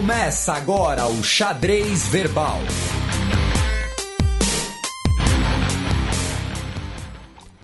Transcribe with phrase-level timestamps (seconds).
[0.00, 2.58] Começa agora o Xadrez Verbal.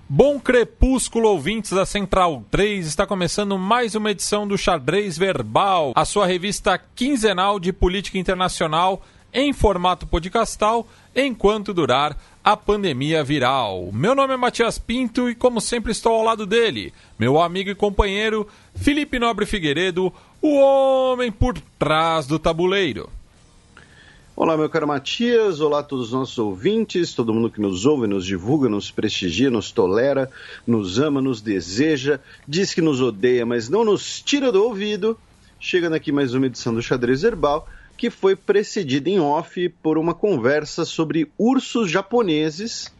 [0.06, 2.88] Bom crepúsculo, ouvintes da Central 3.
[2.88, 9.02] Está começando mais uma edição do Xadrez Verbal, a sua revista quinzenal de política internacional
[9.32, 13.90] em formato podcastal, enquanto durar a pandemia viral.
[13.92, 17.74] Meu nome é Matias Pinto e, como sempre, estou ao lado dele, meu amigo e
[17.74, 23.10] companheiro Felipe Nobre Figueiredo, o homem por trás do tabuleiro.
[24.34, 28.06] Olá, meu caro Matias, olá a todos os nossos ouvintes, todo mundo que nos ouve,
[28.06, 30.30] nos divulga, nos prestigia, nos tolera,
[30.66, 35.18] nos ama, nos deseja, diz que nos odeia, mas não nos tira do ouvido.
[35.58, 40.12] Chegando aqui mais uma edição do Xadrez Herbal, que foi precedida em off por uma
[40.12, 42.94] conversa sobre ursos japoneses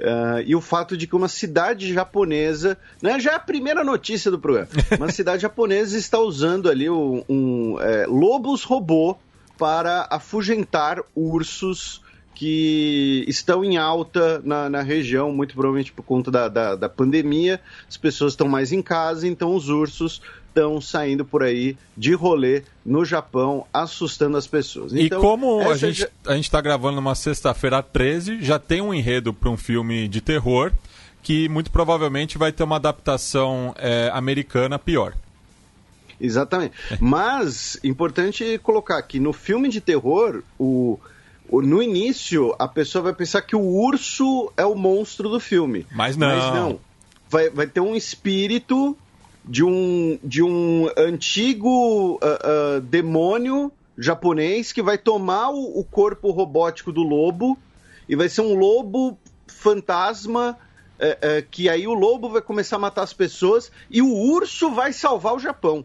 [0.00, 4.30] Uh, e o fato de que uma cidade japonesa, né, já é a primeira notícia
[4.30, 9.16] do programa, uma cidade japonesa está usando ali um, um é, lobos robô
[9.58, 12.00] para afugentar ursos
[12.40, 17.60] que estão em alta na, na região, muito provavelmente por conta da, da, da pandemia.
[17.86, 22.62] As pessoas estão mais em casa, então os ursos estão saindo por aí de rolê
[22.82, 24.94] no Japão, assustando as pessoas.
[24.94, 26.38] Então, e como a gente já...
[26.38, 30.72] está gravando numa sexta-feira 13, já tem um enredo para um filme de terror
[31.22, 35.12] que muito provavelmente vai ter uma adaptação é, americana pior.
[36.18, 36.72] Exatamente.
[36.90, 36.96] É.
[36.98, 40.98] Mas, importante colocar que no filme de terror, o,
[41.52, 45.84] no início, a pessoa vai pensar que o urso é o monstro do filme.
[45.90, 46.28] Mas não.
[46.28, 46.80] Mas não.
[47.28, 48.96] Vai, vai ter um espírito
[49.44, 52.18] de um, de um antigo uh,
[52.76, 57.58] uh, demônio japonês que vai tomar o, o, corpo robótico do lobo
[58.08, 60.56] e vai ser um lobo fantasma.
[60.98, 64.92] Uh, que aí o lobo vai começar a matar as pessoas e o urso vai
[64.92, 65.84] salvar o Japão.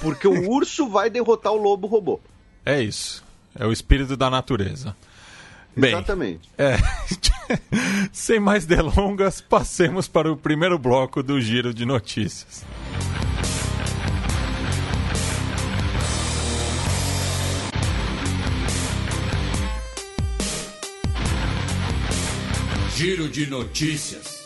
[0.00, 2.20] Porque o urso vai derrotar o lobo robô.
[2.64, 3.27] É isso.
[3.58, 4.96] É o espírito da natureza.
[5.76, 6.48] Bem, Exatamente.
[6.56, 6.76] É,
[8.12, 12.64] sem mais delongas, passemos para o primeiro bloco do Giro de Notícias.
[22.96, 24.37] Giro de Notícias.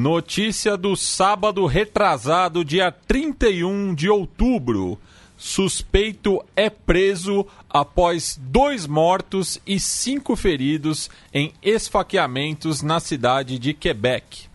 [0.00, 4.96] Notícia do sábado retrasado, dia 31 de outubro.
[5.36, 14.46] Suspeito é preso após dois mortos e cinco feridos em esfaqueamentos na cidade de Quebec.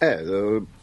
[0.00, 0.20] É,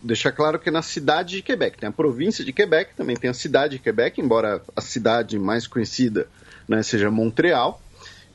[0.01, 1.77] deixar claro que é na cidade de Quebec.
[1.77, 5.67] Tem a província de Quebec, também tem a cidade de Quebec, embora a cidade mais
[5.67, 6.25] conhecida
[6.69, 7.81] né, seja Montreal.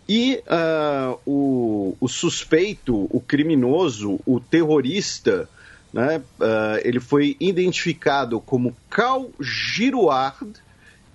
[0.09, 5.49] E uh, o, o, suspeito, o criminoso, o terrorista,
[5.93, 10.53] né, uh, ele foi identificado como Cal Girouard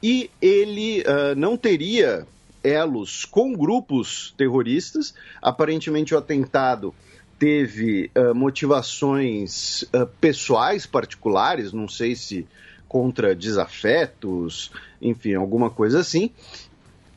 [0.03, 2.27] e ele uh, não teria
[2.61, 5.13] elos com grupos terroristas.
[5.41, 6.93] Aparentemente, o atentado
[7.39, 9.83] teve motivações
[10.19, 12.47] pessoais particulares, não sei se
[12.87, 16.29] contra desafetos, enfim, alguma coisa assim.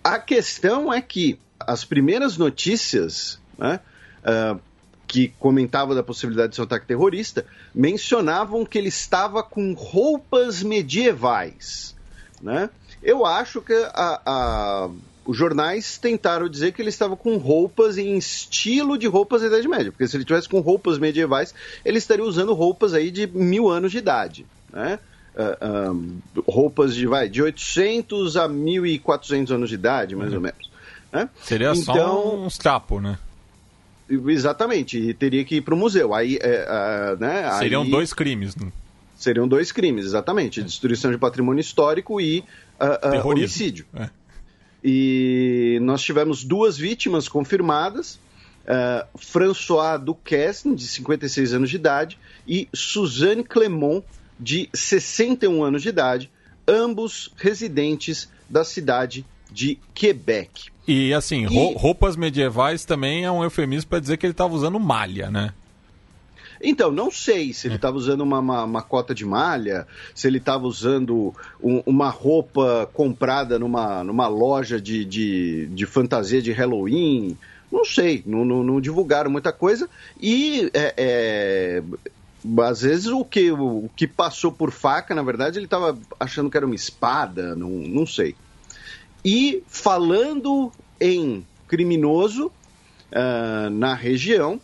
[0.02, 3.80] A questão é que as primeiras notícias né,
[4.24, 4.60] uh,
[5.06, 10.62] que comentavam da possibilidade de ser um ataque terrorista mencionavam que ele estava com roupas
[10.62, 11.94] medievais.
[12.42, 12.68] Né?
[13.02, 14.90] Eu acho que a, a,
[15.24, 19.68] os jornais tentaram dizer que ele estava com roupas em estilo de roupas da Idade
[19.68, 23.68] Média, porque se ele tivesse com roupas medievais, ele estaria usando roupas aí de mil
[23.68, 24.46] anos de idade.
[24.72, 24.98] Né?
[25.34, 30.36] Uh, ah, um, roupas de, vai, de 800 a 1400 anos de idade, mais uhum.
[30.36, 30.73] ou menos.
[31.14, 31.30] Né?
[31.42, 33.16] Seria então, só um escapo, né?
[34.10, 36.12] Exatamente, e teria que ir para o museu.
[36.12, 37.90] Aí, é, né, Seriam aí...
[37.90, 38.54] dois crimes.
[38.56, 38.70] Né?
[39.16, 40.60] Seriam dois crimes, exatamente.
[40.60, 40.64] É.
[40.64, 42.44] Destruição de patrimônio histórico e
[42.80, 43.86] uh, uh, homicídio.
[43.94, 44.10] É.
[44.82, 48.18] E nós tivemos duas vítimas confirmadas.
[48.64, 54.04] Uh, François Duquesne, de 56 anos de idade, e Suzanne Clemont,
[54.40, 56.30] de 61 anos de idade.
[56.66, 60.68] ambos residentes da cidade de Quebec.
[60.86, 61.74] E assim, e...
[61.76, 65.54] roupas medievais também é um eufemismo para dizer que ele estava usando malha, né?
[66.60, 70.38] Então, não sei se ele estava usando uma, uma, uma, cota de malha, se ele
[70.38, 77.36] estava usando um, uma roupa comprada numa, numa loja de, de, de fantasia de Halloween.
[77.70, 79.90] Não sei, não, não, não divulgaram muita coisa.
[80.18, 81.82] E é, é,
[82.62, 86.56] às vezes o que, o, que passou por faca, na verdade, ele estava achando que
[86.56, 88.34] era uma espada, não, não sei.
[89.24, 94.60] E falando em criminoso uh, na região,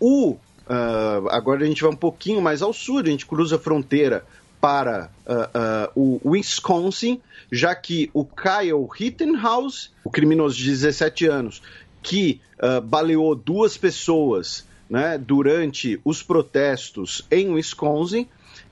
[0.00, 3.58] o Uh, agora a gente vai um pouquinho mais ao sul, a gente cruza a
[3.58, 4.24] fronteira
[4.60, 7.20] para uh, o Wisconsin,
[7.50, 11.62] já que o Kyle Rittenhouse, o criminoso de 17 anos,
[12.00, 12.40] que
[12.84, 18.28] baleou duas pessoas né, durante os protestos em Wisconsin,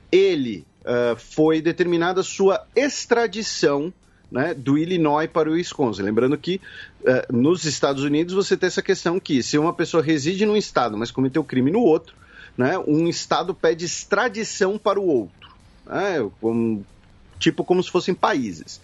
[0.09, 0.65] ele
[1.17, 3.93] foi determinada sua extradição
[4.31, 6.03] né, do Illinois para o Wisconsin.
[6.03, 6.61] Lembrando que
[7.01, 10.97] uh, nos Estados Unidos você tem essa questão que se uma pessoa reside num estado,
[10.97, 12.15] mas cometeu crime no outro,
[12.57, 15.49] né, um estado pede extradição para o outro,
[15.85, 16.85] né, como,
[17.37, 18.81] tipo como se fossem países.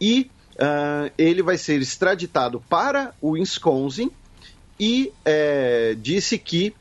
[0.00, 4.10] E uh, ele vai ser extraditado para o Wisconsin
[4.78, 6.74] e uh, disse que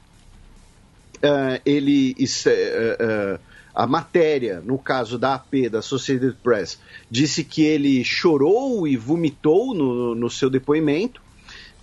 [1.18, 2.16] uh, ele
[3.74, 6.80] a matéria, no caso da AP, da Associated Press,
[7.10, 11.22] disse que ele chorou e vomitou no, no seu depoimento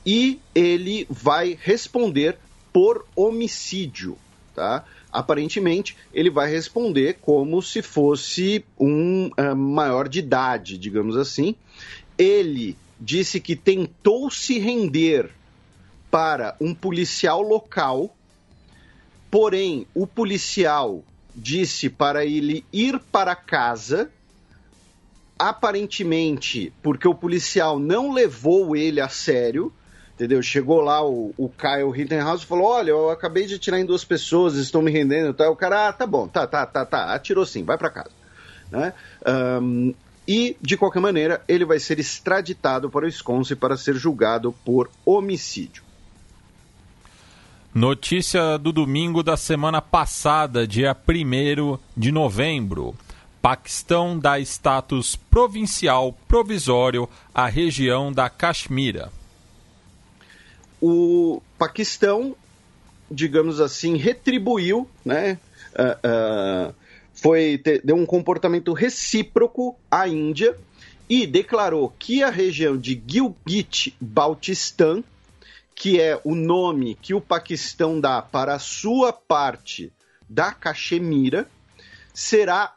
[0.06, 2.38] e ele vai responder
[2.72, 4.16] por homicídio,
[4.54, 4.84] tá?
[5.12, 11.56] Aparentemente, ele vai responder como se fosse um uh, maior de idade, digamos assim.
[12.16, 15.30] Ele disse que tentou se render
[16.08, 18.14] para um policial local,
[19.28, 21.02] porém o policial
[21.34, 24.10] disse para ele ir para casa,
[25.38, 29.72] aparentemente porque o policial não levou ele a sério,
[30.14, 30.42] entendeu?
[30.42, 34.04] Chegou lá o, o Kyle Rittenhouse e falou: Olha, eu acabei de atirar em duas
[34.04, 35.32] pessoas, estão me rendendo.
[35.32, 35.48] Tá?
[35.50, 38.10] O cara, ah, tá bom, tá, tá, tá, tá, atirou sim, vai para casa.
[38.70, 38.92] Né?
[39.26, 39.94] Um,
[40.28, 44.90] e, de qualquer maneira, ele vai ser extraditado para o Wisconsin para ser julgado por
[45.04, 45.82] homicídio.
[47.80, 52.94] Notícia do domingo da semana passada, dia 1 de novembro.
[53.40, 59.10] Paquistão dá status provincial provisório à região da Caxemira.
[60.78, 62.36] O Paquistão,
[63.10, 65.38] digamos assim, retribuiu, né?
[65.72, 66.74] Uh, uh,
[67.14, 70.54] foi, deu um comportamento recíproco à Índia
[71.08, 75.02] e declarou que a região de Gilgit-Baltistan
[75.80, 79.90] que é o nome que o Paquistão dá para a sua parte
[80.28, 81.48] da Caxemira,
[82.12, 82.74] será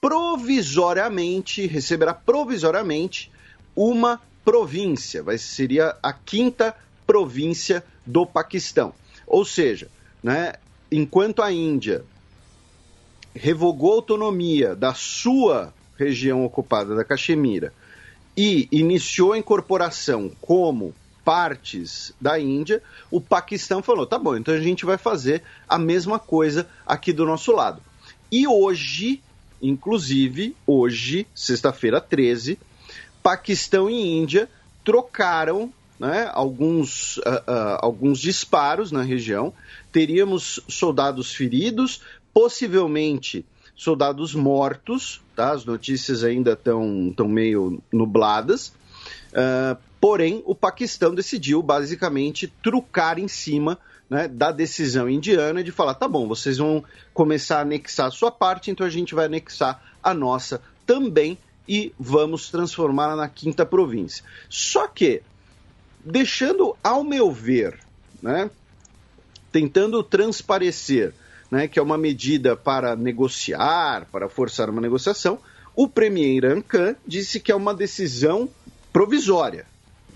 [0.00, 3.30] provisoriamente, receberá provisoriamente
[3.76, 6.74] uma província, vai, seria a quinta
[7.06, 8.94] província do Paquistão.
[9.26, 9.90] Ou seja,
[10.22, 10.54] né,
[10.90, 12.02] enquanto a Índia
[13.34, 17.74] revogou a autonomia da sua região ocupada da Caxemira
[18.34, 24.60] e iniciou a incorporação como partes da Índia, o Paquistão falou: tá bom, então a
[24.60, 27.82] gente vai fazer a mesma coisa aqui do nosso lado.
[28.30, 29.22] E hoje,
[29.60, 32.58] inclusive, hoje, sexta-feira 13,
[33.22, 34.48] Paquistão e Índia
[34.84, 39.52] trocaram né, alguns, uh, uh, alguns disparos na região.
[39.92, 42.00] Teríamos soldados feridos,
[42.34, 45.52] possivelmente soldados mortos, tá?
[45.52, 48.72] As notícias ainda estão meio nubladas.
[49.32, 53.78] Uh, Porém, o Paquistão decidiu basicamente trucar em cima
[54.10, 56.82] né, da decisão indiana de falar: tá bom, vocês vão
[57.14, 61.94] começar a anexar a sua parte, então a gente vai anexar a nossa também e
[61.96, 64.24] vamos transformá-la na quinta província.
[64.50, 65.22] Só que,
[66.04, 67.78] deixando, ao meu ver,
[68.20, 68.50] né,
[69.52, 71.14] tentando transparecer
[71.48, 75.38] né, que é uma medida para negociar, para forçar uma negociação,
[75.76, 78.48] o premier Khan disse que é uma decisão
[78.92, 79.70] provisória.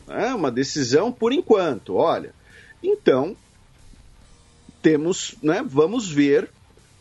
[0.08, 2.32] É uma decisão por enquanto, olha.
[2.82, 3.36] Então,
[4.80, 6.48] temos, né, vamos ver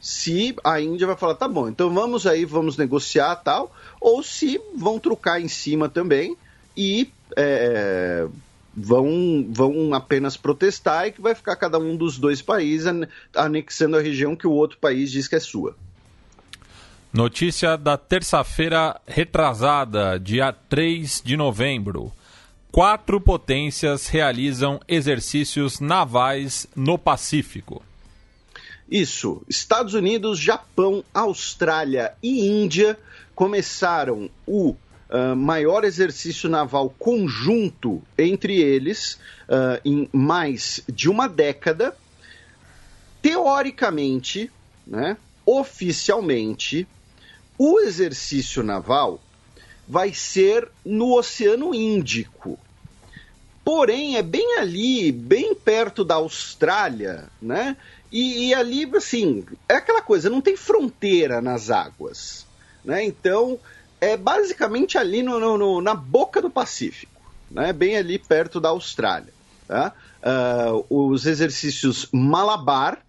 [0.01, 4.61] se a Índia vai falar, tá bom, então vamos aí, vamos negociar tal, ou se
[4.75, 6.37] vão trocar em cima também
[6.77, 8.27] e é,
[8.75, 12.87] vão, vão apenas protestar e que vai ficar cada um dos dois países
[13.35, 15.75] anexando a região que o outro país diz que é sua.
[17.13, 22.11] Notícia da terça-feira retrasada, dia 3 de novembro
[22.75, 27.81] quatro potências realizam exercícios navais no Pacífico.
[28.91, 32.99] Isso, Estados Unidos, Japão, Austrália e Índia
[33.33, 39.13] começaram o uh, maior exercício naval conjunto entre eles
[39.47, 41.95] uh, em mais de uma década.
[43.21, 44.51] Teoricamente,
[44.85, 45.15] né,
[45.45, 46.85] oficialmente,
[47.57, 49.21] o exercício naval
[49.87, 52.59] vai ser no Oceano Índico.
[53.65, 57.75] Porém, é bem ali, bem perto da Austrália, né?
[58.11, 62.45] E, e, ali, assim, é aquela coisa, não tem fronteira nas águas,
[62.85, 63.03] né?
[63.03, 63.59] Então,
[63.99, 67.19] é basicamente ali no, no, no na boca do Pacífico,
[67.49, 67.73] né?
[67.73, 69.33] Bem ali perto da Austrália,
[69.67, 69.93] tá?
[70.21, 72.99] Uh, os exercícios Malabar,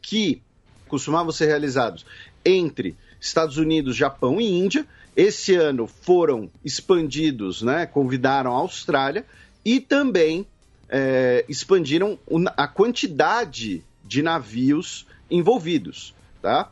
[0.00, 0.40] que
[0.88, 2.06] costumavam ser realizados
[2.46, 7.84] entre Estados Unidos, Japão e Índia, esse ano foram expandidos, né?
[7.84, 9.26] Convidaram a Austrália
[9.68, 10.46] e também
[10.88, 12.18] é, expandiram
[12.56, 16.14] a quantidade de navios envolvidos.
[16.40, 16.70] Tá?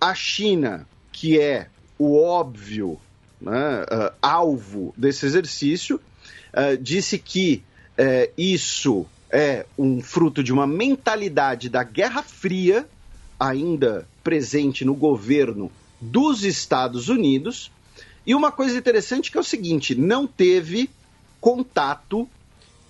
[0.00, 1.66] A China, que é
[1.98, 3.00] o óbvio
[3.40, 6.00] né, uh, alvo desse exercício,
[6.54, 7.64] uh, disse que
[7.98, 12.88] uh, isso é um fruto de uma mentalidade da Guerra Fria,
[13.36, 17.72] ainda presente no governo dos Estados Unidos.
[18.24, 20.88] E uma coisa interessante que é o seguinte: não teve
[21.46, 22.28] contato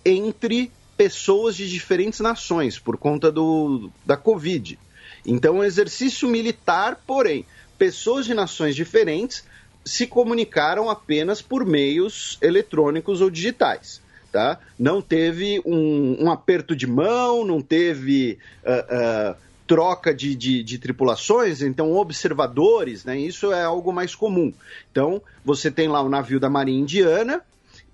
[0.03, 4.79] entre pessoas de diferentes nações por conta do, da Covid.
[5.27, 7.45] Então, um exercício militar, porém,
[7.77, 9.45] pessoas de nações diferentes
[9.85, 14.01] se comunicaram apenas por meios eletrônicos ou digitais.
[14.33, 14.59] Tá?
[14.79, 19.37] Não teve um, um aperto de mão, não teve uh, uh,
[19.67, 23.19] troca de, de, de, tripulações, então observadores, né?
[23.19, 24.51] isso é algo mais comum.
[24.91, 27.43] Então, você tem lá o navio da Marinha Indiana,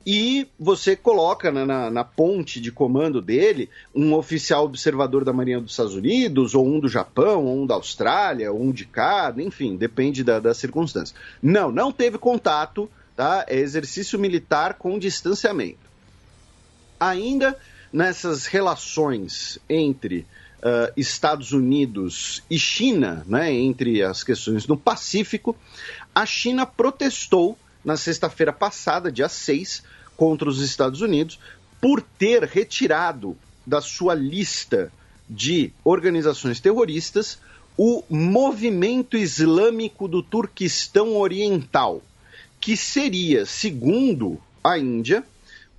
[0.06, 5.60] e você coloca na, na, na, ponte de comando dele um oficial observador da Marinha
[5.60, 9.42] dos Estados Unidos, ou um do Japão, ou um da Austrália, ou um de cada,
[9.42, 11.18] enfim, depende da, das circunstâncias.
[11.42, 13.44] Não, não teve contato, tá?
[13.48, 15.90] É exercício militar com distanciamento.
[16.98, 17.56] Ainda
[17.92, 20.26] nessas relações entre
[20.62, 25.54] uh, Estados Unidos e China, né, entre as questões no Pacífico,
[26.14, 29.82] a China protestou na sexta-feira passada, dia 6,
[30.16, 31.38] contra os Estados Unidos,
[31.80, 33.36] por ter retirado
[33.66, 34.92] da sua lista
[35.28, 37.38] de organizações terroristas
[37.76, 42.02] o Movimento Islâmico do Turquistão Oriental,
[42.60, 45.24] que seria, segundo a Índia,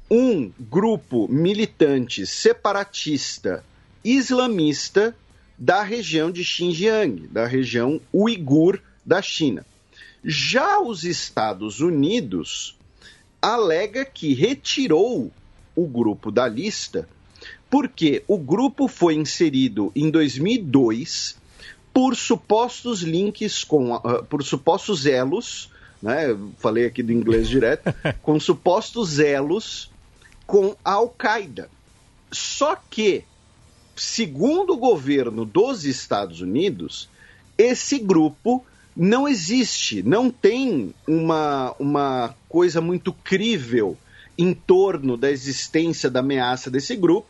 [0.10, 3.63] um grupo militante separatista
[4.03, 5.15] islamista
[5.57, 9.65] da região de Xinjiang, da região uigur da China.
[10.24, 12.77] Já os Estados Unidos
[13.42, 15.32] alega que retirou
[15.75, 17.08] o grupo da lista
[17.70, 21.36] porque o grupo foi inserido em 2002
[21.92, 26.38] por supostos links com uh, por supostos elos, né?
[26.60, 29.92] Falei aqui do inglês direto, com supostos elos
[30.46, 31.68] com a Al-Qaeda.
[32.32, 33.24] Só que,
[33.96, 37.10] segundo o governo dos Estados Unidos,
[37.58, 38.63] esse grupo
[38.96, 43.98] não existe, não tem uma, uma coisa muito crível
[44.38, 47.28] em torno da existência da ameaça desse grupo,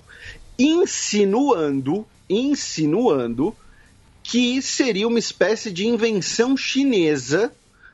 [0.58, 3.56] insinuando, insinuando
[4.22, 7.52] que seria uma espécie de invenção chinesa,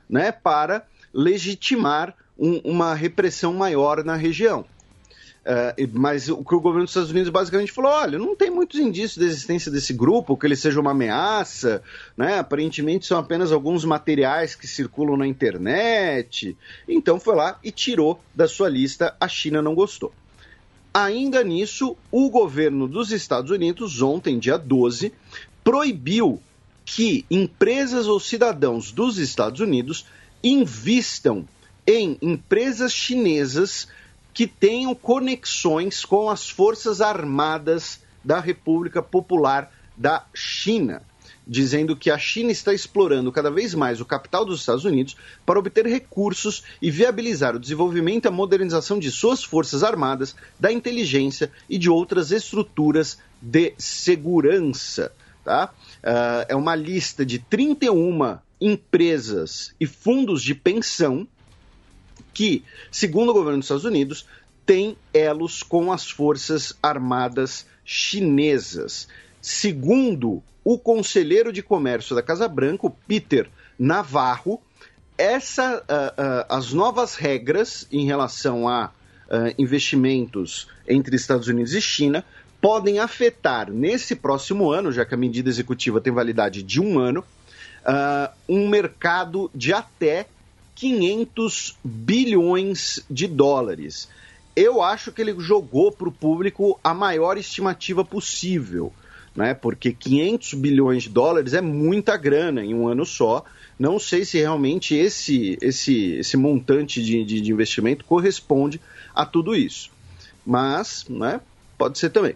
[0.09, 4.65] né, para legitimar um, uma repressão maior na região.
[5.39, 8.79] Uh, mas o que o governo dos Estados Unidos basicamente falou: olha, não tem muitos
[8.79, 11.81] indícios da existência desse grupo, que ele seja uma ameaça,
[12.15, 12.39] né?
[12.39, 16.55] Aparentemente são apenas alguns materiais que circulam na internet.
[16.87, 19.15] Então foi lá e tirou da sua lista.
[19.19, 20.13] A China não gostou.
[20.93, 25.13] Ainda nisso, o governo dos Estados Unidos, ontem, dia 12,
[25.63, 26.41] proibiu
[26.83, 30.05] que empresas ou cidadãos dos Estados Unidos
[30.43, 31.47] invistam
[31.85, 33.87] em empresas chinesas
[34.33, 41.01] que tenham conexões com as Forças Armadas da República Popular da China,
[41.45, 45.59] dizendo que a China está explorando cada vez mais o capital dos Estados Unidos para
[45.59, 51.51] obter recursos e viabilizar o desenvolvimento e a modernização de suas Forças Armadas, da inteligência
[51.69, 55.11] e de outras estruturas de segurança.
[55.43, 55.71] Tá?
[56.03, 61.27] Uh, é uma lista de 31 empresas e fundos de pensão
[62.33, 64.25] que, segundo o governo dos Estados Unidos,
[64.65, 69.07] tem elos com as forças armadas chinesas.
[69.41, 74.61] Segundo o conselheiro de comércio da Casa Branca, Peter Navarro,
[75.17, 81.81] essa, uh, uh, as novas regras em relação a uh, investimentos entre Estados Unidos e
[81.81, 82.23] China
[82.61, 87.23] podem afetar nesse próximo ano, já que a medida executiva tem validade de um ano,
[88.47, 90.27] um mercado de até
[90.79, 94.07] 500 bilhões de dólares.
[94.55, 98.93] Eu acho que ele jogou para o público a maior estimativa possível,
[99.35, 99.53] né?
[99.53, 103.43] porque 500 bilhões de dólares é muita grana em um ano só.
[103.77, 108.79] Não sei se realmente esse, esse, esse montante de, de, de investimento corresponde
[109.13, 109.91] a tudo isso.
[110.45, 111.41] Mas, né,
[111.77, 112.35] pode ser também.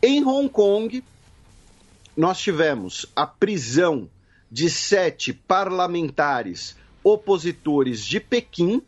[0.00, 1.02] Em Hong Kong,
[2.16, 4.08] nós tivemos a prisão
[4.50, 6.76] de sete parlamentares
[7.06, 8.82] opositores de Pequim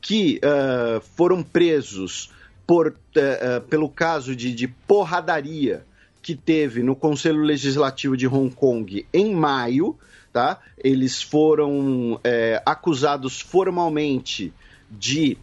[0.00, 2.32] que uh, foram presos
[2.66, 5.84] por, uh, pelo caso de, de, porradaria
[6.22, 9.98] que teve no Conselho Legislativo de Hong Kong em maio.
[10.32, 10.58] Tá?
[10.78, 12.20] Eles foram
[12.64, 14.52] acusados formalmente
[14.88, 15.36] de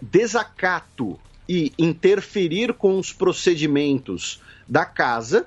[0.00, 5.46] desacato e interferir com os procedimentos da casa,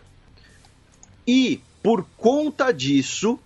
[1.25, 3.39] e por conta disso,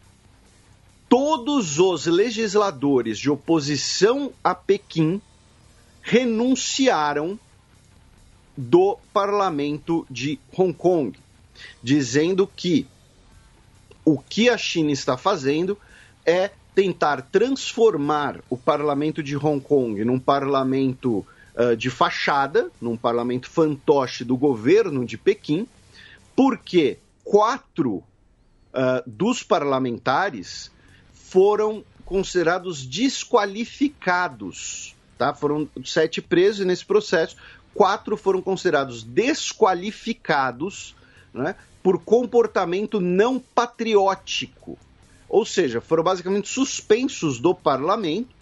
[1.11, 5.21] todos os legisladores de oposição a Pequim
[6.01, 7.37] renunciaram
[8.55, 11.19] do parlamento de Hong Kong,
[11.83, 12.87] dizendo que
[14.05, 15.77] o que a China está fazendo
[16.25, 21.27] é tentar transformar o parlamento de Hong Kong num parlamento
[21.57, 25.67] uh, de fachada, num parlamento fantoche do governo de Pequim,
[26.37, 28.03] porque quatro uh,
[29.05, 30.71] dos parlamentares
[31.31, 34.95] foram considerados desqualificados.
[35.17, 35.33] Tá?
[35.33, 37.35] Foram sete presos nesse processo,
[37.73, 40.95] quatro foram considerados desqualificados
[41.33, 44.77] né, por comportamento não patriótico.
[45.27, 48.41] Ou seja, foram basicamente suspensos do parlamento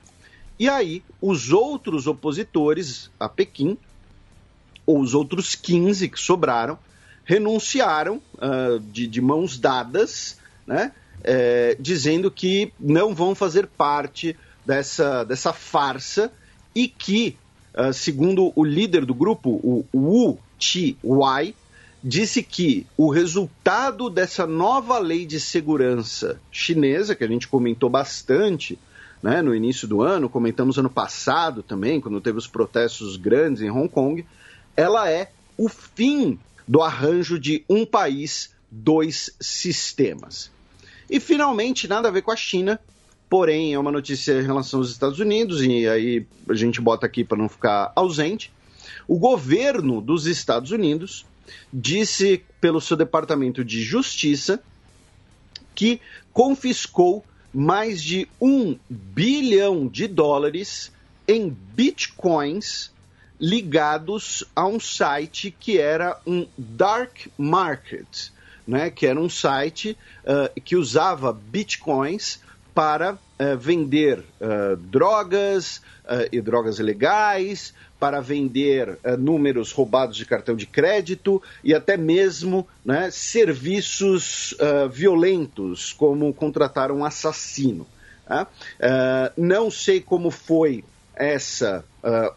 [0.59, 3.77] e aí, os outros opositores a Pequim,
[4.85, 6.77] ou os outros 15 que sobraram,
[7.23, 10.91] renunciaram uh, de, de, mãos dadas, né,
[11.23, 14.35] é, dizendo que não vão fazer parte
[14.65, 16.31] dessa, dessa farsa
[16.75, 17.35] e que,
[17.75, 21.55] uh, segundo o líder do grupo, o Wu Chi-wai,
[22.03, 28.79] disse que o resultado dessa nova lei de segurança chinesa, que a gente comentou bastante
[29.21, 33.69] né, no início do ano, comentamos ano passado também, quando teve os protestos grandes em
[33.69, 34.25] Hong Kong,
[34.77, 40.51] ela é o fim do arranjo de um país, dois sistemas.
[41.09, 42.79] E finalmente, nada a ver com a China,
[43.29, 47.23] porém é uma notícia em relação aos Estados Unidos, e aí a gente bota aqui
[47.23, 48.51] para não ficar ausente.
[49.07, 51.25] O governo dos Estados Unidos
[51.73, 54.61] disse pelo seu Departamento de Justiça
[55.73, 55.99] que
[56.33, 60.91] confiscou mais de um bilhão de dólares
[61.27, 62.91] em bitcoins
[63.39, 68.29] ligados a um site que era um dark market,
[68.69, 68.89] né?
[68.89, 72.39] que era um site uh, que usava bitcoins
[72.73, 75.81] para uh, vender uh, drogas
[76.31, 82.65] e drogas ilegais, para vender uh, números roubados de cartão de crédito e até mesmo
[82.83, 87.85] né, serviços uh, violentos, como contratar um assassino.
[88.29, 90.83] Uh, não sei como foi
[91.15, 91.83] essa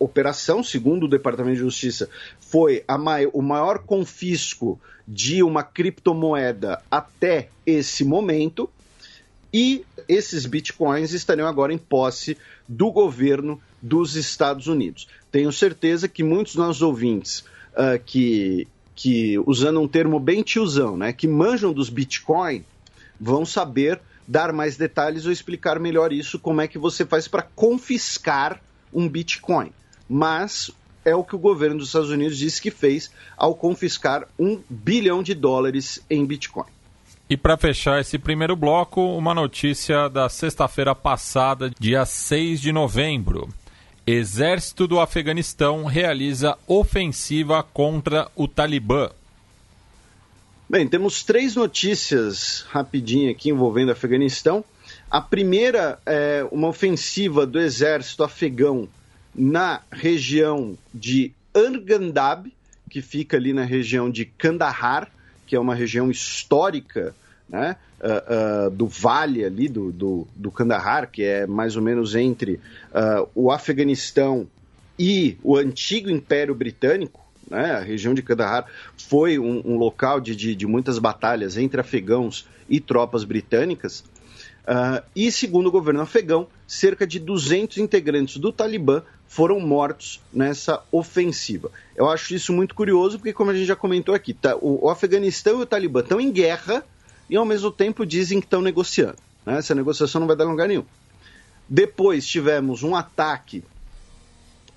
[0.00, 2.08] operação, segundo o Departamento de Justiça,
[2.52, 8.68] foi mai o maior confisco de uma criptomoeda até esse momento.
[9.50, 12.36] E esses bitcoins estariam agora em posse
[12.68, 15.08] do governo dos Estados Unidos.
[15.30, 17.40] Tenho certeza que muitos dos nossos ouvintes
[17.72, 22.64] uh, que, que, usando um termo bem tiozão, né, que manjam dos Bitcoin,
[23.18, 27.42] vão saber dar mais detalhes ou explicar melhor isso, como é que você faz para
[27.42, 28.60] confiscar
[28.92, 29.72] um Bitcoin.
[30.08, 30.70] Mas
[31.04, 35.22] é o que o governo dos Estados Unidos disse que fez ao confiscar um bilhão
[35.22, 36.66] de dólares em Bitcoin.
[37.28, 43.48] E para fechar esse primeiro bloco, uma notícia da sexta-feira passada, dia 6 de novembro.
[44.06, 49.10] Exército do Afeganistão realiza ofensiva contra o Talibã.
[50.68, 54.64] Bem, temos três notícias rapidinho aqui envolvendo o Afeganistão.
[55.10, 58.88] A primeira é uma ofensiva do exército afegão
[59.34, 62.52] na região de Argandab,
[62.90, 65.10] que fica ali na região de Kandahar,
[65.46, 67.14] que é uma região histórica
[67.48, 72.14] né, uh, uh, do vale ali do, do, do, Kandahar, que é mais ou menos
[72.14, 74.46] entre uh, o Afeganistão
[74.98, 78.66] e o antigo Império Britânico, né, a região de Kandahar
[78.96, 84.04] foi um, um local de, de, de, muitas batalhas entre afegãos e tropas britânicas.
[85.14, 91.70] e segundo o governo afegão, cerca de 200 integrantes do Talibã foram mortos nessa ofensiva.
[91.96, 94.90] Eu acho isso muito curioso, porque, como a gente já comentou aqui, tá, o, o
[94.90, 96.84] Afeganistão e o Talibã estão em guerra
[97.30, 99.16] e, ao mesmo tempo, dizem que estão negociando.
[99.46, 99.56] Né?
[99.56, 100.84] Essa negociação não vai dar lugar nenhum.
[101.66, 103.64] Depois tivemos um ataque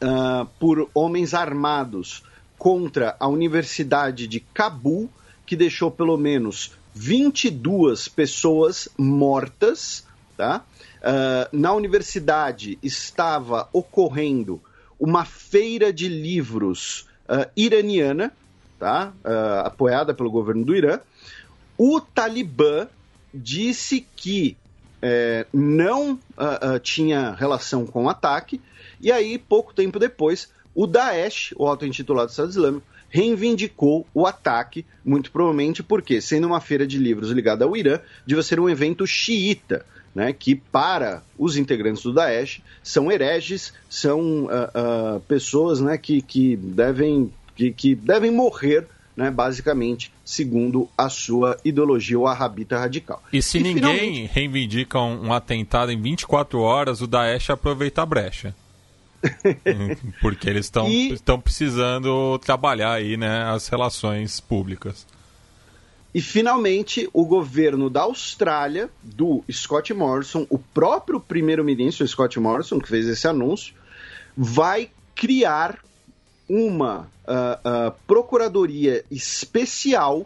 [0.01, 2.23] uh, por homens armados
[2.57, 5.09] contra a Universidade de Cabul,
[5.45, 10.05] que deixou pelo menos 22 pessoas mortas.
[10.37, 10.63] Tá?
[11.05, 14.59] Uh, na universidade estava ocorrendo
[14.99, 18.31] uma feira de livros uh, iraniana,
[18.79, 19.13] tá?
[19.63, 20.99] apoiada pelo governo do Irã.
[21.77, 22.87] O Talibã
[23.33, 24.57] disse que
[25.07, 28.59] é, não uh, uh, tinha relação com o ataque,
[28.99, 35.31] e aí, pouco tempo depois, o Daesh, o auto-intitulado Estado Islâmico, reivindicou o ataque, muito
[35.31, 39.85] provavelmente porque, sendo uma feira de livros ligada ao Irã, devia ser um evento xiita,
[40.15, 46.55] né, que para os integrantes do Daesh são hereges, são uh, pessoas né, que, que,
[46.55, 53.21] devem, que, que devem morrer né, basicamente segundo a sua ideologia wahhabita radical.
[53.31, 54.33] E se e ninguém finalmente...
[54.33, 58.55] reivindica um, um, atentado em 24 horas, o Daesh aproveita a brecha.
[60.21, 61.17] Porque eles estão e...
[61.43, 65.05] precisando trabalhar aí né, as relações públicas.
[66.15, 72.87] E finalmente, o governo da Austrália, do Scott Morrison, o próprio primeiro-ministro Scott Morrison, que
[72.87, 73.75] fez esse anúncio,
[74.37, 75.77] vai criar
[76.47, 80.25] uma uh, uh, procuradoria especial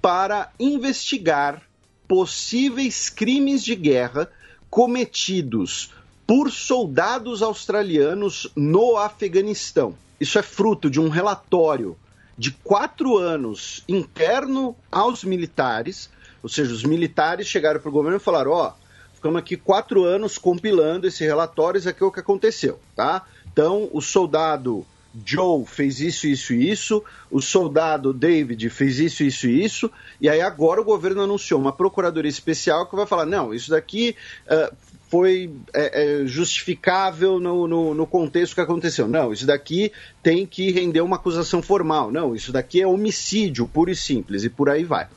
[0.00, 1.62] para investigar
[2.06, 4.30] possíveis crimes de guerra
[4.70, 5.92] cometidos
[6.24, 9.98] por soldados australianos no Afeganistão.
[10.20, 11.96] Isso é fruto de um relatório
[12.36, 16.10] de quatro anos interno aos militares,
[16.42, 18.72] ou seja, os militares chegaram para o governo e falaram: ó,
[19.14, 23.26] ficamos aqui quatro anos compilando esse relatório, isso aqui é o que aconteceu, tá?
[23.50, 24.86] Então, o soldado
[25.24, 30.28] Joe fez isso, isso e isso, o soldado David fez isso, isso e isso, e
[30.28, 34.14] aí agora o governo anunciou uma procuradoria especial que vai falar: não, isso daqui
[34.46, 34.76] uh,
[35.08, 39.06] foi é, é, justificável no, no, no, contexto que aconteceu.
[39.06, 39.92] Não, isso daqui
[40.22, 42.10] tem que render uma acusação formal.
[42.10, 45.08] Não, isso daqui é homicídio puro e simples, e por aí vai.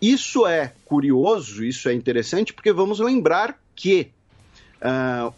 [0.00, 4.08] Isso é curioso, isso é interessante, porque vamos lembrar que
[4.80, 5.32] uh,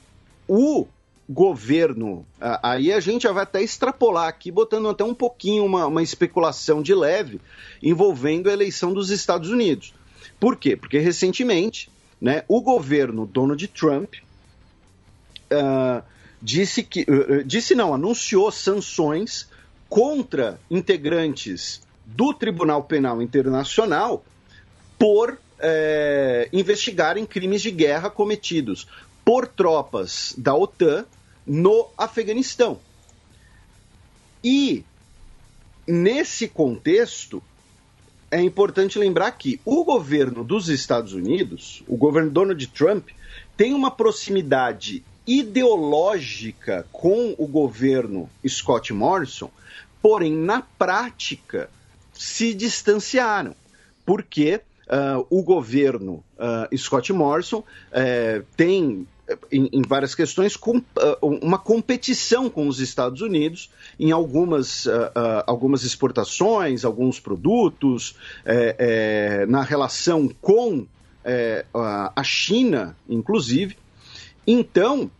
[0.46, 0.86] o
[1.28, 2.24] governo.
[2.62, 6.82] Aí a gente já vai até extrapolar aqui, botando até um pouquinho uma, uma especulação
[6.82, 7.40] de leve
[7.82, 9.94] envolvendo a eleição dos Estados Unidos.
[10.38, 10.76] Por quê?
[10.76, 11.90] Porque recentemente
[12.22, 14.14] né, o governo Donald Trump
[15.52, 16.00] uh,
[16.40, 17.02] disse que.
[17.02, 19.48] Uh, disse não, anunciou sanções
[19.88, 24.24] contra integrantes do Tribunal Penal Internacional
[24.96, 28.86] por é, investigarem crimes de guerra cometidos
[29.24, 31.04] por tropas da OTAN
[31.44, 32.80] no Afeganistão.
[34.42, 34.84] E
[35.86, 37.42] nesse contexto,
[38.32, 43.10] é importante lembrar que o governo dos Estados Unidos, o governo Donald Trump,
[43.58, 49.50] tem uma proximidade ideológica com o governo Scott Morrison,
[50.00, 51.68] porém, na prática,
[52.14, 53.54] se distanciaram.
[54.04, 59.06] Porque uh, o governo uh, Scott Morrison uh, tem
[59.50, 60.84] em, em, várias questões, com, uh,
[61.20, 68.76] uma competição com os Estados Unidos em algumas, uh, uh, algumas exportações, alguns produtos, é,
[69.42, 70.86] é, na relação com
[71.24, 73.76] é, a China, inclusive.
[74.46, 75.10] Então,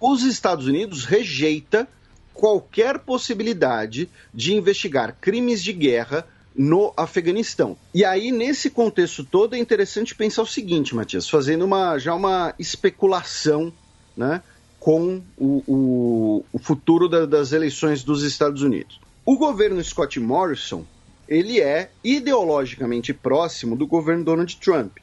[0.00, 1.88] os Estados Unidos rejeita
[2.34, 7.76] qualquer possibilidade de investigar crimes de guerra no Afeganistão.
[7.92, 12.54] E aí, nesse contexto todo, é interessante pensar o seguinte, Matias, fazendo uma, já uma
[12.58, 13.72] especulação
[14.16, 14.42] né,
[14.84, 19.00] com o, o, o futuro da, das eleições dos Estados Unidos.
[19.24, 20.84] O governo Scott Morrison
[21.26, 24.98] ele é ideologicamente próximo do governo Donald Trump.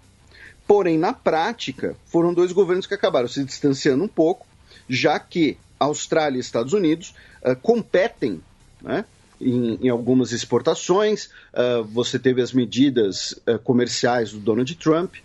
[0.68, 4.46] Porém, na prática, foram dois governos que acabaram se distanciando um pouco,
[4.88, 8.40] já que Austrália e Estados Unidos uh, competem
[8.84, 9.04] né,
[9.42, 15.16] em, em algumas exportações, uh, você teve as medidas uh, comerciais do Donald Trump,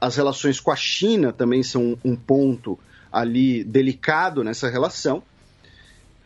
[0.00, 2.78] as relações com a China também são um ponto
[3.12, 5.22] ali delicado nessa relação.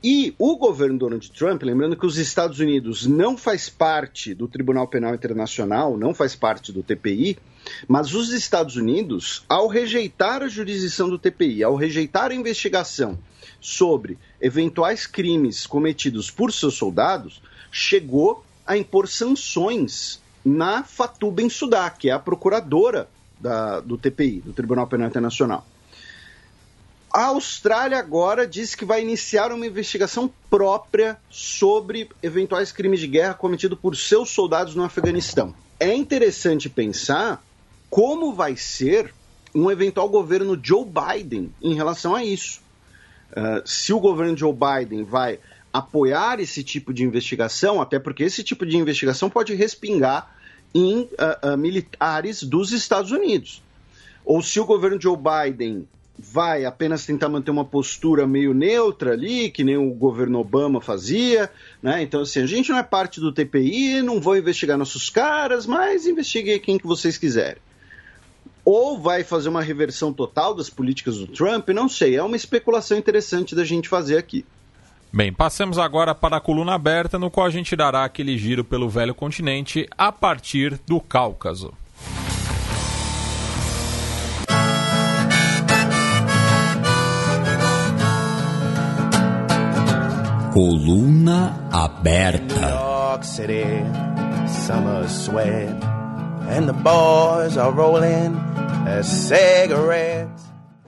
[0.05, 4.89] E o governo Donald Trump, lembrando que os Estados Unidos não faz parte do Tribunal
[4.89, 7.39] Penal Internacional, não faz parte do TPI,
[7.87, 13.17] mas os Estados Unidos, ao rejeitar a jurisdição do TPI, ao rejeitar a investigação
[13.61, 17.41] sobre eventuais crimes cometidos por seus soldados,
[17.71, 23.09] chegou a impor sanções na Fatou Bensouda, que é a procuradora
[23.41, 25.65] da, do TPI, do Tribunal Penal Internacional.
[27.13, 33.35] A Austrália agora diz que vai iniciar uma investigação própria sobre eventuais crimes de guerra
[33.35, 35.55] cometidos por seus soldados no Afeganistão.
[35.79, 37.45] É interessante pensar
[37.91, 39.13] como vai ser
[39.55, 42.63] um eventual governo Joe Biden em relação a isso.
[43.31, 45.39] Uh, se o governo Joe Biden vai
[45.71, 50.35] apoiar esse tipo de investigação, até porque esse tipo de investigação pode respingar
[50.75, 53.63] em uh, uh, militares dos Estados Unidos.
[54.25, 55.87] Ou se o governo Joe Biden
[56.19, 61.51] vai apenas tentar manter uma postura meio neutra ali, que nem o governo Obama fazia,
[61.83, 62.03] né?
[62.03, 66.07] Então, assim, a gente não é parte do TPI, não vou investigar nossos caras, mas
[66.07, 67.61] investigue quem que vocês quiserem.
[68.65, 72.97] Ou vai fazer uma reversão total das políticas do Trump, não sei, é uma especulação
[72.97, 74.45] interessante da gente fazer aqui.
[75.13, 78.89] Bem, passemos agora para a coluna aberta, no qual a gente dará aquele giro pelo
[78.89, 81.75] velho continente a partir do Cáucaso.
[98.87, 100.43] A cigarette.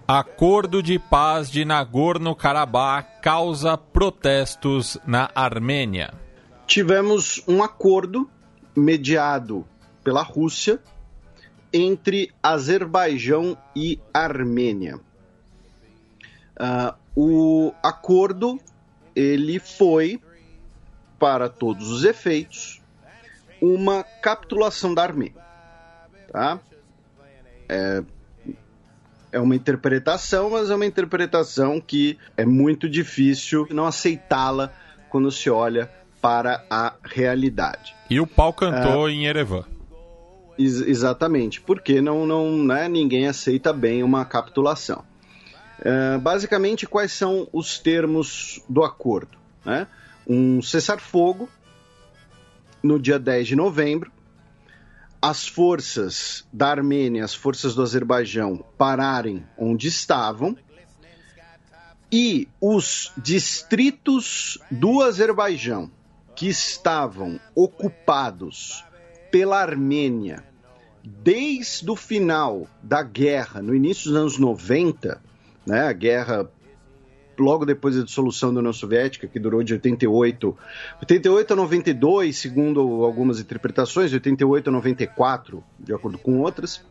[0.07, 6.13] Acordo de paz de Nagorno-Karabakh causa protestos na Armênia.
[6.67, 8.29] Tivemos um acordo
[8.77, 9.65] mediado
[10.03, 10.79] pela Rússia
[11.73, 15.01] entre Azerbaijão e Armênia.
[16.61, 18.61] Uh, o acordo
[19.15, 20.21] ele foi,
[21.19, 22.83] para todos os efeitos,
[23.61, 25.43] uma capitulação da Armênia.
[26.31, 26.59] Tá?
[27.69, 28.03] É,
[29.33, 34.73] é uma interpretação, mas é uma interpretação que é muito difícil não aceitá-la
[35.09, 37.95] quando se olha para a realidade.
[38.09, 39.65] E o pau cantou é, em Erevan.
[40.59, 45.05] Ex exatamente, porque não, não, né, ninguém aceita bem uma capitulação.
[45.81, 49.39] É, basicamente, quais são os termos do acordo?
[49.65, 49.87] Né?
[50.27, 51.49] Um cessar-fogo
[52.83, 54.13] no dia 10 de novembro,
[55.21, 60.57] as forças da Armênia, as forças do Azerbaijão pararem onde estavam
[62.13, 65.91] e os distritos do Azerbaijão
[66.37, 68.85] que estavam ocupados
[69.31, 70.45] pela Armênia
[71.03, 75.21] desde o final da guerra, no início dos anos 90,
[75.67, 76.49] né, a guerra
[77.39, 80.57] logo depois da dissolução da União Soviética, que durou de 88,
[81.01, 86.85] 88 a 92, segundo algumas interpretações, 88 a 94, de acordo com outras,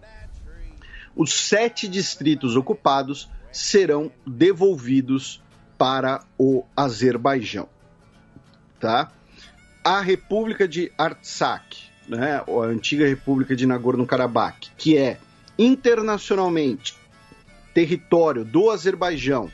[1.15, 5.41] os sete distritos ocupados serão devolvidos
[5.77, 7.69] para o Azerbaijão.
[8.79, 9.11] Tá?
[9.83, 15.19] A República de Artsakh, né, a antiga República de Nagorno-Karabakh, que é
[15.57, 16.95] internacionalmente
[17.73, 19.51] território do Azerbaijão,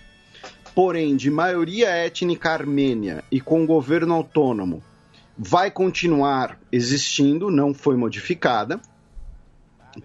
[0.75, 4.83] porém de maioria étnica armênia e com governo autônomo,
[5.37, 8.79] vai continuar existindo, não foi modificada.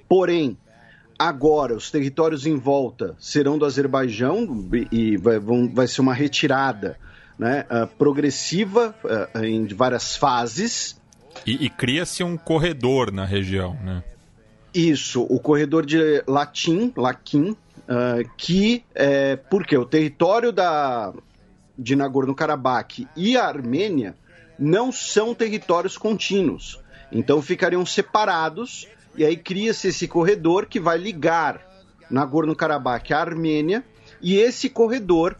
[0.09, 0.57] Porém,
[1.19, 6.99] agora os territórios em volta serão do Azerbaijão e vai, vão, vai ser uma retirada
[7.39, 11.01] né, uh, progressiva uh, em várias fases.
[11.45, 14.05] E, e cria-se um corredor na região, né?
[14.73, 21.13] Isso, o corredor de Latim, Laquim, Uh, que, é, porque o território da,
[21.79, 24.17] de Nagorno-Karabakh e a Armênia
[24.59, 26.81] não são territórios contínuos.
[27.13, 31.61] Então ficariam separados e aí cria-se esse corredor que vai ligar
[32.11, 33.85] Nagorno-Karabakh à Armênia
[34.21, 35.37] e esse corredor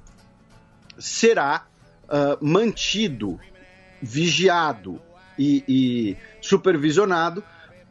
[0.99, 1.67] será
[2.05, 3.41] uh, mantido,
[4.03, 5.01] vigiado
[5.39, 7.43] e, e supervisionado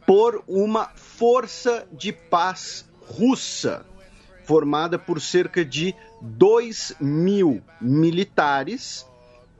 [0.06, 3.84] por uma força de paz russa
[4.44, 9.06] formada por cerca de 2 mil militares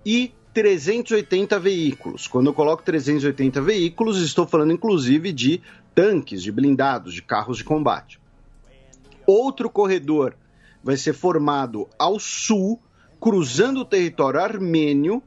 [0.05, 2.29] e 380 veículos.
[2.29, 5.61] Quando eu coloco 380 veículos, estou falando inclusive de
[5.95, 8.21] tanques, de blindados, de carros de combate.
[9.27, 10.37] Outro corredor
[10.83, 12.81] vai ser formado ao sul,
[13.19, 15.23] cruzando o território armênio,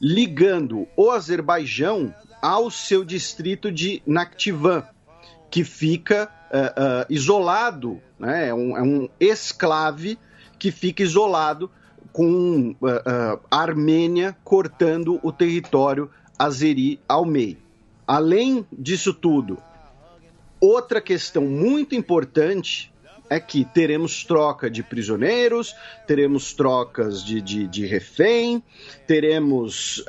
[0.00, 4.84] ligando o Azerbaijão ao seu distrito de Nakhchivan,
[5.50, 8.48] que fica uh, uh, isolado, né?
[8.48, 10.18] é, um, é um esclave
[10.58, 11.70] que fica isolado
[12.12, 17.58] com uh, a Armênia cortando o território azeri ao meio.
[18.06, 19.58] Além disso tudo,
[20.60, 22.92] outra questão muito importante
[23.28, 25.74] é que teremos troca de prisioneiros,
[26.06, 28.60] teremos trocas de, de, de refém,
[29.06, 30.04] teremos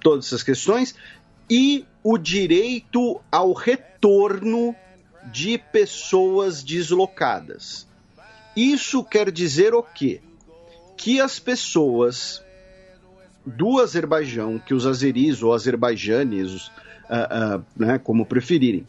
[0.00, 0.96] todas essas questões
[1.48, 4.74] e o direito ao retorno
[5.32, 7.86] de pessoas deslocadas.
[8.56, 10.20] Isso quer dizer o quê?
[10.96, 12.42] Que as pessoas
[13.44, 18.86] do Azerbaijão, que os azeris ou azerbaijanes, uh, uh, né, como preferirem,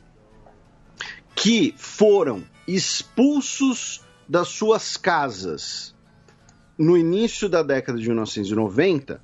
[1.35, 5.95] que foram expulsos das suas casas
[6.77, 9.21] no início da década de 1990,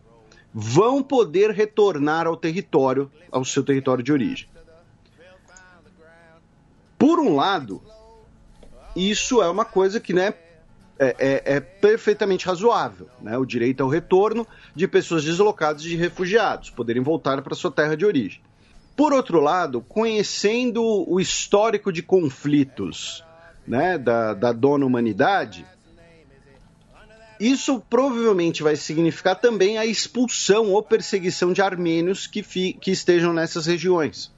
[0.57, 4.47] vão poder retornar ao território, ao seu território de origem.
[6.97, 7.81] Por um lado,
[8.95, 10.33] isso é uma coisa que né,
[10.97, 13.37] é, é, é, perfeitamente razoável, né?
[13.37, 18.05] o direito ao retorno de pessoas deslocadas de refugiados, poderem voltar para sua terra de
[18.05, 18.39] origem.
[18.95, 23.25] Por outro lado, conhecendo o histórico de conflitos
[23.67, 25.65] né, da, da dona humanidade,
[27.39, 33.33] isso provavelmente vai significar também a expulsão ou perseguição de armênios que, fi, que estejam
[33.33, 34.31] nessas regiões.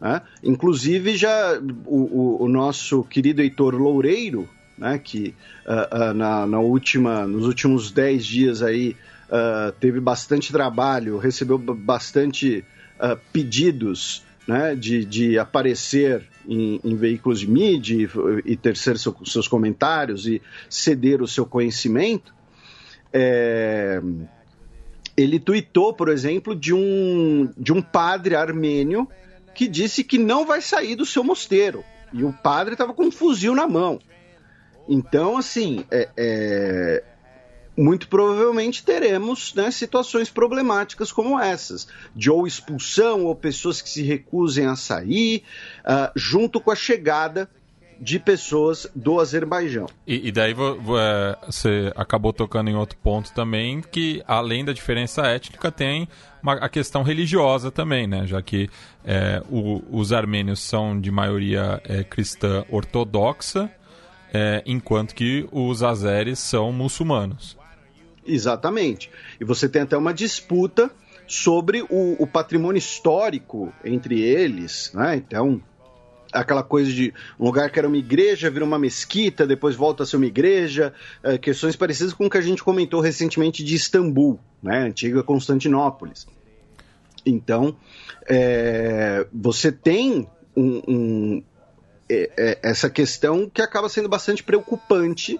[0.00, 0.20] Né?
[0.42, 5.34] Inclusive, já o, o, o, nosso querido Heitor Loureiro, né, que
[5.66, 8.96] uh, uh, na, na, última, nos últimos 10 dias aí
[9.28, 12.64] uh, teve bastante trabalho, recebeu bastante
[13.32, 18.08] pedidos né, de, de aparecer em, em, veículos de mídia
[18.44, 22.34] e, e seu, seus comentários e ceder o seu conhecimento.
[23.12, 24.00] É,
[25.16, 29.08] ele tuitou, por exemplo, de um, de um padre armênio
[29.54, 31.84] que disse que não vai sair do seu mosteiro.
[32.12, 34.00] E o padre estava com um fuzil na mão.
[34.88, 37.04] Então, assim, é, é,
[37.76, 44.02] muito provavelmente teremos né, situações problemáticas como essas, de ou expulsão ou pessoas que se
[44.02, 45.42] recusem a sair,
[45.80, 47.48] uh, junto com a chegada
[48.00, 49.86] de pessoas do Azerbaijão.
[50.06, 55.22] E, e daí é, você acabou tocando em outro ponto também, que além da diferença
[55.22, 56.08] étnica tem
[56.42, 58.26] uma, a questão religiosa também, né?
[58.26, 58.68] Já que
[59.04, 63.70] é, o, os armênios são de maioria é, cristã ortodoxa,
[64.32, 67.56] é, enquanto que os azeres são muçulmanos.
[68.26, 69.10] Exatamente.
[69.40, 70.90] E você tem até uma disputa
[71.26, 75.16] sobre o, o patrimônio histórico entre eles, né?
[75.16, 75.62] Então,
[76.32, 80.06] aquela coisa de um lugar que era uma igreja vira uma mesquita, depois volta a
[80.06, 84.38] ser uma igreja, é, questões parecidas com o que a gente comentou recentemente de Istambul,
[84.62, 86.26] né, antiga Constantinópolis.
[87.24, 87.76] Então,
[88.28, 91.42] é, você tem um, um,
[92.08, 95.38] é, é, essa questão que acaba sendo bastante preocupante,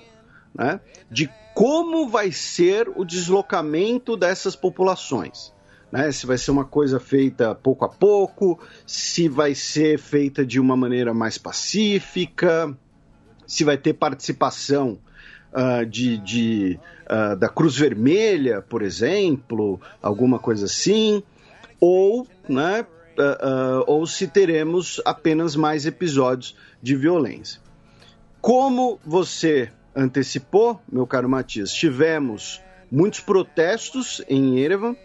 [0.55, 5.55] né, de como vai ser o deslocamento dessas populações.
[5.91, 6.11] Né?
[6.11, 10.77] Se vai ser uma coisa feita pouco a pouco, se vai ser feita de uma
[10.77, 12.77] maneira mais pacífica,
[13.47, 14.99] se vai ter participação
[15.53, 21.23] uh, de, de uh, da Cruz Vermelha, por exemplo, alguma coisa assim,
[21.79, 22.85] ou, né,
[23.17, 27.61] uh, ou se teremos apenas mais episódios de violência.
[28.41, 34.97] Como você antecipou, meu caro Matias, tivemos muitos protestos em Erevan.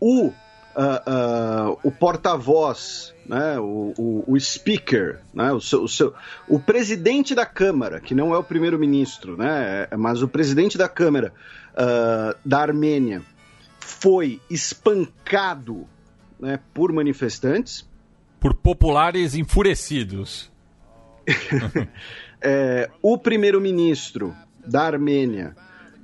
[0.00, 6.14] O, uh, uh, o porta-voz, né, o, o, o, speaker, né, o, seu, o, seu,
[6.48, 11.32] o presidente da Câmara, que não é o primeiro-ministro, né, mas o presidente da Câmara
[11.72, 13.22] uh, da Armênia,
[13.78, 15.86] foi espancado
[16.38, 17.88] né, por manifestantes.
[18.38, 20.50] Por populares enfurecidos.
[22.42, 24.34] é, o primeiro-ministro
[24.66, 25.56] da Armênia,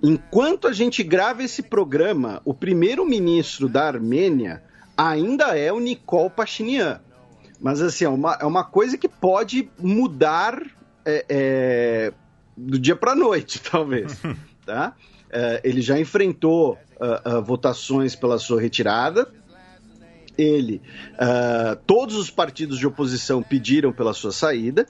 [0.02, 4.62] enquanto a gente grava esse programa, o primeiro-ministro da Armênia
[4.96, 7.00] ainda é o Nikol Pashinyan.
[7.60, 10.62] Mas assim, é uma, é uma coisa que pode mudar
[11.04, 12.12] é, é,
[12.56, 14.20] do dia para noite, talvez.
[14.64, 14.94] tá?
[15.30, 19.30] É, ele já enfrentou uh, uh, votações pela sua retirada.
[20.36, 20.82] Ele,
[21.14, 24.86] uh, todos os partidos de oposição pediram pela sua saída.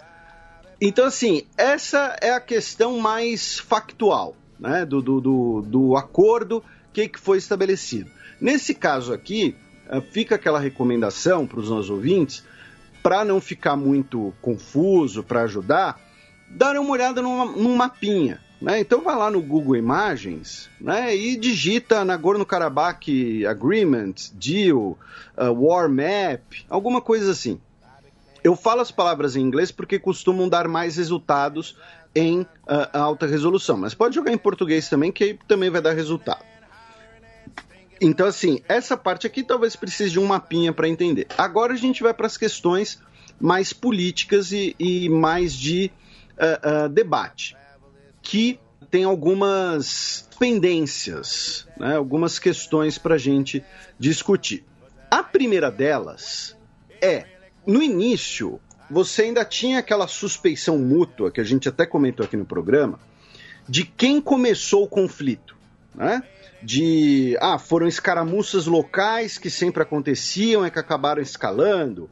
[0.80, 6.62] Então, assim, essa é a questão mais factual né, do, do, do, do acordo
[6.92, 8.10] que, que foi estabelecido.
[8.40, 9.56] Nesse caso aqui,
[9.90, 12.44] uh, fica aquela recomendação para os nossos ouvintes,
[13.02, 15.98] para não ficar muito confuso, para ajudar,
[16.48, 18.40] dar uma olhada numa, num mapinha.
[18.60, 18.80] Né?
[18.80, 24.98] Então vai lá no Google Imagens né, e digita Nagorno-Karabakh Agreement, Deal,
[25.36, 27.60] uh, War Map, alguma coisa assim.
[28.46, 31.76] Eu falo as palavras em inglês porque costumam dar mais resultados
[32.14, 32.46] em uh,
[32.92, 36.44] alta resolução, mas pode jogar em português também, que também vai dar resultado.
[38.00, 41.26] Então, assim, essa parte aqui talvez precise de um mapinha para entender.
[41.36, 43.02] Agora a gente vai para as questões
[43.40, 45.90] mais políticas e, e mais de
[46.38, 47.56] uh, uh, debate,
[48.22, 48.60] que
[48.92, 53.64] tem algumas pendências, né, algumas questões para a gente
[53.98, 54.64] discutir.
[55.10, 56.56] A primeira delas
[57.02, 57.34] é
[57.66, 62.44] no início, você ainda tinha aquela suspeição mútua, que a gente até comentou aqui no
[62.44, 63.00] programa,
[63.68, 65.56] de quem começou o conflito,
[65.94, 66.22] né?
[66.62, 72.08] De, ah, foram escaramuças locais que sempre aconteciam e que acabaram escalando.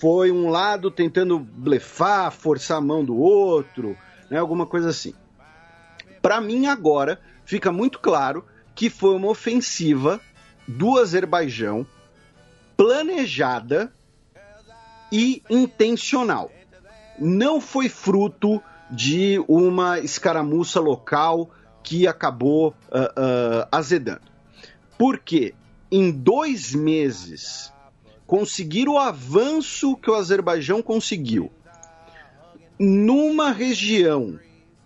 [0.00, 3.96] Foi um lado tentando blefar, forçar a mão do outro,
[4.30, 4.38] né?
[4.38, 5.14] Alguma coisa assim.
[6.22, 10.20] Para mim, agora, fica muito claro que foi uma ofensiva
[10.66, 11.86] do Azerbaijão
[12.76, 13.92] planejada
[15.10, 16.50] e intencional.
[17.18, 21.50] Não foi fruto de uma escaramuça local
[21.82, 24.22] que acabou uh, uh, azedando.
[24.96, 25.54] Porque
[25.90, 27.72] em dois meses
[28.26, 31.50] conseguir o avanço que o Azerbaijão conseguiu
[32.78, 34.38] numa região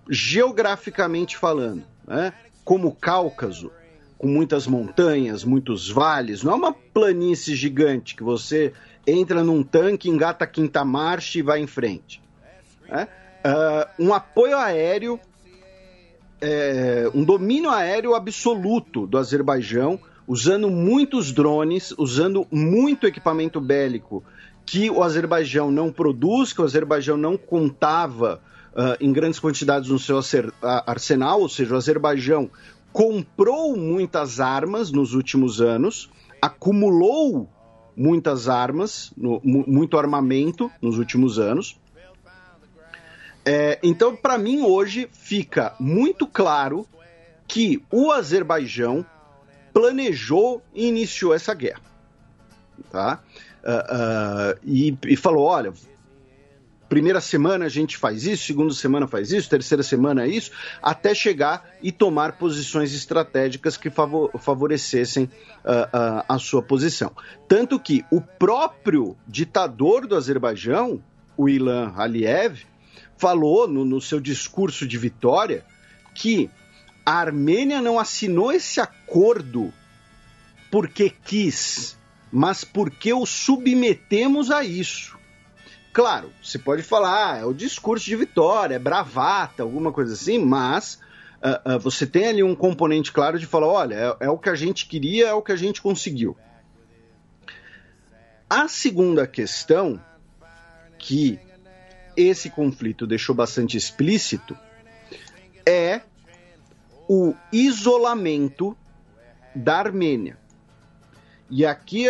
[0.09, 2.33] geograficamente falando, né,
[2.65, 3.71] como o Cáucaso,
[4.17, 8.73] com muitas montanhas, muitos vales, não é uma planície gigante que você
[9.07, 12.23] entra num tanque, engata a quinta marcha e vai em frente.
[12.91, 15.19] Uh, um apoio aéreo,
[16.41, 24.23] é, um domínio aéreo absoluto do Azerbaijão, usando muitos drones, usando muito equipamento bélico
[24.65, 28.41] que o Azerbaijão não produz, que o Azerbaijão não contava
[28.73, 30.21] uh, em grandes quantidades no seu
[30.87, 32.49] arsenal, ou seja, o Azerbaijão
[32.93, 37.49] comprou muitas armas nos últimos anos, acumulou
[37.97, 41.79] muitas armas, no, muito armamento nos últimos anos.
[43.45, 46.87] É, então, para mim, hoje fica muito claro
[47.47, 49.05] que o Azerbaijão
[49.73, 51.83] planejou e iniciou essa guerra.
[52.91, 53.21] Tá?
[53.63, 55.73] Uh, uh, e, e falou: olha,
[56.93, 60.51] primeira semana a gente faz isso, segunda semana faz isso, terceira semana é isso,
[60.83, 63.89] até chegar e tomar posições estratégicas que
[64.39, 67.11] favorecessem uh, uh, a sua posição.
[67.49, 71.03] Tanto que o próprio ditador do Azerbaijão,
[71.35, 72.67] o Ilan Aliyev,
[73.17, 75.65] falou no, no seu discurso de vitória
[76.15, 76.51] que
[77.07, 79.73] a Armênia não assinou esse acordo
[80.71, 81.97] porque quis,
[82.31, 85.22] mas porque o submetemos a isso.
[85.93, 90.99] Claro, você pode falar, é o discurso de vitória, é bravata, alguma coisa assim, mas
[91.43, 94.49] uh, uh, você tem ali um componente claro de falar: olha, é, é o que
[94.49, 96.35] a gente queria, é o que a gente conseguiu.
[98.49, 100.01] A segunda questão,
[100.99, 101.39] que
[102.17, 104.57] esse conflito deixou bastante explícito,
[105.67, 106.01] é
[107.07, 108.77] o isolamento
[109.55, 110.39] da Armênia.
[111.51, 112.07] E aqui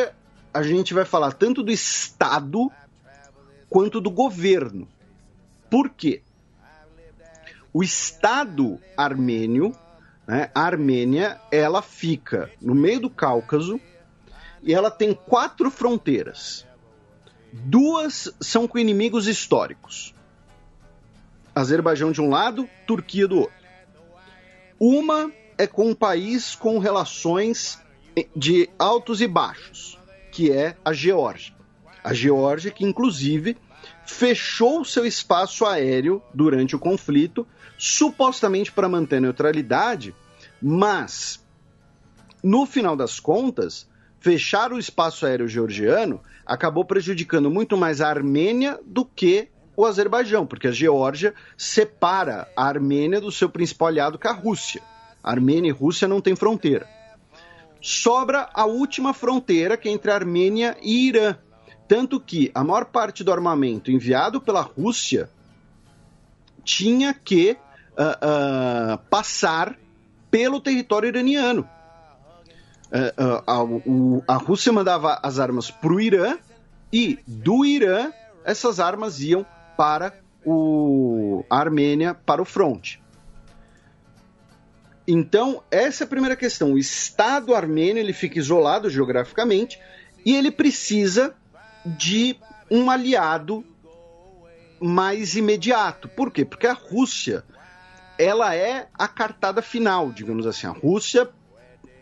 [0.55, 2.71] a gente vai falar tanto do Estado
[3.73, 4.87] quanto do governo.
[5.71, 6.21] Por quê?
[7.73, 9.73] O Estado armênio,
[10.27, 13.81] né, a Armênia, ela fica no meio do Cáucaso
[14.63, 16.67] e ela tem quatro fronteiras.
[17.51, 20.15] Duas são com inimigos históricos.
[21.55, 23.57] Azerbaijão de um lado, Turquia do outro.
[24.79, 27.81] Uma é com um país com relações
[28.37, 29.99] de altos e baixos,
[30.31, 31.62] que é a Geórgia.
[32.03, 33.57] A Geórgia, que inclusive
[34.05, 37.47] fechou seu espaço aéreo durante o conflito,
[37.79, 40.15] supostamente para manter a neutralidade,
[40.61, 41.45] mas
[42.43, 43.89] no final das contas,
[44.19, 50.47] fechar o espaço aéreo georgiano acabou prejudicando muito mais a Armênia do que o Azerbaijão,
[50.47, 54.83] porque a Geórgia separa a Armênia do seu principal aliado, que é a Rússia.
[55.23, 56.87] A Armênia e Rússia não têm fronteira.
[57.81, 61.37] Sobra a última fronteira, que é entre a Armênia e Irã,
[61.93, 65.29] tanto que a maior parte do armamento enviado pela Rússia
[66.65, 69.79] tinha que uh, uh, passar
[70.31, 71.69] pelo território iraniano.
[72.87, 76.39] Uh, a, a, Rússia mandava as armas para o Irã
[76.91, 78.11] e do Irã
[78.43, 79.45] essas armas iam
[79.77, 80.15] para
[80.47, 83.03] o, a Armênia, para o fronte.
[85.07, 86.73] Então, essa é a primeira questão.
[86.73, 89.79] O Estado armênio ele fica isolado geograficamente
[90.25, 91.35] e ele precisa
[91.85, 92.37] de
[92.71, 93.65] um aliado
[94.81, 96.09] mais imediato.
[96.09, 96.45] Por quê?
[96.45, 97.45] Porque a Rússia
[98.19, 100.67] ela é a cartada final, digamos assim.
[100.67, 101.29] A Rússia,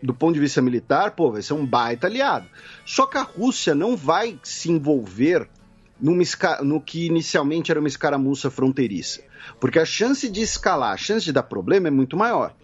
[0.02, 2.48] do ponto de vista militar, pô, vai ser um baita aliado.
[2.84, 5.48] Só que a Rússia não vai se envolver
[6.00, 6.22] numa,
[6.62, 9.22] no que inicialmente era uma escaramuça fronteiriça.
[9.58, 12.54] Porque a chance de escalar, a chance de dar problema é muito maior.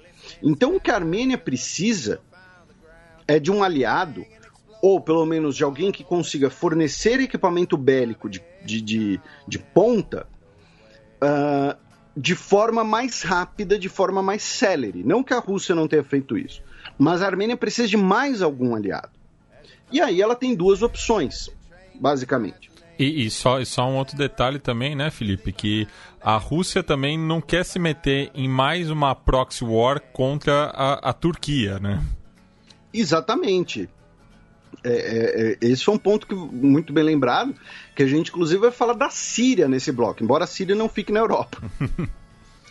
[0.42, 2.20] Então o que a Armênia precisa
[3.28, 4.24] é de um aliado
[4.86, 10.28] ou pelo menos de alguém que consiga fornecer equipamento bélico de, de, de, de ponta
[11.16, 11.76] uh,
[12.16, 15.02] de forma mais rápida, de forma mais célere.
[15.02, 16.62] Não que a Rússia não tenha feito isso,
[16.96, 19.10] mas a Armênia precisa de mais algum aliado.
[19.90, 21.50] E aí ela tem duas opções,
[22.00, 22.70] basicamente.
[22.96, 25.52] E, e, só, e só um outro detalhe também, né, Felipe?
[25.52, 25.88] Que
[26.22, 31.12] a Rússia também não quer se meter em mais uma proxy war contra a, a
[31.12, 32.00] Turquia, né?
[32.94, 33.90] Exatamente.
[34.84, 37.54] É, é, é, esse foi um ponto que, muito bem lembrado,
[37.94, 41.12] que a gente inclusive vai falar da Síria nesse bloco, embora a Síria não fique
[41.12, 41.58] na Europa.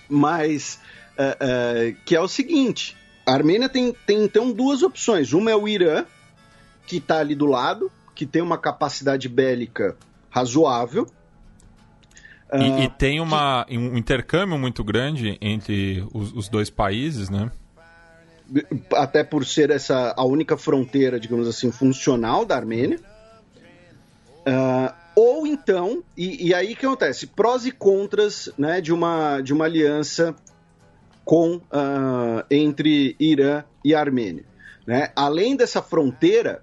[0.07, 0.79] Mas
[1.17, 2.95] é, é, que é o seguinte:
[3.25, 5.33] a Armênia tem, tem então duas opções.
[5.33, 6.05] Uma é o Irã,
[6.85, 9.97] que está ali do lado, que tem uma capacidade bélica
[10.29, 11.07] razoável.
[12.53, 13.77] E, uh, e tem uma, que...
[13.77, 17.51] um intercâmbio muito grande entre os, os, dois países, né?
[18.93, 22.99] Até por ser essa a única fronteira, digamos assim, funcional da Armênia.
[24.47, 27.25] Uh, ou então, e, e aí o que acontece?
[27.25, 30.35] Prós e contras né, de, uma, de uma aliança
[31.23, 34.45] com uh, entre Irã e Armênia.
[34.85, 35.11] Né?
[35.15, 36.61] Além dessa fronteira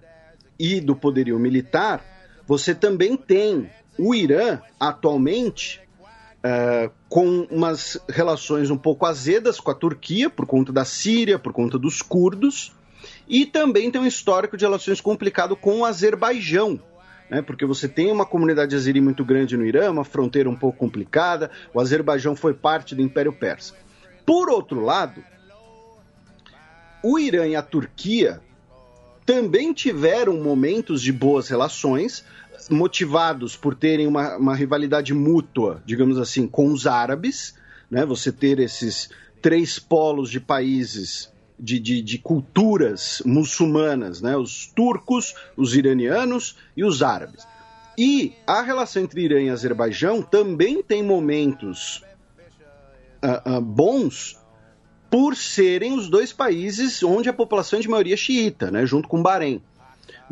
[0.58, 2.04] e do poderio militar,
[2.46, 5.80] você também tem o Irã atualmente
[6.44, 11.52] uh, com umas relações um pouco azedas com a Turquia, por conta da Síria, por
[11.52, 12.72] conta dos curdos,
[13.28, 16.80] e também tem um histórico de relações complicado com o Azerbaijão,
[17.28, 20.78] né, porque você tem uma comunidade azeri muito grande no Irã, uma fronteira um pouco
[20.78, 23.74] complicada, o Azerbaijão foi parte do Império Persa.
[24.24, 25.22] Por outro lado,
[27.02, 28.40] o Irã e a Turquia
[29.26, 32.24] também tiveram momentos de boas relações,
[32.70, 37.54] motivados por terem uma, uma rivalidade mútua, digamos assim, com os árabes,
[37.90, 38.04] né?
[38.06, 39.10] Você ter esses
[39.40, 44.36] três polos de países de, de, de, culturas muçulmanas, né?
[44.36, 47.46] os turcos, os iranianos e os árabes.
[47.96, 52.02] E a relação entre Irã e Azerbaijão também tem momentos
[53.22, 54.38] uh, uh, bons
[55.10, 59.20] por serem os dois países onde a população é de maioria xiita, né, junto com
[59.20, 59.62] o Bahrein.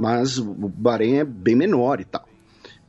[0.01, 2.26] Mas o Bahrein é bem menor e tal.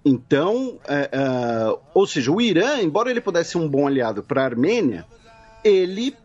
[0.04, 4.46] Então, uh, ou seja, o Irã, embora ele pudesse ser um bom aliado para a
[4.46, 5.06] Armênia,
[5.62, 6.16] ele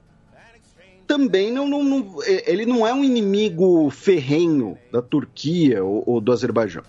[1.08, 6.32] também não, não, não, ele não é um inimigo ferrenho da Turquia ou, ou do
[6.32, 6.84] Azerbaijão.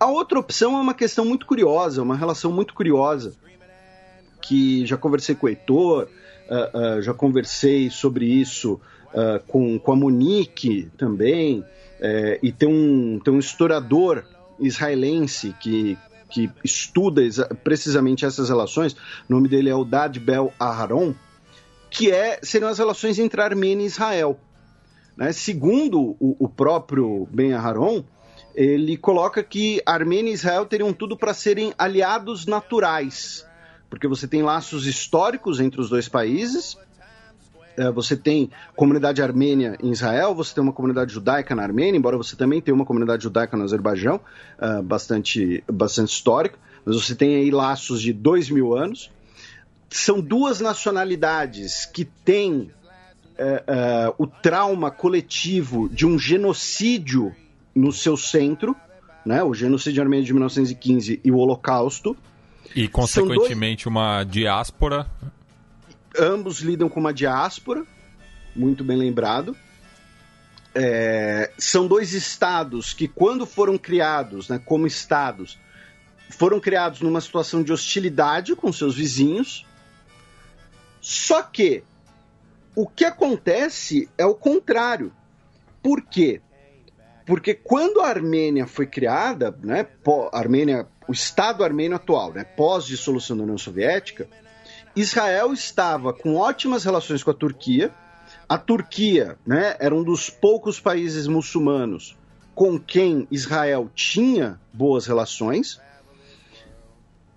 [0.00, 3.34] A outra opção é uma questão muito curiosa, uma relação muito curiosa,
[4.42, 6.08] que já conversei com o Heitor,
[6.48, 8.80] uh, uh, já conversei sobre isso
[9.12, 11.64] uh, com, com a Monique também,
[12.00, 14.24] eh, e tem um, tem um historiador
[14.60, 15.98] israelense que,
[16.30, 17.22] que estuda
[17.64, 21.14] precisamente essas relações, o nome dele é o Dad Bel Aharon,
[21.90, 24.38] que é, seriam as relações entre Armênia e Israel.
[25.16, 25.32] Né?
[25.32, 28.04] Segundo o, o próprio Ben Aharon,
[28.54, 33.48] ele coloca que Armênia e Israel teriam tudo para serem aliados naturais
[33.90, 36.76] porque você tem laços históricos entre os dois países.
[37.78, 42.16] É, você tem comunidade armênia em Israel, você tem uma comunidade judaica na Armênia, embora
[42.16, 44.20] você também tenha uma comunidade judaica no Azerbaijão,
[44.58, 49.12] uh, bastante, bastante histórica, mas você tem aí laços de dois mil anos.
[49.88, 52.72] São duas nacionalidades que têm
[53.38, 57.32] uh, uh, o trauma coletivo de um genocídio
[57.72, 58.74] no seu centro,
[59.24, 62.16] né, o genocídio armênio de 1915 e o Holocausto,
[62.74, 63.94] e, consequentemente, dois...
[63.94, 65.06] uma diáspora.
[66.18, 67.84] Ambos lidam com uma diáspora,
[68.54, 69.56] muito bem lembrado.
[70.74, 71.50] É...
[71.56, 75.58] são dois estados que, quando foram criados né, como estados,
[76.30, 79.66] foram criados numa situação de hostilidade com seus vizinhos.
[81.00, 81.84] Só que
[82.74, 85.12] o que acontece é o contrário.
[85.82, 86.40] Por quê?
[87.24, 89.86] Porque quando a Armênia foi criada, né,
[90.32, 94.28] Armênia o Estado armênio atual, né, pós-dissolução da União Soviética,
[95.00, 97.94] Israel estava com ótimas relações com a Turquia.
[98.48, 102.16] A Turquia né, era um dos poucos países muçulmanos
[102.54, 105.80] com quem Israel tinha boas relações.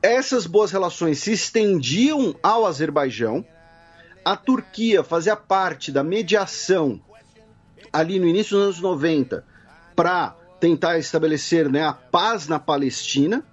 [0.02, 3.46] Essas boas relações se estendiam ao Azerbaijão.
[4.26, 7.00] A Turquia fazia parte da mediação
[7.94, 9.46] ali no início dos anos 90
[9.96, 13.44] para tentar estabelecer né, a paz na Palestina.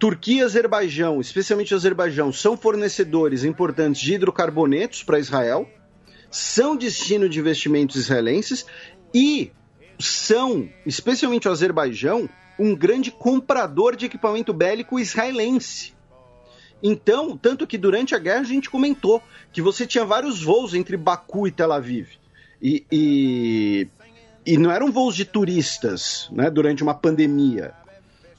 [0.00, 5.68] Turquia e Azerbaijão, especialmente o Azerbaijão, são fornecedores importantes de hidrocarbonetos para Israel,
[6.30, 8.64] são destino de investimentos israelenses
[9.14, 9.52] e
[9.98, 15.92] são, especialmente o Azerbaijão, um grande comprador de equipamento bélico israelense.
[16.82, 19.22] Então, tanto que durante a guerra a gente comentou
[19.52, 22.08] que você tinha vários voos entre Baku e Tel Aviv.
[22.62, 23.88] E, e,
[24.46, 27.74] e não eram voos de turistas né, durante uma pandemia.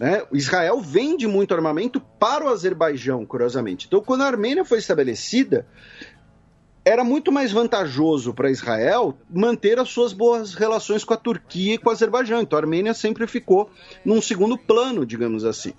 [0.01, 0.23] Né?
[0.33, 3.85] Israel vende muito armamento para o Azerbaijão, curiosamente.
[3.85, 5.67] Então, quando a Armênia foi estabelecida,
[6.83, 11.77] era muito mais vantajoso para Israel manter as suas boas relações com a Turquia e
[11.77, 12.41] com o Azerbaijão.
[12.41, 13.69] Então a Armênia sempre ficou
[14.03, 15.73] num segundo plano, digamos assim.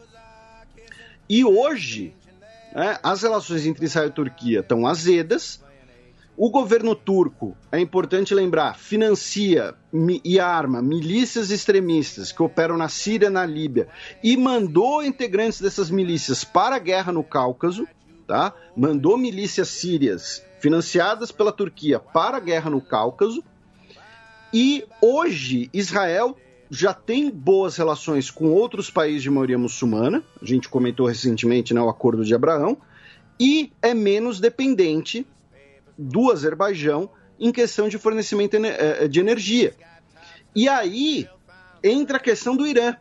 [1.29, 2.15] E hoje,
[2.73, 5.61] né, as relações entre Israel e Turquia estão azedas.
[6.37, 9.75] O governo turco, é importante lembrar, financia
[10.25, 13.89] e arma milícias extremistas que operam na Síria e na Líbia
[14.25, 17.87] e mandou integrantes dessas milícias para a guerra no Cáucaso,
[18.27, 18.55] tá?
[18.75, 23.45] Mandou milícias sírias financiadas pela Turquia para a guerra no Cáucaso.
[24.55, 26.35] E hoje Israel
[26.71, 31.83] já tem boas relações com outros países de maioria muçulmana, a gente comentou recentemente né,
[31.83, 32.79] o Acordo de Abraão,
[33.39, 35.27] e é menos dependente
[35.97, 39.75] do Azerbaijão em questão de fornecimento eh, de energia.
[40.55, 41.29] E aí
[41.83, 42.97] entra a questão do Irã,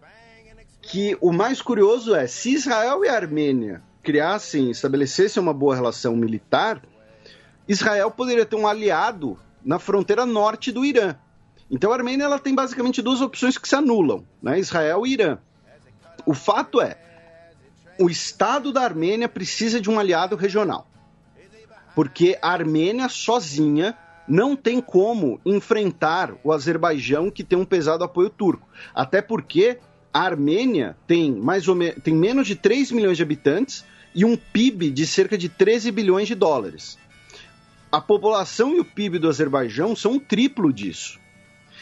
[0.81, 6.15] que o mais curioso é, se Israel e a Armênia criassem, estabelecessem uma boa relação
[6.15, 6.81] militar,
[7.67, 11.15] Israel poderia ter um aliado na fronteira norte do Irã.
[11.69, 14.59] Então a Armênia ela tem basicamente duas opções que se anulam, né?
[14.59, 15.37] Israel e Irã.
[16.25, 16.97] O fato é,
[17.99, 20.90] o Estado da Armênia precisa de um aliado regional.
[21.95, 28.29] Porque a Armênia sozinha não tem como enfrentar o Azerbaijão que tem um pesado apoio
[28.29, 28.67] turco.
[28.93, 29.77] Até porque
[30.13, 34.35] a Armênia tem mais ou menos tem menos de 3 milhões de habitantes e um
[34.35, 36.97] PIB de cerca de 13 bilhões de dólares.
[37.91, 41.19] A população e o PIB do Azerbaijão são um triplo disso.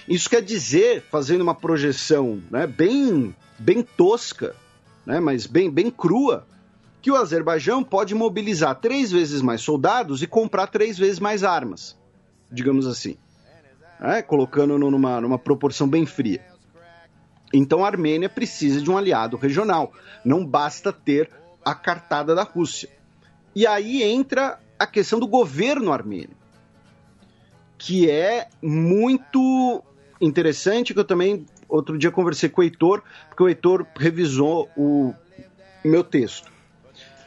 [0.08, 4.56] Isso quer dizer, fazendo uma projeção né, bem, bem tosca,
[5.06, 6.48] né, mas bem, bem crua,
[7.02, 11.98] que o Azerbaijão pode mobilizar três vezes mais soldados e comprar três vezes mais armas,
[12.52, 13.18] digamos assim,
[14.00, 16.46] né, colocando numa, numa proporção bem fria.
[17.54, 19.94] Então a Armênia precisa de um aliado regional,
[20.24, 21.30] não basta ter
[21.64, 22.90] a cartada da Rússia.
[23.56, 26.38] E aí entra a questão do governo armênio,
[27.78, 29.84] que é muito
[30.22, 35.14] interessante que eu também outro dia conversei com o Heitor, porque o Heitor revisou o
[35.84, 36.52] meu texto.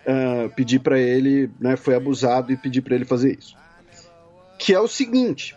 [0.05, 3.57] Uh, pedi para ele, né, foi abusado e pedi para ele fazer isso.
[4.59, 5.57] Que é o seguinte: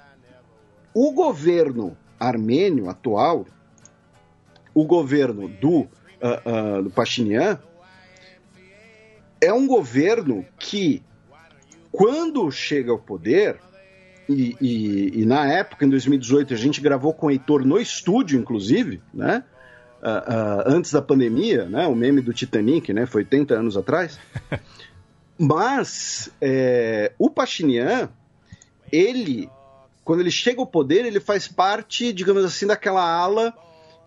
[0.94, 3.46] o governo armênio atual,
[4.74, 5.90] o governo do, uh,
[6.80, 7.60] uh, do Pashinyan,
[9.42, 11.04] é um governo que,
[11.92, 13.60] quando chega ao poder,
[14.28, 18.40] e, e, e, na época, em 2018, a gente gravou com o Heitor no estúdio,
[18.40, 19.44] inclusive, né?
[20.02, 21.88] Uh, antes da pandemia, né?
[21.88, 23.06] O meme do Titanic, né?
[23.06, 24.20] Foi 80 anos atrás.
[25.38, 28.10] Mas é, o Pachinian,
[28.92, 29.50] ele,
[30.04, 33.54] quando ele chega ao poder, ele faz parte, digamos assim, daquela ala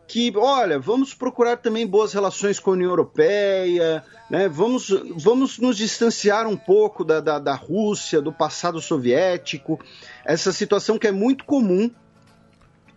[0.09, 4.49] que, olha, vamos procurar também boas relações com a União Europeia, né?
[4.49, 9.79] vamos, vamos nos distanciar um pouco da, da, da Rússia, do passado soviético,
[10.25, 11.91] essa situação que é muito comum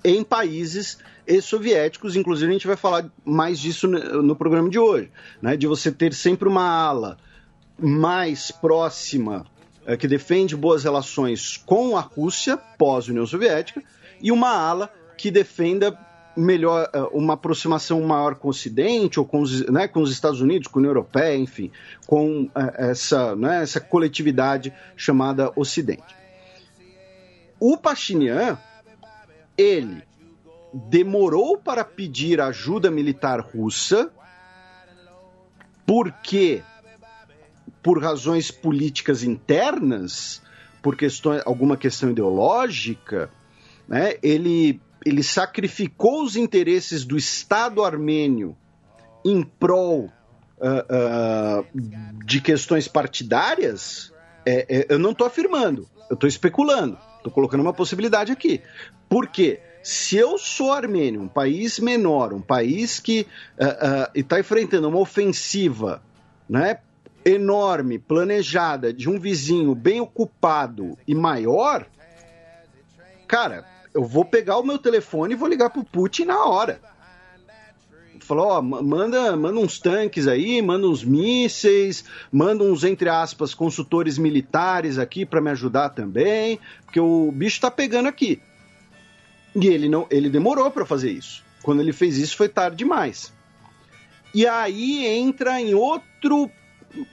[0.04, 5.56] em países ex-soviéticos, inclusive a gente vai falar mais disso no, programa de hoje, né?
[5.56, 7.18] de você ter sempre uma ala
[7.80, 9.46] mais próxima
[9.86, 13.84] é, que defende boas relações com a Rússia pós-União Soviética
[14.22, 15.98] e uma ala que defenda
[16.36, 20.42] melhor, eh, uma aproximação maior com o Ocidente, ou com os, né, com os Estados
[20.42, 21.72] Unidos, com a União Europeia, enfim,
[22.06, 26.16] com eh, essa, né, essa coletividade chamada Ocidente.
[27.60, 28.58] O Pachinian,
[29.62, 30.04] ele
[30.74, 34.12] demorou para pedir ajuda militar russa,
[35.86, 36.64] porque,
[37.84, 40.42] por razões políticas internas,
[40.82, 43.30] por questão, alguma questão ideológica,
[43.88, 48.56] né, ele ele sacrificou os interesses do Estado armênio
[49.26, 50.12] em prol
[50.60, 54.14] uh, uh, de questões partidárias,
[54.46, 58.62] é, é, eu não estou afirmando, eu estou especulando, estou colocando uma possibilidade aqui.
[59.08, 59.60] Por quê?
[59.84, 63.26] Se eu sou armênio, um país menor, um país que
[63.58, 66.02] uh, está enfrentando uma ofensiva
[66.48, 66.80] né,
[67.26, 71.88] enorme, planejada, de um vizinho bem ocupado e maior,
[73.28, 76.80] cara, eu vou pegar o meu telefone e vou ligar pro Putin na hora.
[78.32, 84.18] Falou, ó, manda, manda uns tanques aí, manda uns mísseis, manda uns, entre aspas, consultores
[84.18, 88.42] militares aqui para me ajudar também, porque o bicho tá pegando aqui.
[89.54, 91.44] E ele não, ele demorou para fazer isso.
[91.62, 93.34] Quando ele fez isso foi tarde demais.
[94.34, 96.50] E aí entra em outro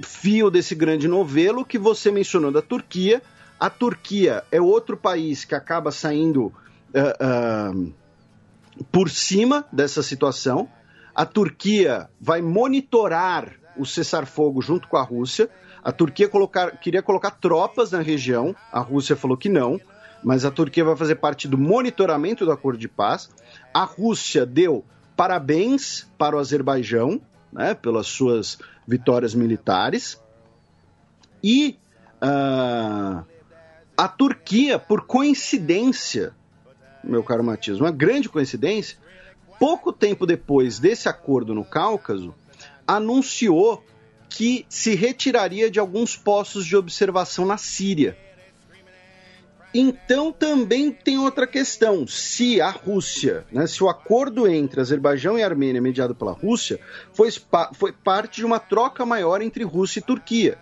[0.00, 3.20] fio desse grande novelo que você mencionou da Turquia.
[3.58, 6.44] A Turquia é outro país que acaba saindo
[6.94, 10.68] uh, uh, por cima dessa situação.
[11.18, 15.50] A Turquia vai monitorar o cessar-fogo junto com a Rússia.
[15.82, 19.80] A Turquia colocar, queria colocar tropas na região, a Rússia falou que não,
[20.22, 23.28] mas a Turquia vai fazer parte do monitoramento do acordo de paz.
[23.74, 24.84] A Rússia deu
[25.16, 27.20] parabéns para o Azerbaijão,
[27.52, 28.56] né, pelas suas
[28.86, 30.22] vitórias militares.
[31.42, 31.80] E
[32.22, 33.24] uh,
[33.96, 36.32] a Turquia, por coincidência,
[37.02, 38.96] meu caro Matias, uma grande coincidência,
[39.58, 42.34] pouco tempo depois desse acordo no Cáucaso,
[42.86, 43.84] anunciou
[44.28, 48.16] que se retiraria de alguns postos de observação na Síria.
[49.72, 52.06] Então também tem outra questão.
[52.06, 56.80] Se a Rússia, né, se o acordo entre Azerbaijão e Armênia, mediado pela Rússia,
[57.12, 57.28] foi,
[57.74, 60.58] foi parte de uma troca maior entre Rússia e Turquia.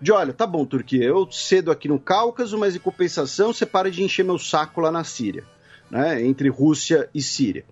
[0.00, 3.90] De olha, tá bom, Turquia, eu cedo aqui no Cáucaso, mas em compensação você para
[3.90, 5.44] de encher meu saco lá na Síria,
[5.90, 7.64] né, entre Rússia e Síria.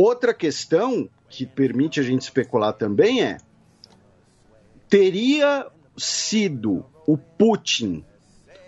[0.00, 3.38] Outra questão que permite a gente especular também é:
[4.88, 8.04] teria sido o Putin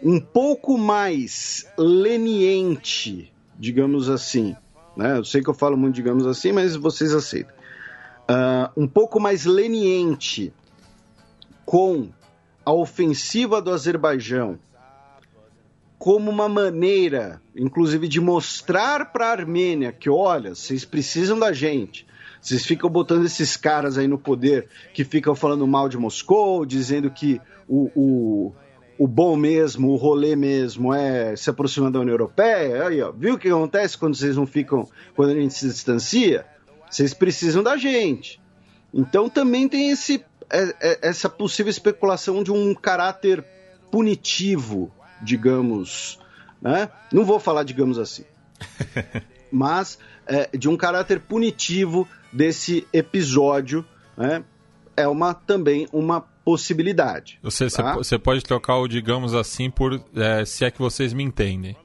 [0.03, 4.57] um pouco mais leniente, digamos assim,
[4.97, 5.19] né?
[5.19, 7.55] Eu sei que eu falo muito, digamos assim, mas vocês aceitam.
[8.29, 10.53] Uh, um pouco mais leniente
[11.65, 12.09] com
[12.67, 14.59] a ofensiva do Azerbaijão
[16.01, 22.07] como uma maneira, inclusive, de mostrar para a Armênia que, olha, vocês precisam da gente.
[22.41, 27.11] Vocês ficam botando esses caras aí no poder que ficam falando mal de Moscou, dizendo
[27.11, 27.39] que
[27.69, 28.53] o, o,
[28.99, 32.87] o bom mesmo, o rolê mesmo é se aproximar da União Europeia.
[32.87, 36.47] Aí, ó, viu o que acontece quando vocês não ficam, quando a gente se distancia?
[36.91, 38.41] Vocês precisam da gente.
[38.95, 43.45] Então também tem esse, é, é, essa possível especulação de um caráter
[43.91, 44.91] punitivo,
[45.23, 46.19] digamos.
[46.61, 46.89] Né?
[47.13, 48.25] Não vou falar, digamos assim.
[49.51, 53.85] mas é, de um caráter punitivo desse episódio,
[54.17, 54.45] né?
[54.97, 57.39] é uma também uma possibilidade.
[57.43, 57.95] Você, tá?
[57.95, 61.77] você pode trocar o digamos assim por é, se é que vocês me entendem.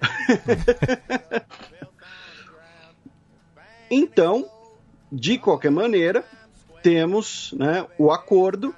[3.90, 4.48] então,
[5.12, 6.24] de qualquer maneira,
[6.82, 8.74] temos né, o acordo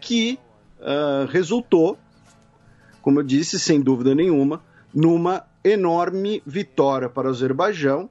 [0.00, 0.38] que
[0.80, 1.96] uh, resultou,
[3.06, 4.60] como eu disse, sem dúvida nenhuma,
[4.92, 8.10] numa enorme vitória para o Azerbaijão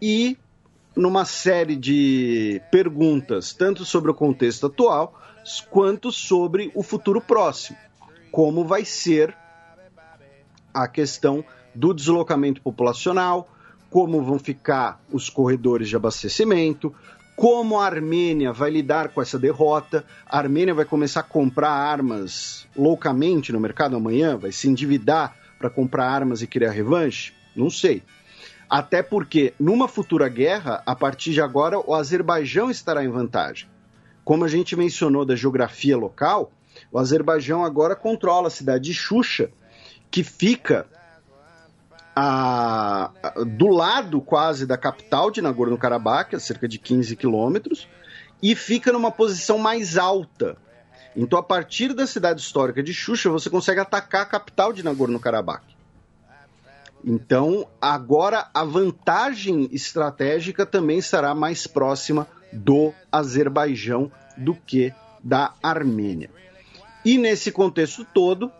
[0.00, 0.38] e
[0.94, 5.20] numa série de perguntas, tanto sobre o contexto atual,
[5.68, 7.76] quanto sobre o futuro próximo.
[8.30, 9.36] Como vai ser
[10.72, 11.44] a questão
[11.74, 13.50] do deslocamento populacional,
[13.90, 16.94] como vão ficar os corredores de abastecimento,
[17.36, 20.04] como a Armênia vai lidar com essa derrota.
[20.26, 25.70] A Armênia vai começar a comprar armas loucamente no mercado amanhã, vai se endividar para
[25.70, 27.32] comprar armas e criar revanche?
[27.56, 28.02] Não sei.
[28.68, 33.68] Até porque, numa futura guerra, a partir de agora, o Azerbaijão estará em vantagem.
[34.24, 36.50] Como a gente mencionou da geografia local,
[36.90, 39.50] o Azerbaijão agora controla a cidade de Xuxa,
[40.10, 40.86] que fica
[42.14, 43.10] a,
[43.46, 47.88] do lado quase da capital de Nagorno-Karabakh, a cerca de 15 quilômetros,
[48.42, 50.56] e fica numa posição mais alta.
[51.16, 55.62] Então, a partir da cidade histórica de Xuxa, você consegue atacar a capital de Nagorno-Karabakh.
[57.04, 64.92] Então, agora a vantagem estratégica também estará mais próxima do Azerbaijão do que
[65.22, 66.30] da Armênia.
[67.04, 68.50] E nesse contexto todo,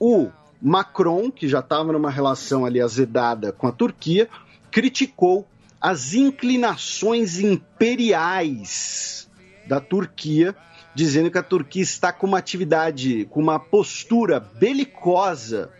[0.00, 0.30] o
[0.62, 4.28] Macron, que já estava numa relação ali azedada com a Turquia,
[4.70, 5.46] criticou
[5.80, 9.28] as inclinações imperiais
[9.66, 10.54] da Turquia,
[10.94, 15.70] dizendo que a Turquia está com uma atividade, com uma postura belicosa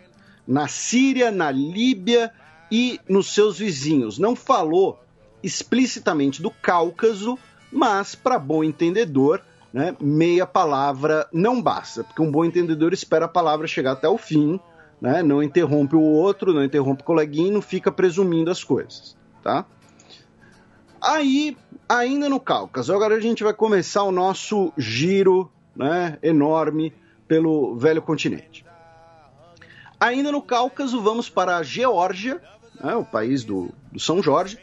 [0.45, 2.33] na Síria, na Líbia
[2.69, 4.19] e nos seus vizinhos.
[4.19, 5.01] Não falou
[5.41, 7.39] explicitamente do Cáucaso,
[7.71, 13.29] mas para bom entendedor, né, meia palavra não basta, porque um bom entendedor espera a
[13.29, 14.59] palavra chegar até o fim,
[15.03, 19.65] né, não interrompe o outro, não interrompe o coleguinha, não fica presumindo as coisas, tá?
[21.01, 21.57] Aí,
[21.89, 26.93] ainda no Cáucaso, agora a gente vai começar o nosso giro né, enorme
[27.27, 28.65] pelo velho continente.
[29.99, 32.41] Ainda no Cáucaso, vamos para a Geórgia,
[32.81, 34.57] né, o país do, do São Jorge,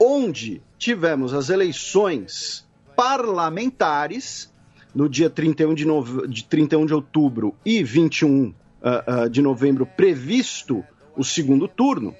[0.00, 2.64] onde tivemos as eleições
[2.94, 4.52] parlamentares
[4.94, 6.28] no dia 31 de, nove...
[6.28, 10.84] de, 31 de outubro e 21 uh, uh, de novembro, previsto
[11.16, 12.14] o segundo turno.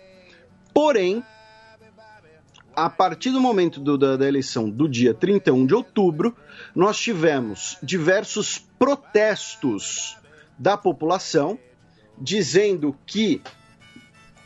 [0.72, 1.22] Porém,
[2.74, 6.36] a partir do momento do, da, da, eleição do dia 31 de outubro,
[6.74, 10.16] nós tivemos diversos protestos
[10.58, 11.58] da população
[12.18, 13.42] dizendo que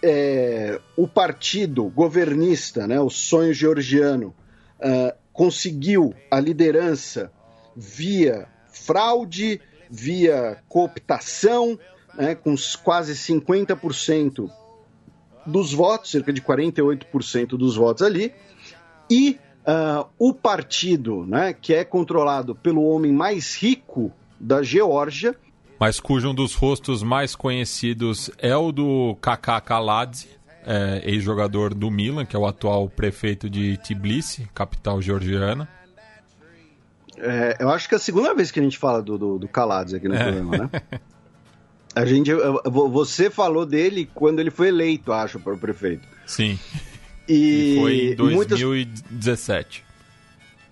[0.03, 4.35] é, o partido governista, né, o sonho georgiano,
[4.79, 7.33] uh, conseguiu a liderança
[7.77, 11.79] via fraude, via cooptação,
[12.15, 14.51] né, com quase 50%
[15.47, 18.33] dos votos, cerca de 48% dos votos ali,
[19.11, 25.35] e uh, o partido, né, que é controlado pelo homem mais rico da Geórgia.
[25.79, 31.91] Mas cujo um dos rostos mais conhecidos é o do Kaká Kaladze, é, ex-jogador do
[31.91, 35.69] Milan, que é o atual prefeito de Tbilisi, capital georgiana.
[37.17, 39.49] É, eu acho que é a segunda vez que a gente fala do, do, do
[39.49, 40.23] Kaladze aqui no é.
[40.23, 40.71] programa, né?
[41.95, 42.31] A gente,
[42.65, 46.07] você falou dele quando ele foi eleito, acho, para o prefeito.
[46.27, 46.59] Sim.
[47.29, 49.85] E, e foi em 2017.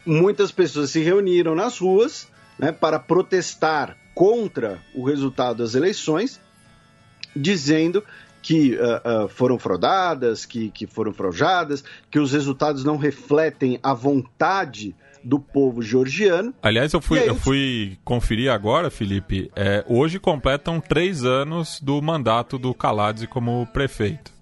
[0.07, 6.41] Muitas, muitas pessoas se reuniram nas ruas né, para protestar contra o resultado das eleições,
[7.35, 8.03] dizendo
[8.41, 13.93] que uh, uh, foram fraudadas, que, que foram fraudadas, que os resultados não refletem a
[13.93, 14.95] vontade
[15.29, 16.55] do povo georgiano.
[16.63, 19.51] Aliás, eu fui, aí, eu fui conferir agora, Felipe.
[19.55, 24.33] É, hoje completam três anos do mandato do Kaladze como prefeito.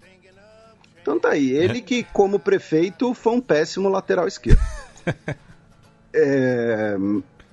[1.02, 1.50] Então tá aí.
[1.50, 1.80] Ele é.
[1.80, 4.60] que, como prefeito, foi um péssimo lateral esquerdo.
[6.14, 6.96] é,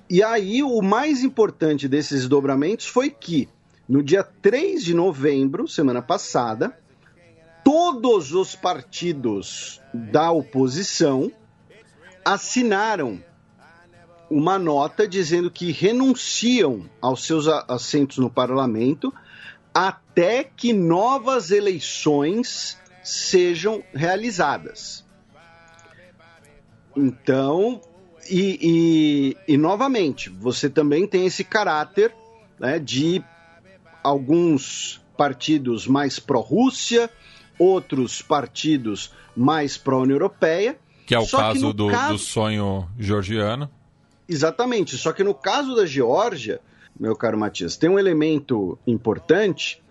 [0.08, 3.48] e aí, o mais importante desses desdobramentos foi que,
[3.88, 6.78] no dia 3 de novembro, semana passada,
[7.64, 11.32] todos os partidos da oposição
[12.24, 13.22] assinaram
[14.30, 19.12] uma nota dizendo que renunciam aos seus assentos no parlamento
[19.72, 25.04] até que novas eleições sejam realizadas.
[26.96, 27.80] Então,
[28.30, 32.14] e, e, e novamente, você também tem esse caráter
[32.58, 33.22] né, de
[34.02, 37.10] alguns partidos mais pró-Rússia,
[37.58, 43.70] outros partidos mais pró-União Europeia, que é o caso, do, caso do sonho georgiano.
[44.28, 44.96] Exatamente.
[44.96, 46.60] Só que no caso da Geórgia,
[46.98, 49.82] meu caro Matias, tem um elemento importante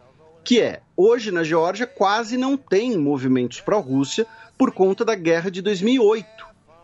[0.43, 4.25] que é, hoje na Geórgia quase não tem movimentos pró-Rússia
[4.57, 6.27] por conta da guerra de 2008,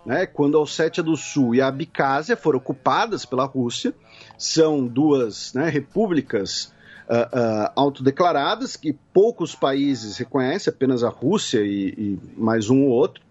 [0.06, 3.94] né, quando a Ossétia do Sul e a Abcásia foram ocupadas pela Rússia,
[4.38, 6.74] são duas né, repúblicas
[7.10, 12.90] uh, uh, autodeclaradas que poucos países reconhecem, apenas a Rússia e, e mais um ou
[12.90, 13.22] outro,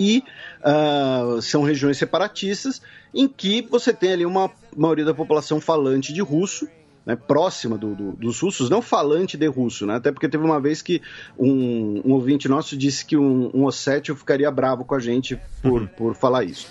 [0.00, 0.24] e
[0.64, 2.80] uh, são regiões separatistas
[3.14, 6.66] em que você tem ali uma maioria da população falante de russo,
[7.04, 10.58] né, próxima do, do, dos russos, não falante de russo, né, até porque teve uma
[10.58, 11.02] vez que
[11.38, 15.82] um, um ouvinte nosso disse que um, um ossétio ficaria bravo com a gente por,
[15.82, 15.86] uhum.
[15.86, 16.66] por falar isso.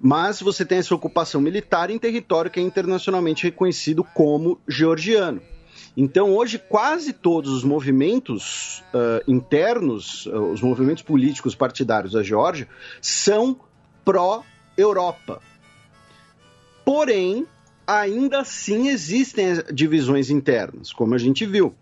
[0.00, 5.42] Mas você tem essa ocupação militar em território que é internacionalmente reconhecido como georgiano.
[6.02, 12.66] Então, hoje, quase todos os movimentos uh, internos, uh, os movimentos políticos partidários da Geórgia,
[13.02, 13.60] são
[14.02, 15.42] pró-Europa.
[16.86, 17.46] Porém,
[17.86, 21.74] ainda assim existem divisões internas, como a gente viu.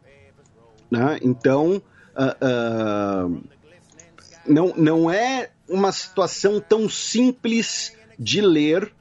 [0.91, 1.21] Né?
[1.23, 1.81] Então,
[2.17, 3.41] uh,
[4.45, 8.93] não, não é uma situação tão simples de ler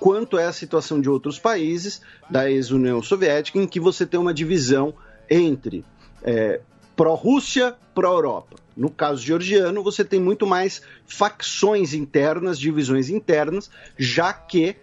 [0.00, 4.34] quanto é a situação de outros países da ex-União Soviética, em que você tem uma
[4.34, 4.94] divisão
[5.28, 5.84] entre
[6.22, 6.60] é,
[6.94, 8.56] pró-Rússia, pró-Europa.
[8.76, 14.76] No caso georgiano, você tem muito mais facções internas, divisões internas, já que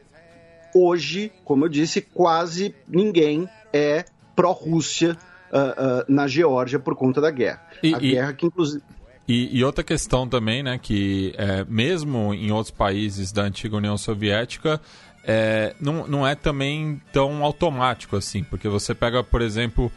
[0.73, 4.05] hoje, como eu disse, quase ninguém é
[4.35, 5.17] pró-Rússia
[5.51, 7.61] uh, uh, na Geórgia por conta da guerra.
[7.83, 8.11] E, a e...
[8.11, 8.83] guerra que, inclusive.
[9.27, 13.97] E, e, outra questão também, né, que é, mesmo em outros países da antiga União
[13.97, 14.81] Soviética,
[15.23, 19.89] é, não, não é também tão automático assim, porque você pega, por exemplo,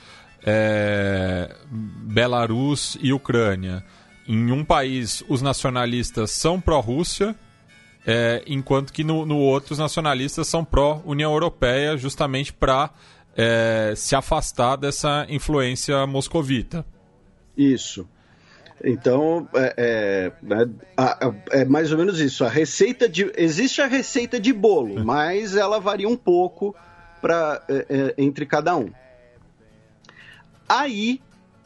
[0.44, 3.84] é, Belarus e Ucrânia.
[4.28, 7.34] Em um país, os nacionalistas são pró-Rússia,
[8.06, 12.90] é, enquanto que no, no outro, os nacionalistas são pró-União Europeia, justamente para
[13.36, 16.86] é, se afastar dessa influência moscovita.
[17.56, 18.08] Isso.
[18.84, 20.68] Então, é, é, né,
[21.50, 22.44] é, mais ou menos isso.
[22.44, 23.32] A receita de.
[23.36, 26.74] Existe a receita de bolo, mas ela varia um pouco
[27.20, 28.90] pra, é, é, entre cada um.
[30.68, 31.20] Aí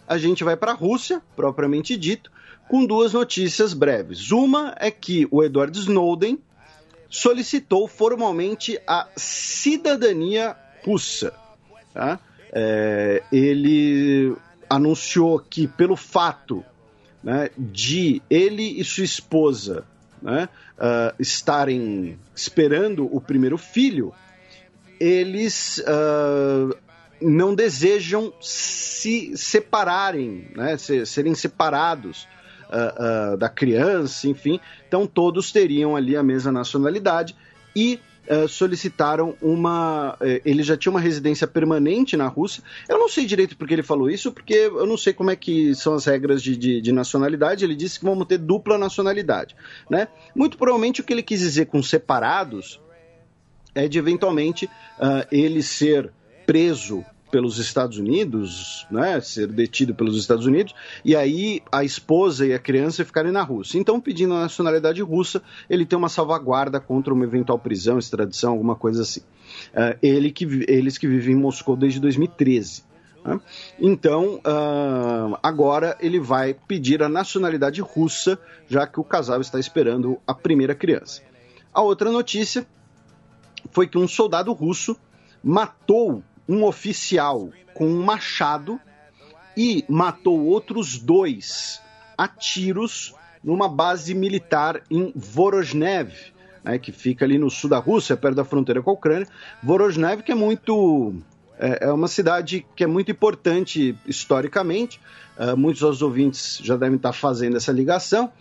[0.06, 2.30] a gente vai para a Rússia, propriamente dito,
[2.68, 4.30] com duas notícias breves.
[4.30, 6.38] Uma é que o Edward Snowden
[7.08, 11.34] solicitou formalmente a cidadania russa.
[11.92, 12.20] Tá?
[12.52, 14.36] É, ele
[14.68, 16.64] anunciou que, pelo fato
[17.22, 19.84] né, de ele e sua esposa
[20.22, 20.48] né,
[20.78, 24.12] uh, estarem esperando o primeiro filho,
[24.98, 26.76] eles uh,
[27.20, 32.26] não desejam se separarem, né, serem separados
[32.68, 34.60] uh, da criança, enfim.
[34.86, 37.34] Então todos teriam ali a mesma nacionalidade
[37.74, 37.98] e
[38.28, 40.14] uh, solicitaram uma.
[40.14, 42.62] Uh, ele já tinha uma residência permanente na Rússia.
[42.88, 45.74] Eu não sei direito porque ele falou isso, porque eu não sei como é que
[45.74, 47.64] são as regras de, de, de nacionalidade.
[47.64, 49.54] Ele disse que vamos ter dupla nacionalidade.
[49.88, 50.08] Né?
[50.34, 52.80] Muito provavelmente o que ele quis dizer com separados
[53.74, 56.12] é de eventualmente uh, ele ser
[56.46, 60.74] preso pelos Estados Unidos, né, ser detido pelos Estados Unidos,
[61.04, 63.78] e aí a esposa e a criança ficarem na Rússia.
[63.78, 68.74] Então, pedindo a nacionalidade russa, ele tem uma salvaguarda contra uma eventual prisão, extradição, alguma
[68.74, 69.20] coisa assim.
[69.20, 72.84] Uh, ele que, eles que vivem em Moscou desde 2013.
[73.24, 73.40] Né?
[73.78, 80.18] Então, uh, agora ele vai pedir a nacionalidade russa, já que o casal está esperando
[80.26, 81.22] a primeira criança.
[81.72, 82.66] A outra notícia
[83.70, 84.96] foi que um soldado russo
[85.42, 88.80] matou um oficial com um machado
[89.56, 91.80] e matou outros dois
[92.18, 96.12] a tiros numa base militar em Vorozhnev,
[96.64, 99.28] né, que fica ali no sul da Rússia, perto da fronteira com a Ucrânia.
[99.62, 101.14] Vorozhnev, que é muito.
[101.56, 105.00] É, é uma cidade que é muito importante historicamente,
[105.38, 108.32] uh, muitos dos ouvintes já devem estar fazendo essa ligação,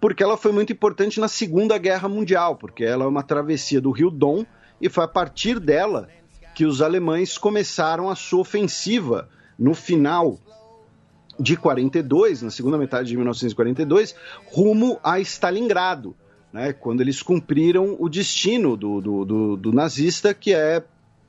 [0.00, 3.90] porque ela foi muito importante na Segunda Guerra Mundial, porque ela é uma travessia do
[3.90, 4.44] Rio Don
[4.80, 6.08] e foi a partir dela
[6.56, 9.28] que os alemães começaram a sua ofensiva
[9.58, 10.38] no final
[11.38, 16.16] de 42, na segunda metade de 1942, rumo a Stalingrado,
[16.50, 20.82] né, quando eles cumpriram o destino do, do, do, do nazista, que é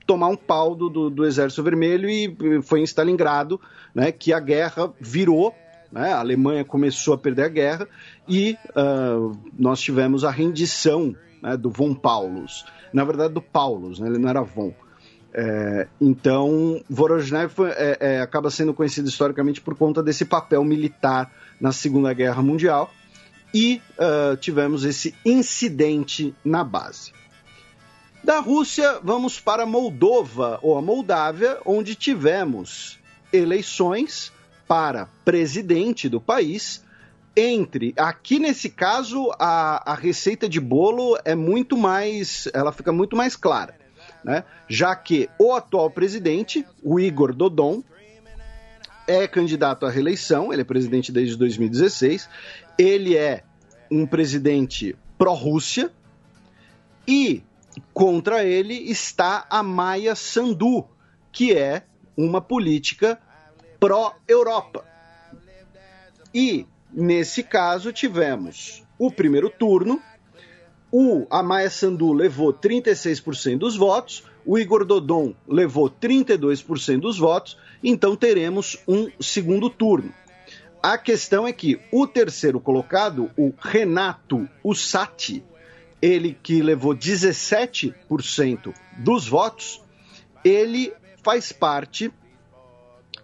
[0.05, 3.59] tomar um pau do, do, Exército Vermelho e foi em Stalingrado
[3.93, 5.53] né, que a guerra virou,
[5.91, 7.87] né, a Alemanha começou a perder a guerra
[8.29, 11.13] e uh, nós tivemos a rendição
[11.43, 14.73] né, do von Paulus, na verdade do Paulus, né, ele não era von,
[15.33, 21.71] é, então, Vorozhnev é, é, acaba sendo conhecido historicamente por conta desse papel militar na
[21.71, 22.91] Segunda Guerra Mundial
[23.53, 27.13] e uh, tivemos esse incidente na base.
[28.23, 32.99] Da Rússia, vamos para Moldova ou a Moldávia, onde tivemos
[33.31, 34.33] eleições
[34.67, 36.83] para presidente do país.
[37.35, 43.15] Entre, aqui nesse caso, a, a receita de bolo é muito mais, ela fica muito
[43.15, 43.86] mais clara
[44.27, 44.43] né?
[44.67, 47.81] já que o atual presidente, o Igor Dodon,
[49.07, 52.29] é candidato à reeleição, ele é presidente desde 2016,
[52.77, 53.43] ele é
[53.89, 55.89] um presidente pró-Rússia
[57.07, 57.41] e
[57.93, 60.85] contra ele está a Maia Sandu,
[61.31, 61.83] que é
[62.17, 63.17] uma política
[63.79, 64.83] pró-Europa.
[66.33, 70.01] E nesse caso tivemos o primeiro turno,
[70.91, 78.15] o Amaya Sandu levou 36% dos votos, o Igor Dodon levou 32% dos votos, então
[78.15, 80.13] teremos um segundo turno.
[80.81, 85.43] A questão é que o terceiro colocado, o Renato Ussati,
[86.01, 89.81] ele que levou 17% dos votos,
[90.43, 92.11] ele faz parte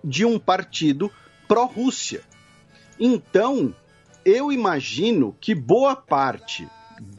[0.03, 1.09] de um partido
[1.47, 2.21] pró-Rússia.
[2.99, 3.73] Então,
[4.25, 6.67] eu imagino que boa parte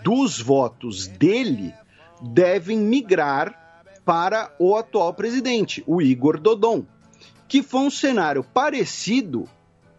[0.03, 1.75] dos votos dele
[2.21, 6.85] devem migrar para o atual presidente, o Igor Dodon,
[7.49, 9.49] que foi um cenário parecido,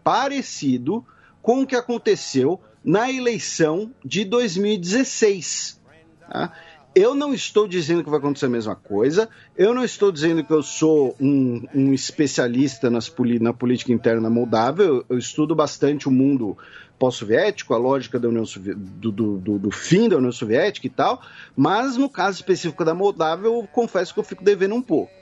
[0.04, 1.04] parecido
[1.42, 5.80] com o que aconteceu na eleição de 2016.
[6.20, 6.52] Tá?
[6.98, 10.50] Eu não estou dizendo que vai acontecer a mesma coisa, eu não estou dizendo que
[10.50, 16.10] eu sou um, um especialista nas, na política interna moldável, eu, eu estudo bastante o
[16.10, 16.56] mundo
[16.98, 21.20] pós-soviético, a lógica da União do, do, do, do, fim da União Soviética e tal,
[21.54, 25.12] mas no caso específico da Moldávia, eu confesso que eu fico devendo um pouco.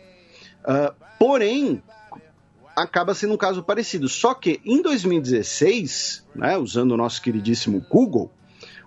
[0.61, 1.83] Uh, porém,
[2.77, 4.09] acaba sendo um caso parecido.
[4.09, 8.31] Só que em 2016, né, usando o nosso queridíssimo Google,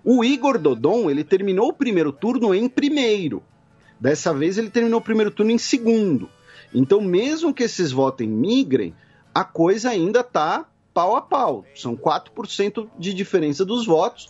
[0.09, 3.43] o Igor Dodon ele terminou o primeiro turno em primeiro.
[3.99, 6.29] Dessa vez ele terminou o primeiro turno em segundo.
[6.73, 8.95] Então, mesmo que esses votos migrem,
[9.35, 11.65] a coisa ainda está pau a pau.
[11.75, 14.29] São 4% de diferença dos votos.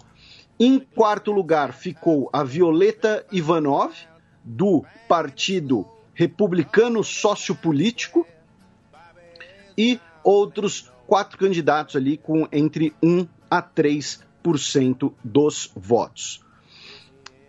[0.60, 3.94] Em quarto lugar ficou a Violeta Ivanov,
[4.44, 8.26] do Partido Republicano Sociopolítico,
[9.78, 14.27] e outros quatro candidatos ali com entre 1 a 3%
[15.24, 16.42] dos votos.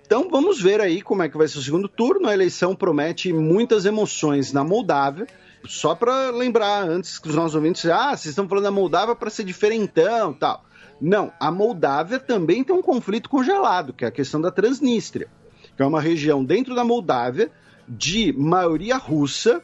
[0.05, 2.29] Então vamos ver aí como é que vai ser o segundo turno.
[2.29, 5.27] A eleição promete muitas emoções na Moldávia
[5.67, 9.31] só para lembrar antes que os nossos ouvintes, ah, vocês estão falando da Moldávia para
[9.31, 10.65] ser diferentão, tal.
[11.01, 15.29] Não, a Moldávia também tem um conflito congelado, que é a questão da Transnistria,
[15.77, 17.51] que é uma região dentro da Moldávia
[17.87, 19.63] de maioria russa,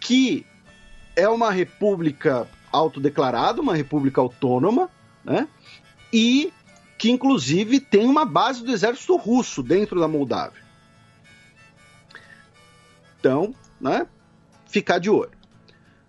[0.00, 0.44] que
[1.16, 4.90] é uma república autodeclarada, uma república autônoma,
[5.24, 5.48] né?
[6.12, 6.52] E
[6.98, 10.62] que inclusive tem uma base do exército russo dentro da Moldávia.
[13.18, 14.06] Então, né,
[14.66, 15.32] ficar de olho.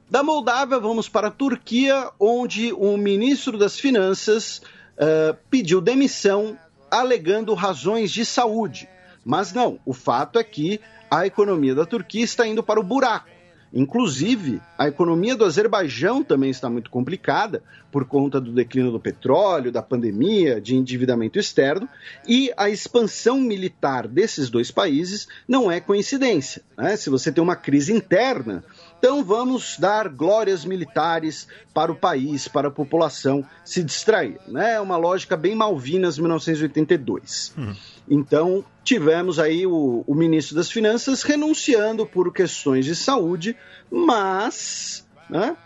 [0.09, 4.61] Da Moldávia, vamos para a Turquia, onde o ministro das Finanças
[4.93, 6.57] uh, pediu demissão
[6.91, 8.87] alegando razões de saúde.
[9.25, 10.79] Mas não, o fato é que
[11.09, 13.27] a economia da Turquia está indo para o buraco.
[13.73, 19.71] Inclusive, a economia do Azerbaijão também está muito complicada por conta do declínio do petróleo,
[19.71, 21.89] da pandemia, de endividamento externo,
[22.27, 26.61] e a expansão militar desses dois países não é coincidência.
[26.77, 26.95] Né?
[26.95, 28.63] Se você tem uma crise interna,
[29.03, 34.39] então vamos dar glórias militares para o país, para a população se distrair.
[34.47, 34.75] Né?
[34.75, 37.53] É uma lógica bem Malvinas 1982.
[37.57, 37.75] Uhum.
[38.09, 43.57] Então tivemos aí o, o ministro das Finanças renunciando por questões de saúde,
[43.91, 45.57] mas né,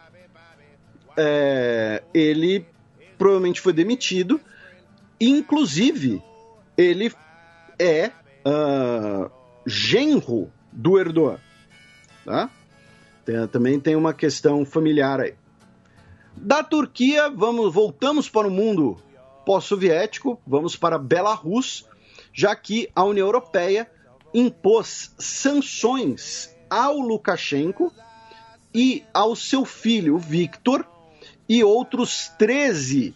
[1.15, 2.65] é, ele
[3.19, 4.41] provavelmente foi demitido.
[5.21, 6.23] Inclusive,
[6.75, 7.13] ele
[7.77, 8.09] é
[8.43, 9.29] uh,
[9.63, 11.39] genro do Erdogan.
[12.25, 12.49] Tá?
[13.27, 15.33] Tem, também tem uma questão familiar aí.
[16.37, 18.95] Da Turquia, vamos voltamos para o mundo
[19.45, 21.85] pós-soviético, vamos para Belarus,
[22.31, 23.91] já que a União Europeia
[24.33, 27.91] impôs sanções ao Lukashenko
[28.73, 30.85] e ao seu filho Viktor
[31.49, 33.13] e outros 13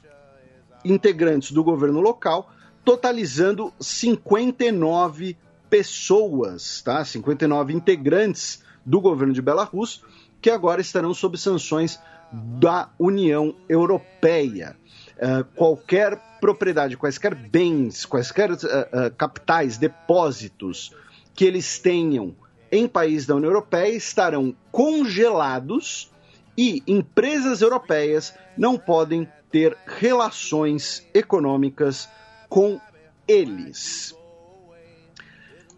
[0.83, 2.51] integrantes do governo local,
[2.83, 5.37] totalizando 59
[5.69, 7.05] pessoas, tá?
[7.05, 10.03] 59 integrantes do governo de Belarus,
[10.41, 11.99] que agora estarão sob sanções
[12.31, 14.75] da União Europeia.
[15.17, 20.95] Uh, qualquer propriedade, quaisquer bens, quaisquer uh, uh, capitais, depósitos
[21.35, 22.35] que eles tenham
[22.71, 26.09] em países da União Europeia estarão congelados
[26.57, 32.07] e empresas europeias não podem ter relações econômicas
[32.47, 32.79] com
[33.27, 34.15] eles.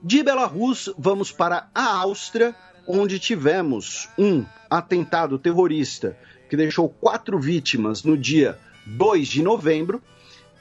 [0.03, 2.55] De Belarus, vamos para a Áustria,
[2.87, 6.17] onde tivemos um atentado terrorista
[6.49, 10.01] que deixou quatro vítimas no dia 2 de novembro.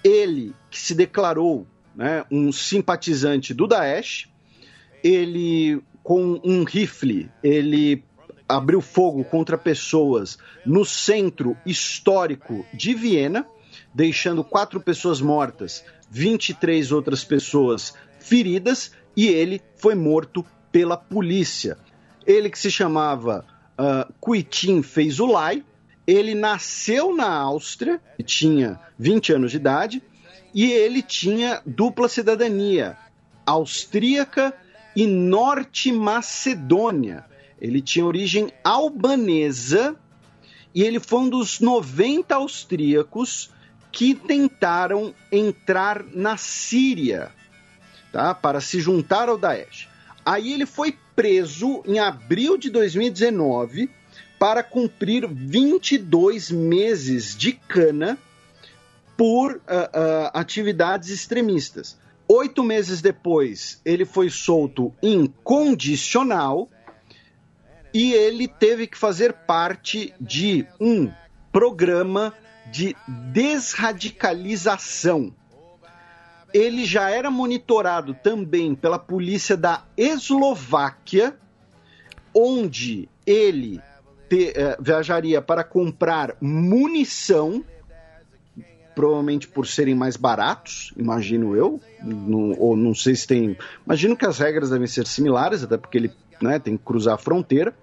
[0.03, 4.29] Ele, que se declarou né, um simpatizante do Daesh,
[5.03, 8.03] ele, com um rifle, ele
[8.49, 13.47] abriu fogo contra pessoas no centro histórico de Viena,
[13.95, 21.77] deixando quatro pessoas mortas, 23 outras pessoas feridas, e ele foi morto pela polícia.
[22.27, 23.47] Ele que se chamava
[23.79, 25.65] uh, Kuitin Feizulai,
[26.07, 30.03] ele nasceu na Áustria, tinha 20 anos de idade,
[30.55, 32.97] e ele tinha dupla cidadania,
[33.47, 34.53] austríaca
[34.95, 37.25] e norte-macedônia.
[37.61, 39.97] Ele tinha origem albanesa
[40.75, 43.53] e ele foi um dos 90 austríacos
[43.91, 47.31] que tentaram entrar na Síria
[48.11, 49.92] tá, para se juntar ao Daesh.
[50.25, 53.91] Aí ele foi preso em abril de 2019
[54.39, 58.17] para cumprir 22 meses de cana
[59.17, 62.01] por uh, uh, atividades extremistas.
[62.29, 66.71] Oito meses depois, ele foi solto incondicional
[67.93, 71.11] e ele teve que fazer parte de um
[71.53, 72.33] programa
[72.71, 72.97] de
[73.33, 75.35] desradicalização
[76.53, 81.37] ele já era monitorado também pela polícia da Eslováquia,
[82.35, 83.81] onde ele
[84.29, 87.65] te, eh, viajaria para comprar munição,
[88.95, 91.81] provavelmente por serem mais baratos, imagino eu,
[92.59, 93.57] ou não sei se tem.
[93.87, 97.19] Imagino que as regras devem ser similares, até porque ele né, tem que cruzar a
[97.19, 97.75] fronteira.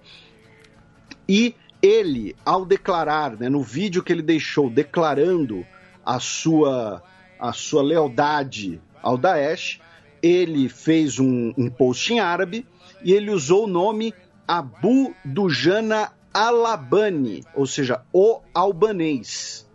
[1.28, 5.66] E ele, ao declarar, né, no vídeo que ele deixou declarando
[6.05, 7.01] a sua
[7.39, 9.79] a sua lealdade ao Daesh,
[10.21, 12.66] ele fez um, um post em árabe
[13.03, 14.13] e ele usou o nome
[14.47, 19.67] Abu Dujana Alabani, ou seja, o albanês.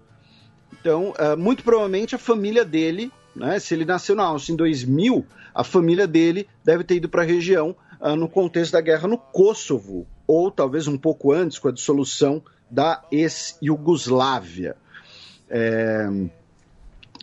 [0.72, 5.26] Então, uh, muito provavelmente a família dele, né, se ele nasceu na Áustria em 2000,
[5.54, 9.16] a família dele deve ter ido para a região uh, no contexto da guerra no
[9.16, 14.76] Kosovo, ou talvez um pouco antes, com a dissolução da ex-Yugoslávia.
[15.48, 16.08] É,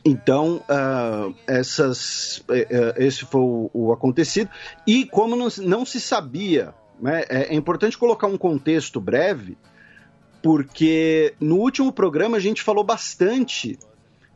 [0.04, 4.50] então, uh, essas, uh, esse foi o, o, acontecido.
[4.86, 9.58] E como não, não se sabia, né, é, é, importante colocar um contexto breve,
[10.42, 13.78] porque no último programa a gente falou bastante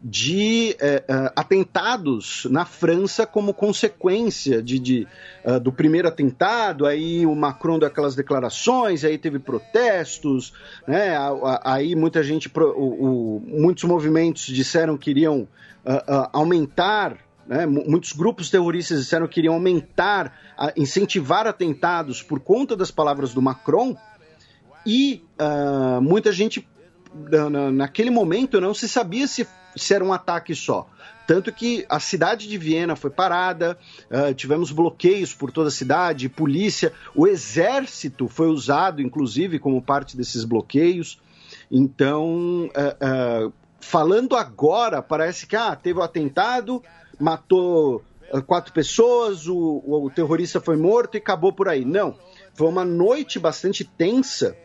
[0.01, 5.07] de uh, atentados na França como consequência de, de
[5.61, 6.85] do primeiro atentado.
[6.85, 10.53] Aí o Macron deu aquelas declarações, aí teve protestos,
[10.87, 11.15] né,
[11.63, 15.47] aí muita gente, o, o, muitos movimentos disseram que iriam
[15.85, 17.17] uh, uh, aumentar
[17.47, 17.65] né?
[17.65, 20.33] Muitos grupos terroristas disseram que iriam aumentar,
[20.75, 23.95] incentivar atentados por conta das palavras do Macron.
[24.85, 26.67] E uh, muita gente,
[27.73, 30.87] naquele momento, não se sabia se, se era um ataque só.
[31.27, 33.77] Tanto que a cidade de Viena foi parada,
[34.11, 40.15] uh, tivemos bloqueios por toda a cidade, polícia, o exército foi usado, inclusive, como parte
[40.15, 41.19] desses bloqueios.
[41.71, 46.83] Então, uh, uh, falando agora, parece que ah, teve o um atentado,
[47.19, 48.03] matou
[48.45, 51.85] quatro pessoas, o, o terrorista foi morto e acabou por aí.
[51.85, 52.15] Não,
[52.53, 54.55] foi uma noite bastante tensa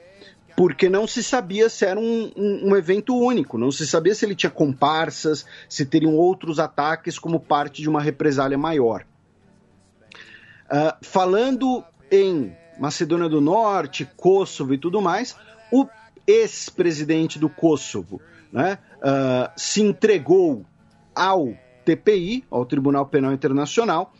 [0.57, 4.25] porque não se sabia se era um, um, um, evento único, não se sabia se
[4.25, 9.05] ele tinha comparsas, se teriam outros ataques como parte de uma represália maior.
[10.67, 15.37] Uh, falando em Macedônia do Norte, Kosovo e tudo mais,
[15.73, 15.87] o
[16.27, 18.21] ex-presidente do Kosovo
[18.53, 20.65] né, uh, se entregou
[21.15, 21.55] ao
[21.85, 24.13] TPI, ao Tribunal Penal Internacional,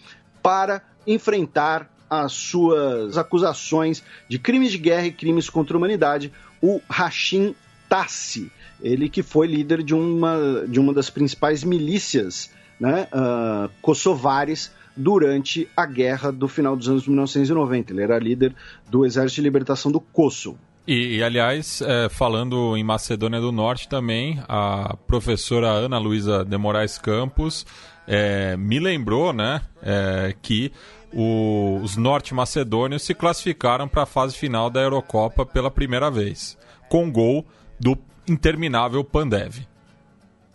[0.43, 6.81] para enfrentar as suas acusações de crimes de guerra e crimes contra a humanidade, o
[6.89, 7.55] Hashim
[7.89, 8.51] Tassi,
[8.83, 15.69] ele que foi líder de uma, de uma das principais milícias né, uh, kosovares durante
[15.77, 17.93] a guerra do final dos anos 1990.
[17.93, 18.55] Ele era líder
[18.91, 20.59] do Exército de Libertação do Kosovo.
[20.87, 26.57] E, e aliás, é, falando em Macedônia do Norte também, a professora Ana Luísa de
[26.57, 27.67] Moraes Campos
[28.07, 30.73] é, me lembrou né, é, que
[31.13, 36.57] o, os norte-macedônios se classificaram para a fase final da Eurocopa pela primeira vez,
[36.89, 37.45] com gol
[37.79, 37.97] do
[38.29, 39.67] interminável Pandev.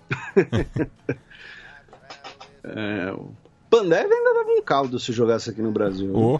[2.63, 3.31] é, o
[3.69, 6.15] Pandev ainda dava um caldo se jogasse aqui no Brasil.
[6.15, 6.39] Oh,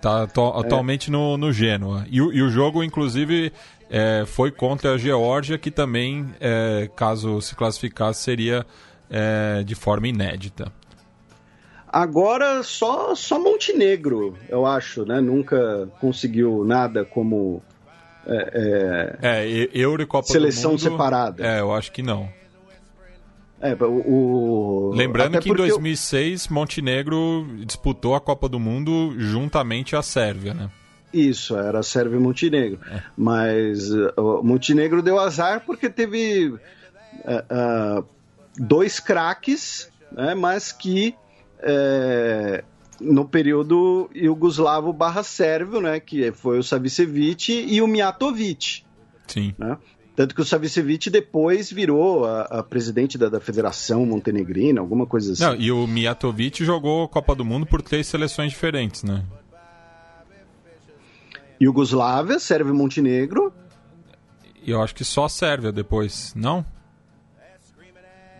[0.00, 0.60] tá to, é.
[0.60, 2.04] atualmente no, no Genoa.
[2.10, 3.52] E, e, o jogo, inclusive,
[3.90, 8.66] é, foi contra a Geórgia, que também, é, caso se classificasse, seria
[9.10, 10.72] é, de forma inédita.
[11.90, 15.20] Agora só só Montenegro, eu acho, né?
[15.20, 17.62] Nunca conseguiu nada como
[18.26, 21.46] é, é, é Euro e Copa seleção do Mundo, separada.
[21.46, 22.28] É, eu acho que não.
[23.60, 26.54] É, o, Lembrando que em 2006 eu...
[26.54, 30.70] Montenegro disputou a Copa do Mundo juntamente à Sérvia, né?
[31.12, 32.78] Isso, era Sérvia e Montenegro.
[32.88, 33.02] É.
[33.16, 36.58] Mas uh, Montenegro deu azar porque teve uh,
[38.00, 38.04] uh,
[38.56, 41.14] dois craques, né, mas que
[41.60, 42.64] é,
[43.00, 48.84] no período Yugoslavo barra Sérvio, né, que foi o Savicevic e o Mijatovic.
[49.26, 49.54] Sim.
[49.58, 49.76] Né?
[50.16, 55.32] Tanto que o Savicevic depois virou a, a presidente da, da, Federação Montenegrina, alguma coisa
[55.32, 55.44] assim.
[55.44, 59.24] Não, e o Mijatovic jogou Copa do Mundo por três seleções diferentes, né?
[61.60, 63.52] Iugoslávia, Sérvia e Montenegro.
[64.62, 66.64] E eu acho que só Sérvia depois, não?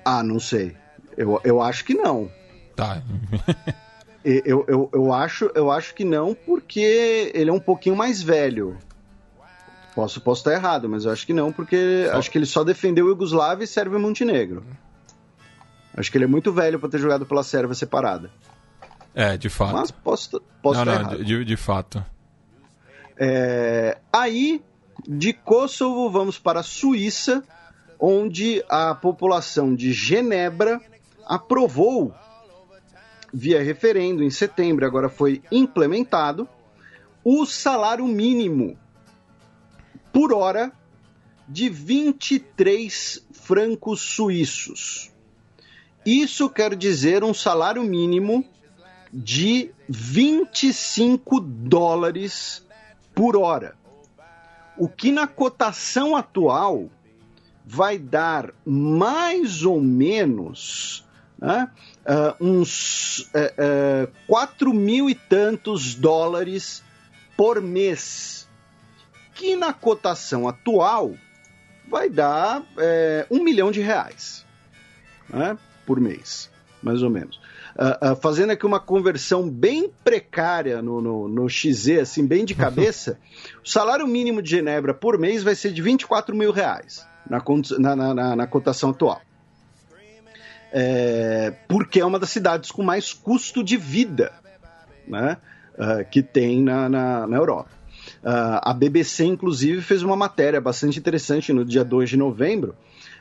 [0.05, 0.77] Ah, não sei.
[1.17, 2.31] Eu, eu acho que não.
[2.79, 3.03] Tá.
[4.25, 8.79] eu, eu, eu, acho, eu acho que não, porque ele é um pouquinho mais velho.
[9.97, 12.19] Posso, posso estar errado, mas eu acho que não, porque só...
[12.19, 14.65] acho que ele só defendeu Yugoslávia e Sérvia e Montenegro.
[15.93, 18.31] Acho que ele é muito velho para ter jogado pela Sérvia separada.
[19.13, 19.73] É, de fato.
[19.73, 21.25] Mas posso, posso não, estar não, errado.
[21.25, 22.07] De, de fato.
[23.17, 24.63] É, aí,
[25.05, 27.43] de Kosovo, vamos para a Suíça,
[27.99, 30.81] onde a população de Genebra
[31.27, 32.15] aprovou
[33.33, 36.49] via referendo em setembro, agora foi implementado,
[37.25, 38.79] o salário mínimo
[40.13, 40.73] por hora
[41.47, 45.11] de 23 francos suíços.
[46.05, 48.45] Isso quer dizer um salário mínimo
[49.13, 52.65] de 25 dólares
[53.15, 53.77] por hora.
[54.77, 56.89] O que na cotação atual
[57.65, 61.05] vai dar mais ou menos
[61.39, 61.71] né,
[62.09, 66.83] uh, uns uh, uh, 4 mil e tantos dólares
[67.37, 68.49] por mês,
[69.35, 71.15] que na cotação atual
[71.89, 74.45] vai dar é, um milhão de reais
[75.29, 75.57] né,
[75.87, 76.51] por mês,
[76.83, 77.41] mais ou menos.
[77.77, 82.53] Uh, uh, fazendo aqui uma conversão bem precária no, no, no XZ, assim, bem de
[82.57, 83.21] cabeça,
[83.65, 87.41] o salário mínimo de Genebra por mês vai ser de 24 mil reais na,
[87.95, 89.23] na, na, na cotação atual
[90.73, 94.33] é, porque é uma das cidades com mais custo de vida
[95.07, 95.39] né,
[95.75, 97.71] uh, que tem na, na, na Europa.
[98.23, 102.75] Uh, a BBC, inclusive, fez uma matéria bastante interessante no dia 2 de novembro,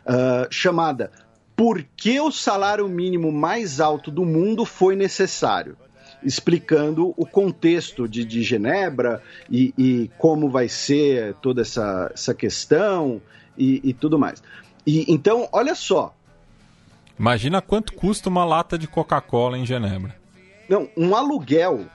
[0.05, 1.11] uh, chamada
[1.55, 5.77] Por que o salário mínimo mais alto do mundo foi necessário?
[6.23, 13.21] Explicando o contexto de, de Genebra e, e, como vai ser toda essa, essa questão
[13.55, 14.41] e, e tudo mais.
[14.85, 16.16] E, então, olha só,
[17.19, 20.15] Imagina quanto custa uma lata de Coca-Cola em Genebra.
[20.69, 21.85] Não, um aluguel.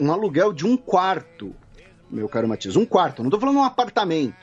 [0.00, 1.54] um aluguel de um quarto,
[2.10, 2.76] meu caro Matias.
[2.76, 4.36] Um quarto, não estou falando um apartamento.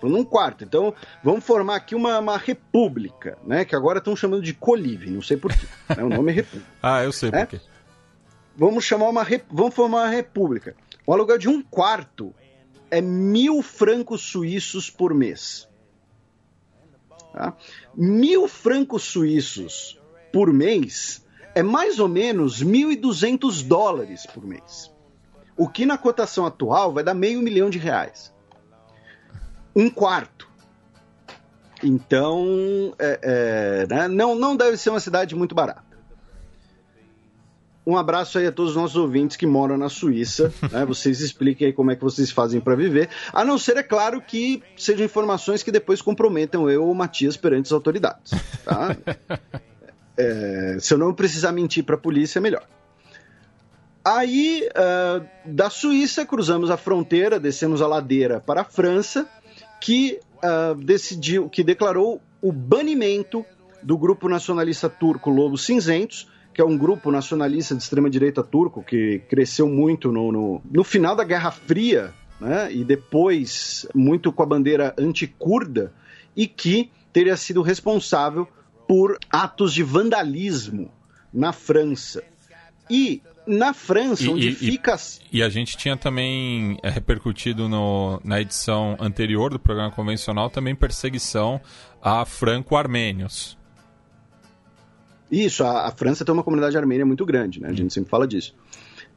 [0.00, 0.64] Falando um quarto.
[0.64, 0.92] Então,
[1.22, 3.64] vamos formar aqui uma, uma república, né?
[3.64, 5.66] Que agora estão chamando de Colive, não sei porquê.
[5.88, 6.02] Né?
[6.02, 6.66] O nome é república.
[6.82, 7.38] ah, eu sei é?
[7.38, 7.60] porquê.
[8.56, 9.24] Vamos chamar uma.
[9.50, 10.74] Vamos formar uma república.
[11.06, 12.34] O aluguel de um quarto
[12.90, 15.68] é mil francos suíços por mês.
[17.32, 17.54] Tá?
[17.94, 20.00] Mil francos suíços
[20.32, 24.92] por mês é mais ou menos 1.200 dólares por mês.
[25.56, 28.32] O que na cotação atual vai dar meio milhão de reais.
[29.74, 30.48] Um quarto.
[31.82, 34.08] Então, é, é, né?
[34.08, 35.91] não, não deve ser uma cidade muito barata.
[37.84, 40.52] Um abraço aí a todos os nossos ouvintes que moram na Suíça.
[40.70, 40.86] Né?
[40.86, 43.08] Vocês expliquem aí como é que vocês fazem para viver.
[43.32, 47.36] A não ser, é claro, que sejam informações que depois comprometam eu ou o Matias
[47.36, 48.32] perante as autoridades.
[48.64, 48.96] Tá?
[50.14, 52.68] É, se eu não precisar mentir para a polícia, é melhor.
[54.04, 59.26] Aí, uh, da Suíça, cruzamos a fronteira, descemos a ladeira para a França,
[59.80, 63.44] que uh, decidiu, que declarou o banimento
[63.82, 69.20] do grupo nacionalista turco Lobos Cinzentos, que é um grupo nacionalista de extrema-direita turco que
[69.28, 74.46] cresceu muito no, no, no final da Guerra Fria, né, e depois muito com a
[74.46, 75.92] bandeira anticurda,
[76.36, 78.48] e que teria sido responsável
[78.86, 80.90] por atos de vandalismo
[81.32, 82.22] na França.
[82.90, 84.96] E na França, e, onde e, fica.
[85.32, 90.74] E a gente tinha também é, repercutido no, na edição anterior do programa convencional também
[90.74, 91.60] perseguição
[92.02, 93.56] a franco-armênios.
[95.32, 97.70] Isso, a, a, França tem uma comunidade armênia muito grande, né?
[97.70, 98.54] A gente sempre fala disso.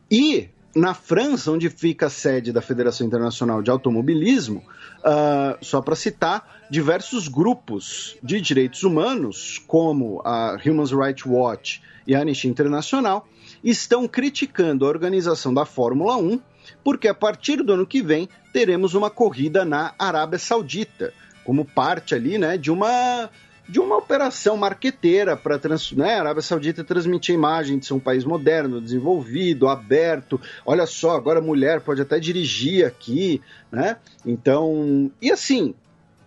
[0.09, 4.63] E na França, onde fica a sede da Federação Internacional de Automobilismo,
[4.99, 12.15] uh, só para citar, diversos grupos de direitos humanos, como a Human Rights Watch e
[12.15, 13.27] a Anistia Internacional,
[13.61, 16.39] estão criticando a organização da Fórmula 1,
[16.81, 21.13] porque a partir do ano que vem teremos uma corrida na Arábia Saudita,
[21.43, 23.29] como parte ali, né, de uma
[23.67, 25.59] de uma operação marqueteira para
[25.95, 30.39] né, a Arábia Saudita transmitir a imagem de ser um país moderno, desenvolvido, aberto.
[30.65, 33.97] Olha só, agora a mulher pode até dirigir aqui, né?
[34.25, 35.73] Então, e assim,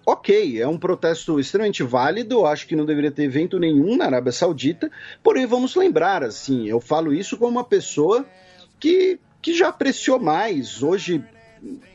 [0.04, 4.32] ok, é um protesto extremamente válido, acho que não deveria ter evento nenhum na Arábia
[4.32, 4.90] Saudita,
[5.22, 8.26] porém vamos lembrar, assim, eu falo isso como uma pessoa
[8.80, 11.22] que, que já apreciou mais, hoje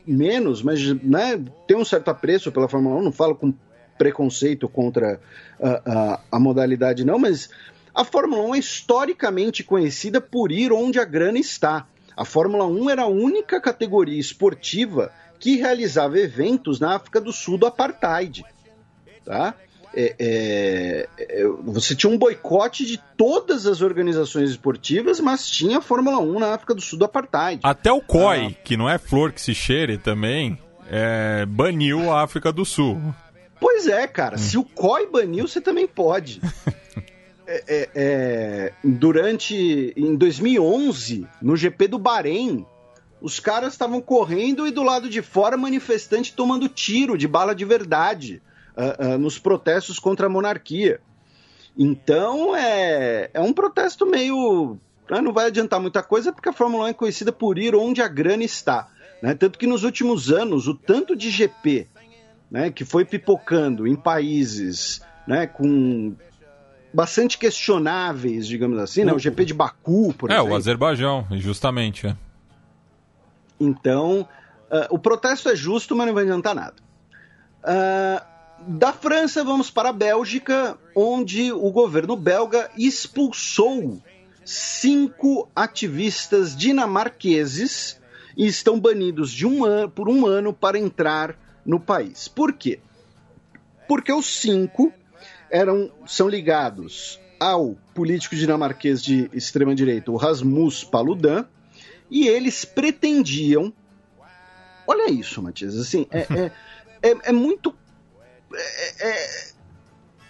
[0.05, 3.53] menos, mas né, tem um certo apreço pela Fórmula 1, não falo com
[3.97, 5.19] preconceito contra
[5.61, 7.49] a, a, a modalidade, não, mas
[7.93, 11.85] a Fórmula 1 é historicamente conhecida por ir onde a grana está.
[12.15, 17.57] A Fórmula 1 era a única categoria esportiva que realizava eventos na África do Sul
[17.57, 18.43] do apartheid.
[19.25, 19.53] Tá?
[19.95, 25.81] É, é, é, você tinha um boicote de todas as organizações esportivas, mas tinha a
[25.81, 27.61] Fórmula 1 na África do Sul do apartheid.
[27.63, 28.63] Até o COI, ah.
[28.63, 30.57] que não é flor que se cheire também,
[30.89, 32.99] é, baniu a África do Sul.
[33.63, 34.35] Pois é, cara.
[34.35, 34.39] Hum.
[34.39, 36.41] Se o COI baniu, você também pode.
[37.47, 39.93] é, é, é, durante.
[39.95, 42.65] Em 2011, no GP do Bahrein,
[43.21, 47.63] os caras estavam correndo e do lado de fora manifestante tomando tiro de bala de
[47.63, 48.41] verdade
[48.75, 50.99] uh, uh, nos protestos contra a monarquia.
[51.77, 54.77] Então é, é um protesto meio.
[55.09, 58.01] Né, não vai adiantar muita coisa porque a Fórmula 1 é conhecida por ir onde
[58.01, 58.89] a grana está.
[59.21, 59.33] Né?
[59.33, 61.87] Tanto que nos últimos anos, o tanto de GP
[62.53, 66.15] né, que foi pipocando em países né, com
[66.93, 69.11] bastante questionáveis, digamos assim, né?
[69.11, 70.51] O GP de Baku, por é, exemplo.
[70.51, 72.05] É, o Azerbaijão, justamente.
[72.05, 72.15] É.
[73.59, 74.21] Então,
[74.69, 76.75] uh, o protesto é justo, mas não vai adiantar nada.
[77.63, 78.23] Uh,
[78.67, 83.99] da França, vamos para a Bélgica, onde o governo belga expulsou
[84.45, 87.99] cinco ativistas dinamarqueses
[88.37, 91.35] e estão banidos de um ano, por um ano para entrar
[91.65, 92.27] no país.
[92.27, 92.79] Por quê?
[93.87, 94.93] Porque os cinco
[95.49, 101.45] eram, são ligados ao político dinamarquês de extrema-direita, o Rasmus Paludan,
[102.09, 103.73] e eles pretendiam.
[104.87, 106.51] Olha isso, Matias, assim, é, é,
[107.09, 107.75] é, é muito.
[108.53, 109.51] É, é,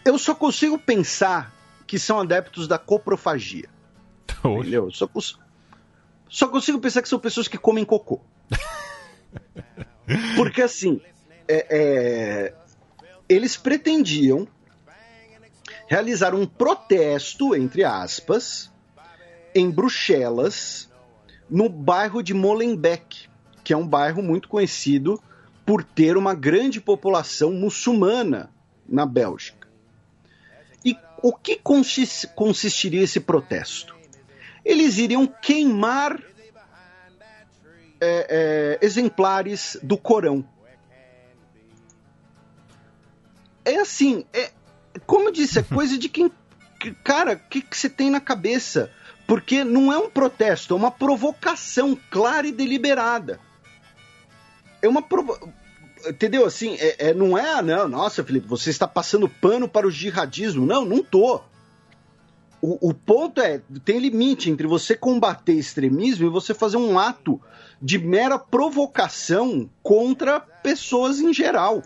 [0.06, 1.54] eu só consigo pensar
[1.86, 3.70] que são adeptos da coprofagia.
[4.44, 4.92] Entendeu?
[4.92, 5.10] Só,
[6.30, 8.22] só consigo pensar que são pessoas que comem cocô.
[10.36, 11.00] Porque assim,
[11.48, 12.54] é, é,
[13.28, 14.48] eles pretendiam
[15.88, 18.72] realizar um protesto, entre aspas,
[19.54, 20.90] em Bruxelas,
[21.50, 23.28] no bairro de Molenbeek,
[23.64, 25.22] que é um bairro muito conhecido
[25.66, 28.50] por ter uma grande população muçulmana
[28.88, 29.68] na Bélgica.
[30.84, 33.96] E o que consist, consistiria esse protesto?
[34.66, 36.22] Eles iriam queimar
[38.02, 40.46] é, é, exemplares do Corão.
[43.66, 44.52] É assim, é,
[45.06, 46.32] como eu disse, é coisa de quem.
[47.04, 48.92] Cara, o que, que você tem na cabeça?
[49.26, 53.40] Porque não é um protesto, é uma provocação clara e deliberada.
[54.82, 55.54] É uma provocação
[56.08, 56.46] entendeu?
[56.46, 60.66] Assim, é, é, não é, não, nossa, Felipe, você está passando pano para o jihadismo.
[60.66, 61.42] Não, não tô.
[62.62, 67.40] O, o ponto é, tem limite entre você combater extremismo e você fazer um ato
[67.82, 71.84] de mera provocação contra pessoas em geral.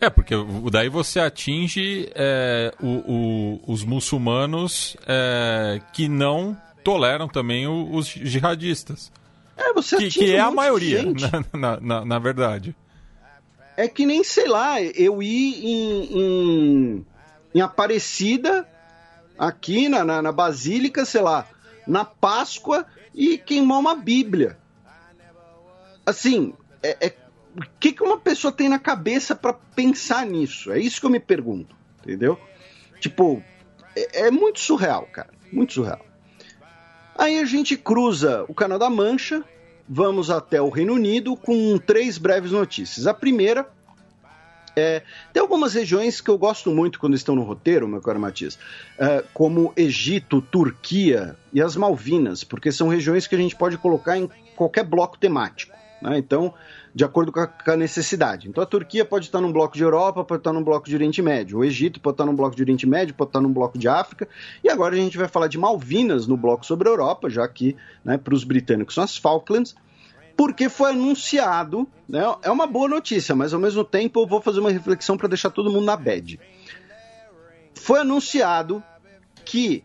[0.00, 0.34] É, porque
[0.72, 9.12] daí você atinge é, o, o, os muçulmanos é, que não toleram também os jihadistas.
[9.56, 11.02] É, você que, que é a maioria,
[11.52, 12.74] na, na, na, verdade.
[13.76, 17.06] É que nem, sei lá, eu ir em, em,
[17.54, 18.66] em Aparecida,
[19.38, 21.46] aqui na, na, na Basílica, sei lá,
[21.86, 24.56] na Páscoa e queimar uma Bíblia.
[26.06, 27.10] Assim, é, é
[27.56, 30.72] o que, que uma pessoa tem na cabeça para pensar nisso?
[30.72, 32.38] É isso que eu me pergunto, entendeu?
[33.00, 33.42] Tipo,
[33.96, 35.30] é, é, muito surreal, cara.
[35.52, 36.04] Muito surreal.
[37.16, 39.44] Aí a gente cruza o Canal da Mancha,
[39.88, 43.06] vamos até o Reino Unido com três breves notícias.
[43.06, 43.68] A primeira
[44.76, 45.02] é,
[45.32, 48.58] tem algumas regiões que eu gosto muito quando estão no roteiro, meu caro Matias,
[48.98, 54.16] é, como Egito, Turquia e as Malvinas, porque são regiões que a gente pode colocar
[54.16, 55.76] em qualquer bloco temático.
[56.00, 56.18] Né?
[56.18, 56.54] Então,
[56.94, 58.48] de acordo com a, com a, necessidade.
[58.48, 61.22] Então, a Turquia pode estar num bloco de Europa, pode estar num bloco de Oriente
[61.22, 61.58] Médio.
[61.58, 64.28] O Egito pode estar num bloco de Oriente Médio, pode estar num bloco de África.
[64.62, 67.76] E agora a gente vai falar de Malvinas no bloco sobre a Europa, já que
[68.04, 69.74] né, para os britânicos são as Falklands
[70.36, 72.22] porque foi anunciado, né?
[72.42, 75.50] É uma boa notícia, mas ao mesmo tempo eu vou fazer uma reflexão para deixar
[75.50, 76.40] todo mundo na bad.
[77.74, 78.82] Foi anunciado
[79.44, 79.84] que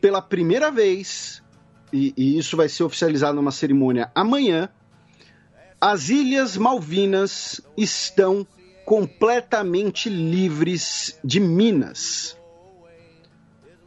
[0.00, 1.42] pela primeira vez,
[1.92, 4.68] e, e isso vai ser oficializado numa cerimônia amanhã,
[5.82, 8.46] as Ilhas Malvinas estão
[8.84, 12.36] completamente livres de minas.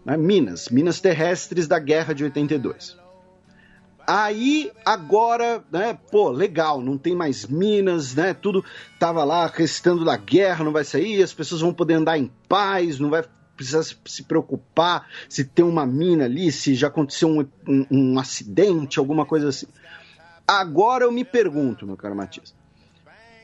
[0.03, 0.17] Né?
[0.17, 2.97] Minas, minas terrestres da Guerra de 82.
[4.05, 8.63] Aí, agora, né, pô, legal, não tem mais minas, né, tudo
[8.99, 12.99] tava lá restando da guerra, não vai sair, as pessoas vão poder andar em paz,
[12.99, 13.23] não vai
[13.55, 18.99] precisar se preocupar se tem uma mina ali, se já aconteceu um, um, um acidente,
[18.99, 19.67] alguma coisa assim.
[20.47, 22.53] Agora eu me pergunto, meu caro Matias,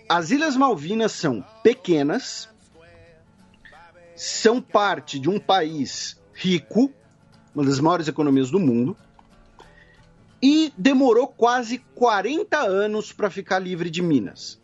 [0.08, 2.50] as Ilhas Malvinas são pequenas,
[4.16, 6.92] são parte de um país rico,
[7.56, 8.96] uma das maiores economias do mundo,
[10.42, 14.60] e demorou quase 40 anos para ficar livre de Minas.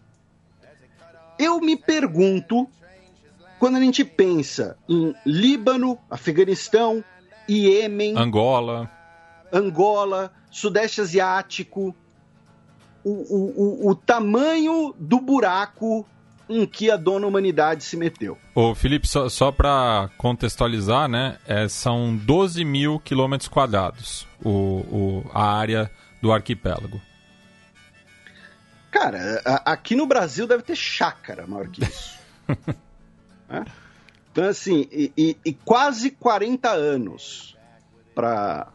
[1.40, 2.68] Eu me pergunto,
[3.60, 7.04] quando a gente pensa em Líbano, Afeganistão,
[7.48, 8.92] Iêmen, Angola,
[9.54, 11.96] Angola, Sudeste Asiático,
[13.04, 16.06] o, o, o, o tamanho do buraco
[16.50, 18.38] em que a dona humanidade se meteu.
[18.56, 21.38] Ô, Felipe, só, só para contextualizar, né?
[21.46, 25.92] É, são 12 mil quilômetros quadrados o, o, a área
[26.22, 27.02] do arquipélago.
[28.90, 32.18] Cara, a, aqui no Brasil deve ter chácara maior que isso.
[33.50, 33.66] é?
[34.32, 37.58] Então, assim, e, e, e quase 40 anos
[38.14, 38.72] para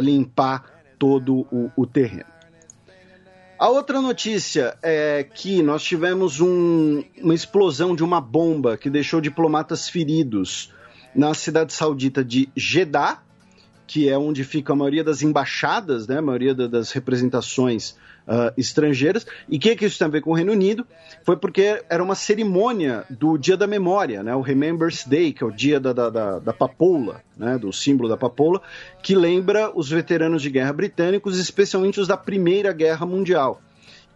[0.00, 0.64] limpar
[0.98, 2.39] todo o, o terreno.
[3.60, 9.20] A outra notícia é que nós tivemos um, uma explosão de uma bomba que deixou
[9.20, 10.72] diplomatas feridos
[11.14, 13.20] na cidade saudita de Jeddah,
[13.90, 19.26] que é onde fica a maioria das embaixadas, né, a maioria das representações uh, estrangeiras.
[19.48, 20.86] E o que, que isso tem a ver com o Reino Unido?
[21.24, 25.46] Foi porque era uma cerimônia do Dia da Memória, né, o Remembrance Day, que é
[25.48, 28.62] o dia da, da, da, da papoula, né, do símbolo da papoula,
[29.02, 33.60] que lembra os veteranos de guerra britânicos, especialmente os da Primeira Guerra Mundial.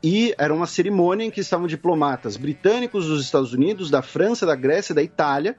[0.01, 4.55] E era uma cerimônia em que estavam diplomatas britânicos dos Estados Unidos, da França, da
[4.55, 5.57] Grécia, da Itália,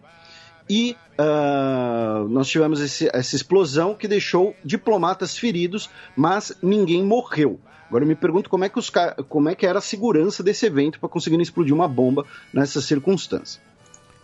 [0.70, 7.60] e uh, nós tivemos esse, essa explosão que deixou diplomatas feridos, mas ninguém morreu.
[7.88, 8.92] Agora eu me pergunto como é que, os,
[9.30, 13.62] como é que era a segurança desse evento para conseguir explodir uma bomba nessa circunstância.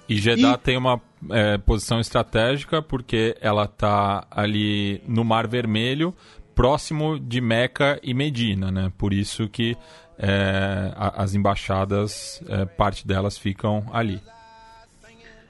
[0.09, 0.57] E Jeddah e...
[0.57, 0.99] tem uma
[1.29, 6.13] é, posição estratégica porque ela está ali no Mar Vermelho,
[6.55, 8.91] próximo de Meca e Medina, né?
[8.97, 9.77] Por isso que
[10.17, 14.19] é, a, as embaixadas, é, parte delas ficam ali.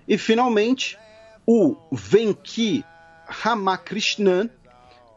[0.08, 0.98] E finalmente,
[1.46, 2.84] o Venki
[3.32, 4.50] Ramakrishnan,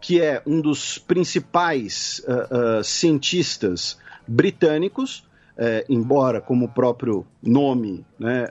[0.00, 5.24] que é um dos principais uh, uh, cientistas britânicos,
[5.56, 8.46] uh, embora como o próprio nome né,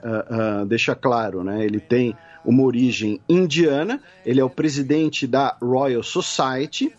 [0.66, 6.92] deixa claro, né, ele tem uma origem indiana, ele é o presidente da Royal Society.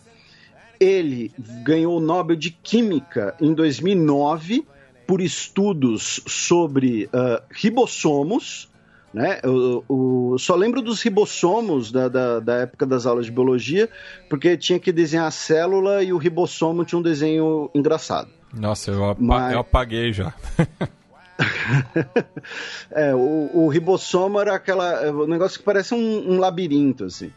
[0.78, 1.32] Ele
[1.62, 4.66] ganhou o Nobel de Química em 2009
[5.06, 7.08] por estudos sobre
[7.50, 8.68] ribossomos.
[9.16, 9.40] Né?
[9.42, 13.88] Eu, eu, só lembro dos ribossomos da, da, da, época das aulas de biologia,
[14.28, 18.28] porque tinha que desenhar a célula e o ribossomo tinha um desenho engraçado.
[18.52, 19.54] Nossa, eu, apa Mas...
[19.54, 20.34] eu apaguei já.
[22.92, 27.32] é, o, o ribossomo era aquela, um negócio que parece um, um labirinto, assim.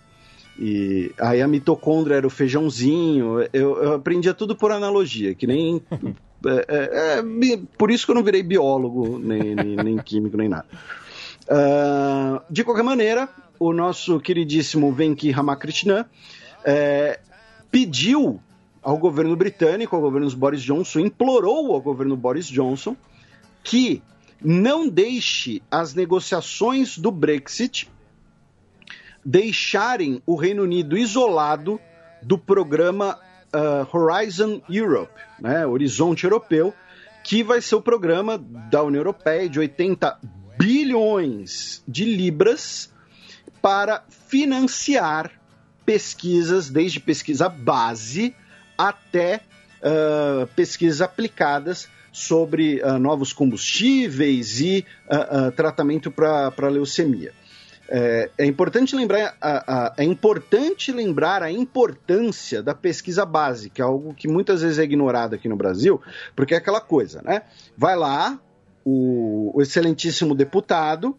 [0.59, 3.39] E aí a mitocôndria era o feijãozinho.
[3.53, 5.81] Eu, eu aprendia tudo por analogia, que nem.
[6.45, 10.49] é, é, é, por isso que eu não virei biólogo, nem, nem, nem químico, nem
[10.49, 10.65] nada.
[11.49, 13.27] Uh, de qualquer maneira,
[13.59, 16.05] o nosso queridíssimo Venki Ramakrishnan
[16.63, 17.19] é,
[17.71, 18.39] pediu
[18.81, 22.95] ao governo britânico, ao governo Boris Johnson, implorou ao governo Boris Johnson
[23.63, 24.01] que
[24.41, 27.89] não deixe as negociações do Brexit
[29.25, 31.79] deixarem o Reino Unido isolado
[32.21, 33.19] do programa
[33.53, 36.73] uh, Horizon Europe, né, Horizonte Europeu,
[37.23, 40.19] que vai ser o programa da União Europeia de 80
[40.59, 42.91] bilhões de libras
[43.61, 45.31] para financiar
[45.85, 48.35] pesquisas, desde pesquisa base
[48.77, 49.39] até
[49.81, 57.31] uh, pesquisas aplicadas sobre uh, novos combustíveis e uh, tratamento para leucemia.
[57.91, 64.13] É, é, importante lembrar a, a, é importante lembrar a importância da pesquisa básica, algo
[64.13, 65.99] que muitas vezes é ignorado aqui no Brasil,
[66.35, 67.41] porque é aquela coisa, né?
[67.75, 68.39] Vai lá
[68.85, 71.17] o, o excelentíssimo deputado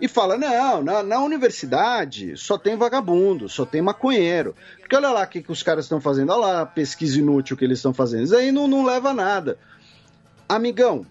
[0.00, 4.54] e fala: não, na, na, universidade só tem vagabundo, só tem maconheiro.
[4.78, 7.56] Porque olha lá o que, que os caras estão fazendo, olha lá a pesquisa inútil
[7.56, 8.24] que eles estão fazendo.
[8.24, 9.58] Isso aí não, não leva a nada.
[10.48, 11.06] Amigão,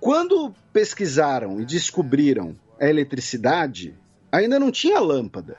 [0.00, 3.94] quando pesquisaram e descobriram a eletricidade,
[4.30, 5.56] ainda não tinha lâmpada.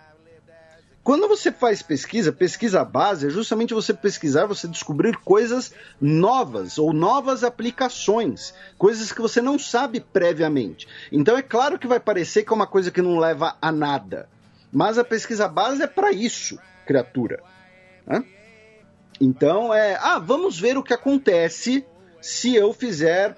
[1.06, 5.72] Quando você faz pesquisa, pesquisa base é justamente você pesquisar, você descobrir coisas
[6.02, 10.88] novas ou novas aplicações, coisas que você não sabe previamente.
[11.11, 14.27] Então é claro que vai parecer que é uma coisa que não leva a nada,
[14.73, 16.57] mas a pesquisa base é para isso,
[16.88, 17.44] criatura.
[18.07, 18.26] Né?
[19.22, 21.86] Então é, ah, vamos ver o que acontece
[22.19, 23.38] se eu fizer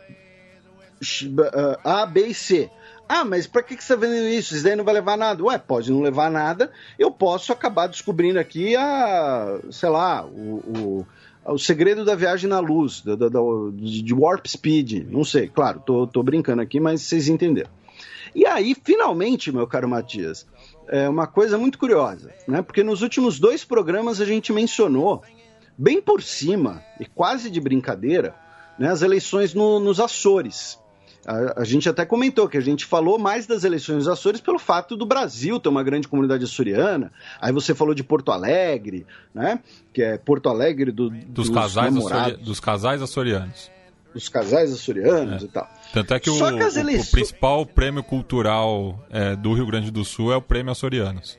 [1.02, 2.72] uh, A, B e C.
[3.10, 4.54] Ah, mas para que, que você está vendo isso?
[4.54, 5.44] Isso daí não vai levar nada.
[5.44, 6.72] Ué, pode não levar nada.
[7.00, 11.06] Eu posso acabar descobrindo aqui a, sei lá, o,
[11.46, 13.30] o, o segredo da viagem na luz, da, da,
[13.74, 15.08] de Warp Speed.
[15.10, 17.70] Não sei, claro, tô, tô brincando aqui, mas vocês entenderam.
[18.36, 20.46] E aí, finalmente, meu caro Matias,
[20.88, 22.62] é uma coisa muito curiosa, né?
[22.62, 25.24] Porque nos últimos dois programas a gente mencionou,
[25.78, 28.36] bem por cima, e quase de brincadeira,
[28.78, 30.78] né, as eleições no, nos Açores.
[31.28, 34.58] A, a, gente até comentou que a gente falou mais das eleições dos Açores pelo
[34.58, 37.12] fato do Brasil ter uma grande comunidade açoriana.
[37.42, 39.06] Aí você falou de Porto Alegre,
[39.36, 39.60] né?
[39.92, 41.94] Que é Porto Alegre do, dos, dos, casais
[42.40, 43.70] dos casais açorianos.
[44.14, 45.46] Dos casais açorianos é.
[45.46, 45.70] e tal.
[45.94, 47.10] Tanto é que, o, eleições...
[47.10, 51.38] o, principal prêmio cultural é, do Rio Grande do Sul é o Prêmio Açorianos.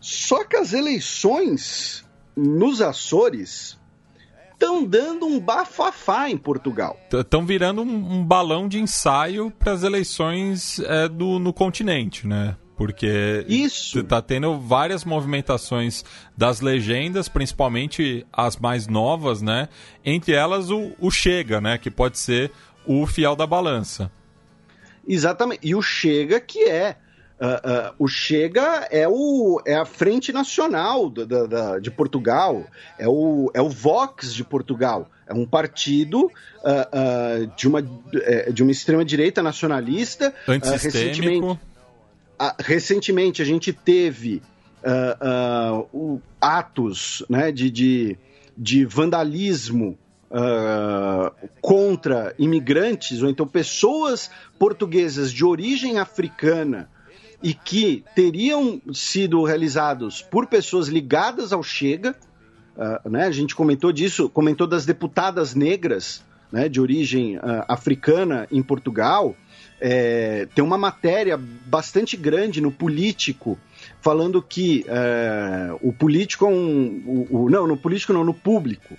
[0.00, 3.78] Só que as eleições nos Açores
[4.56, 6.98] estão dando um bafafá em Portugal.
[7.12, 12.56] Estão virando um, um, balão de ensaio para as eleições é, do, no continente, né?
[12.76, 14.02] Porque Isso.
[14.04, 16.04] tá tendo várias movimentações
[16.36, 19.68] das legendas, principalmente as mais novas, né?
[20.04, 21.78] Entre elas o, o Chega, né?
[21.78, 22.52] Que pode ser
[22.86, 24.10] o fiel da balança.
[25.08, 25.60] Exatamente.
[25.62, 26.98] E o Chega que é
[27.38, 32.64] Uh, uh, o Chega é, o, é a Frente Nacional da, da, de Portugal,
[32.98, 35.10] é o, é o Vox de Portugal.
[35.26, 37.84] É um partido uh, de, uma,
[38.22, 40.32] é, de uma extrema-direita nacionalista.
[40.72, 41.60] recentemente,
[42.58, 44.40] recentemente a gente teve
[45.92, 48.18] o, atos né, de, de,
[48.56, 49.98] de vandalismo
[50.28, 51.30] Uh,
[51.60, 56.90] contra imigrantes, ou então pessoas portuguesas de origem africana
[57.42, 62.14] e que teriam sido realizados por pessoas ligadas ao Chega.
[62.76, 63.26] Uh, né?
[63.26, 69.34] A gente comentou disso, comentou das deputadas negras né, de origem uh, africana em Portugal.
[69.78, 73.58] É, tem uma matéria bastante grande no Político
[74.00, 77.02] falando que é, o político é um.
[77.06, 78.96] O, o, não, no político não, no público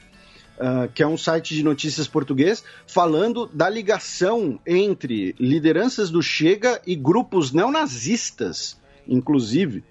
[0.58, 6.82] uh, que é um site de notícias português, falando da ligação entre lideranças do Chega
[6.86, 8.78] e grupos neonazistas,
[9.08, 9.84] inclusive.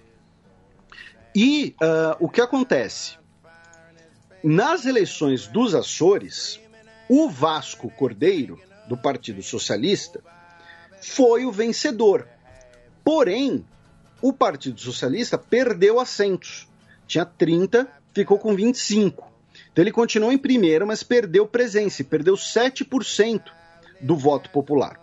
[1.35, 3.17] E uh, o que acontece?
[4.43, 6.59] Nas eleições dos Açores,
[7.09, 10.21] o Vasco Cordeiro, do Partido Socialista,
[11.01, 12.27] foi o vencedor.
[13.03, 13.65] Porém,
[14.21, 16.67] o Partido Socialista perdeu assentos.
[17.05, 19.27] Tinha 30, ficou com 25.
[19.77, 23.43] Então ele continuou em primeiro, mas perdeu presença, perdeu 7%
[24.01, 24.99] do voto popular.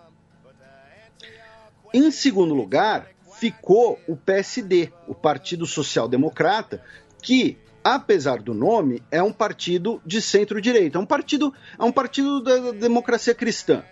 [1.92, 3.06] Em segundo lugar,
[3.38, 6.82] ficou o PSD, o Partido Social Democrata,
[7.22, 12.42] que, apesar do nome, é um partido de centro-direita, é um partido, é um partido
[12.42, 13.84] da democracia cristã.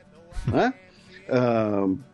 [0.48, 0.74] Né?
[1.28, 1.96] Uh,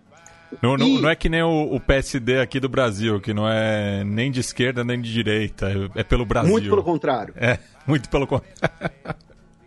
[0.62, 1.00] não, não, e...
[1.00, 4.40] não, é que nem o, o, PSD aqui do Brasil, que não é nem de
[4.40, 6.50] esquerda nem de direita, é, é pelo Brasil.
[6.50, 7.34] Muito pelo contrário.
[7.36, 8.94] É, muito pelo contrário.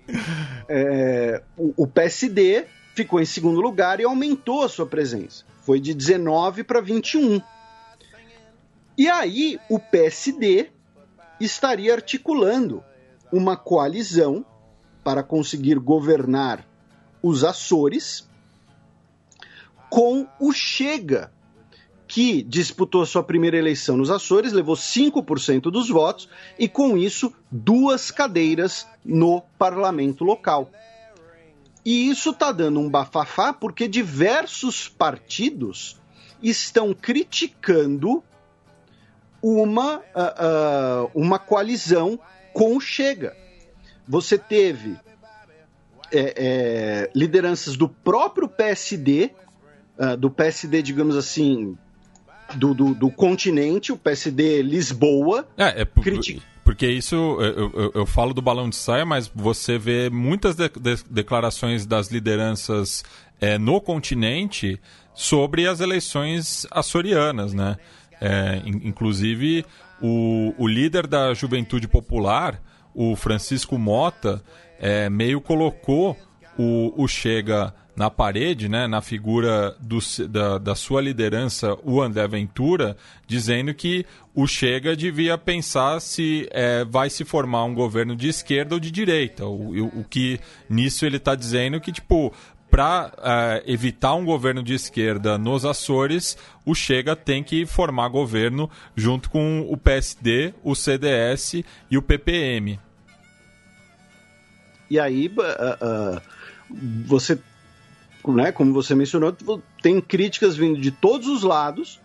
[0.67, 5.45] é, o, o PSD ficou em segundo lugar e aumentou a sua presença.
[5.61, 7.41] Foi de 19 para 21.
[8.97, 10.69] E aí o PSD
[11.39, 12.83] estaria articulando
[13.31, 14.45] uma coalizão
[15.03, 16.65] para conseguir governar
[17.23, 18.29] os Açores
[19.91, 21.33] com o Chega,
[22.07, 28.09] que disputou sua primeira eleição nos Açores, levou 5% dos votos e, com isso, duas
[28.09, 30.71] cadeiras no parlamento local.
[31.83, 35.99] E isso está dando um bafafá porque diversos partidos
[36.41, 38.23] estão criticando
[39.41, 42.17] uma, uh, uh, uma coalizão
[42.53, 43.35] com o Chega.
[44.07, 44.97] Você teve
[46.11, 49.31] é, é, lideranças do próprio PSD,
[49.97, 51.77] uh, ah, do PSD, digamos assim,
[52.55, 55.47] do, do, do, continente, o PSD Lisboa.
[55.57, 55.85] É, é
[56.63, 60.69] porque isso, eu, eu, eu, falo do balão de saia, mas você vê muitas de,
[60.69, 63.03] de, declarações das lideranças
[63.39, 64.79] é, no continente
[65.13, 67.77] sobre as eleições açorianas, né?
[68.21, 69.65] É, in, inclusive,
[70.01, 72.61] o, o líder da Juventude Popular,
[72.93, 74.43] o Francisco Mota,
[74.79, 76.15] é, meio colocou
[76.57, 79.99] o, o Chega na parede, né, na figura do,
[80.29, 82.95] da, da sua liderança, o André Ventura,
[83.27, 88.75] dizendo que o Chega devia pensar se é, vai se formar um governo de esquerda
[88.75, 89.45] ou de direita.
[89.45, 90.39] O, o, o que
[90.69, 92.33] nisso ele está dizendo que, tipo,
[92.69, 98.69] para é, evitar um governo de esquerda nos Açores, o Chega tem que formar governo
[98.95, 102.79] junto com o PSD, o CDS e o PPM.
[104.89, 106.21] E aí, uh, uh,
[107.05, 107.39] você
[108.27, 109.35] né, como você mencionou,
[109.81, 111.99] tem críticas vindo de todos os lados.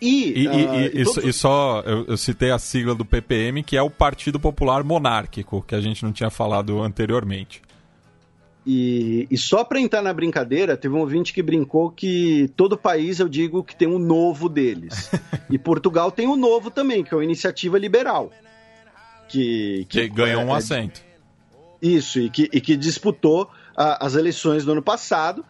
[0.00, 1.36] E, e, uh, e, e, todos...
[1.36, 5.74] só eu, eu, citei a sigla do PPM, que é o Partido Popular Monárquico, que
[5.74, 7.62] a gente não tinha falado anteriormente.
[8.70, 13.26] E, só para entrar na brincadeira, teve um ouvinte que brincou que todo país eu
[13.26, 15.10] digo que tem um novo deles.
[15.48, 18.30] e Portugal tem um novo também, que é a Iniciativa Liberal.
[19.26, 21.02] Que, que, que ganhou é, um assento.
[21.80, 23.48] Isso, e que, e que disputou
[23.78, 25.44] as eleições do ano passado.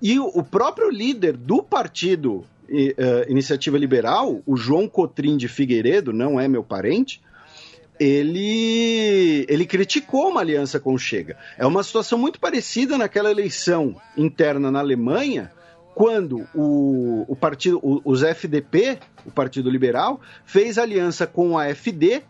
[0.00, 6.40] E o, próprio líder do partido uh, Iniciativa Liberal, o João Cotrim de Figueiredo, não
[6.40, 7.20] é meu parente,
[8.00, 11.36] ele, ele criticou uma aliança com o Chega.
[11.56, 15.52] É uma situação muito parecida naquela eleição interna na Alemanha,
[15.94, 22.22] quando o, o partido, o, os FDP, o Partido Liberal, fez aliança com a AfD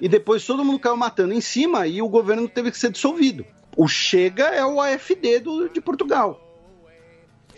[0.00, 3.46] e depois todo mundo caiu matando em cima e o governo teve que ser dissolvido.
[3.76, 6.40] O Chega é o AFD do, de Portugal.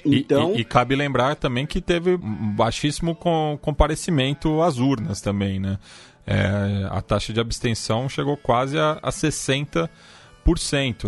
[0.04, 0.52] Então...
[0.52, 5.78] E, e, e, cabe lembrar também que teve baixíssimo com, comparecimento às urnas também, né?
[6.26, 9.88] É, a taxa de abstenção chegou quase a, a 60%,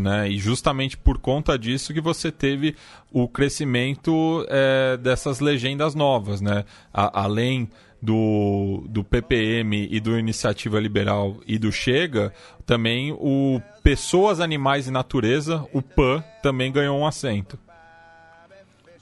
[0.00, 0.28] né?
[0.30, 2.76] E justamente por conta disso que você teve
[3.12, 6.64] o crescimento é, dessas legendas novas, né?
[6.92, 7.68] A, além
[8.00, 12.32] do, do PPM e do Iniciativa Liberal e do Chega,
[12.64, 17.58] também o Pessoas, Animais e Natureza, o PAN, também ganhou um assento.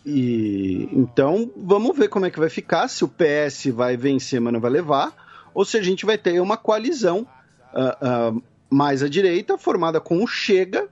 [0.05, 4.52] E então vamos ver como é que vai ficar, se o PS vai vencer, mas
[4.52, 5.12] não vai levar,
[5.52, 7.27] ou se a gente vai ter uma coalizão
[7.74, 10.89] uh, uh, mais à direita, formada com o Chega,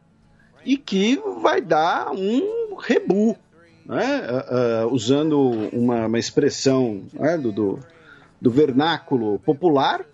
[0.64, 3.36] e que vai dar um rebu,
[3.86, 4.22] né?
[4.50, 5.38] Uh, usando
[5.72, 7.36] uma, uma expressão né?
[7.36, 7.78] do, do,
[8.44, 10.04] do, vernáculo popular,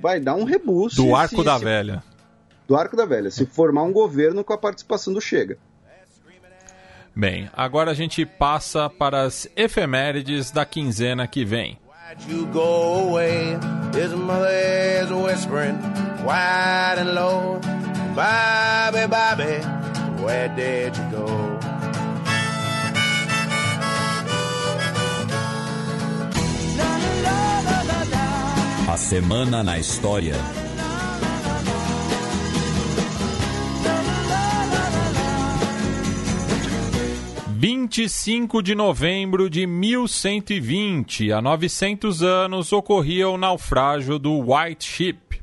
[0.00, 0.88] vai dar um rebu.
[0.88, 2.02] Do arco se, da se, velha
[2.68, 5.56] do Arco da Velha, se formar um governo com a participação do Chega.
[7.16, 11.78] Bem, agora a gente passa para as efemérides da quinzena que vem.
[12.28, 12.46] You
[28.90, 30.32] A semana na história.
[37.58, 45.42] 20 25 de novembro de 1120, há 900 anos, ocorria o naufrágio do White Ship.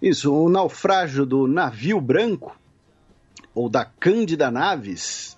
[0.00, 2.58] Isso, o naufrágio do navio branco,
[3.54, 5.36] ou da Cândida Naves,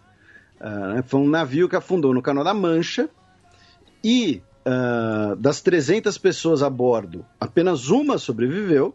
[0.61, 3.11] uh, foi um navio que afundou no Canal da Mancha
[4.05, 8.95] e uh, das 300 pessoas a bordo, apenas uma sobreviveu.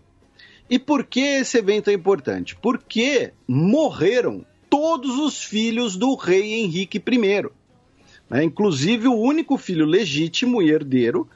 [0.69, 2.56] E por que esse evento é importante?
[2.56, 7.49] Porque morreram todos os filhos do rei Henrique I.
[8.30, 8.43] Né?
[8.43, 11.27] Inclusive o único filho legítimo e herdeiro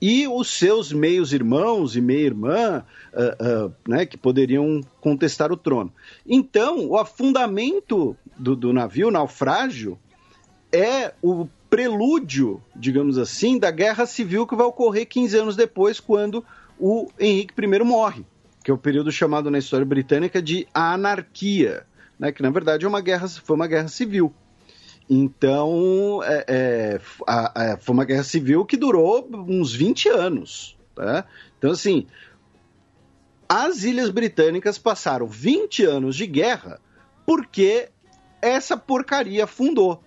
[0.00, 5.92] e os seus meios irmãos e meia-irmã uh, uh, né, que poderiam contestar o trono.
[6.26, 9.98] Então, o afundamento do, do navio, o naufrágio,
[10.70, 16.44] é o prelúdio, digamos assim, da guerra civil que vai ocorrer 15 anos depois, quando
[16.78, 18.24] o Henrique I morre,
[18.62, 21.84] que é o período chamado na história britânica de anarquia,
[22.16, 24.32] né, que na verdade é uma guerra, foi uma guerra civil.
[25.10, 30.78] Então, é, é, a, a, foi uma guerra civil que durou uns 20 anos.
[30.94, 31.26] Tá?
[31.58, 32.06] Então, assim,
[33.48, 36.80] as Ilhas Britânicas passaram 20 anos de guerra
[37.26, 37.88] porque
[38.40, 40.03] essa porcaria afundou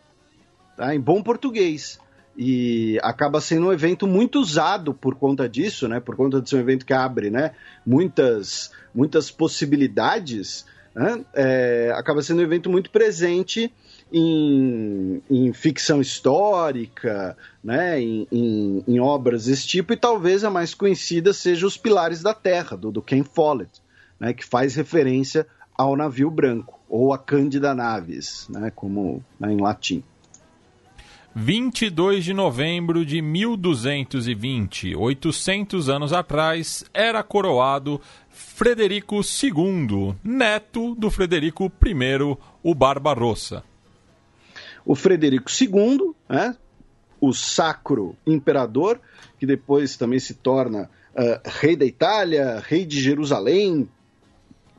[0.77, 0.95] tá?
[0.95, 1.99] em bom português.
[2.37, 5.99] E acaba sendo um evento muito usado por conta disso, né?
[5.99, 7.53] Por conta de ser um evento que abre, né?
[7.83, 10.63] Muitas, muitas possibilidades.
[10.93, 11.25] Né?
[11.33, 13.73] É, acaba sendo um evento muito presente
[14.13, 17.99] em, em ficção histórica, né?
[17.99, 19.93] Em, em, em, obras desse tipo.
[19.93, 23.81] E talvez a mais conhecida seja Os Pilares da Terra, do, do Ken Follett,
[24.19, 24.31] né?
[24.31, 28.71] Que faz referência ao navio branco, ou a Cândida Naves, né?
[28.75, 30.03] Como né, em latim.
[31.39, 41.71] 22 de novembro de 1220, 800 anos atrás, era coroado Frederico II, neto do Frederico
[41.85, 43.63] I, o Barbarossa.
[44.83, 46.55] O Frederico II, né,
[47.21, 48.99] o Sacro Imperador,
[49.39, 53.87] que depois também se torna uh, rei da Itália, rei de Jerusalém,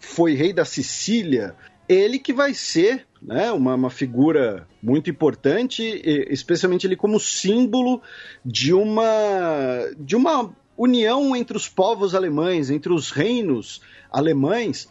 [0.01, 1.55] foi rei da Sicília,
[1.89, 5.83] ele que vai ser né, uma, uma figura muito importante,
[6.31, 8.01] especialmente ele como símbolo
[8.45, 13.81] de uma, de uma união entre os povos alemães, entre os reinos
[14.11, 14.89] alemães,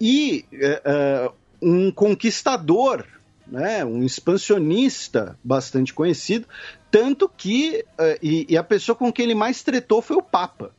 [0.00, 3.04] e uh, um conquistador,
[3.46, 6.46] né, um expansionista bastante conhecido,
[6.90, 10.72] tanto que uh, e, e, a pessoa com quem ele mais tretou foi o Papa,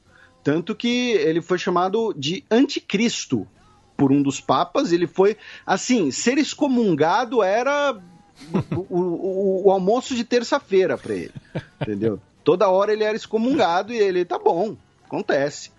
[0.44, 3.48] tanto que ele foi chamado de anticristo
[3.98, 8.00] por um dos papas, ele foi assim, ser excomungado era
[8.72, 11.34] o, o, o almoço de terça-feira para ele,
[11.82, 12.20] entendeu?
[12.44, 15.72] Toda hora ele era excomungado e ele, tá bom, acontece.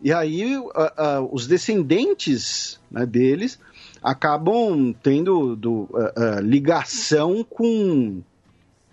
[0.00, 3.58] E aí uh, uh, os descendentes né, deles
[4.02, 8.20] acabam tendo do, uh, ligação com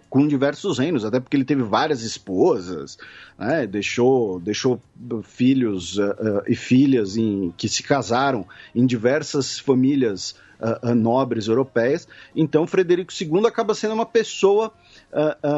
[0.09, 2.97] com diversos reinos, até porque ele teve várias esposas,
[3.37, 3.67] né?
[3.67, 4.81] deixou, deixou
[5.23, 12.07] filhos uh, uh, e filhas em, que se casaram em diversas famílias uh, nobres europeias.
[12.35, 14.73] Então, Frederico II acaba sendo uma pessoa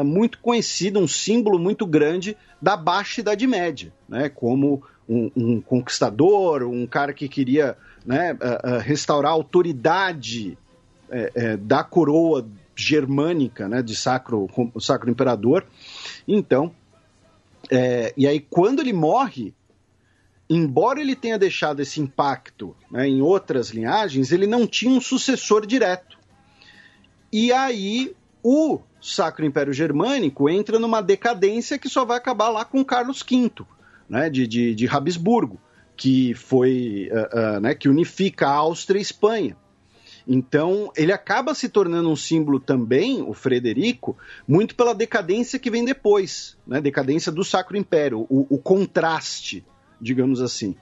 [0.04, 4.30] muito conhecida, um símbolo muito grande da Baixa Idade Média, né?
[4.30, 7.76] como um, um conquistador, um cara que queria
[8.06, 8.34] né,
[8.82, 10.56] restaurar a autoridade
[11.10, 14.48] é, é, da coroa germânica, né, de sacro,
[14.80, 15.66] sacro imperador.
[16.26, 16.74] Então,
[17.70, 19.54] é, e aí quando ele morre,
[20.48, 25.66] embora ele tenha deixado esse impacto né, em outras linhagens, ele não tinha um sucessor
[25.66, 26.18] direto.
[27.32, 32.84] E aí o Sacro Império Germânico entra numa decadência que só vai acabar lá com
[32.84, 33.50] Carlos V,
[34.08, 35.60] né, de, de, de Habsburgo,
[35.96, 39.56] que foi uh, uh, né, que unifica a Áustria e a Espanha.
[40.26, 44.16] Então, ele acaba se tornando um símbolo também, o Frederico,
[44.46, 46.80] muito pela decadência que vem depois, né?
[46.80, 49.64] Decadência do Sacro Império, o, o contraste,
[50.00, 50.76] digamos assim.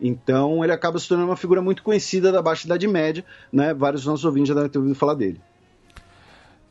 [0.00, 3.74] Então, ele acaba se tornando uma figura muito conhecida da Baixa Idade Média, né?
[3.74, 5.40] Vários nossos ouvintes já devem ter ouvido falar dele.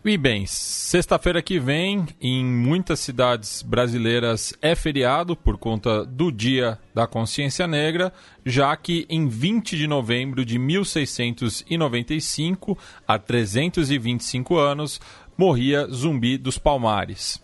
[0.04, 6.80] E bem, sexta-feira que vem, em muitas cidades brasileiras é feriado por conta do Dia
[6.96, 8.14] da Consciência Negra,
[8.46, 15.02] já que em 20 de novembro de 1695, há 325 anos,
[15.38, 17.44] morria Zumbi dos Palmares.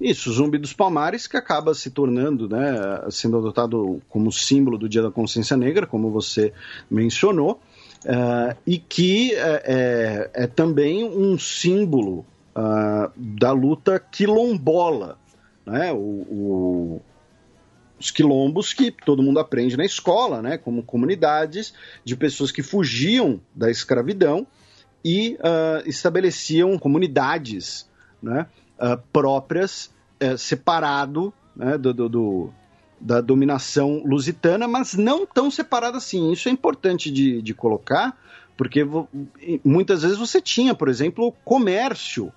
[0.00, 5.02] Isso, Zumbi dos Palmares, que acaba se tornando, né, sendo adotado como símbolo do Dia
[5.02, 6.54] da Consciência Negra, como você
[6.90, 7.60] mencionou.
[8.04, 12.24] Uh, e que é, é, é, também um símbolo
[12.54, 15.18] uh, da luta quilombola.
[15.64, 15.92] Né?
[15.92, 17.02] O, o,
[17.98, 20.58] os quilombos que todo mundo aprende na escola, né?
[20.58, 21.74] como comunidades
[22.04, 24.46] de pessoas que fugiam da escravidão
[25.04, 27.88] e uh, estabeleciam comunidades
[28.22, 28.46] né,
[29.12, 29.90] próprias,
[30.22, 32.50] uh, separado né, do, do, do,
[33.00, 36.32] da dominação lusitana, mas não tão separado assim.
[36.32, 38.18] Isso é importante de, de colocar,
[38.56, 38.86] porque
[39.64, 42.32] muitas vezes você tinha, por exemplo, comércio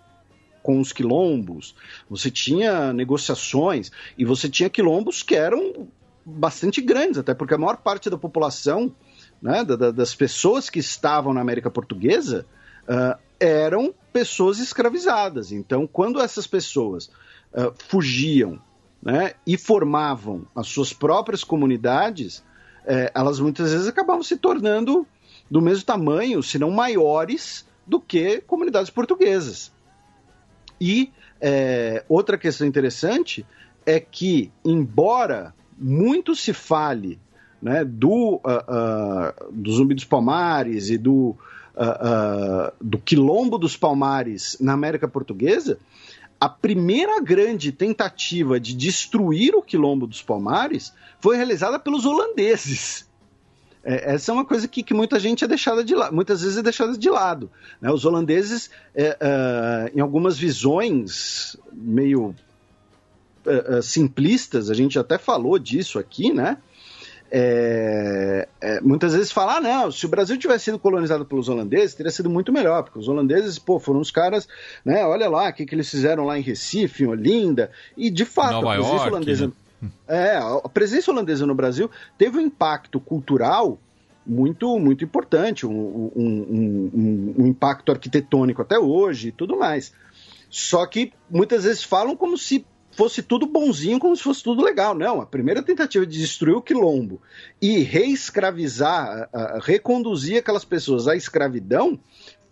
[0.61, 1.75] com os quilombos,
[2.09, 5.87] você tinha negociações e você tinha quilombos que eram
[6.25, 8.93] bastante grandes, até porque a maior parte da população,
[9.41, 12.45] né, da, das pessoas que estavam na América Portuguesa,
[12.83, 15.51] uh, eram pessoas escravizadas.
[15.51, 17.09] Então, quando essas pessoas
[17.53, 18.61] uh, fugiam
[19.01, 25.07] né, e formavam as suas próprias comunidades, uh, elas muitas vezes acabavam se tornando
[25.49, 29.71] do mesmo tamanho, se não maiores, do que comunidades portuguesas.
[30.79, 31.11] E
[31.41, 33.45] é, outra questão interessante
[33.85, 37.19] é que, embora muito se fale
[37.61, 41.35] né, do, uh, uh, do Zumbi dos Palmares e do,
[41.75, 45.79] uh, do Quilombo dos Palmares na América Portuguesa,
[46.39, 53.07] a primeira grande tentativa de destruir o Quilombo dos Palmares foi realizada pelos holandeses.
[53.83, 56.57] É, essa é uma coisa que, que, muita gente é deixada de lado, muitas vezes
[56.57, 57.49] é deixada de lado.
[57.81, 57.91] Né?
[57.91, 62.35] Os holandeses, é, é, em algumas visões meio
[63.45, 66.57] é, é, simplistas, a gente até falou disso aqui, né?
[67.31, 71.93] É, é, muitas vezes falar, ah, não, se o Brasil tivesse sido colonizado pelos holandeses,
[71.93, 74.47] teria sido muito melhor, porque os holandeses, pô, foram os caras,
[74.83, 78.25] né, olha lá, o que, que eles fizeram lá em Recife, em Olinda, e de
[78.25, 79.47] fato, Nova a presença York, holandesa...
[79.47, 79.53] Né?
[80.09, 83.79] É, a presença holandesa no Brasil teve um impacto cultural
[84.25, 89.93] muito muito importante, um, um, um, um, impacto arquitetônico até hoje e tudo mais.
[90.49, 92.65] Só que muitas vezes falam como se
[92.99, 94.93] fosse tudo bonzinho, como se fosse tudo legal.
[94.93, 97.21] Não, a primeira tentativa de destruir o quilombo
[97.61, 99.29] e reescravizar,
[99.61, 101.97] reconduzir aquelas pessoas à escravidão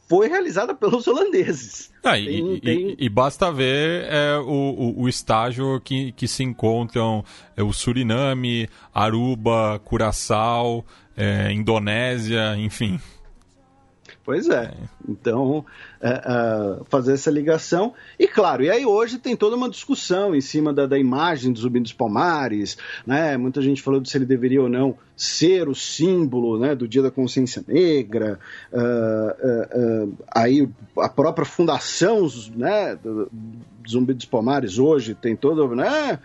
[0.07, 1.91] foi realizada pelos holandeses.
[2.01, 2.89] Ah, tem, e, tem...
[2.91, 7.25] E, e, basta ver é, o, o, o, estágio que, que se encontram
[7.57, 10.85] é, o Suriname, Aruba, Curaçao,
[11.17, 12.97] é, Indonésia, enfim.
[14.27, 14.73] Pois é.
[15.07, 15.65] Então,
[16.01, 17.93] é, é, fazer essa ligação.
[18.19, 21.59] E claro, e aí hoje tem toda uma discussão em cima da, da imagem do
[21.61, 23.37] Zumbi dos Palmares, né?
[23.37, 27.03] Muita gente falou de se ele deveria ou não ser o símbolo né, do Dia
[27.03, 28.37] da Consciência Negra.
[28.69, 30.67] Uh, uh, uh, aí
[30.97, 33.31] a própria fundação né, do,
[33.89, 35.73] Zumbi dos Palmares hoje tem toda.
[35.73, 36.19] Né,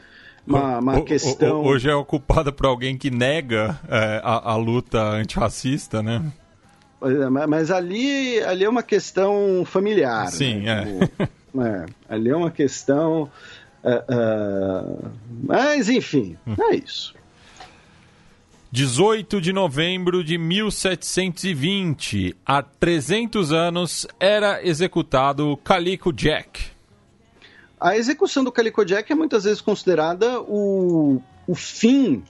[0.44, 1.62] uma, uma questão.
[1.62, 6.20] Hoje é ocupada por alguém que nega é, a, a luta antirracista, né?
[7.48, 10.28] Mas ali, ali é uma questão familiar.
[10.28, 11.00] Sim, né?
[11.18, 11.26] é.
[11.26, 11.86] Tipo, é.
[12.08, 13.30] Ali é uma questão.
[13.82, 15.10] Uh, uh,
[15.42, 16.54] mas, enfim, hum.
[16.58, 17.14] é isso.
[18.70, 26.72] 18 de novembro de 1720, há 300 anos, era executado Calico Jack.
[27.78, 32.22] A execução do Calico Jack é muitas vezes considerada o, o fim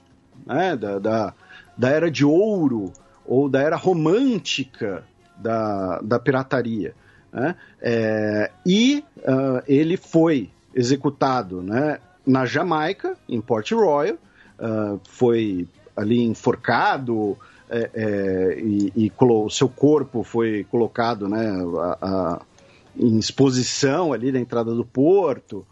[0.45, 1.33] né, da, da,
[1.77, 2.91] da era de ouro
[3.25, 5.03] ou da era romântica
[5.37, 6.93] da, da pirataria.
[7.31, 7.55] Né?
[7.81, 16.23] É, e uh, ele foi executado né, na Jamaica, em Port Royal, uh, foi ali
[16.23, 17.37] enforcado
[17.69, 22.41] é, é, e, o seu corpo foi colocado né, a, a,
[22.95, 25.65] em exposição ali na entrada do porto.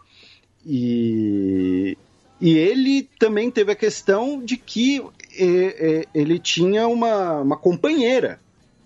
[0.65, 1.95] E,
[2.39, 5.03] e ele também teve a questão de que
[5.33, 8.39] ele tinha uma, uma companheira,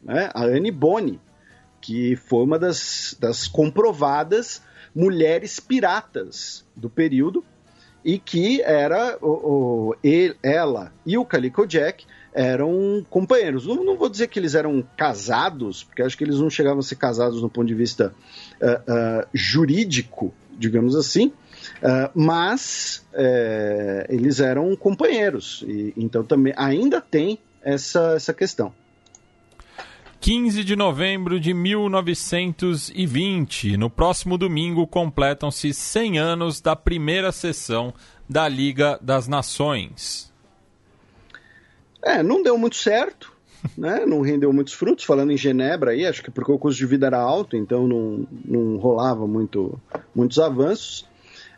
[0.04, 1.20] né, a Anne Bonny,
[1.82, 4.62] que foi uma das, das comprovadas
[4.94, 7.44] mulheres piratas do período
[8.04, 13.66] e que era o, o, ele, ela e o Calico Jack eram companheiros.
[13.66, 16.84] Não, não, vou dizer que eles eram casados, porque acho que eles não chegavam a
[16.84, 18.14] ser casados no ponto de vista
[18.62, 21.32] uh, uh, jurídico, digamos assim,
[21.78, 28.74] Uh, mas é, eles eram companheiros, e, então também ainda tem essa, essa questão.
[30.26, 33.78] 15 de novembro de 1920.
[33.78, 37.94] No próximo domingo completam-se 100 anos da primeira sessão
[38.28, 40.34] da Liga das Nações.
[42.04, 43.32] É, não deu muito certo,
[43.78, 44.04] né?
[44.06, 45.06] não rendeu muitos frutos.
[45.06, 48.28] Falando em Genebra, aí, acho que porque o custo de vida era alto, então não,
[48.44, 49.80] não rolava muito,
[50.16, 51.06] muitos avanços.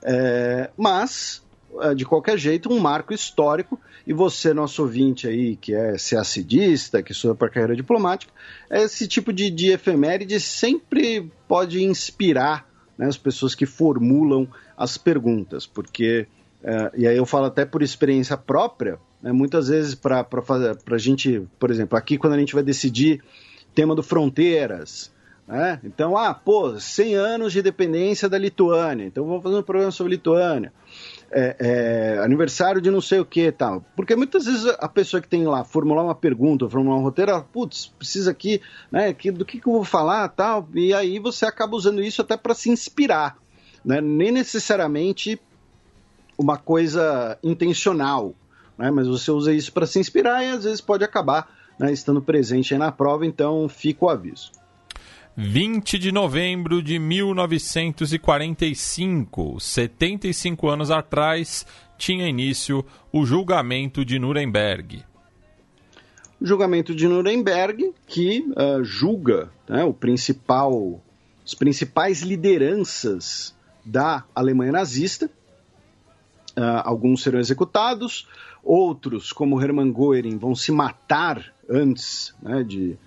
[0.09, 1.43] É, mas,
[1.81, 3.77] é, de qualquer jeito, um marco histórico.
[4.05, 8.31] E você, nosso ouvinte aí, que é CACDista, que estuda para carreira diplomática,
[8.71, 12.65] esse tipo de, de efeméride sempre pode inspirar
[12.97, 14.47] né, as pessoas que formulam
[14.77, 16.25] as perguntas, porque,
[16.63, 20.25] é, e aí eu falo até por experiência própria, né, muitas vezes para
[20.89, 23.21] a gente, por exemplo, aqui quando a gente vai decidir
[23.75, 25.11] tema do fronteiras,
[25.47, 25.79] Né?
[25.83, 30.13] Então, ah, pô, 100 anos de dependência da Lituânia, então vamos fazer um programa sobre
[30.13, 30.73] Lituânia.
[31.31, 33.83] É, é, aniversário de não sei o que tal.
[33.95, 37.41] Porque muitas vezes a pessoa que tem lá formular uma pergunta, formular um roteiro, ela,
[37.41, 38.61] putz, precisa aqui,
[38.91, 42.21] né, que, do que, que eu vou falar tal, e aí você acaba usando isso
[42.21, 43.37] até para se inspirar.
[43.83, 44.01] Né?
[44.01, 45.39] Nem necessariamente
[46.37, 48.33] uma coisa intencional,
[48.77, 48.91] né?
[48.91, 51.49] mas você usa isso para se inspirar e às vezes pode acabar
[51.79, 54.51] né, estando presente na prova, então fica o aviso.
[55.39, 61.63] 20 de novembro de 1945, 75 anos atrás,
[61.95, 62.83] tinha início
[63.13, 65.05] o julgamento de Nuremberg.
[66.41, 70.99] O julgamento de Nuremberg, que uh, julga né, o principal,
[71.45, 73.55] as principais lideranças
[73.85, 75.29] da Alemanha nazista.
[76.57, 78.27] Uh, alguns serão executados,
[78.63, 82.97] outros, como Hermann Göring, vão se matar antes né, de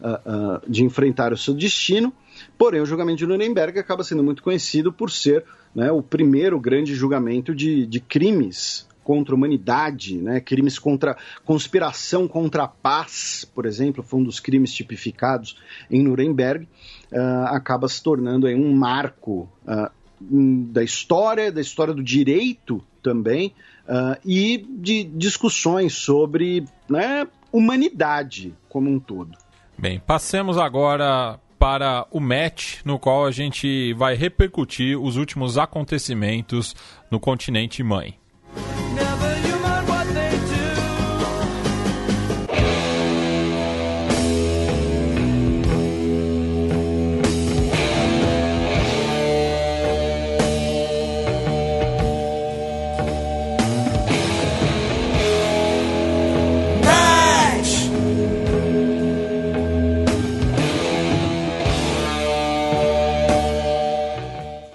[0.00, 2.12] uh, de enfrentar o seu destino.
[2.56, 5.44] Porém, o julgamento de Nuremberg acaba sendo muito conhecido por ser
[5.74, 12.28] né, o primeiro grande julgamento de, de crimes contra a humanidade, né, crimes contra conspiração
[12.28, 15.56] contra a paz, por exemplo, foi um dos crimes tipificados
[15.90, 16.68] em Nuremberg,
[17.12, 19.90] uh, acaba se tornando aí, um marco uh,
[20.20, 23.54] da história, da história do direito também,
[23.88, 29.36] uh, e de discussões sobre né, humanidade como um todo.
[29.80, 36.76] Bem, passemos agora para o match, no qual a gente vai repercutir os últimos acontecimentos
[37.10, 38.18] no continente mãe.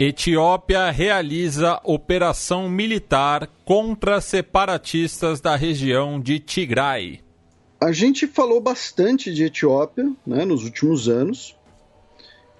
[0.07, 7.21] Etiópia realiza operação militar contra separatistas da região de Tigray.
[7.81, 11.55] A gente falou bastante de Etiópia né, nos últimos anos.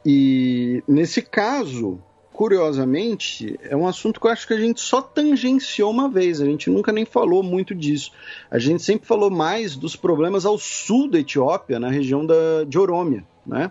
[0.04, 2.00] E nesse caso,
[2.34, 6.46] curiosamente, é um assunto que eu acho que a gente só tangenciou uma vez, a
[6.46, 8.12] gente nunca nem falou muito disso.
[8.50, 12.80] A gente sempre falou mais dos problemas ao sul da Etiópia, na região da, de
[12.80, 13.70] Orômia, né?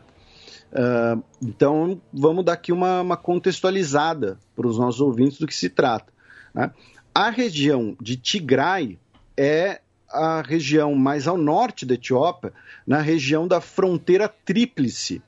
[0.74, 5.70] Uh, então, vamos dar aqui uma, uma contextualizada para os nossos ouvintes do que se
[5.70, 6.12] trata.
[6.52, 6.72] Né?
[7.14, 8.98] A região de Tigray
[9.36, 9.80] é
[10.10, 12.52] a região mais ao norte da Etiópia,
[12.86, 15.22] na região da fronteira tríplice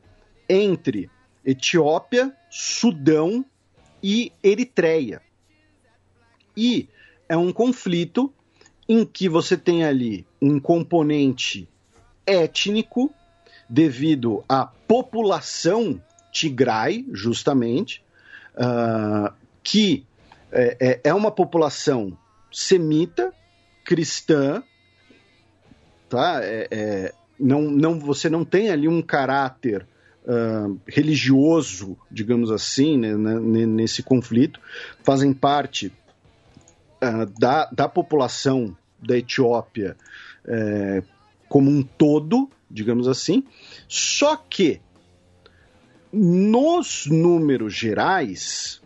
[0.49, 1.09] entre
[1.45, 3.45] Etiópia, Sudão
[4.03, 5.23] e Eritreia.
[6.57, 6.89] E
[7.29, 8.33] é um conflito
[8.89, 11.69] em que você tem ali um componente
[12.25, 13.13] étnico
[13.69, 16.01] devido à população
[16.33, 18.03] tigray, justamente,
[18.55, 19.33] uh,
[19.63, 20.05] que
[20.53, 22.17] é, é, é, uma população
[22.53, 23.33] semita,
[23.85, 24.63] cristã,
[26.09, 26.41] tá?
[26.43, 29.87] É, é, não, não, você não tem ali um caráter
[30.25, 34.61] uh, religioso, digamos assim, né, né, nesse conflito,
[35.03, 35.93] fazem parte
[37.03, 39.97] uh, da, da população da Etiópia
[40.47, 41.03] é,
[41.49, 43.45] como um todo, digamos assim.
[43.89, 44.81] Só que
[46.13, 48.81] nos números gerais,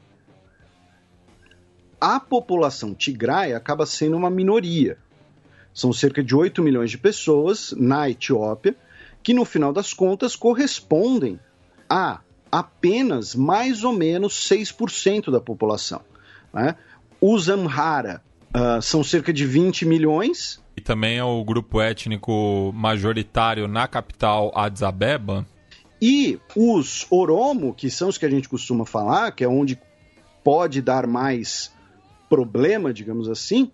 [2.01, 4.98] a população tigray acaba sendo uma minoria.
[5.73, 8.74] São cerca de 8 milhões de pessoas na Etiópia,
[9.23, 11.39] que no final das contas correspondem
[11.89, 12.20] a
[12.51, 16.02] apenas mais ou menos 6% da população.
[16.52, 16.74] Né?
[17.20, 18.23] Os Amhara
[18.55, 24.51] uh, são cerca de 20 milhões, e também é o grupo étnico majoritário na capital
[24.55, 25.47] Addis Abeba.
[26.01, 29.78] E os Oromo, que são os que a gente costuma falar, que é onde
[30.43, 31.70] pode dar mais
[32.31, 33.70] problema, digamos assim,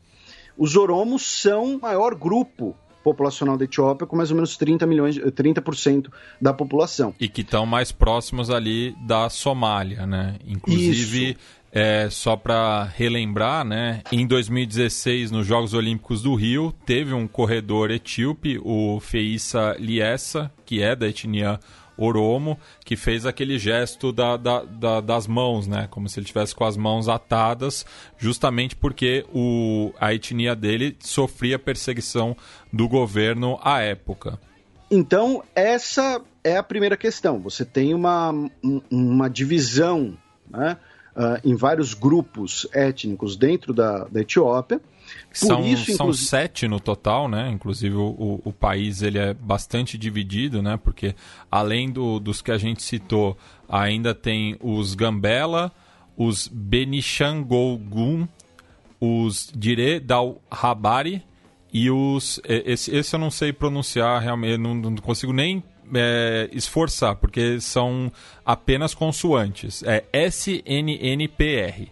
[0.58, 2.74] os Oromos são o maior grupo
[3.04, 6.10] populacional da Etiópia, com mais ou menos 30 milhões, 30%
[6.40, 7.14] da população.
[7.20, 10.38] E que estão mais próximos ali da Somália, né?
[10.44, 11.36] Inclusive.
[11.78, 14.00] É, só para relembrar, né?
[14.10, 20.82] Em 2016, nos Jogos Olímpicos do Rio, teve um corredor etíope, o Feissa Liessa, que
[20.82, 21.60] é da etnia
[21.94, 25.86] Oromo, que fez aquele gesto da, da, da, das mãos, né?
[25.90, 27.84] Como se ele tivesse com as mãos atadas,
[28.16, 32.34] justamente porque o, a etnia dele sofria perseguição
[32.72, 34.40] do governo à época.
[34.90, 37.38] Então, essa é a primeira questão.
[37.40, 38.32] Você tem uma,
[38.90, 40.16] uma divisão,
[40.48, 40.78] né?
[41.16, 44.80] Uh, em vários grupos étnicos dentro da, da Etiópia.
[45.32, 47.50] são, isso, são sete no total, né?
[47.50, 50.76] Inclusive o, o, país ele é bastante dividido, né?
[50.76, 51.14] Porque
[51.50, 53.36] além do, dos que a gente citou,
[53.68, 55.72] ainda tem os Gambela,
[56.16, 58.28] os Benishangolgun,
[59.00, 61.22] os Dire Dal Habari
[61.72, 62.40] e os.
[62.44, 65.62] Esse, esse eu não sei pronunciar realmente, não, não consigo nem
[65.94, 68.10] é, esforçar, porque são
[68.44, 69.82] apenas consoantes.
[69.82, 71.90] É SNNPR.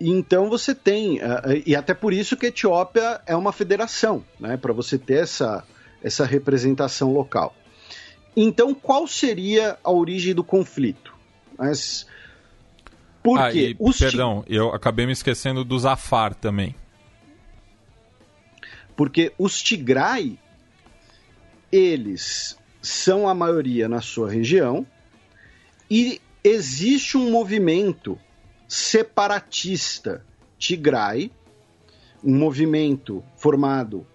[0.00, 4.56] Então você tem, uh, e até por isso que a Etiópia é uma federação, né,
[4.56, 5.64] para você ter essa,
[6.02, 7.54] essa representação local.
[8.36, 11.14] Então, qual seria a origem do conflito?
[11.56, 12.06] Mas,
[13.22, 13.74] por ah, quê?
[13.80, 16.74] E, perdão, eu acabei me esquecendo dos Afar também.
[18.94, 20.38] Porque os Tigray,
[21.72, 24.86] eles são a maioria na sua região
[25.90, 28.16] e existe um movimento
[28.68, 30.24] separatista
[30.56, 31.32] Tigray,
[32.22, 34.06] um movimento formado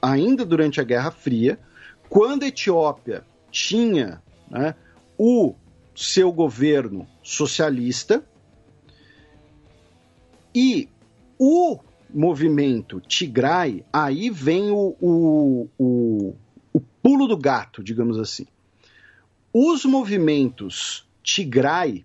[0.00, 1.58] ainda durante a Guerra Fria,
[2.08, 4.74] quando a Etiópia tinha né,
[5.18, 5.54] o
[5.94, 8.24] seu governo socialista
[10.54, 10.88] e
[11.38, 11.78] o
[12.08, 16.34] movimento Tigray, aí vem o, o, o,
[16.74, 18.46] o pulo do gato, digamos assim.
[19.52, 22.04] Os movimentos Tigray,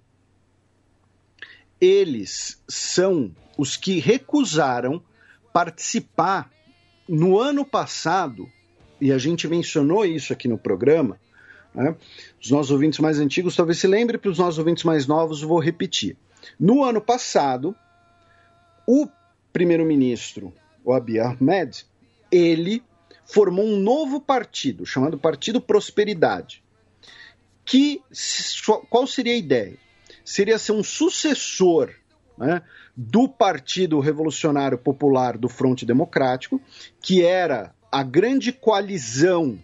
[1.81, 5.03] eles são os que recusaram
[5.51, 6.51] participar
[7.07, 8.47] no ano passado,
[9.01, 11.19] e a gente mencionou isso aqui no programa,
[11.73, 11.95] né?
[12.39, 15.59] os nossos ouvintes mais antigos talvez se lembrem, para os nossos ouvintes mais novos vou
[15.59, 16.15] repetir.
[16.59, 17.75] No ano passado,
[18.87, 19.07] o
[19.51, 20.53] primeiro-ministro,
[20.85, 21.85] o Abiy Ahmed,
[22.31, 22.83] ele
[23.29, 26.63] formou um novo partido, chamado Partido Prosperidade.
[27.63, 28.01] Que,
[28.89, 29.77] qual seria a ideia?
[30.25, 31.93] Seria ser um sucessor
[32.35, 32.63] né,
[32.97, 36.59] do Partido Revolucionário Popular do Fronte Democrático,
[36.99, 39.59] que era a grande coalizão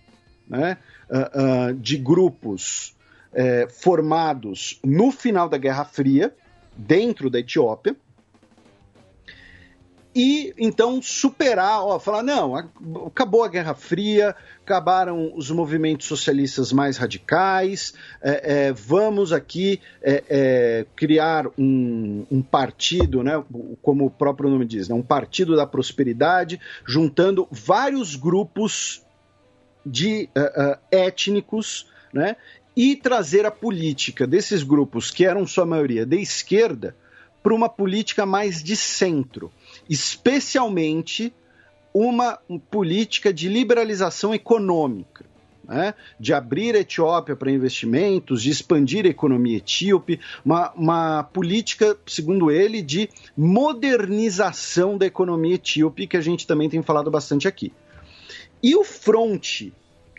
[0.48, 0.78] né,
[1.10, 2.96] uh, uh, de grupos
[3.32, 6.36] uh, formados no final da Guerra Fria,
[6.78, 7.96] dentro da Etiópia,
[10.16, 12.56] e então superar, ó, falar, não,
[13.06, 14.34] acabou a Guerra Fria,
[14.64, 22.42] acabaram os movimentos socialistas mais radicais, é, é, vamos aqui é, é, criar um, um,
[22.42, 23.44] partido, né,
[23.82, 29.04] como o próprio nome diz, né, um partido da prosperidade, juntando vários grupos
[29.86, 32.38] de uh, uh, étnicos, né,
[32.76, 36.96] e trazer a política desses grupos, que eram sua maioria de esquerda,
[37.46, 39.52] para uma política mais de centro
[39.88, 41.32] especialmente
[41.94, 42.40] uma
[42.72, 45.24] política de liberalização econômica.
[45.68, 51.98] Né, de abrir a Etiópia para investimentos, de expandir a economia etíope, uma, uma, política,
[52.06, 57.74] segundo ele, de modernização da economia etíope, que a gente também tem falado bastante aqui.
[58.62, 59.74] E o fronte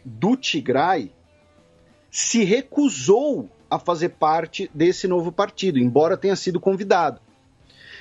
[0.04, 1.12] do Tigray
[2.10, 7.20] se recusou a fazer parte desse novo partido, embora tenha sido convidado.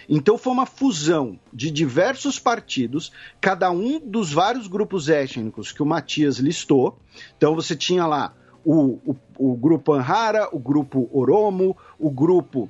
[0.08, 3.12] Então foi uma fusão de diversos partidos,
[3.42, 6.98] cada um dos vários grupos étnicos que o Matias listou.
[7.38, 8.34] Então você tinha lá
[8.64, 12.70] o, o, o grupo Anhara, o grupo Oromo, o grupo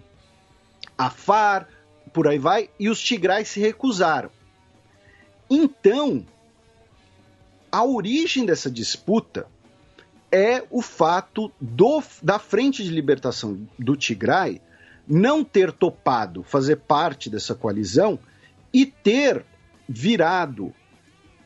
[0.97, 1.67] Afar,
[2.13, 4.29] por aí vai, e os Tigrais se recusaram.
[5.49, 6.25] Então,
[7.69, 9.47] a origem dessa disputa
[10.31, 14.61] é o fato do, da Frente de Libertação do Tigray
[15.07, 18.19] não ter topado fazer parte dessa coalizão
[18.73, 19.45] e ter
[19.87, 20.73] virado,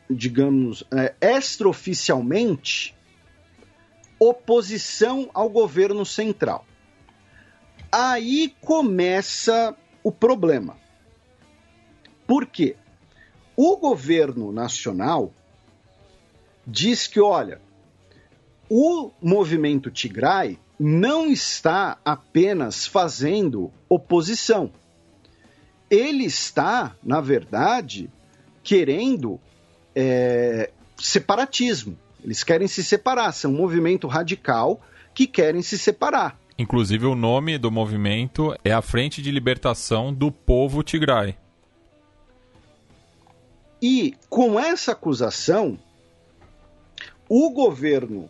[0.08, 2.96] digamos, é, extraoficialmente
[4.18, 6.66] oposição ao governo central.
[7.92, 10.76] Aí começa o problema.
[12.26, 12.76] Por quê?
[13.56, 15.32] O governo nacional
[16.66, 17.60] diz que, olha,
[18.70, 24.70] o movimento Tigray não está apenas fazendo oposição.
[25.90, 28.08] Ele está, na verdade,
[28.62, 29.40] querendo
[29.94, 31.98] é, separatismo.
[32.22, 34.80] Eles querem se separar, são um movimento radical
[35.12, 36.38] que querem se separar.
[36.56, 41.34] Inclusive, o nome do movimento é a Frente de Libertação do Povo Tigray.
[43.82, 45.78] E com essa acusação,
[47.28, 48.28] o governo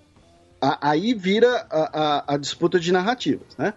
[0.61, 3.75] aí vira a, a, a, disputa de narrativas, né?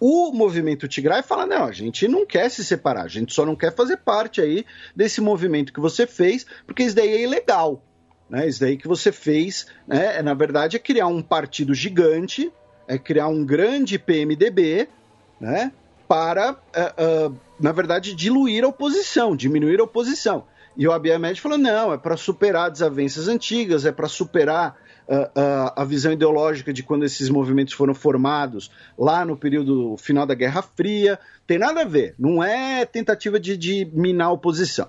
[0.00, 3.54] O movimento Tigray fala: não, a gente não quer se separar, a gente só não
[3.54, 4.64] quer fazer parte aí
[4.94, 7.82] desse movimento que você fez, porque isso daí é ilegal.
[8.28, 8.48] Né?
[8.48, 10.20] Isso daí que você fez, né?
[10.22, 12.52] na verdade, é criar um partido gigante,
[12.88, 14.88] é criar um grande PMDB,
[15.40, 15.72] né?
[16.08, 20.44] para, uh, uh, na verdade, diluir a oposição, diminuir a oposição.
[20.76, 24.76] E o Abiy Ahmed falou: não, é para superar desavenças antigas, é para superar
[25.08, 30.34] uh, a visão ideológica de quando esses movimentos foram formados lá no período final da
[30.34, 31.18] Guerra Fria.
[31.46, 34.88] Tem nada a ver, não é tentativa de, de minar a oposição.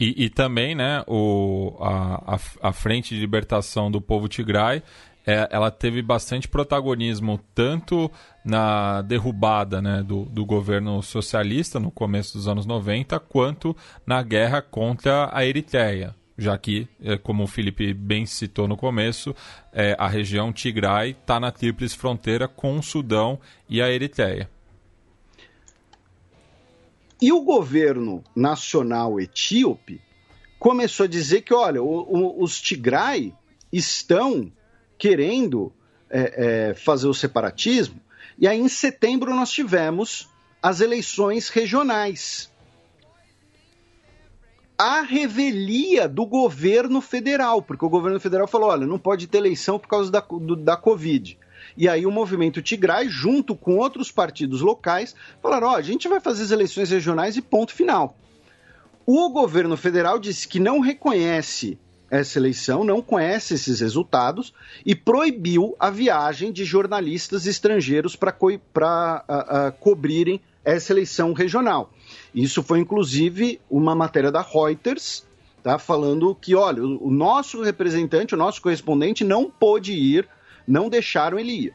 [0.00, 4.82] E, e, também, né, o, a, a, a Frente de Libertação do Povo Tigray
[5.26, 8.10] é, ela teve bastante protagonismo tanto
[8.44, 14.60] na derrubada né, do, do governo socialista no começo dos anos 90, quanto na guerra
[14.60, 16.14] contra a Eritreia.
[16.42, 19.32] Já que, é, como o Felipe bem citou no começo,
[19.72, 23.38] é, a região Tigray está na tríplice fronteira com o Sudão
[23.68, 24.50] e a Eritreia.
[27.20, 30.00] E o governo nacional etíope
[30.58, 33.32] começou a dizer que, olha, o, o, os Tigray
[33.72, 34.50] estão
[34.98, 35.72] querendo
[36.10, 38.00] é, é, fazer o separatismo.
[38.36, 40.28] E aí, em setembro, nós tivemos
[40.60, 42.50] as eleições regionais.
[44.76, 49.78] A revelia do governo federal, porque o governo federal falou: olha, não pode ter eleição
[49.78, 51.38] por causa da, do, da Covid.
[51.76, 56.08] E aí o movimento Tigray, junto com outros partidos locais, falaram: ó, oh, a gente
[56.08, 58.16] vai fazer as eleições regionais e ponto final.
[59.06, 61.78] O governo federal disse que não reconhece
[62.10, 64.52] essa eleição, não conhece esses resultados
[64.84, 68.50] e proibiu a viagem de jornalistas estrangeiros para co
[69.80, 71.90] cobrirem essa eleição regional.
[72.34, 75.24] Isso foi inclusive uma matéria da Reuters,
[75.62, 80.28] tá, falando que, olha, o, nosso representante, o nosso correspondente não pôde ir,
[80.66, 81.74] não deixaram ele ir.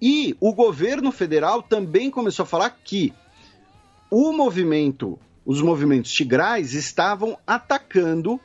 [0.00, 3.12] E o governo federal também começou a falar que
[4.10, 8.40] o movimento, os movimentos tigrais estavam atacando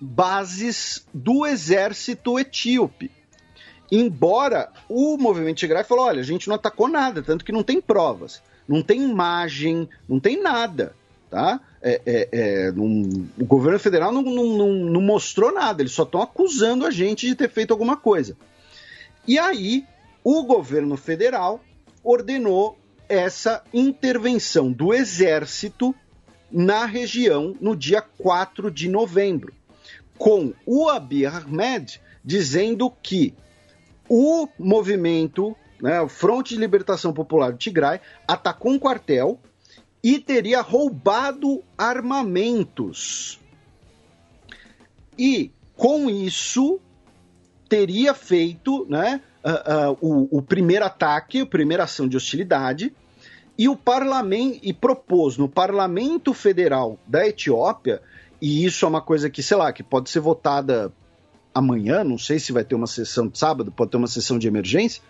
[0.00, 3.10] bases do exército etíope.
[3.90, 7.80] Embora o movimento Tigray falou: olha, a gente não atacou nada, tanto que não tem
[7.80, 10.94] provas, não tem imagem, não tem nada.
[11.30, 11.60] Tá?
[11.80, 16.20] É, é, é, não, o governo federal não, não, não mostrou nada, eles só estão
[16.20, 18.36] acusando a gente de ter feito alguma coisa.
[19.26, 19.86] E aí,
[20.22, 21.60] o governo federal
[22.04, 22.78] ordenou
[23.08, 25.94] essa intervenção do exército
[26.50, 29.54] na região no dia 4 de novembro
[30.22, 33.34] com o Abiy Ahmed dizendo que
[34.08, 39.40] o movimento, né, o Fronte de Libertação Popular do Tigray, atacou um quartel
[40.02, 43.40] e teria roubado armamentos.
[45.18, 46.80] E com isso
[47.68, 52.94] teria feito né, uh, uh, o, o primeiro ataque, a primeira ação de hostilidade,
[53.58, 58.00] e o parlamento e propôs no Parlamento Federal da Etiópia
[58.42, 60.92] e isso é uma coisa que, sei lá, que pode ser votada
[61.54, 64.48] amanhã, não sei se vai ter uma sessão de sábado, pode ter uma sessão de
[64.48, 65.00] emergência,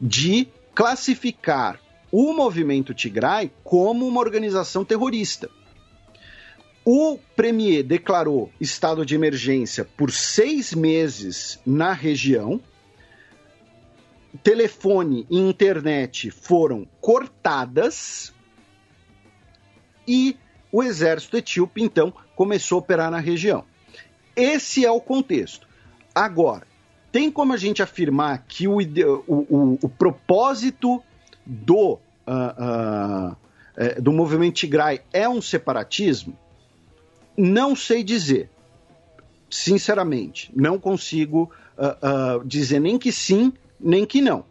[0.00, 5.48] de classificar o movimento Tigray como uma organização terrorista.
[6.84, 12.60] O premier declarou estado de emergência por seis meses na região.
[14.42, 18.32] Telefone e internet foram cortadas
[20.06, 20.36] e
[20.72, 23.64] o exército etíope, então, começou a operar na região.
[24.34, 25.68] Esse é o contexto.
[26.14, 26.66] Agora,
[27.12, 28.78] tem como a gente afirmar que o,
[29.26, 31.02] o, o, propósito
[31.44, 31.94] do,
[32.26, 36.36] uh, uh, do movimento Tigray é um separatismo?
[37.36, 38.48] Não sei dizer.
[39.50, 44.44] Sinceramente, não consigo uh, dizer nem que sim, nem que não.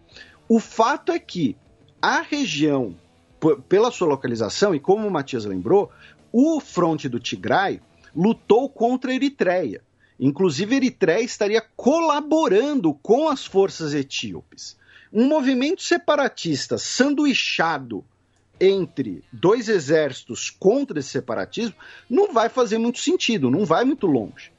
[0.47, 1.55] O fato é que
[2.01, 2.95] a região,
[3.69, 5.89] pela sua localização, e como o Matias lembrou,
[6.31, 7.79] o fronte do Tigray
[8.15, 9.81] lutou contra a Eritreia.
[10.19, 14.77] Inclusive, Eritreia estaria colaborando com as forças etíopes.
[15.11, 18.03] Um movimento separatista sanduichado
[18.59, 21.75] entre dois exércitos contra esse separatismo
[22.09, 24.51] não vai fazer muito sentido, não vai muito longe.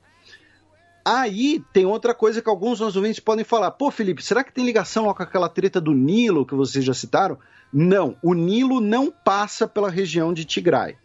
[1.04, 3.70] Aí tem outra coisa que alguns nossos ouvintes podem falar.
[3.72, 7.38] Pô, Felipe, será que tem ligação com aquela treta do Nilo que vocês já citaram?
[7.72, 10.96] Não, o Nilo não passa pela região de Tigray.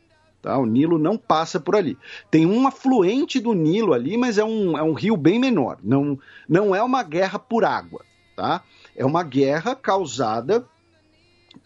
[0.45, 0.59] Tá?
[0.59, 1.97] O Nilo não passa por ali.
[2.29, 5.79] Tem um afluente do Nilo ali, mas é um, é um rio bem menor.
[5.83, 8.05] Não, não é uma guerra por água.
[8.35, 8.63] Tá?
[8.95, 10.63] É uma guerra causada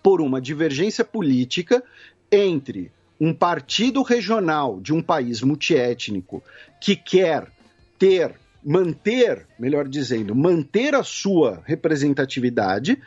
[0.01, 1.83] por uma divergência política
[2.31, 2.89] entre
[3.19, 6.41] um partido regional de um país multiétnico
[6.79, 7.51] que quer
[7.97, 8.33] ter,
[8.63, 12.97] manter, melhor dizendo, manter a sua representatividade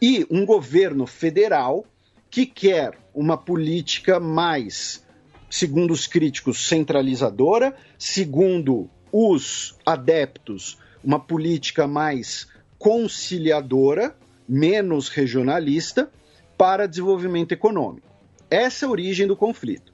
[0.00, 1.84] e um governo federal
[2.30, 5.04] que quer uma política mais
[5.50, 12.48] segundo os críticos, centralizadora, segundo os adeptos, uma política mais
[12.78, 14.16] conciliadora,
[14.48, 16.10] menos regionalista,
[16.56, 18.06] para desenvolvimento econômico.
[18.50, 19.92] Essa é a origem do conflito.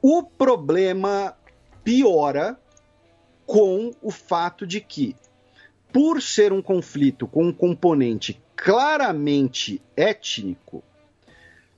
[0.00, 1.36] O problema
[1.82, 2.58] piora
[3.46, 5.14] com o fato de que,
[5.92, 10.82] por ser um conflito com um componente claramente étnico,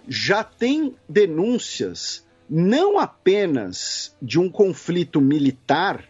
[0.09, 6.05] já tem denúncias não apenas de um conflito militar,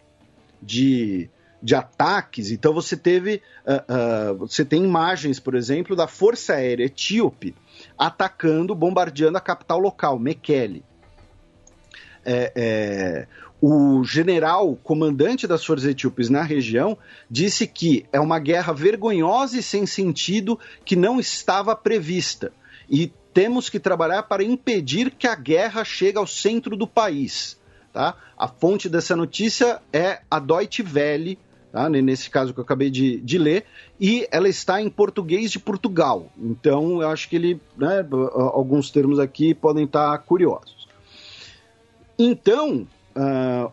[0.61, 1.29] de,
[1.61, 2.51] de ataques.
[2.51, 7.55] Então você teve, uh, uh, você tem imagens, por exemplo, da Força Aérea Etíope
[7.97, 10.83] atacando, bombardeando a capital local, Mekele.
[12.25, 13.27] É, é,
[13.61, 16.97] o general comandante das forças etíopes na região
[17.29, 22.51] disse que é uma guerra vergonhosa e sem sentido que não estava prevista.
[22.89, 27.57] E temos que trabalhar para impedir que a guerra chegue ao centro do país.
[27.93, 28.13] Tá?
[28.37, 31.39] A fonte dessa notícia é a Deutsche Welle,
[31.71, 31.89] tá?
[31.89, 33.63] nesse caso que eu acabei de, de, ler,
[33.97, 36.29] e ela está em português de Portugal.
[36.37, 38.05] Então, eu acho que ele, né,
[38.35, 40.85] alguns termos aqui podem estar curiosos.
[42.19, 42.85] Então,
[43.15, 43.71] uh,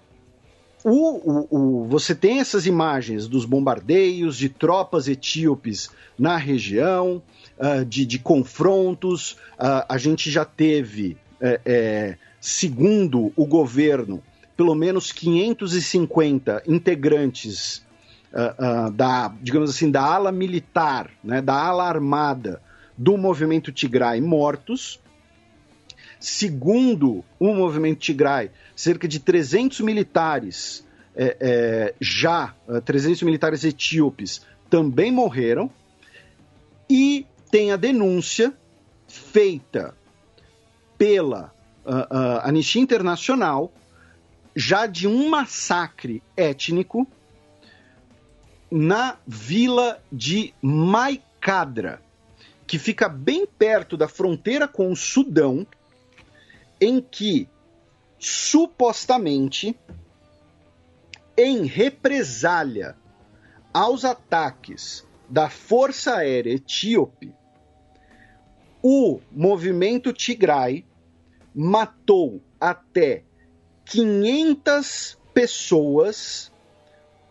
[0.84, 7.20] o, o, o, você tem essas imagens dos bombardeios de tropas etíopes na região,
[7.58, 9.32] uh, de, de, confrontos.
[9.58, 14.22] Uh, a gente já teve, é, é, segundo o governo,
[14.56, 17.84] pelo menos 550 integrantes
[18.32, 22.60] uh, da, digamos assim, da ala militar, né, da ala armada
[22.96, 25.00] do movimento Tigray mortos.
[26.18, 32.54] Segundo o movimento Tigray, cerca de 300 militares é, é, já,
[32.84, 35.70] 300 militares etíopes também morreram.
[36.88, 38.56] E tem a denúncia
[39.06, 39.96] feita
[40.98, 41.52] pela
[41.84, 43.72] uh, uh, Anistia Internacional
[44.54, 47.06] já de um massacre étnico
[48.70, 52.02] na vila de Maicadra,
[52.66, 55.66] que fica bem perto da fronteira com o Sudão,
[56.80, 57.48] em que
[58.18, 59.78] supostamente
[61.36, 62.96] em represália
[63.72, 67.34] aos ataques da Força Aérea Etíope,
[68.82, 70.84] o movimento Tigray
[71.54, 73.24] matou até
[73.84, 76.52] 500 pessoas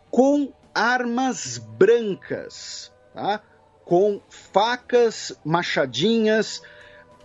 [0.10, 3.42] com armas brancas, tá?
[3.86, 6.62] com facas, machadinhas,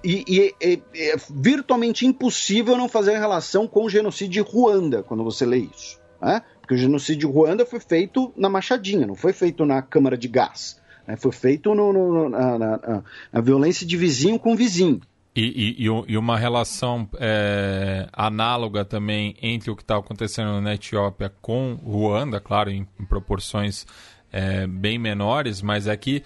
[0.02, 5.24] e, e, e, é virtualmente impossível não fazer relação com o genocídio de Ruanda quando
[5.24, 6.01] você lê isso.
[6.20, 6.42] Né?
[6.70, 10.80] Porque o genocídio Ruanda foi feito na machadinha, não foi feito na câmara de gás.
[11.05, 11.16] Né?
[11.16, 13.02] Foi feito no, no, na, na,
[13.32, 15.01] na, violência de vizinho com vizinho.
[15.34, 21.32] E, e, e uma relação é, análoga também entre o que está acontecendo na Etiópia
[21.42, 23.84] com Ruanda, claro, em, em proporções
[24.30, 26.22] é, bem menores, mas é que,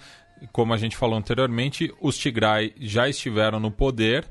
[0.51, 4.27] como a gente falou anteriormente, os Tigray já estiveram no poder,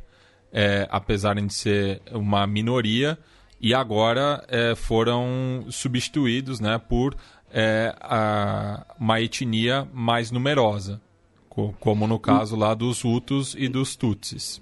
[0.53, 3.19] é, apesar de ser uma minoria,
[3.65, 7.17] e agora é, foram substituídos né, por
[7.51, 11.01] é, a, uma etnia mais numerosa,
[11.49, 14.61] co como no caso lá dos Hutus e dos Tutsis.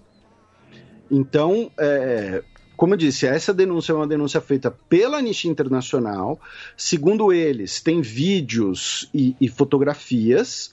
[1.11, 2.45] Então, é,
[2.77, 6.41] como eu disse, essa denúncia é uma denúncia feita pela Anistia Internacional.
[6.77, 10.73] Segundo eles, tem vídeos e, e fotografias,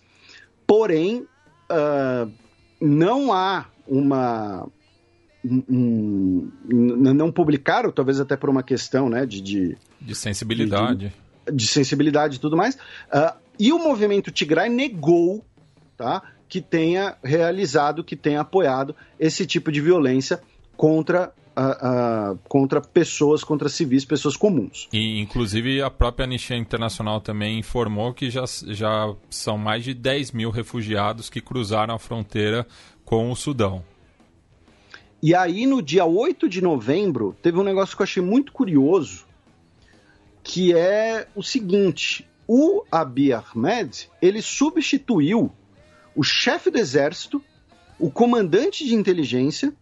[0.68, 1.26] porém,
[1.72, 2.32] uh,
[2.80, 4.68] não há uma
[5.44, 11.14] um, não publicaram, talvez até por uma questão né, de, de, de sensibilidade.
[11.46, 12.76] De, de, sensibilidade e tudo mais.
[12.76, 15.44] Uh, e o movimento Tigray negou
[15.98, 20.42] tá, que tenha realizado, que tenha apoiado esse tipo de violência
[20.76, 24.88] contra Uh, uh, contra pessoas, contra civis, pessoas comuns.
[24.94, 30.32] E, inclusive, a própria Anistia Internacional também informou que já, já são mais de 10
[30.32, 32.66] mil refugiados que cruzaram a fronteira
[33.04, 33.84] com o Sudão.
[35.22, 39.26] E aí, no dia 8 de novembro, teve um negócio que eu achei muito curioso,
[40.42, 45.52] que é o seguinte: o Abiy Ahmed ele substituiu
[46.16, 47.44] o chefe do exército,
[48.00, 49.74] o comandante de inteligência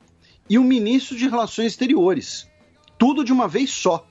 [0.49, 2.49] e o ministro de relações exteriores,
[2.97, 4.07] tudo de uma vez só.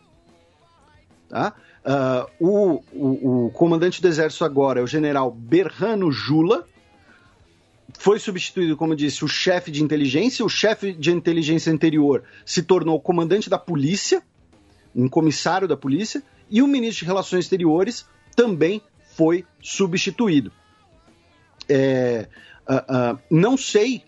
[1.28, 1.54] Tá?
[1.84, 6.66] Uh, o, o, o comandante do exército agora é o general Berrano Jula,
[7.98, 10.44] foi substituído, como disse, o chefe de inteligência.
[10.44, 14.22] O chefe de inteligência anterior se tornou comandante da polícia,
[14.94, 18.82] um comissário da polícia, e o ministro de Relações Exteriores também
[19.16, 20.52] foi substituído.
[21.68, 22.28] É,
[22.68, 24.04] uh, uh, não sei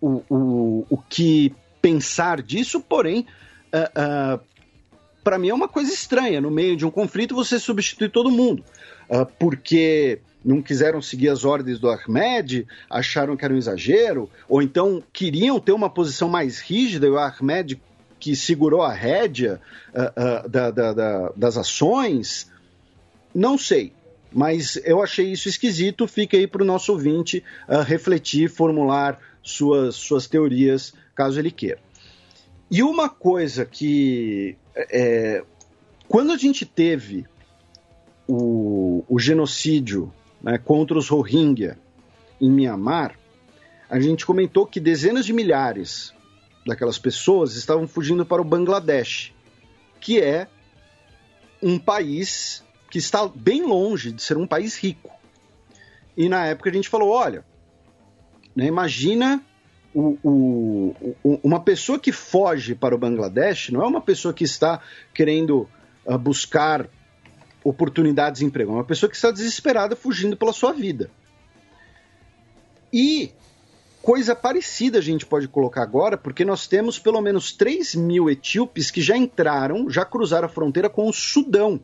[0.00, 3.26] o, o, o que pensar disso, porém,
[3.74, 4.40] uh,
[5.24, 6.40] para mim é uma coisa estranha.
[6.40, 8.62] No meio de um conflito, você substitui todo mundo.
[9.38, 15.02] porque não quiseram seguir as ordens do Ahmed, acharam que era um exagero, ou então
[15.12, 17.82] queriam ter uma posição mais rígida e o Ahmed
[18.20, 19.60] que segurou a rédea
[19.92, 22.48] uh, uh, da, da, da, das ações.
[23.34, 23.92] Não sei,
[24.32, 26.06] mas eu achei isso esquisito.
[26.06, 31.80] Fica aí para o nosso ouvinte uh, refletir, formular suas, suas teorias, caso ele queira.
[32.70, 34.56] E uma coisa que.
[34.76, 35.42] É,
[36.08, 37.26] quando a gente teve
[38.28, 40.12] o, o genocídio
[40.46, 41.76] né, contra os Rohingya
[42.40, 43.18] em Mianmar,
[43.90, 46.14] a gente comentou que dezenas de milhares
[46.64, 49.34] daquelas pessoas estavam fugindo para o Bangladesh,
[50.00, 50.46] que é
[51.60, 55.10] um país que está bem longe de ser um país rico.
[56.16, 57.44] E na época a gente falou: olha,
[58.54, 59.42] né, imagina
[59.92, 64.44] o, o, o, uma pessoa que foge para o Bangladesh, não é uma pessoa que
[64.44, 64.80] está
[65.12, 65.68] querendo
[66.04, 66.88] uh, buscar
[67.68, 71.10] oportunidades de emprego, é uma pessoa que está desesperada fugindo pela sua vida.
[72.92, 73.32] E
[74.00, 78.90] coisa parecida a gente pode colocar agora, porque nós temos pelo menos 3 mil etíopes
[78.90, 81.80] que já entraram, já cruzaram a fronteira com o Sudão.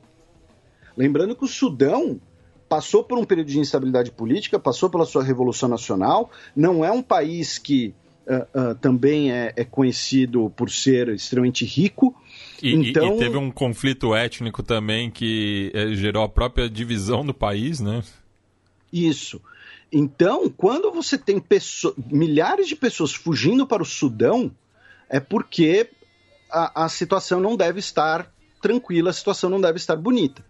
[0.97, 2.21] Lembrando que o Sudão
[2.69, 7.03] passou por um período de instabilidade política, passou pela sua revolução nacional, não é um
[7.03, 7.95] país que
[8.27, 12.15] uh, uh, também é, é, conhecido por ser extremamente rico.
[12.62, 13.16] E, então...
[13.16, 18.02] e, teve um conflito étnico também que eh, gerou a própria divisão do país, né?
[18.93, 19.40] Isso.
[19.90, 24.51] Então, quando você tem pessoas, milhares de pessoas fugindo para o Sudão,
[25.09, 25.90] é porque
[26.51, 30.44] a, a, situação não deve estar tranquila, a situação não deve estar bonita.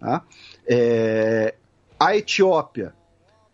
[0.00, 0.24] Tá?
[0.66, 1.54] É,
[1.98, 2.94] a Etiópia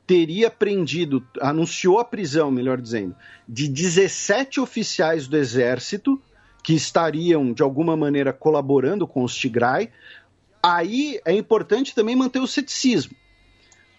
[0.07, 3.15] teria prendido, anunciou a prisão, melhor dizendo,
[3.49, 6.21] de 17 oficiais do exército
[6.65, 9.91] que estariam, de alguma maneira, colaborando com os Tigray.
[10.61, 13.15] Aí é importante também manter o ceticismo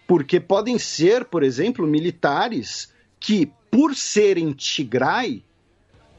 [0.06, 5.42] porque podem ser, por exemplo, militares que, por serem Tigray,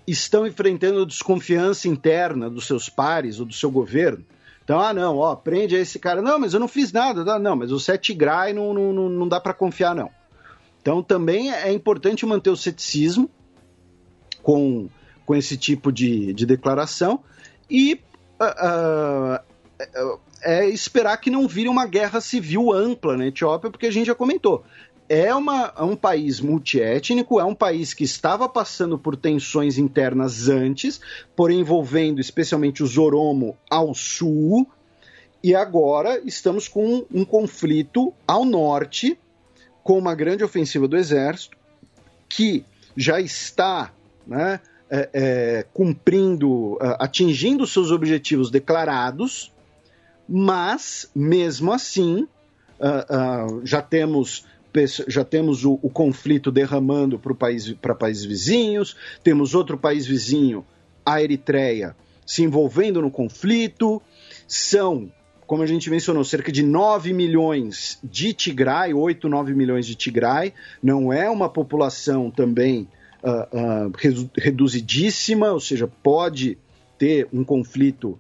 [0.06, 4.26] estão enfrentando desconfiança interna dos seus pares ou do seu governo.
[4.64, 6.22] Então, ah, não, ó, prende esse cara.
[6.22, 7.40] Não, mas eu não fiz nada.
[7.40, 10.12] Não, mas você é Tigray, não, não, não dá para confiar, não.
[10.82, 13.30] Então, também é importante manter o ceticismo
[14.44, 14.90] com,
[15.28, 17.20] com esse tipo de, de declaração
[17.70, 18.00] e
[18.40, 19.44] uh,
[20.14, 24.08] uh, é esperar que não vire uma guerra civil ampla na Etiópia, porque a gente
[24.08, 24.64] já comentou.
[25.10, 30.48] É, uma, é um país multiétnico, é um país que estava passando por tensões internas
[30.48, 31.02] antes,
[31.36, 34.66] porém envolvendo especialmente os Oromo ao sul,
[35.44, 39.20] e agora estamos com um conflito ao norte,
[39.84, 41.58] com uma grande ofensiva do exército,
[42.30, 42.64] que
[42.96, 43.94] já está
[44.26, 44.60] né,
[44.90, 49.52] é, é, cumprindo, atingindo seus objetivos declarados,
[50.28, 52.28] mas mesmo assim
[52.80, 54.46] uh, uh, já temos
[55.08, 60.64] já temos o, o conflito derramando para país, países vizinhos, temos outro país vizinho,
[61.04, 64.00] a Eritreia, se envolvendo no conflito,
[64.48, 65.12] são,
[65.48, 70.54] como a gente mencionou, cerca de 9 milhões de Tigray, 8, 9 milhões de Tigray,
[70.84, 72.88] não é uma população também
[73.24, 73.92] uh,
[74.36, 76.58] reduzidíssima, ou seja, pode
[76.98, 78.18] ter um conflito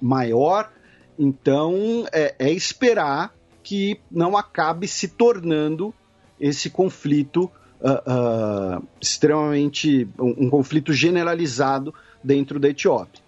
[0.00, 0.70] maior,
[1.18, 5.92] então, é, é esperar que não acabe se tornando
[6.40, 10.08] esse conflito uh, uh, extremamente.
[10.18, 13.20] Um, um, conflito generalizado dentro da Etiópia.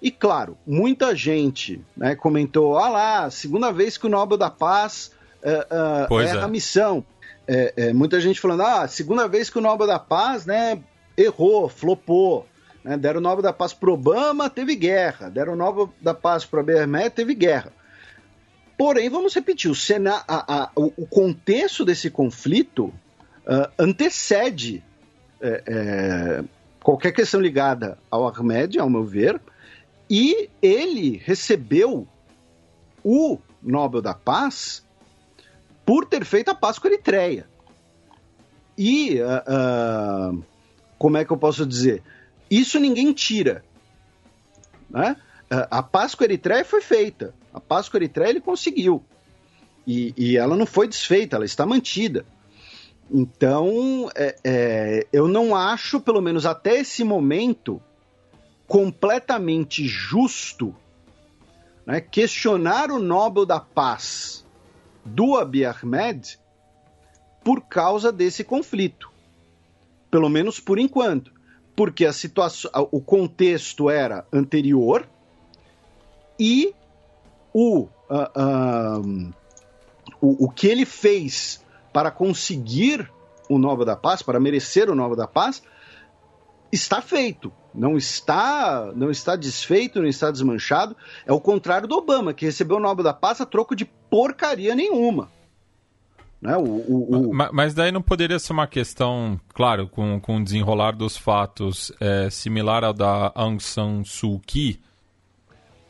[0.00, 5.12] E claro, muita gente né, comentou: ah lá, segunda vez que o Nobel da Paz
[5.42, 6.44] uh, erra é.
[6.44, 7.04] a missão.
[7.48, 10.78] É, é, muita gente falando: ah, segunda vez que o Nobel da Paz né,
[11.16, 12.46] errou, flopou.
[12.84, 12.98] Né?
[12.98, 15.30] Deram o Nobel da Paz para Obama, teve guerra.
[15.30, 17.72] Deram o Nobel da Paz para Bermet, teve guerra.
[18.76, 24.84] Porém, vamos repetir, o, Sena, a, a, o, contexto desse conflito uh, antecede
[25.40, 26.44] é, é,
[26.80, 29.40] qualquer questão ligada ao Ahmed, ao meu ver,
[30.08, 32.06] e ele recebeu
[33.02, 34.86] o Nobel da Paz
[35.88, 37.48] por ter feito a paz com a Eritreia.
[38.76, 40.44] E, uh, uh,
[40.98, 42.02] como é que eu posso dizer?
[42.50, 43.64] Isso ninguém tira.
[44.90, 45.16] Né?
[45.48, 47.34] A Páscoa Eritreia foi feita.
[47.54, 49.02] A Páscoa Eritreia ele conseguiu.
[49.86, 52.26] E, e ela não foi desfeita, ela está mantida.
[53.10, 57.80] Então, é, é, eu não acho, pelo menos até esse momento,
[58.66, 60.76] completamente justo
[61.86, 64.46] né, questionar o Nobel da Paz
[65.08, 66.38] do Abiy Ahmed
[67.42, 69.10] por causa desse conflito.
[70.10, 71.32] Pelo menos por enquanto
[71.78, 75.08] porque a situação, o contexto era anterior
[76.36, 76.74] e
[77.54, 79.32] o, uh,
[80.20, 83.08] o, o que ele fez para conseguir
[83.48, 85.62] o Nobel da Paz, para merecer o Nobel da Paz,
[86.72, 87.52] está feito.
[87.72, 90.96] Não está, não está desfeito, não está desmanchado.
[91.24, 94.74] É o contrário do Obama, que recebeu o Nobel da Paz a troco de porcaria
[94.74, 95.30] nenhuma.
[96.40, 96.56] Né?
[96.56, 97.34] O, o, o...
[97.52, 102.30] Mas daí não poderia ser uma questão, claro, com, com o desenrolar dos fatos é,
[102.30, 104.80] similar ao da Aung San Suu Kyi?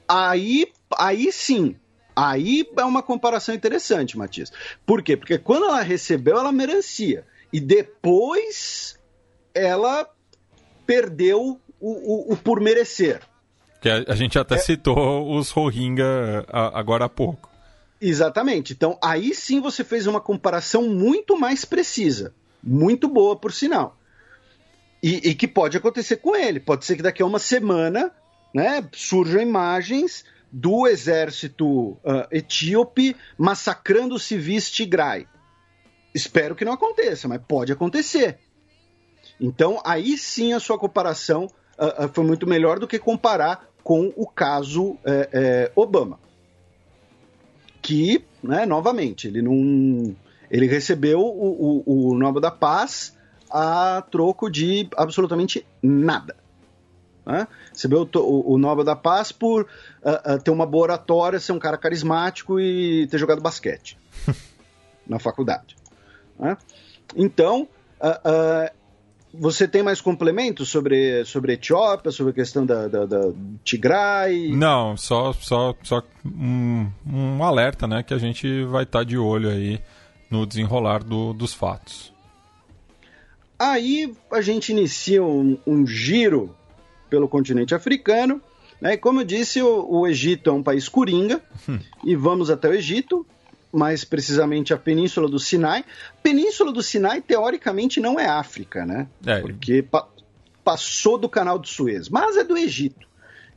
[0.09, 1.77] Aí, aí sim.
[2.17, 4.51] Aí é uma comparação interessante, Matias.
[4.85, 5.17] Por quê?
[5.17, 7.25] Porque quando ela recebeu, ela merecia.
[7.53, 8.99] E depois
[9.55, 10.09] ela
[10.87, 13.21] perdeu o, o, o por merecer.
[13.81, 14.59] Que a, a gente até é...
[14.59, 17.48] citou os Rohingya agora há pouco.
[18.01, 18.73] Exatamente.
[18.73, 22.35] Então, aí sim você fez uma comparação muito mais precisa.
[22.63, 23.97] Muito boa, por sinal.
[25.03, 26.61] E, e, que pode acontecer com ele.
[26.61, 28.13] Pode ser que daqui a uma semana
[28.55, 35.27] né, surjam imagens do exército uh, etíope massacrando civis Tigray.
[36.15, 38.39] Espero que não aconteça, mas pode acontecer.
[39.41, 41.47] Então, aí sim a sua comparação
[41.79, 46.19] uh, uh, foi muito melhor do que comparar com o caso eh, eh, Obama
[47.89, 50.15] que, né, novamente, ele não.
[50.51, 53.17] Ele recebeu o, o, o Nobel da Paz
[53.51, 56.37] a troco de absolutamente nada.
[57.25, 57.49] Né?
[57.73, 61.59] Recebeu o, o, Nobel da Paz por uh, uh, ter uma boa oratória, ser um
[61.59, 63.99] cara carismático e ter jogado basquete
[65.09, 65.75] na faculdade.
[66.39, 66.59] Né?
[67.17, 67.67] Então,
[68.03, 68.71] uh,
[69.33, 73.31] você tem mais complementos sobre, sobre a Etiópia, sobre a questão da, da, da
[73.63, 74.55] Tigray?
[74.55, 78.03] Não, só, só, só um, um alerta, né?
[78.03, 79.81] Que a gente vai estar tá de olho aí
[80.31, 82.13] no desenrolar do, dos fatos.
[83.59, 86.55] Aí a gente inicia um, um giro
[87.11, 88.41] pelo continente africano.
[88.81, 88.95] Né?
[88.95, 91.43] E como eu disse, o, o Egito é um país coringa.
[91.69, 91.79] Hum.
[92.05, 93.27] e vamos até o Egito
[93.73, 95.85] mais precisamente a Península do Sinai.
[96.23, 99.09] Península do Sinai, teoricamente, não é África, né?
[99.25, 99.41] É.
[99.41, 100.09] Porque pa
[100.65, 103.09] passou do canal de Suez, mas é do Egito.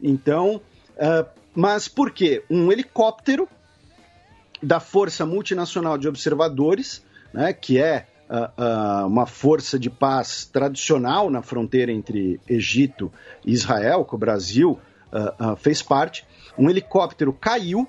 [0.01, 0.61] Então,
[0.95, 2.41] uh, mas por quê?
[2.49, 3.49] Um helicóptero
[4.63, 11.29] da Força Multinacional de Observadores, né, que é uh, uh, uma força de paz tradicional
[11.29, 13.11] na fronteira entre Egito
[13.45, 14.79] e Israel, que o Brasil
[15.57, 16.25] fez parte,
[16.57, 17.85] um helicóptero caiu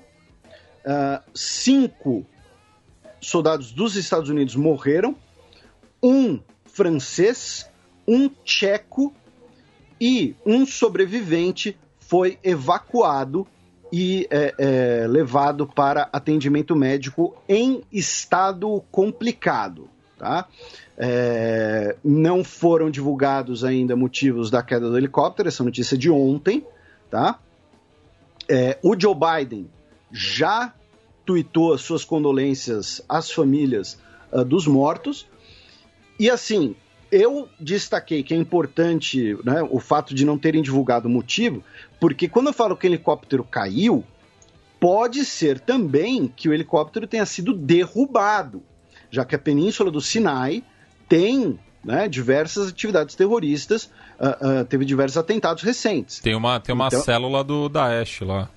[0.85, 2.25] uh, cinco
[3.21, 5.15] soldados dos Estados Unidos morreram,
[6.01, 7.69] um francês,
[8.07, 9.13] um tcheco
[9.99, 13.47] e um sobrevivente foi evacuado
[13.91, 19.87] e é, é, levado para atendimento médico em estado complicado.
[20.17, 20.47] Tá?
[20.97, 26.65] É, não foram divulgados ainda motivos da queda do helicóptero, essa notícia é de ontem.
[27.09, 27.39] Tá?
[28.49, 29.69] É, o Joe Biden
[30.13, 30.71] já
[31.25, 33.99] tuitou as suas condolências às famílias
[34.31, 35.27] uh, dos mortos.
[36.19, 36.75] E assim,
[37.11, 41.63] eu destaquei que é importante né, o fato de não terem divulgado o motivo,
[41.99, 44.03] porque quando eu falo que o helicóptero caiu,
[44.79, 48.61] pode ser também que o helicóptero tenha sido derrubado,
[49.09, 50.63] já que a península do Sinai
[51.07, 53.85] tem né, diversas atividades terroristas,
[54.19, 56.19] uh, uh, teve diversos atentados recentes.
[56.19, 58.49] Tem uma, tem uma então, célula do Daesh lá.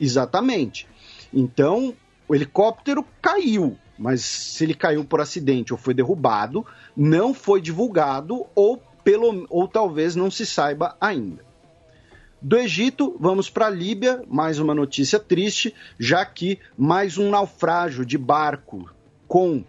[0.00, 0.86] Exatamente.
[1.32, 1.94] Então,
[2.28, 6.66] o helicóptero caiu, mas se ele caiu por acidente ou foi derrubado,
[6.96, 11.44] não foi divulgado ou pelo ou talvez não se saiba ainda.
[12.42, 18.04] Do Egito, vamos para a Líbia, mais uma notícia triste, já que mais um naufrágio
[18.04, 18.90] de barco
[19.26, 19.64] com uh,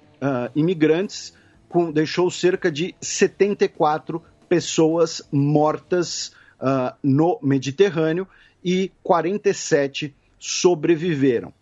[0.55, 1.33] imigrantes
[1.69, 8.27] com, deixou cerca de 74 pessoas mortas uh, no Mediterrâneo
[8.63, 11.53] e 47 sobreviveram.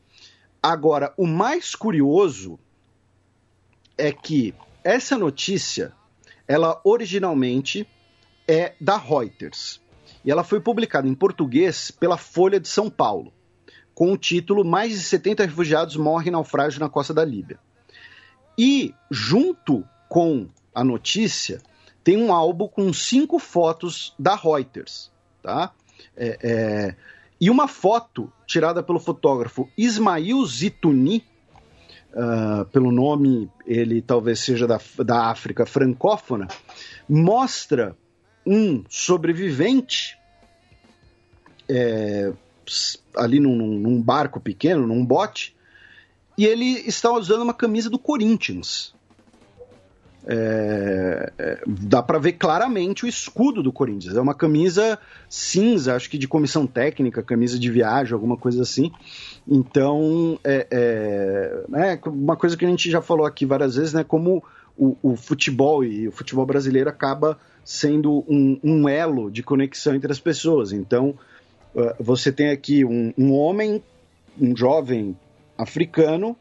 [0.61, 2.59] Agora, o mais curioso
[3.97, 4.53] é que
[4.83, 5.93] essa notícia,
[6.47, 7.87] ela originalmente
[8.47, 9.81] é da Reuters.
[10.23, 13.31] E ela foi publicada em português pela Folha de São Paulo,
[13.93, 17.59] com o título Mais de 70 refugiados morrem naufrágio na costa da Líbia.
[18.57, 21.61] E, junto com a notícia,
[22.03, 25.11] tem um álbum com cinco fotos da Reuters.
[25.41, 25.73] Tá?
[26.15, 26.95] É, é,
[27.39, 31.23] e uma foto tirada pelo fotógrafo Ismail Zitouni,
[32.13, 36.47] uh, pelo nome ele talvez seja da, da África francófona,
[37.09, 37.95] mostra
[38.45, 40.17] um sobrevivente
[41.67, 42.31] é,
[43.15, 45.55] ali num, num, barco pequeno, num bote,
[46.37, 48.94] e ele está usando uma camisa do Corinthians.
[50.27, 54.15] É, é, dá para ver claramente o escudo do Corinthians.
[54.15, 54.97] É uma camisa
[55.29, 58.91] cinza, acho que de comissão técnica, camisa de viagem, alguma coisa assim.
[59.47, 64.03] Então, é, é né, uma coisa que a gente já falou aqui várias vezes, né?
[64.03, 64.43] Como
[64.77, 70.11] o, o futebol e o futebol brasileiro acaba sendo um, um, elo de conexão entre
[70.11, 70.71] as pessoas.
[70.71, 71.15] Então,
[71.75, 73.81] uh, você tem aqui um, um homem,
[74.39, 75.15] um jovem
[75.57, 76.35] africano,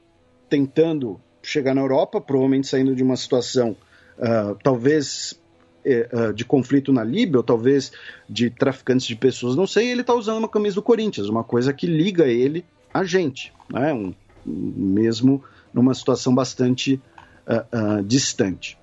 [0.48, 3.76] tentando chegar na Europa, provavelmente saindo de uma situação
[4.18, 5.38] uh, talvez
[5.84, 7.92] uh, de conflito na Líbia, ou talvez
[8.28, 11.72] de traficantes de pessoas, não sei, ele está usando uma camisa do Corinthians, uma coisa
[11.72, 13.92] que liga ele a gente, né?
[13.92, 14.14] Um,
[14.46, 15.42] mesmo
[15.72, 17.00] numa situação bastante
[17.46, 18.78] uh, distante.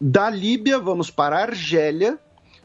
[0.00, 2.18] Da Líbia, vamos para a Argélia,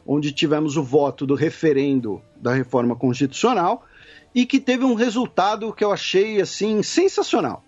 [0.06, 3.86] onde tivemos o voto do referendo da reforma constitucional
[4.34, 7.64] e que teve um resultado que eu achei assim sensacional.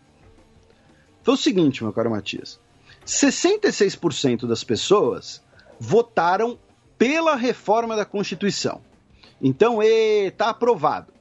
[1.24, 2.60] Foi o seguinte, meu caro Matias:
[3.06, 5.44] 66% das pessoas
[5.80, 6.58] votaram
[6.98, 8.82] pela reforma da Constituição.
[9.42, 11.14] Então, está aprovado.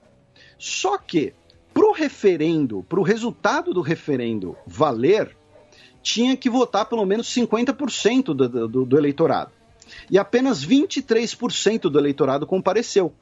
[0.59, 1.35] Só que,
[1.73, 5.37] para o referendo, para o resultado do referendo valer,
[6.03, 9.53] tinha que votar pelo menos 50% do, do, do eleitorado.
[10.11, 13.13] E apenas 23% do eleitorado compareceu.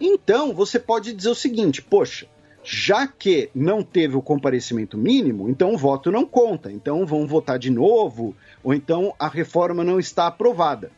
[0.00, 2.26] Então, você pode dizer o seguinte: poxa,
[2.62, 7.58] já que não teve o comparecimento mínimo, então o voto não conta, então vão votar
[7.58, 10.90] de novo, ou então a reforma não está aprovada.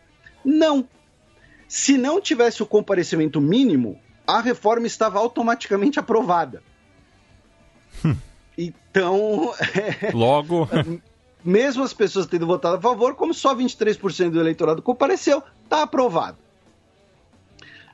[0.44, 0.86] Não.
[1.68, 6.62] Se não tivesse o comparecimento mínimo, a reforma estava automaticamente aprovada.
[8.04, 8.16] Hum.
[8.58, 9.54] Então.
[10.12, 10.68] Logo.
[11.44, 16.38] mesmo as pessoas tendo votado a favor, como só 23% do eleitorado compareceu, está aprovado.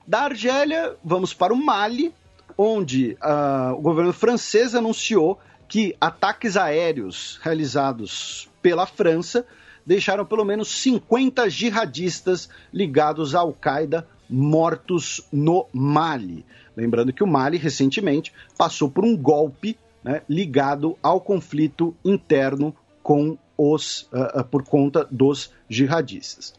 [0.07, 2.15] Da Argélia, vamos para o Mali,
[2.59, 9.47] onde uh, o governo francês anunciou que ataques aéreos realizados pela França
[9.87, 16.45] deixaram pelo menos 50 jihadistas ligados à Al-Qaeda mortos no Mali.
[16.77, 23.39] Lembrando que o Mali recentemente passou por um golpe né, ligado ao conflito interno com
[23.57, 26.55] os, uh, uh, por conta dos jihadistas.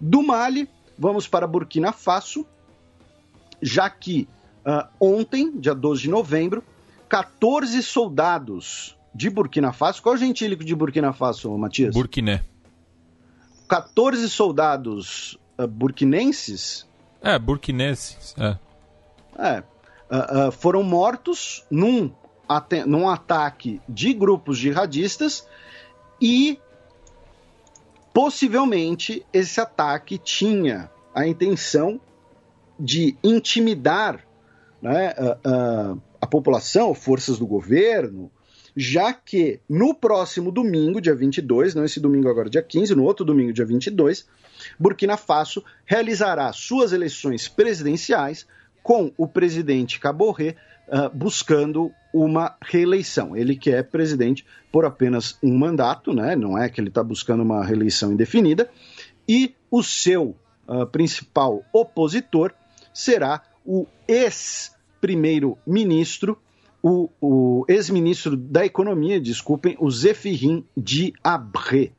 [0.00, 2.46] Do Mali, vamos para Burkina Faso,
[3.60, 4.28] já que
[4.64, 6.62] Uh, ontem, dia 12 de novembro,
[7.08, 10.02] 14 soldados de Burkina Faso.
[10.02, 11.94] Qual é o gentílico de Burkina Faso, Matias?
[11.94, 12.44] Burkiné.
[13.68, 16.86] 14 soldados uh, burkinenses.
[17.20, 18.34] É, burkinenses.
[18.38, 18.58] É.
[19.38, 19.62] é
[20.12, 22.12] uh, foram mortos num,
[22.86, 25.46] num ataque de grupos jihadistas
[26.20, 26.58] e
[28.12, 32.00] possivelmente esse ataque tinha a intenção
[32.78, 34.24] de intimidar
[34.82, 38.30] né, a, a, a população, forças do governo,
[38.76, 43.24] já que no próximo domingo, dia 22, não esse domingo agora, dia 15, no outro
[43.24, 44.26] domingo, dia 22,
[44.78, 48.46] Burkina Faso realizará suas eleições presidenciais
[48.82, 50.56] com o presidente Caborré
[50.88, 53.36] uh, buscando uma reeleição.
[53.36, 56.34] Ele que é presidente por apenas um mandato, né?
[56.34, 58.70] não é que ele está buscando uma reeleição indefinida,
[59.28, 60.36] e o seu
[60.66, 62.52] uh, principal opositor
[62.92, 66.36] será o ex-primeiro-ministro,
[66.82, 71.92] o, o ex-ministro da Economia, desculpem, o Zephirin de Abré.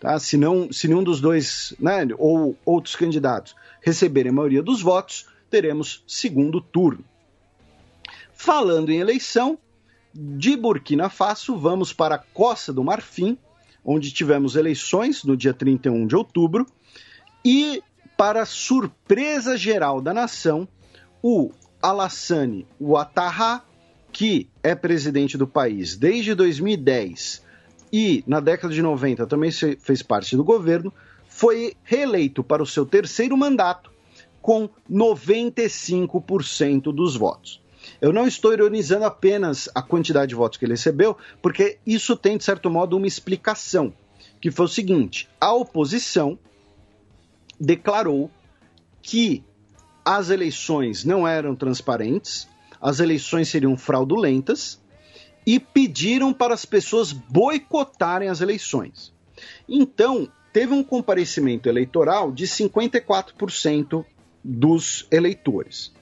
[0.00, 0.18] Tá?
[0.18, 5.26] Se, não, se nenhum dos dois, né, ou outros candidatos, receberem a maioria dos votos,
[5.48, 7.04] teremos segundo turno.
[8.32, 9.58] Falando em eleição,
[10.18, 13.36] de Burkina Faso, vamos para a Costa do Marfim,
[13.84, 16.66] onde tivemos eleições no dia 31 de outubro,
[17.44, 17.82] e,
[18.16, 20.66] para surpresa geral da nação,
[21.28, 21.50] o
[21.82, 23.60] Alassane Ouattara,
[24.12, 27.42] que é presidente do país desde 2010
[27.92, 30.94] e na década de 90 também fez parte do governo,
[31.26, 33.90] foi reeleito para o seu terceiro mandato
[34.40, 37.60] com 95% dos votos.
[38.00, 42.38] Eu não estou ironizando apenas a quantidade de votos que ele recebeu, porque isso tem,
[42.38, 43.92] de certo modo, uma explicação,
[44.40, 46.38] que foi o seguinte: a oposição
[47.58, 48.30] declarou
[49.02, 49.42] que
[50.06, 52.48] as eleições não eram transparentes,
[52.80, 54.80] as eleições seriam fraudulentas
[55.44, 59.12] e pediram para as pessoas boicotarem as eleições.
[59.68, 64.04] Então, teve um comparecimento eleitoral de 54%
[64.44, 65.92] dos eleitores.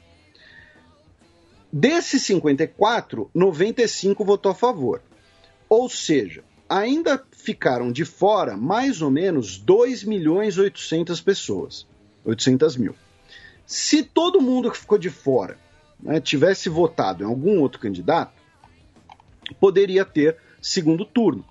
[1.73, 5.01] Desses 54, 95 votou a favor.
[5.67, 11.87] Ou seja, ainda ficaram de fora mais ou menos 2 milhões 800 pessoas,
[12.23, 12.95] 800 mil.
[13.67, 15.59] Se todo mundo que ficou de fora
[16.01, 18.33] né, tivesse votado em algum outro candidato,
[19.61, 21.45] poderia ter segundo turno.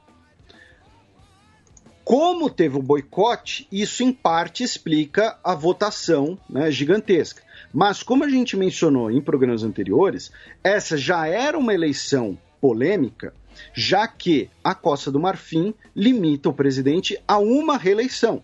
[2.03, 7.42] Como teve o boicote, isso em parte explica a votação né, gigantesca.
[7.72, 10.32] Mas, como a gente mencionou em programas anteriores,
[10.64, 13.33] essa já era uma eleição polêmica,
[13.74, 18.43] já que a Costa do Marfim limita o presidente a uma reeleição.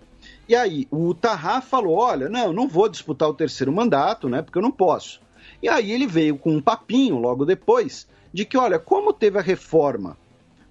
[0.49, 4.57] E aí, o Tarra falou: olha, não, não vou disputar o terceiro mandato, né, porque
[4.57, 5.21] eu não posso.
[5.61, 9.41] E aí ele veio com um papinho logo depois de que, olha, como teve a
[9.43, 10.17] reforma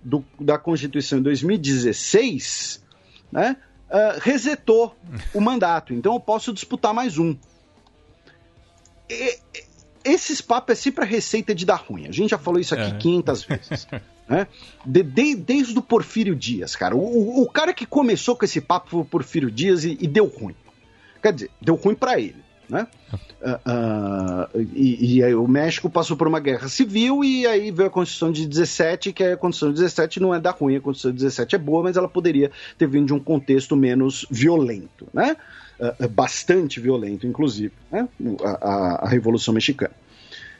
[0.02, 2.84] do, da Constituição em 2016,
[3.30, 3.56] né,
[3.88, 4.96] uh, resetou
[5.32, 5.94] o mandato.
[5.94, 7.36] Então eu posso disputar mais um.
[9.08, 9.38] E,
[10.04, 12.08] esses papos é sempre a receita de dar ruim.
[12.08, 12.98] A gente já falou isso aqui é.
[12.98, 13.86] 500 vezes.
[14.28, 14.46] Né?
[14.84, 16.94] De, de, desde o Porfírio Dias, cara.
[16.94, 20.26] O, o, cara que começou com esse papo foi o Porfírio Dias e, e deu
[20.26, 20.54] ruim.
[21.22, 22.48] Quer dizer, deu ruim para ele.
[22.68, 22.86] Né?
[23.40, 27.90] Uh, uh, e, e o México passou por uma guerra civil e aí veio a
[27.90, 31.16] Constituição de 17, que a Constituição de 17 não é da ruim, a Constituição de
[31.16, 35.36] 17 é boa, mas ela poderia ter vindo de um contexto menos violento, né?
[35.80, 38.06] Uh, bastante violento, inclusive, né?
[38.44, 39.94] a, a, a, Revolução Mexicana.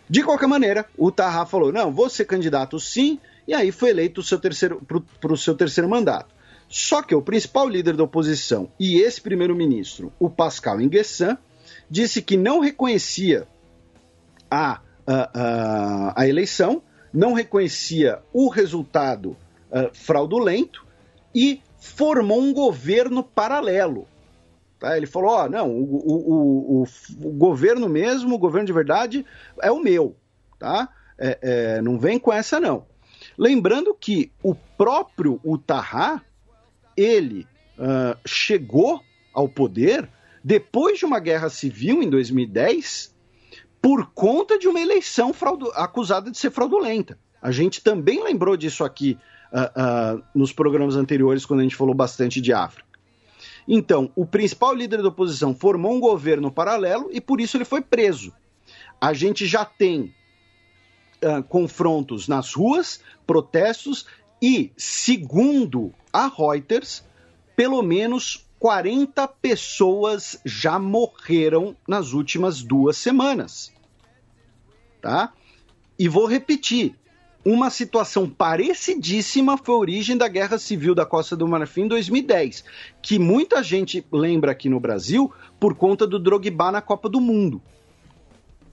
[0.09, 4.21] De qualquer maneira, o Tarra falou: não, vou ser candidato sim, e aí foi eleito
[5.19, 6.35] para o seu terceiro mandato.
[6.69, 11.39] Só que o principal líder da oposição e esse primeiro-ministro, o Pascal Inguessan,
[11.89, 13.49] disse que não reconhecia
[14.51, 19.31] a, a, a, a eleição, não reconhecia o resultado
[19.71, 20.87] uh, fraudulento
[21.35, 24.07] e formou um governo paralelo.
[24.79, 24.95] Tá?
[24.95, 26.85] Ele falou: oh, não, o, o, o,
[27.27, 29.25] o, governo mesmo, o governo de verdade,
[29.63, 30.15] é o meu.
[30.59, 30.91] Tá?
[31.19, 32.85] É, é, não vem com essa, não.
[33.39, 36.21] Lembrando que o próprio Utahá,
[36.97, 37.47] ele
[37.79, 39.01] uh, chegou
[39.33, 40.09] ao poder
[40.43, 43.15] depois de uma guerra civil em 2010
[43.81, 45.33] por conta de uma eleição
[45.75, 47.17] acusada de ser fraudulenta.
[47.41, 49.17] A gente também lembrou disso aqui
[49.53, 52.89] uh, uh, nos programas anteriores, quando a gente falou bastante de África.
[53.69, 57.83] Então, o principal líder da oposição formou um governo paralelo e por isso ele foi
[57.83, 58.33] preso.
[59.01, 60.13] A gente já tem
[61.23, 64.07] uh, confrontos nas ruas, protestos
[64.41, 67.05] e, segundo a Reuters,
[67.57, 73.73] pelo menos 40 pessoas já morreram nas últimas duas semanas.
[75.01, 75.33] Tá?
[75.99, 76.95] E vou repetir:
[77.45, 82.65] uma situação parecidíssima foi a origem da Guerra Civil da Costa do Marfim em 2010,
[83.01, 87.63] que muita gente lembra aqui no Brasil por conta do Drogba na Copa do Mundo.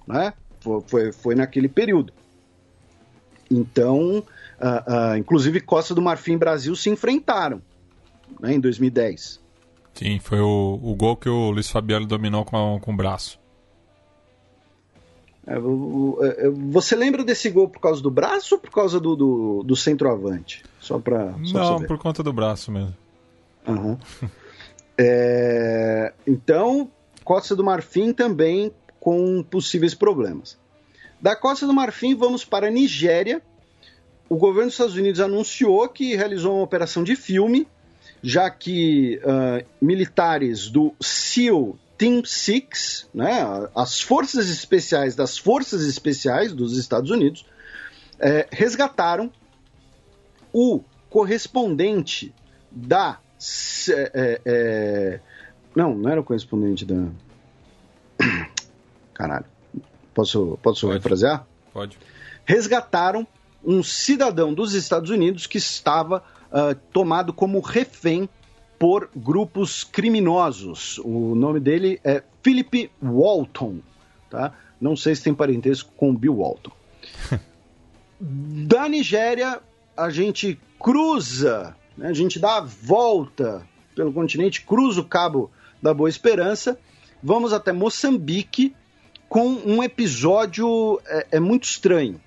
[0.07, 0.33] Né?
[0.59, 2.11] Foi, foi, foi naquele período.
[3.49, 7.61] Então, uh, uh, inclusive Costa do Marfim e Brasil se enfrentaram
[8.40, 9.40] né, em 2010.
[9.93, 13.40] Sim, foi o, o gol que o Luiz Fabiano dominou com, com o braço.
[15.48, 19.64] É, é, você lembra desse gol por causa do braço ou por causa do, do,
[19.64, 20.64] do centroavante?
[20.80, 22.95] Só para Não, por conta do braço mesmo.
[23.67, 23.98] Uhum.
[24.98, 26.90] é, então,
[27.24, 30.57] Costa do Marfim também com possíveis problemas.
[31.25, 33.41] Da Costa do Marfim, vamos para a Nigéria.
[34.29, 37.67] O governo dos Estados Unidos anunciou que realizou uma operação de filme
[38.21, 43.41] já que uh, militares do SEAL Team 6, né,
[43.75, 47.43] as forças especiais das forças especiais dos Estados Unidos,
[48.19, 49.31] é, resgataram
[50.53, 52.35] o correspondente
[52.69, 53.19] da.
[53.89, 55.19] É, é,
[55.75, 57.07] não, não era o correspondente da.
[59.11, 59.55] Caralho.
[60.16, 60.98] Posso, posso Pode.
[60.98, 61.45] refrasear?
[61.74, 62.00] Pode.
[62.45, 63.27] Resgataram
[63.64, 68.30] um cidadão dos Estados Unidos que estava uh, tomado como refém
[68.80, 71.00] por grupos criminosos.
[71.00, 73.80] O nome dele é Philip Walton,
[74.30, 74.53] tá?
[74.80, 76.72] Não sei se tem parentesco com Bill Walton.
[78.19, 79.60] da Nigéria,
[79.98, 82.08] a gente cruza, né?
[82.08, 86.77] a gente dá a volta pelo continente, cruza o Cabo da Boa Esperança,
[87.22, 88.76] vamos até Moçambique
[89.29, 92.19] com um episódio é, é muito estranho.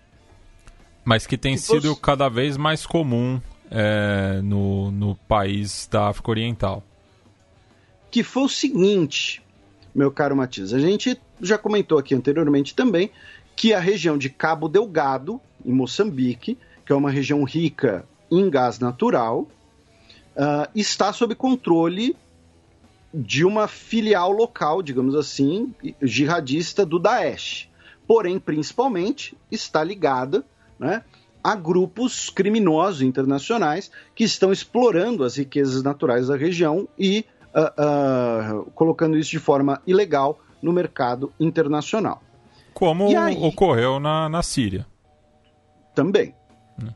[1.04, 2.00] Mas que tem que sido fosse...
[2.00, 6.82] cada vez mais comum é, no, no país da África Oriental.
[8.10, 9.42] Que foi o seguinte,
[9.94, 13.10] meu caro Matias, a gente já comentou aqui anteriormente também
[13.54, 18.78] que a região de Cabo Delgado, em Moçambique, que é uma região rica em gás
[18.78, 19.48] natural,
[20.36, 22.16] uh, está sob controle
[23.20, 27.68] de uma filial local, digamos assim, jihadista do Daesh.
[28.06, 30.44] Porém, principalmente, está ligada
[30.78, 31.02] né,
[31.42, 38.70] a grupos criminosos internacionais que estão explorando as riquezas naturais da região e uh, uh,
[38.70, 42.22] colocando isso de forma ilegal no mercado internacional.
[42.72, 44.86] Como aí, ocorreu na, na Síria.
[45.92, 46.36] Também.
[46.80, 46.92] Hum.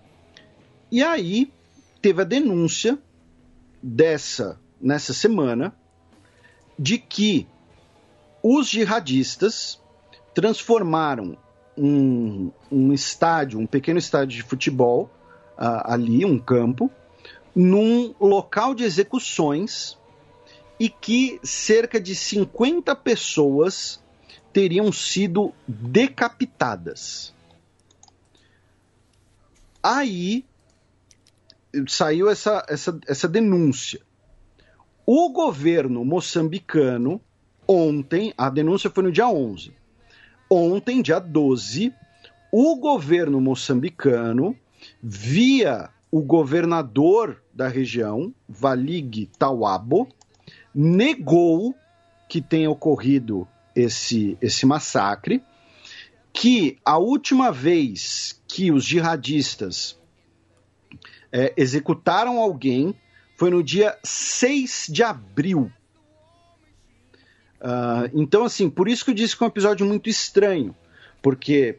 [0.89, 1.53] E aí
[2.01, 2.97] teve a denúncia
[3.83, 5.75] dessa nessa semana
[6.79, 7.47] de que
[8.43, 9.81] os jihadistas
[10.35, 11.37] transformaram
[11.77, 15.11] um, um estádio, um pequeno estádio de futebol
[15.59, 16.91] uh, ali, um campo,
[17.55, 19.99] num local de execuções
[20.79, 24.03] e que cerca de 50 pessoas
[24.53, 27.35] teriam sido decapitadas.
[29.83, 30.45] Aí
[31.89, 34.01] saiu essa, essa, essa denúncia.
[35.05, 37.21] O governo moçambicano,
[37.67, 39.73] ontem, a denúncia foi no dia 11.
[40.49, 41.93] Ontem, dia 12,
[42.53, 44.57] o governo moçambicano,
[45.03, 50.09] via o governador da região, Valig Tawabo,
[50.75, 51.75] negou
[52.29, 55.43] que tenha ocorrido esse, esse massacre,
[56.33, 59.99] que a última vez que os jihadistas
[61.33, 62.95] é, executaram alguém
[63.37, 65.71] foi no dia 6 de abril.
[67.61, 70.75] Uh, então, assim, por isso que eu disse que é um episódio muito estranho,
[71.23, 71.79] porque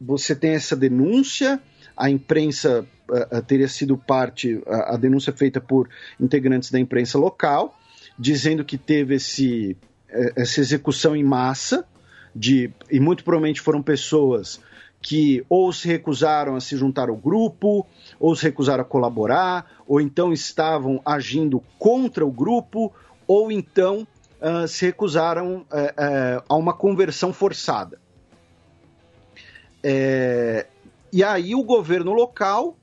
[0.00, 1.60] você tem essa denúncia,
[1.96, 5.88] a imprensa uh, teria sido parte, uh, a denúncia feita por
[6.20, 7.78] integrantes da imprensa local,
[8.18, 9.76] dizendo que teve esse,
[10.08, 11.84] eh, essa execução em massa,
[12.34, 14.60] de, e muito provavelmente foram pessoas
[15.02, 17.86] que ou se recusaram a se juntar ao grupo,
[18.20, 22.92] ou se recusaram a colaborar, ou então estavam agindo contra o grupo,
[23.26, 24.06] ou então
[24.40, 28.00] uh, se recusaram uh, uh, a uma conversão forçada.
[29.82, 30.66] É,
[31.12, 32.76] e aí o governo local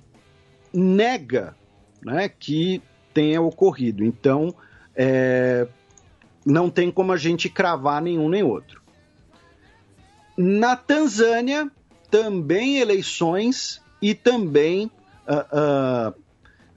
[0.74, 1.56] nega
[2.04, 2.82] né, que
[3.14, 4.04] tenha ocorrido.
[4.04, 4.54] Então,
[4.96, 5.68] é,
[6.46, 8.82] não tem como a gente cravar nenhum nem outro.
[10.38, 11.70] Na Tanzânia,
[12.10, 14.92] também eleições e também
[15.28, 16.14] uh, uh,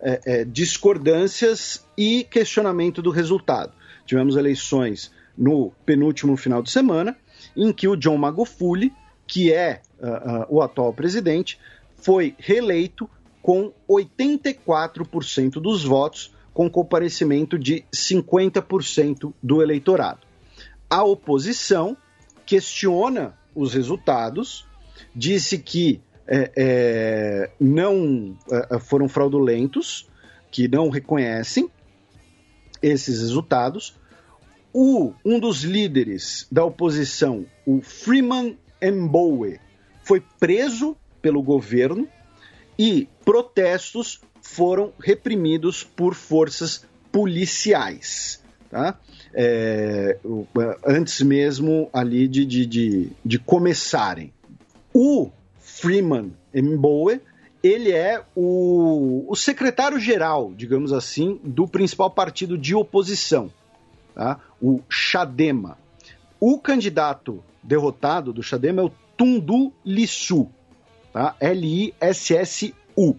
[0.00, 3.72] é, é, discordâncias e questionamento do resultado.
[4.04, 7.16] Tivemos eleições no penúltimo final de semana,
[7.56, 8.92] em que o John Magufuli,
[9.26, 11.58] que é uh, o atual presidente,
[11.96, 13.08] foi reeleito
[13.40, 20.20] com 84% dos votos, com comparecimento de 50% do eleitorado.
[20.90, 21.96] A oposição
[22.44, 24.66] questiona os resultados
[25.14, 30.08] disse que é, é, não é, foram fraudulentos,
[30.50, 31.70] que não reconhecem
[32.82, 33.94] esses resultados.
[34.72, 39.60] O, um dos líderes da oposição, o Freeman Mbowe,
[40.02, 42.08] foi preso pelo governo
[42.78, 48.42] e protestos foram reprimidos por forças policiais.
[48.70, 48.98] Tá?
[49.34, 50.18] É,
[50.84, 54.32] antes mesmo ali de, de, de, de começarem.
[54.94, 57.20] O Freeman Mbowe,
[57.62, 63.50] ele é o, o secretário-geral, digamos assim, do principal partido de oposição,
[64.14, 64.40] tá?
[64.60, 65.78] o Chadema.
[66.40, 70.48] O candidato derrotado do Chadema é o Tundu Lissu,
[71.12, 71.36] tá?
[71.40, 73.16] L-I-S-S-U.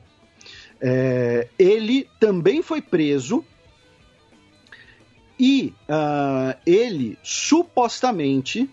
[0.81, 3.45] É, ele também foi preso
[5.39, 8.69] e uh, ele supostamente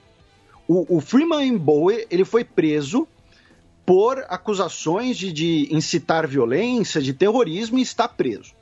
[0.72, 3.08] o, o Freeman Bowie ele foi preso
[3.84, 8.54] por acusações de, de incitar violência, de terrorismo e está preso.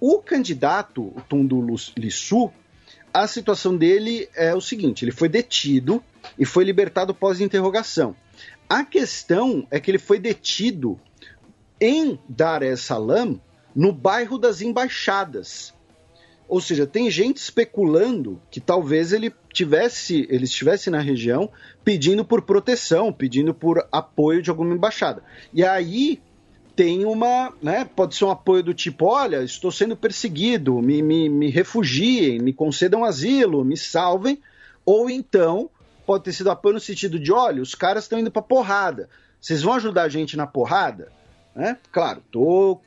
[0.00, 1.64] O candidato, o Tundu
[1.96, 2.50] Lissu,
[3.12, 6.02] a situação dele é o seguinte: ele foi detido
[6.36, 8.16] e foi libertado pós-interrogação.
[8.68, 10.98] A questão é que ele foi detido
[11.80, 13.40] em Dar es Salaam,
[13.72, 15.73] no bairro das Embaixadas,
[16.48, 21.50] ou seja, tem gente especulando que talvez ele tivesse, ele estivesse na região
[21.82, 25.22] pedindo por proteção, pedindo por apoio de alguma embaixada.
[25.52, 26.20] E aí
[26.76, 31.28] tem uma, né, pode ser um apoio do tipo, olha, estou sendo perseguido, me, me,
[31.28, 34.40] me refugiem, me concedam asilo, me salvem,
[34.84, 35.70] ou então
[36.04, 39.08] pode ter sido apoio no sentido de, olha, os caras estão indo para porrada,
[39.40, 41.12] vocês vão ajudar a gente na porrada?
[41.54, 41.78] Né?
[41.92, 42.82] Claro, estou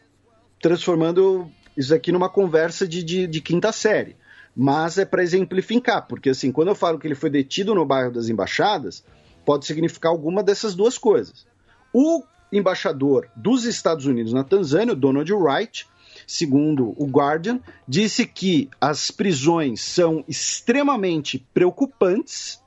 [0.61, 4.17] transformando isso aqui numa conversa de, de, de quinta série.
[4.55, 8.11] Mas é para exemplificar, porque assim, quando eu falo que ele foi detido no bairro
[8.11, 9.05] das Embaixadas,
[9.45, 11.45] pode significar alguma dessas duas coisas.
[11.93, 15.87] O embaixador dos Estados Unidos na Tanzânia, Donald Wright,
[16.25, 22.61] segundo o Guardian, disse que as prisões são extremamente preocupantes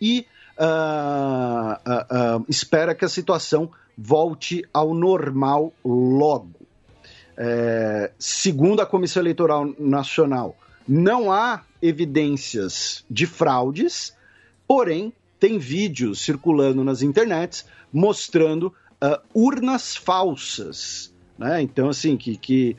[0.00, 0.26] e
[0.58, 6.63] uh, uh, uh, espera que a situação volte ao normal logo.
[7.36, 10.56] É, segundo a Comissão Eleitoral Nacional,
[10.86, 14.14] não há evidências de fraudes,
[14.66, 18.72] porém, tem vídeos circulando nas internets mostrando
[19.02, 21.12] uh, urnas falsas.
[21.38, 21.62] Né?
[21.62, 22.76] Então, assim, que, que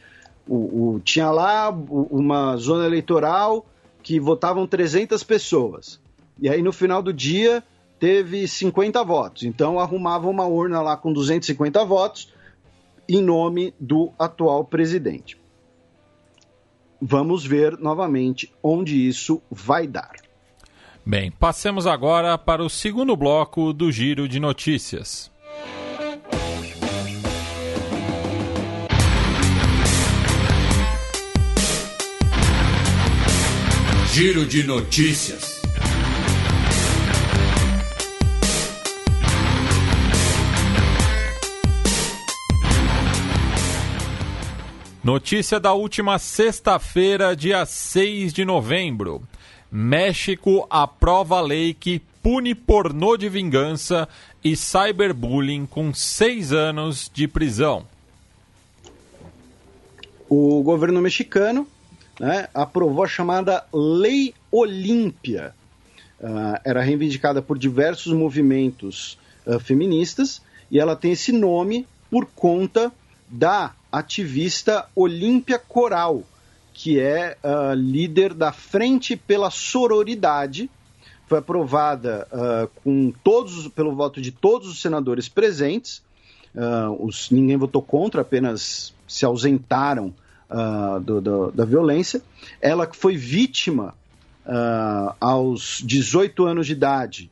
[0.48, 3.66] o, o, tinha lá uma zona eleitoral
[4.02, 6.00] que votavam 300 pessoas.
[6.40, 7.64] E aí no final do dia
[8.00, 9.44] teve 50 votos.
[9.44, 12.32] Então arrumava uma urna lá com 250 votos
[13.08, 15.38] em nome do atual presidente.
[17.02, 20.14] Vamos ver novamente onde isso vai dar.
[21.06, 25.32] Bem, passemos agora para o segundo bloco do Giro de Notícias.
[34.12, 35.55] Giro de Notícias.
[45.06, 49.22] Notícia da última sexta-feira, dia 6 de novembro.
[49.72, 54.10] México aprova lei que pune pornô de vingança
[54.44, 57.86] e cyberbullying com seis anos de prisão.
[60.28, 61.68] O governo mexicano
[62.20, 65.54] né, aprovou a chamada Lei Olímpia.
[66.20, 72.92] Uh, era reivindicada por diversos movimentos uh, feministas e ela tem esse nome por conta
[73.30, 76.24] da ativista Olímpia Coral,
[76.74, 80.70] que é uh, líder da Frente pela Sororidade.
[81.28, 82.28] Foi aprovada
[82.84, 86.04] com todos, pelo voto de todos os senadores presentes.
[87.00, 90.14] Os, ninguém votou contra, apenas se ausentaram
[90.50, 92.22] uh, do, do, da violência.
[92.62, 93.94] Ela foi vítima
[94.46, 97.32] uh, aos 18 anos de idade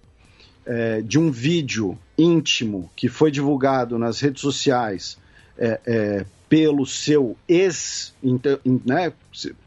[0.66, 5.17] uh, de um vídeo íntimo que foi divulgado nas redes sociais
[5.58, 8.14] é, é, pelo seu ex,
[8.85, 9.11] né,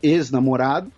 [0.01, 0.93] ex-namorado.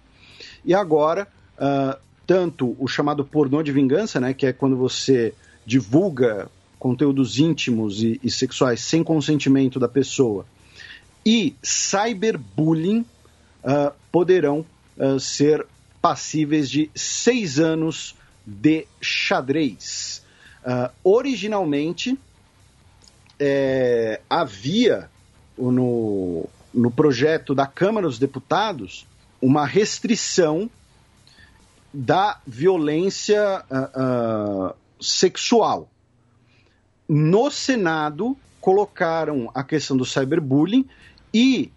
[0.63, 1.27] E agora,
[1.59, 5.33] ah, tanto o chamado pornô de vingança, né, que é quando você
[5.65, 10.45] divulga conteúdos íntimos e, e sexuais sem consentimento da pessoa,
[11.25, 13.01] e cyberbullying
[13.65, 14.67] uh, poderão
[14.99, 15.67] uh, ser
[16.03, 18.15] passíveis de seis anos
[18.47, 20.23] de xadrez.
[20.63, 22.19] Uh, originalmente,
[23.41, 25.09] é, havia
[25.59, 29.07] no, no projeto da Câmara dos Deputados
[29.41, 30.71] uma restrição
[31.93, 35.89] da violência uh, uh, sexual.
[37.09, 40.87] No Senado, colocaram a questão do cyberbullying
[41.33, 41.71] e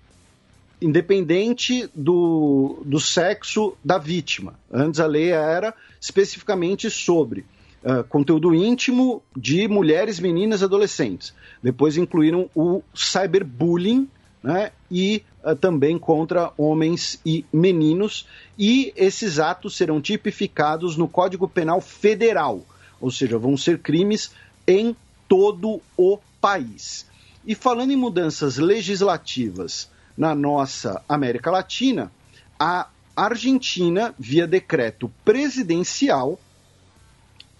[0.81, 4.55] independente do, do sexo da vítima.
[4.71, 7.45] Antes a lei era especificamente sobre
[7.83, 11.33] uh, conteúdo íntimo de mulheres, meninas e adolescentes.
[11.61, 14.07] Depois incluíram o cyberbullying
[14.43, 18.27] né, e uh, também contra homens e meninos.
[18.57, 22.61] E esses atos serão tipificados no Código Penal Federal,
[22.99, 24.31] ou seja, vão ser crimes
[24.67, 24.95] em
[25.27, 27.05] todo o país.
[27.45, 32.11] E falando em mudanças legislativas na nossa América Latina,
[32.59, 36.39] a Argentina, via decreto presidencial,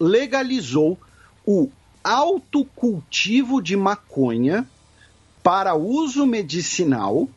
[0.02, 0.98] legalizou
[1.46, 1.70] o
[2.02, 4.66] autocultivo de maconha
[5.42, 7.28] para uso medicinal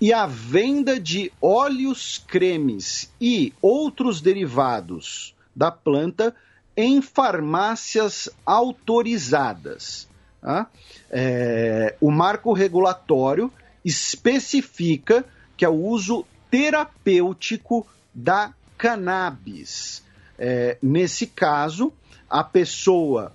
[0.00, 6.34] e a venda de óleos, cremes e outros derivados da planta
[6.76, 10.08] em farmácias autorizadas.
[10.40, 10.68] Tá?
[11.10, 13.52] É, o marco regulatório
[13.84, 15.24] especifica
[15.56, 20.02] que é o uso terapêutico da cannabis.
[20.42, 21.92] É, nesse caso,
[22.28, 23.30] a pessoa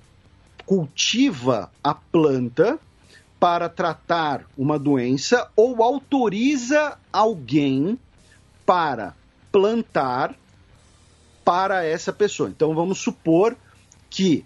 [0.66, 2.80] cultiva a planta
[3.40, 8.00] para tratar uma doença ou autoriza alguém
[8.66, 9.14] para
[9.51, 10.34] plantar
[11.43, 12.50] para essa pessoa.
[12.50, 13.56] Então vamos supor
[14.09, 14.43] que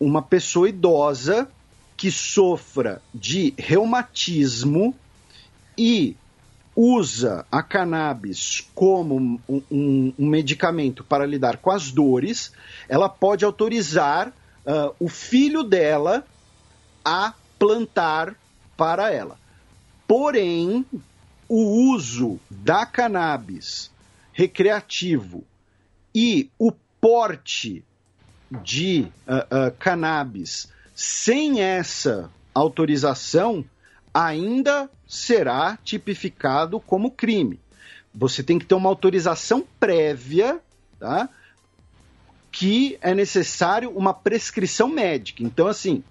[0.00, 1.48] uma pessoa idosa
[1.96, 4.92] que sofra de reumatismo
[5.78, 6.16] e
[6.74, 12.52] usa a cannabis como um, um, um, medicamento para lidar com as dores,
[12.88, 16.24] ela pode autorizar uh, o filho dela
[17.04, 18.34] a plantar
[18.76, 19.38] para ela.
[20.06, 20.84] Porém,
[21.48, 23.90] o uso da cannabis
[24.32, 25.44] recreativo
[26.14, 27.84] e o porte
[28.50, 33.64] de uh, uh, cannabis sem essa autorização,
[34.12, 37.60] ainda será tipificado como crime.
[38.14, 40.60] Você tem que ter uma autorização prévia,
[40.98, 41.28] tá?
[42.50, 45.42] Que é necessário uma prescrição médica.
[45.42, 46.04] Então, assim,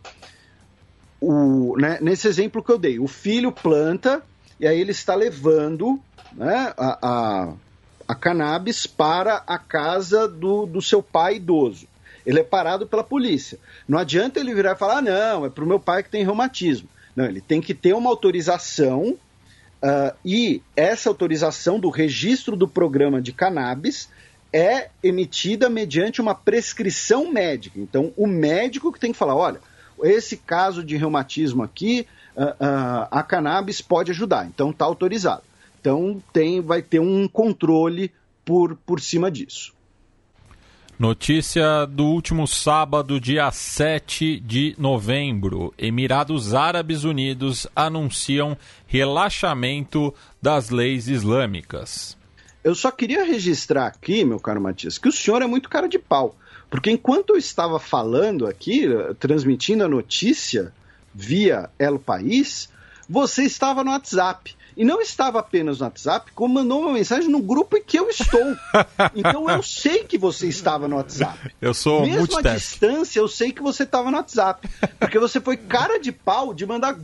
[1.19, 4.23] o, né, nesse exemplo que eu dei, o filho planta
[4.59, 5.99] e aí ele está levando
[6.33, 7.53] né, a, a,
[8.07, 11.87] a cannabis para a casa do, do seu pai idoso
[12.25, 13.59] ele é parado pela polícia.
[13.87, 16.23] Não adianta ele virar e falar, ah, não, é para o meu pai que tem
[16.23, 16.87] reumatismo.
[17.15, 19.17] Não, ele tem que ter uma autorização
[19.81, 24.09] Uh, e essa autorização do registro do programa de cannabis
[24.53, 27.79] é emitida mediante uma prescrição médica.
[27.79, 29.59] Então, o médico que tem que falar: olha,
[30.03, 35.41] esse caso de reumatismo aqui, uh, uh, a cannabis pode ajudar, então está autorizado.
[35.79, 38.11] Então, tem, vai ter um controle
[38.45, 39.73] por, por cima disso.
[41.01, 45.73] Notícia do último sábado, dia 7 de novembro.
[45.75, 48.55] Emirados Árabes Unidos anunciam
[48.85, 52.15] relaxamento das leis islâmicas.
[52.63, 55.97] Eu só queria registrar aqui, meu caro Matias, que o senhor é muito cara de
[55.97, 56.35] pau.
[56.69, 58.83] Porque enquanto eu estava falando aqui,
[59.17, 60.71] transmitindo a notícia
[61.11, 62.69] via El País,
[63.09, 64.55] você estava no WhatsApp.
[64.75, 68.09] E não estava apenas no WhatsApp, como mandou uma mensagem no grupo em que eu
[68.09, 68.41] estou.
[69.15, 71.53] Então eu sei que você estava no WhatsApp.
[71.61, 72.47] Eu sou Mesmo multitask.
[72.47, 74.67] à distância, eu sei que você estava no WhatsApp.
[74.99, 76.95] Porque você foi cara de pau de mandar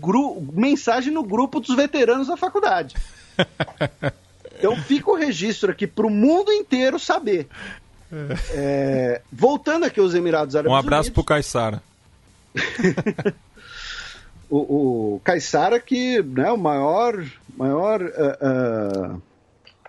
[0.54, 2.96] mensagem no grupo dos veteranos da faculdade.
[4.60, 7.48] Então fica o registro aqui para o mundo inteiro saber.
[8.52, 11.84] É, voltando aqui aos Emirados Árabes Um abraço Unidos, pro Caissara.
[14.50, 17.24] o, o Caissara que né, o maior
[17.58, 19.22] maior uh, uh,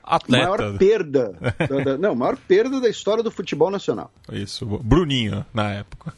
[0.03, 0.45] Atleta.
[0.45, 1.35] maior perda
[1.69, 6.15] da, da, não maior perda da história do futebol nacional Isso, Bruninho na época.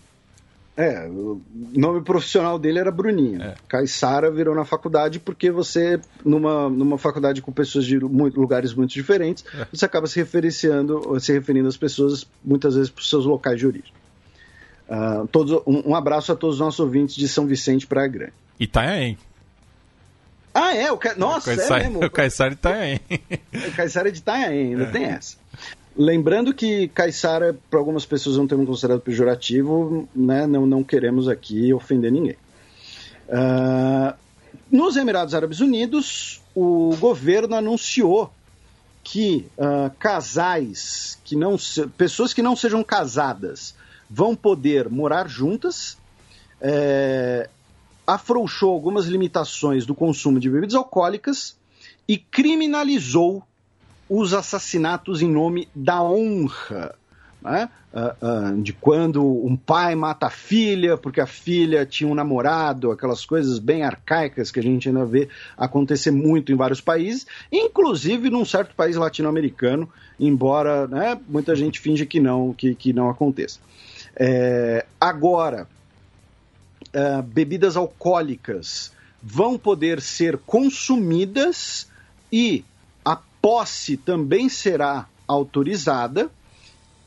[0.77, 1.41] é o
[1.77, 3.55] nome profissional dele era Bruninho É.
[3.69, 8.93] Caissara virou na faculdade porque você numa, numa faculdade com pessoas de muito, lugares muito
[8.93, 9.67] diferentes É.
[9.73, 13.67] você acaba se referenciando se referindo às pessoas muitas vezes para os seus locais de
[13.67, 13.93] origem
[14.91, 18.33] Uh, todos, um, um abraço a todos os nossos ouvintes de São Vicente Praia Grande.
[18.59, 19.17] Itanhaém.
[20.53, 20.91] Ah, é?
[20.91, 21.15] O ca...
[21.15, 22.05] Nossa, o Caissara, é mesmo?
[22.05, 23.01] O Caissara Itanhaém.
[23.69, 24.91] O Caissara é de Itanhaém, ainda é.
[24.91, 25.37] tem essa.
[25.97, 30.47] Lembrando que Caissara, para algumas pessoas, é um termo considerado pejorativo, né?
[30.47, 32.37] não, não queremos aqui ofender ninguém.
[33.29, 34.13] Uh,
[34.71, 38.33] nos Emirados Árabes Unidos, o governo anunciou
[39.05, 41.87] que uh, casais, que não se...
[41.89, 43.75] pessoas que não sejam casadas,
[44.11, 45.97] vão poder morar juntas,
[46.61, 47.49] é,
[48.05, 51.57] afrouxou algumas limitações do consumo de bebidas alcoólicas
[52.09, 53.45] e criminalizou
[54.09, 56.97] os assassinatos em nome da honra.
[57.41, 57.71] Né?
[57.91, 62.91] Uh, uh, de quando um pai mata a filha porque a filha tinha um namorado,
[62.91, 68.29] aquelas coisas bem arcaicas que a gente ainda vê acontecer muito em vários países, inclusive
[68.29, 69.89] num certo país latino-americano,
[70.21, 73.59] embora né, muita gente finge que não, que, que não aconteça.
[74.23, 75.67] É, agora,
[76.95, 78.93] uh, bebidas alcoólicas
[79.23, 81.89] vão poder ser consumidas
[82.31, 82.63] e
[83.03, 86.31] a posse também será autorizada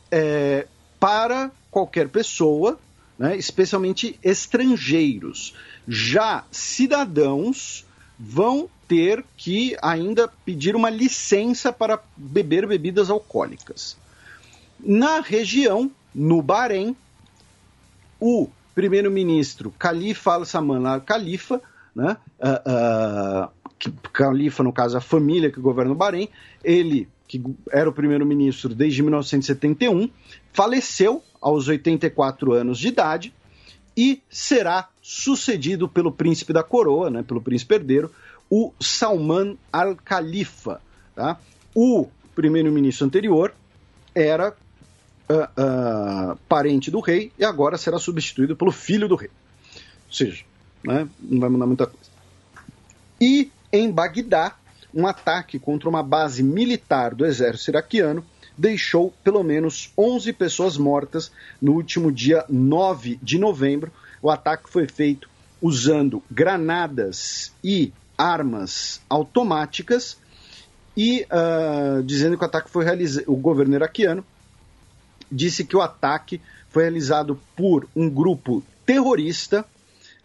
[0.10, 0.66] é,
[1.00, 2.80] para qualquer pessoa,
[3.18, 5.54] né, especialmente estrangeiros.
[5.88, 7.86] Já cidadãos
[8.18, 13.98] vão ter que ainda pedir uma licença para beber bebidas alcoólicas.
[14.80, 16.96] Na região, no Bahrein,
[18.24, 21.62] o primeiro-ministro Khalifa al-Saman al-Khalifa,
[21.94, 26.30] né, uh, uh, Khalifa, no caso, a família que governa o Bahrein,
[26.64, 30.10] ele, que era o primeiro-ministro desde 1971,
[30.54, 33.34] faleceu aos 84 anos de idade
[33.96, 38.10] e será sucedido pelo príncipe da coroa, né, pelo príncipe herdeiro,
[38.50, 40.80] o Salman al-Khalifa.
[41.14, 41.38] Tá?
[41.76, 43.54] O primeiro-ministro anterior
[44.16, 44.56] era
[45.30, 49.30] Uh, parente do rei e agora será substituído pelo filho do rei.
[50.08, 50.44] Ou seja,
[50.84, 52.12] né, não vai mudar muita coisa.
[53.20, 54.56] E em Bagdá,
[54.94, 58.24] um ataque contra uma base militar do exército iraquiano
[58.58, 63.92] deixou pelo menos 11 pessoas mortas no último dia 9 de novembro.
[64.22, 65.30] O ataque foi feito
[65.62, 70.18] usando granadas e armas automáticas
[70.96, 73.24] e uh, dizendo que o ataque foi realizado.
[73.28, 74.24] O governo iraquiano
[75.34, 76.40] disse que o ataque
[76.70, 79.66] foi realizado por um grupo terrorista,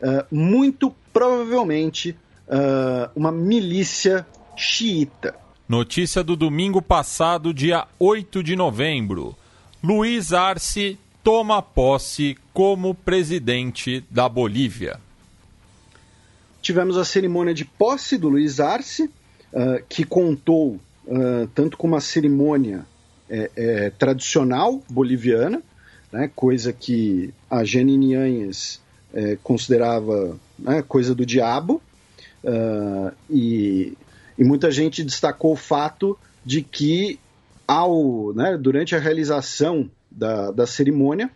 [0.00, 2.16] uh, muito provavelmente
[2.48, 5.34] uh, uma milícia xiita.
[5.68, 9.36] Notícia do domingo passado, dia 8 de novembro.
[9.82, 14.98] Luiz Arce toma posse como presidente da Bolívia.
[16.62, 20.80] Tivemos a cerimônia de posse do Luiz Arce, uh, que contou
[21.54, 22.84] tanto com uma cerimônia
[23.28, 25.62] é, é, tradicional boliviana,
[26.12, 28.80] né, coisa que a Janine Yanhes
[29.12, 31.82] é, considerava né, coisa do diabo,
[32.44, 33.96] uh, e,
[34.36, 37.18] e, muita gente destacou o fato de que,
[37.66, 41.30] ao, né, durante a realização da, da cerimônia,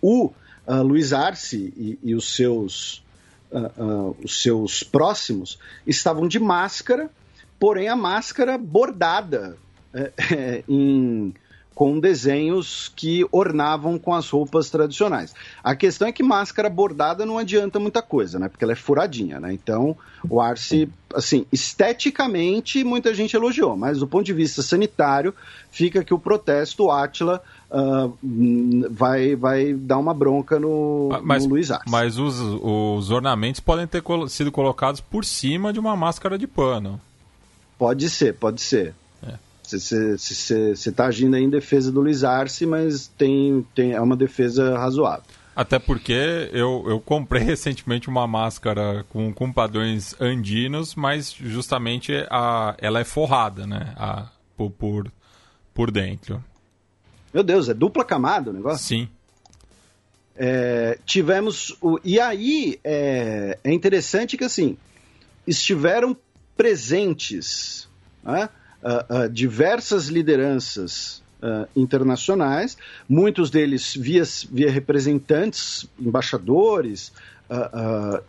[0.00, 0.26] o
[0.66, 3.02] uh, Luiz Arce e, e os seus
[3.50, 7.10] uh, uh, os seus próximos estavam de máscara,
[7.58, 9.56] porém a máscara bordada
[10.68, 11.32] em
[11.78, 15.32] com desenhos que ornavam com as roupas tradicionais.
[15.62, 18.48] A questão é que máscara bordada não adianta muita coisa, né?
[18.48, 19.52] Porque ela é furadinha, né?
[19.52, 19.96] Então,
[20.28, 25.32] o Arce, assim, esteticamente muita gente elogiou, mas do ponto de vista sanitário,
[25.70, 28.12] fica que o protesto, o Atila uh,
[28.90, 31.88] vai, vai dar uma bronca no, mas, no Luiz Arce.
[31.88, 37.00] Mas os, os ornamentos podem ter sido colocados por cima de uma máscara de pano.
[37.78, 38.96] Pode ser, pode ser.
[39.76, 45.24] Você está agindo em defesa do Luiz Arce, mas tem, tem, é uma defesa razoável.
[45.54, 52.76] Até porque eu, eu comprei recentemente uma máscara com, com padrões andinos, mas justamente a,
[52.78, 53.92] ela é forrada, né?
[53.96, 55.12] A, por, por,
[55.74, 56.42] por dentro.
[57.34, 58.86] Meu Deus, é dupla camada o negócio?
[58.86, 59.08] Sim.
[60.36, 61.76] É, tivemos.
[61.80, 64.76] O, e aí é, é interessante que assim
[65.44, 66.16] estiveram
[66.56, 67.88] presentes.
[68.22, 68.48] Né?
[68.82, 72.76] Uh, uh, diversas lideranças uh, internacionais,
[73.08, 77.12] muitos deles via, via representantes, embaixadores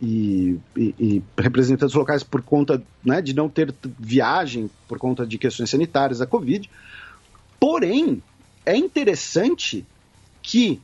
[0.00, 5.36] e, e, e, representantes locais por conta né, de não ter viagem por conta de
[5.36, 6.70] questões sanitárias da Covid.
[7.58, 8.22] Porém,
[8.64, 9.84] é interessante
[10.42, 10.80] que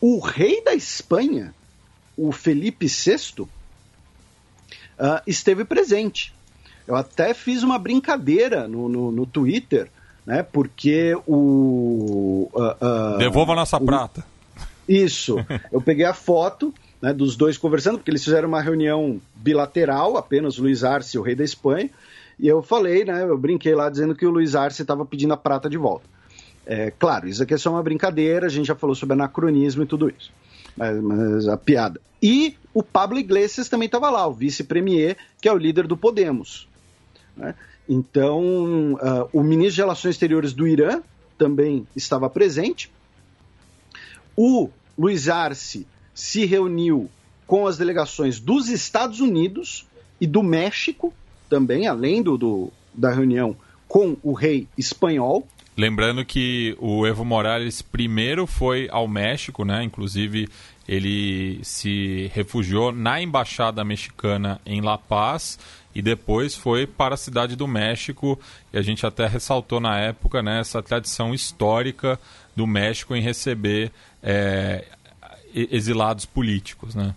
[0.00, 1.54] o rei da Espanha,
[2.16, 3.46] o Felipe VI,
[5.26, 6.32] esteve presente.
[6.88, 9.90] Eu até fiz uma brincadeira no, no, no Twitter,
[10.24, 10.42] né?
[10.42, 12.48] Porque o.
[12.50, 14.24] Uh, uh, Devolva a nossa o, prata.
[14.88, 15.36] Isso.
[15.70, 20.56] Eu peguei a foto né, dos dois conversando, porque eles fizeram uma reunião bilateral, apenas
[20.56, 21.90] Luiz Arce, o rei da Espanha.
[22.40, 23.22] E eu falei, né?
[23.22, 26.06] Eu brinquei lá dizendo que o Luiz Arce estava pedindo a prata de volta.
[26.64, 29.86] É, claro, isso aqui é só uma brincadeira, a gente já falou sobre anacronismo e
[29.86, 30.32] tudo isso.
[30.74, 32.00] Mas, mas a piada.
[32.22, 36.66] E o Pablo Iglesias também estava lá, o vice-premier, que é o líder do Podemos.
[37.38, 37.54] Né?
[37.88, 41.00] Então, uh, o ministro de Relações Exteriores do Irã
[41.38, 42.90] também estava presente.
[44.36, 44.68] O
[44.98, 47.08] Luiz Arce se reuniu
[47.46, 49.86] com as delegações dos Estados Unidos
[50.20, 51.14] e do México,
[51.48, 55.46] também, além do, do da reunião com o rei espanhol.
[55.76, 59.84] Lembrando que o Evo Morales primeiro foi ao México, né?
[59.84, 60.48] Inclusive
[60.88, 65.58] ele se refugiou na embaixada mexicana em La Paz
[65.94, 68.38] e depois foi para a cidade do México
[68.72, 72.18] e a gente até ressaltou na época né, essa tradição histórica
[72.54, 73.90] do México em receber
[74.22, 74.84] é,
[75.54, 77.14] exilados políticos, né?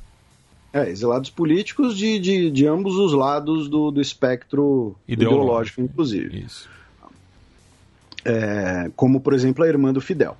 [0.73, 6.39] É, exilados políticos de, de, de ambos os lados do, do espectro ideológico, ideológico inclusive.
[6.45, 6.69] Isso.
[8.23, 10.37] É, como, por exemplo, a irmã do Fidel.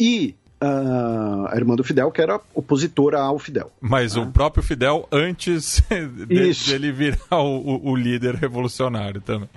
[0.00, 3.70] E a irmã do Fidel, que era opositora ao Fidel.
[3.80, 4.22] Mas né?
[4.22, 9.48] o próprio Fidel antes de, dele virar o, o, líder revolucionário também.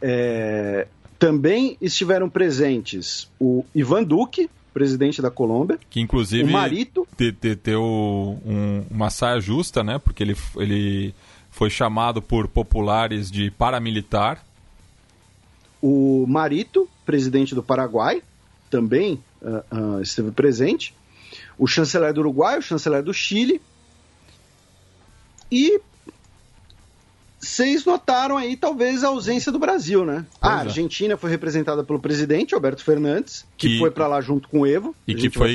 [0.00, 0.86] É,
[1.18, 5.78] também estiveram presentes o Ivan Duque, presidente da Colômbia.
[5.90, 7.06] Que inclusive o Marito.
[7.62, 9.98] Teu um, uma saia justa, né?
[9.98, 11.14] Porque ele, ele
[11.50, 14.44] foi chamado por populares de paramilitar.
[15.80, 18.22] O Marito, presidente do Paraguai,
[18.70, 20.94] também uh, uh, esteve presente,
[21.58, 23.60] o chanceler do Uruguai, o chanceler do Chile,
[25.50, 25.80] e
[27.42, 30.24] vocês notaram aí talvez a ausência do Brasil, né?
[30.40, 30.60] Pois a é.
[30.60, 31.16] Argentina é.
[31.16, 34.94] foi representada pelo presidente Alberto Fernandes, que, que foi para lá junto com o Evo.
[35.06, 35.52] E que foi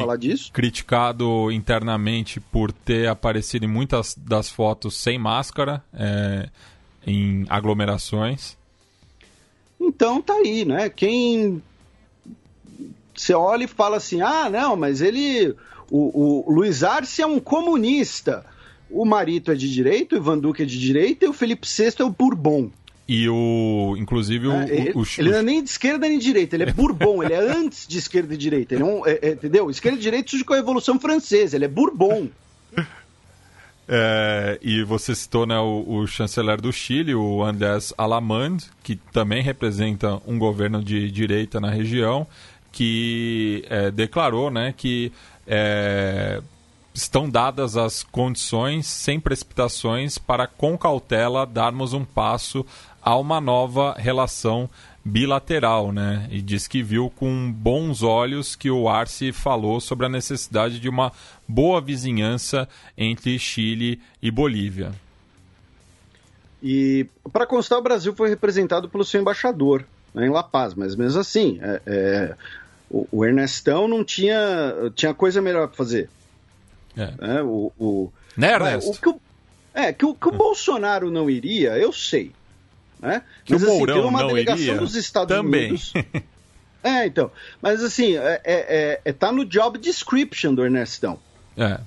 [0.51, 6.49] criticado internamente por ter aparecido em muitas das fotos sem máscara, é,
[7.05, 8.57] em aglomerações.
[9.79, 10.89] Então tá aí, né?
[10.89, 11.63] Quem
[13.21, 15.55] você olha e fala assim: ah, não, mas ele.
[15.89, 18.45] O, o Luiz Arce é um comunista.
[18.89, 21.93] O Marito é de direita, o Ivan Duque é de direita e o Felipe VI
[21.99, 22.71] é o Bourbon.
[23.07, 23.95] E o.
[23.97, 24.51] Inclusive o.
[24.51, 26.73] É, ele, o, o, ele não é nem de esquerda nem de direita, ele é
[26.73, 28.75] Bourbon, ele é antes de esquerda e direita.
[28.75, 29.69] Ele é um, é, é, entendeu?
[29.69, 32.27] Esquerda e direita surge com a Revolução Francesa, ele é Bourbon.
[33.89, 39.41] É, e você citou né, o, o, chanceler do Chile, o Andrés Alamand, que também
[39.41, 42.27] representa um governo de direita na região
[42.77, 45.11] que é, declarou né, que
[45.47, 46.39] é,
[46.93, 52.63] estão dadas as condições, sem precipitações, para com cautela darmos um passo
[53.01, 54.69] a uma nova relação
[55.03, 56.27] bilateral, né?
[56.29, 60.87] E diz que viu com bons olhos que o Arce falou sobre a necessidade de
[60.87, 61.11] uma
[61.47, 64.91] boa vizinhança entre Chile e Bolívia.
[66.61, 69.83] E para constar, o Brasil foi representado pelo seu embaixador
[70.13, 72.35] né, em La Paz, mas mesmo assim, é, é
[72.89, 76.09] o, o Ernestão não tinha, tinha coisa melhor para fazer.
[76.95, 77.11] É.
[77.19, 77.41] Né?
[77.43, 78.91] O, o, né, Ernesto?
[78.91, 79.21] O que o,
[79.73, 82.31] é, que o, que o Bolsonaro não iria, eu sei.
[82.99, 83.21] Né?
[83.45, 85.67] Que Mas o assim, Mourão uma não delegação iria, dos Estados também.
[85.69, 85.93] Unidos.
[86.83, 87.29] É, então.
[87.61, 91.19] Mas assim, é, é, é- é- tá no job description do Ernestão.
[91.57, 91.79] É.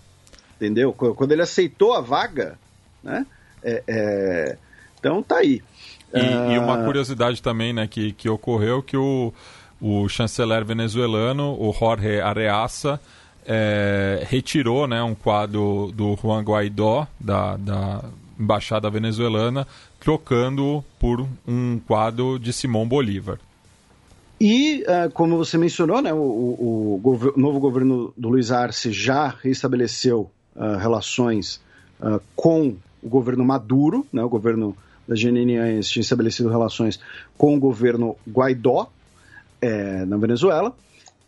[0.57, 0.93] Entendeu?
[0.93, 2.59] Qu- Quando ele aceitou a vaga,
[3.03, 3.25] né?
[3.63, 4.57] É, é,
[4.99, 5.63] Então tá aí.
[6.13, 9.33] E, e Ah, uma curiosidade também, né, que, que ocorreu que o,
[9.81, 13.01] o chanceler venezuelano, o Jorge Areaza,
[13.47, 18.05] é, retirou né, um quadro do Juan Guaidó, da, da
[18.39, 19.67] embaixada venezuelana,
[19.99, 23.39] trocando por um quadro de Simão Bolívar.
[24.41, 29.35] E, ah, como você mencionou, né, o, o- o novo governo do Luiz Arce já
[29.43, 31.61] restabeleceu ah, relações
[32.01, 34.75] ah, com o governo Maduro, né, o governo
[35.07, 36.99] da Janine tinha estabelecido relações
[37.37, 38.91] com o governo Guaidó
[39.61, 40.75] eh, na Venezuela.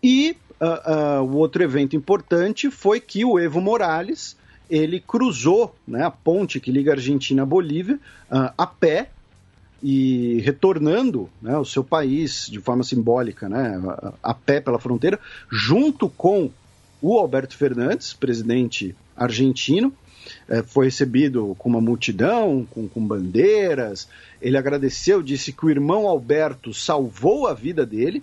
[0.03, 4.37] E ah, ah, o outro evento importante foi que o Evo Morales
[4.71, 7.99] ele cruzou né, a ponte que liga a Argentina à Bolívia
[8.31, 9.11] ah, a pé
[9.83, 13.83] e retornando né, ao seu país de forma simbólica, né,
[14.23, 15.19] a, a pé pela fronteira,
[15.51, 16.49] junto com
[17.01, 19.93] o Alberto Fernandes, presidente argentino,
[20.67, 24.09] foi recebido com uma multidão, com, com bandeiras.
[24.41, 28.23] Ele agradeceu, disse que o irmão Alberto salvou a vida dele.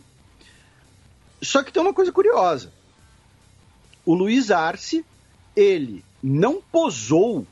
[1.41, 2.71] Só que tem uma coisa curiosa:
[4.05, 5.05] o Luiz Arce,
[5.55, 7.45] ele não posou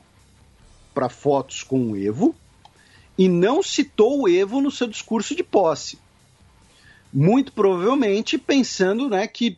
[0.94, 2.34] para fotos com o Evo
[3.16, 5.98] e não citou o Evo no seu discurso de posse.
[7.12, 9.56] Muito provavelmente pensando né, que,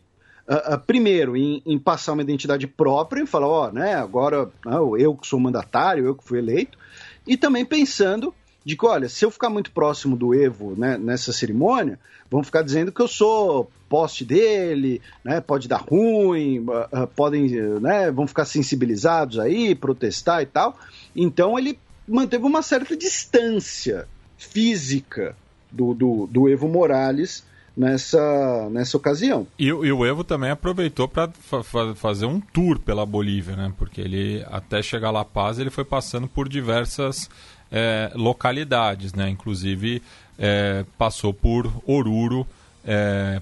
[0.51, 5.15] ah, primeiro, em, em passar uma identidade própria e falar, ó, né, agora ah, eu
[5.15, 6.77] que sou mandatário, eu que fui eleito,
[7.25, 11.31] e também pensando de que, olha, se eu ficar muito próximo do Evo né, nessa
[11.31, 11.97] cerimônia,
[12.29, 17.49] vão ficar dizendo que eu sou poste dele, né, pode dar ruim, ah, podem,
[17.79, 20.77] né, vão ficar sensibilizados aí, protestar e tal.
[21.15, 24.07] Então ele manteve uma certa distância
[24.37, 25.35] física
[25.71, 27.43] do, do, do Evo Morales
[27.75, 29.47] nessa, nessa ocasião.
[29.57, 31.29] E, e o Evo também aproveitou para
[31.95, 33.73] fazer um tour pela Bolívia, né?
[33.77, 37.29] Porque ele, até chegar a La Paz, ele foi passando por diversas
[37.71, 39.29] eh, localidades, né?
[39.29, 40.01] Inclusive,
[40.37, 42.45] eh, passou por Oruro,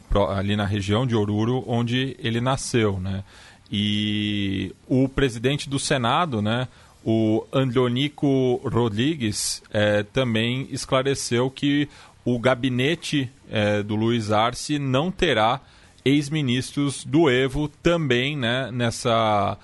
[0.10, 3.24] pro- ali na região de Oruro, onde ele nasceu, né?
[3.72, 6.68] E o presidente do Senado, né?
[7.06, 11.88] O Andronico Rodrigues eh, também esclareceu que
[12.36, 15.62] o gabinete eh, do Luiz Arce não terá
[16.06, 19.58] ex-ministros do Evo também né, nessa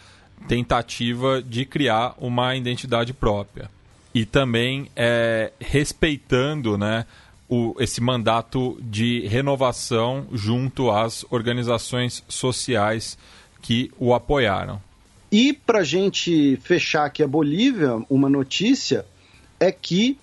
[0.47, 3.69] tentativa de criar uma identidade própria.
[4.13, 7.05] E também eh, respeitando né,
[7.47, 13.17] o, esse mandato de renovação junto às organizações sociais
[13.61, 14.81] que o apoiaram.
[15.31, 19.05] E para gente fechar aqui a Bolívia, uma notícia
[19.59, 20.17] é que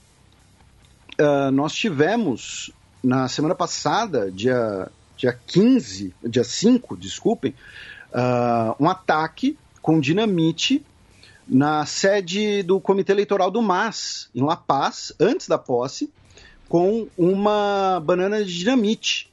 [1.23, 2.71] ah, nós tivemos
[3.03, 7.55] na semana passada, dia, dia 15, dia 5, desculpem,
[8.13, 10.85] ah, um ataque com dinamite
[11.49, 16.11] na sede do Comitê Eleitoral do MAS, em La Paz, antes da posse,
[16.69, 19.32] com uma banana de dinamite.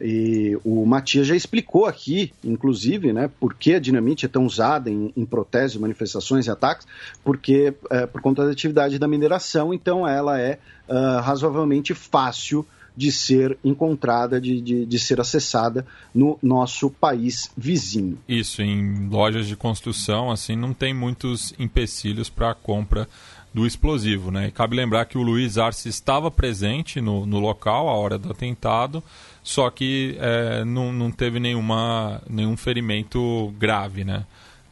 [0.00, 4.90] E o Matias já explicou aqui, inclusive, né, por que a dinamite é tão usada
[4.90, 6.86] em, em protestos, manifestações e ataques,
[7.24, 12.64] porque é, por conta da atividade da mineração, então ela é ah, razoavelmente fácil
[12.96, 18.18] de ser encontrada, de, de, de ser acessada no nosso país vizinho.
[18.28, 23.08] Isso, em lojas de construção, assim, não tem muitos empecilhos para a compra
[23.54, 24.48] do explosivo, né?
[24.48, 28.32] E cabe lembrar que o Luiz Arce estava presente no, no local, à hora do
[28.32, 29.02] atentado,
[29.48, 34.26] só que é, não, não teve nenhuma, nenhum ferimento grave, né?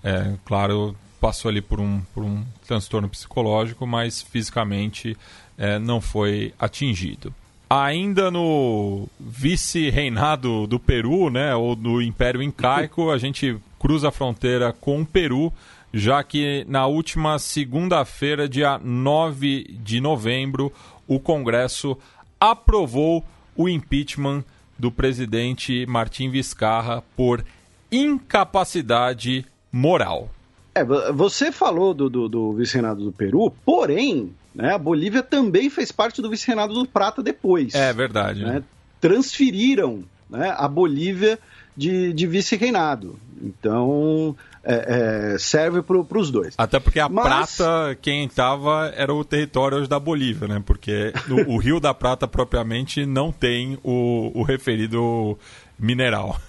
[0.05, 5.17] É, claro, passou ali por um, por um transtorno psicológico, mas fisicamente
[5.57, 7.33] é, não foi atingido.
[7.71, 14.75] Ainda no vice-reinado do Peru, né, ou do Império Incaico, a gente cruza a fronteira
[14.75, 15.51] com o Peru,
[15.91, 20.71] já que na última segunda-feira, dia 9 de novembro,
[21.09, 21.97] o Congresso
[22.39, 23.25] aprovou
[23.57, 24.45] o impeachment
[24.79, 27.45] do presidente Martim Vizcarra por
[27.91, 30.31] incapacidade moral.
[30.75, 35.71] É, vo- você falou do, do, do vice-reinado do Peru, porém, né, a Bolívia também
[35.71, 37.75] fez parte do vice-reinado do Prata depois.
[37.75, 38.45] É verdade.
[38.45, 38.63] Né?
[39.01, 41.39] Transferiram né, a Bolívia
[41.77, 43.19] de, de vice-reinado.
[43.41, 46.55] Então, é, é, serve para os dois.
[46.59, 50.63] Até porque a Mas- Prata, quem estava era o território hoje da Bolívia, né?
[50.67, 55.39] Porque o, o Rio da Prata propriamente não tem o, o referido
[55.79, 56.41] mineral.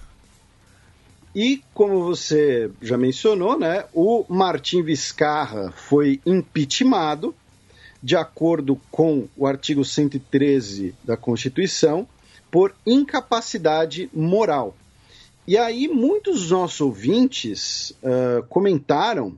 [1.36, 7.36] E como você já mencionou, né, o Martim Vizcarra foi impeachmentado
[8.02, 12.08] de acordo com o artigo 113 da Constituição
[12.50, 14.76] por incapacidade moral.
[15.48, 19.38] E aí muitos dos nossos ouvintes uh, comentaram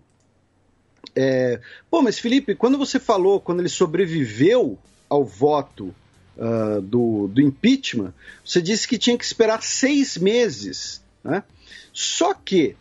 [1.16, 4.78] é, Pô, mas Felipe, quando você falou, quando ele sobreviveu
[5.10, 5.94] ao voto
[6.38, 8.14] uh, do, do impeachment,
[8.46, 11.02] você disse que tinha que esperar seis meses.
[11.24, 11.44] Né?
[11.92, 12.76] Só que,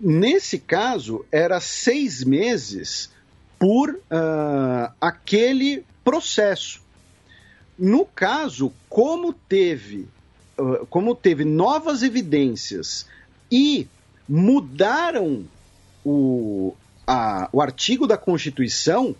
[0.00, 3.10] nesse caso, era seis meses
[3.58, 6.82] por uh, aquele processo.
[7.78, 10.08] No caso, como teve,
[10.90, 13.06] como teve novas evidências
[13.50, 13.86] e
[14.28, 15.44] mudaram
[16.04, 16.74] o,
[17.06, 19.14] a, o artigo da Constituição,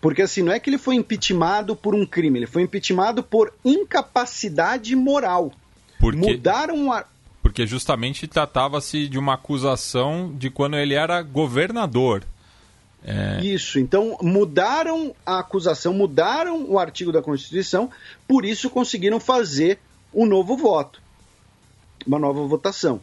[0.00, 3.52] porque assim, não é que ele foi impeachmentado por um crime, ele foi impeachmentado por
[3.64, 5.52] incapacidade moral.
[5.98, 7.04] Porque, Mudaram a.
[7.40, 12.24] Porque justamente tratava-se de uma acusação de quando ele era governador.
[13.04, 13.40] É...
[13.44, 17.90] Isso, então mudaram a acusação, mudaram o artigo da Constituição,
[18.28, 19.80] por isso conseguiram fazer
[20.14, 21.00] um novo voto,
[22.06, 23.00] uma nova votação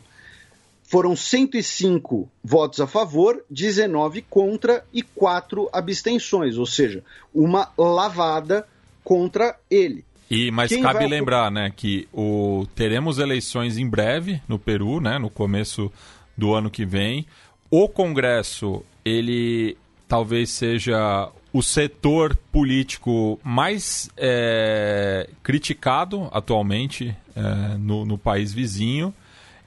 [0.89, 8.67] foram 105 votos a favor, 19 contra e 4 abstenções, ou seja, uma lavada
[9.03, 10.03] contra ele.
[10.31, 11.07] E mas Quem cabe vai...
[11.07, 15.91] lembrar, né, que o teremos eleições em breve no Peru, né, no começo
[16.35, 17.27] do ano que vem.
[17.69, 28.17] O Congresso, ele talvez seja o setor político mais é, criticado atualmente é, no, no
[28.17, 29.13] país vizinho.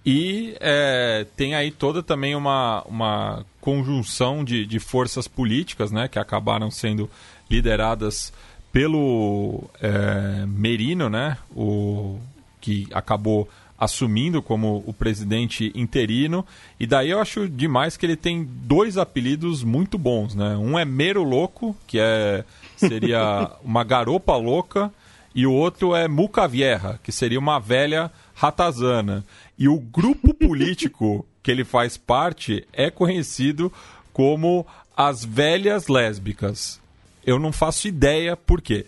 [0.05, 6.19] E é, tem aí toda também uma, uma conjunção de, de forças políticas né, que
[6.19, 7.09] acabaram sendo
[7.51, 8.33] lideradas
[8.73, 12.19] pelo é, Merino, né, o,
[12.61, 13.49] que acabou
[13.83, 16.47] assumindo como o presidente interino.
[16.79, 20.37] E daí eu acho demais que ele tem dois apelidos muito bons.
[20.37, 20.57] Né?
[20.57, 22.45] Um é Mero Louco, que é,
[22.77, 24.93] seria uma garopa louca,
[25.35, 29.25] e o outro é Muca Vieja, que seria uma velha ratazana.
[29.59, 33.73] E o grupo político que ele faz parte é conhecido
[34.13, 34.65] como
[34.97, 36.81] as velhas lésbicas.
[37.27, 38.87] Eu não faço ideia por quê.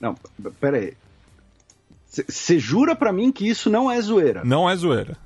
[0.00, 0.16] Não,
[0.58, 0.94] peraí.
[2.28, 4.44] Você jura para mim que isso não é zoeira?
[4.44, 5.16] Não é zoeira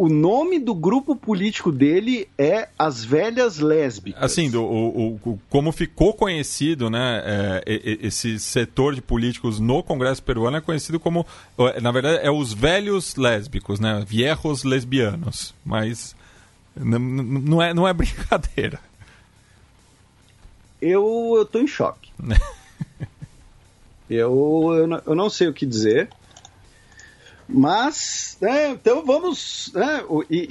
[0.00, 4.22] o nome do grupo político dele é As Velhas Lésbicas.
[4.22, 7.62] Assim, do, o, o, como ficou conhecido, né, é,
[8.00, 11.26] esse setor de políticos no Congresso peruano é conhecido como,
[11.82, 16.16] na verdade, é os velhos lésbicos, né, viejos lesbianos, mas
[16.74, 18.80] não é, não é brincadeira.
[20.80, 22.10] Eu, eu tô em choque.
[24.10, 26.08] eu, eu não, eu não sei o que dizer.
[27.52, 29.72] Mas, né, então vamos.
[29.74, 30.48] Né, e,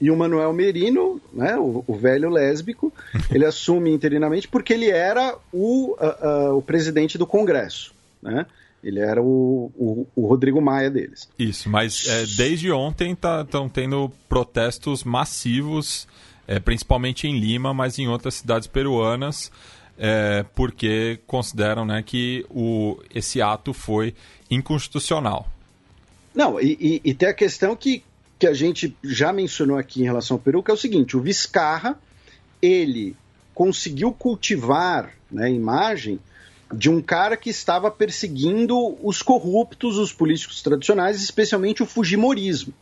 [0.00, 2.92] e, e, o Manuel Merino, né, o, o, velho lésbico,
[3.32, 7.94] ele assume interinamente porque ele era o, uh, uh, o presidente do Congresso.
[8.22, 8.44] Né?
[8.84, 11.28] Ele era o, o, o Rodrigo Maia deles.
[11.38, 16.06] Isso, mas é, desde ontem estão tá, tendo protestos massivos,
[16.46, 19.52] é, principalmente em Lima, mas em outras cidades peruanas,
[19.98, 24.14] é, porque consideram né, que o, esse ato foi
[24.50, 25.48] inconstitucional.
[26.34, 28.02] Não, e, e, e, tem a questão que,
[28.38, 31.20] que a gente já mencionou aqui em relação ao Peru, que é o seguinte: o
[31.20, 31.98] Vizcarra,
[32.60, 33.14] ele
[33.54, 36.18] conseguiu cultivar né, a imagem
[36.72, 42.72] de um cara que estava perseguindo os corruptos, os políticos tradicionais, especialmente o Fujimorismo.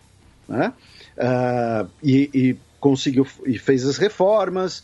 [0.49, 0.73] Né?
[1.17, 4.83] Uh, e, e, conseguiu e fez as reformas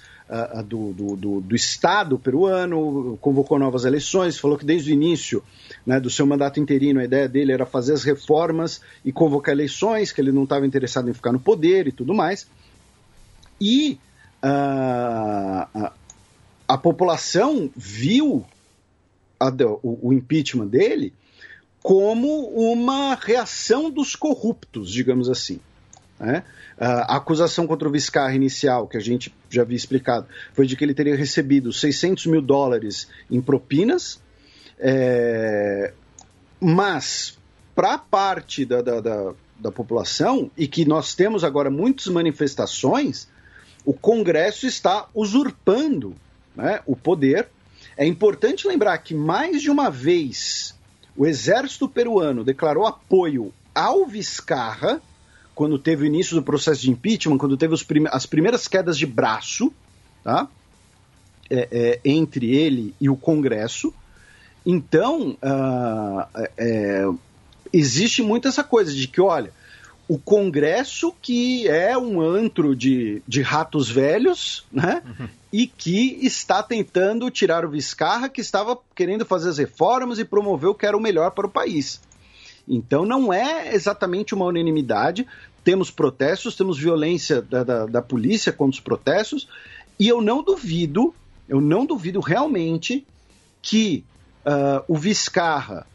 [0.67, 5.43] do, do, do, do, Estado peruano, convocou novas eleições, falou que desde o início
[5.85, 10.11] né, do seu mandato interino, a ideia dele era fazer as reformas e convocar eleições,
[10.11, 12.49] que ele não estava interessado em ficar no poder e tudo mais.
[13.61, 14.01] E
[14.43, 15.93] uh, a,
[16.67, 18.45] a, população viu
[19.39, 19.49] a,
[19.83, 21.15] o, o impeachment dele
[21.81, 25.61] como uma reação dos corruptos, digamos assim.
[26.19, 26.43] Né?
[26.79, 30.85] A acusação contra o Viscarra inicial, que a gente já havia explicado, foi de que
[30.85, 34.21] ele teria recebido 600 mil dólares em propinas
[34.79, 35.93] é,
[36.61, 37.39] mas,
[37.75, 43.29] para parte da, da, da, da população, e que nós temos agora muitas manifestações,
[43.85, 46.15] o Congresso está usurpando
[46.55, 47.49] né, o poder.
[47.97, 50.75] É importante lembrar que mais de uma vez
[51.17, 55.01] o exército peruano declarou apoio ao Vizcarra,
[55.57, 59.07] quando teve o início do processo de impeachment, quando teve prime as primeiras quedas de
[59.07, 59.73] braço
[60.27, 60.49] tá?
[61.49, 63.95] É, é, entre ele e o Congresso.
[64.67, 67.07] Então, uh, é,
[67.73, 69.53] existe muito essa coisa de que, olha,
[70.09, 75.01] o Congresso, que é um antro de, de ratos velhos, né?
[75.07, 75.29] Uhum.
[75.53, 80.71] E que está tentando tirar o Viscarra, que estava querendo fazer as reformas e promover
[80.71, 82.01] o que era o melhor para o país.
[82.69, 85.27] Então não é exatamente uma unanimidade.
[85.63, 89.49] Temos protestos, temos violência da, da, da polícia contra os protestos,
[89.99, 91.15] e eu não duvido,
[91.49, 93.07] eu não duvido realmente
[93.63, 94.05] que
[94.45, 95.87] uh, o Viscarra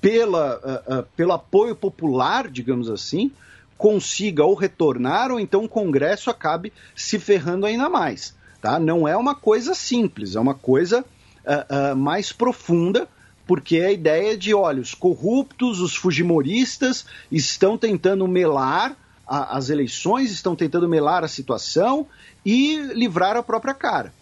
[0.00, 3.30] pela, uh, uh, pelo apoio popular, digamos assim,
[3.78, 8.34] consiga ou retornar, ou então o Congresso acabe se ferrando ainda mais.
[8.60, 8.78] Tá?
[8.78, 11.04] Não é uma coisa simples, é uma coisa
[11.44, 13.08] uh, mais profunda,
[13.46, 19.70] porque é a ideia de, olha, os corruptos, os fujimoristas estão tentando melar a, as
[19.70, 22.06] eleições, estão tentando melar a situação
[22.44, 24.12] e livrar a própria cara.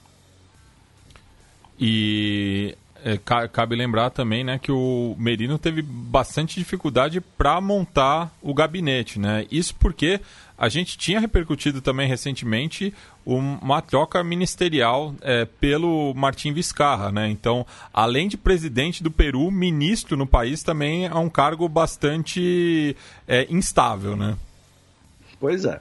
[1.78, 3.18] E é,
[3.48, 9.18] cabe lembrar também né, que o Merino teve bastante dificuldade para montar o gabinete.
[9.18, 9.46] Né?
[9.50, 10.20] Isso porque
[10.62, 12.94] a gente tinha repercutido também recentemente
[13.26, 17.10] uma troca ministerial é, pelo Martim Vizcarra.
[17.10, 17.28] Né?
[17.28, 23.44] Então, além de presidente do Peru, ministro no país também é um cargo bastante é,
[23.50, 24.14] instável.
[24.14, 24.36] Né?
[25.40, 25.80] Pois é.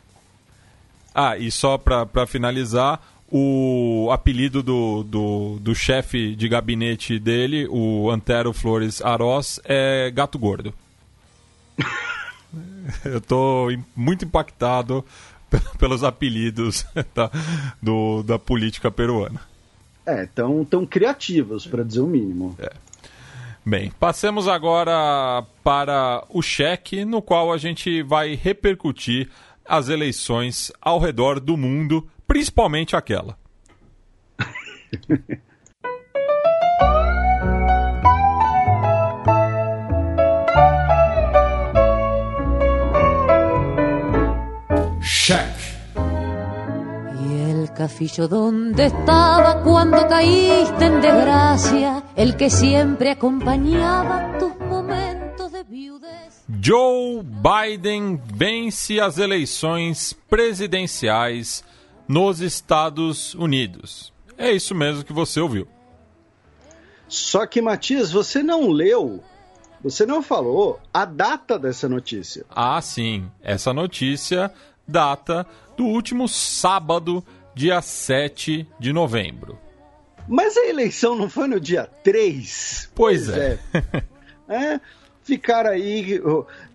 [1.14, 8.10] Ah, e só para finalizar, o apelido do, do, do chefe de gabinete dele, o
[8.10, 10.74] Antero Flores Aroz, é Gato Gordo.
[13.06, 15.06] Eu estou muito impactado
[15.78, 17.32] pelos apelidos da,
[17.82, 19.42] do, da política peruana.
[20.06, 22.56] É, tão, tão criativos, para dizer o mínimo.
[22.60, 22.72] É.
[23.64, 29.30] Bem, passemos agora para o cheque, no qual a gente vai repercutir
[29.64, 33.38] as eleições ao redor do mundo principalmente aquela.
[47.72, 55.64] el cafillo donde estaba cuando caíste en desgracia, el que siempre acompañaba tus momentos de
[55.64, 56.44] viudez.
[56.62, 61.64] Joe Biden vence as eleições presidenciais
[62.08, 64.12] nos Estados Unidos.
[64.38, 65.68] É isso mesmo que você ouviu.
[67.08, 69.24] Só que, Matias, você não leu,
[69.82, 72.46] você não falou a data dessa notícia.
[72.50, 73.30] Ah, sim.
[73.42, 74.52] Essa notícia
[74.88, 75.46] data
[75.78, 77.24] do último sábado,
[77.54, 79.60] dia 7 de novembro.
[80.28, 82.92] Mas a eleição não foi no dia 3?
[82.96, 83.60] Pois, pois é.
[84.48, 84.56] é.
[84.74, 84.82] é.
[85.24, 86.22] Ficar aí.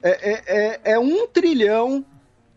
[0.03, 2.05] É, é, é, é um trilhão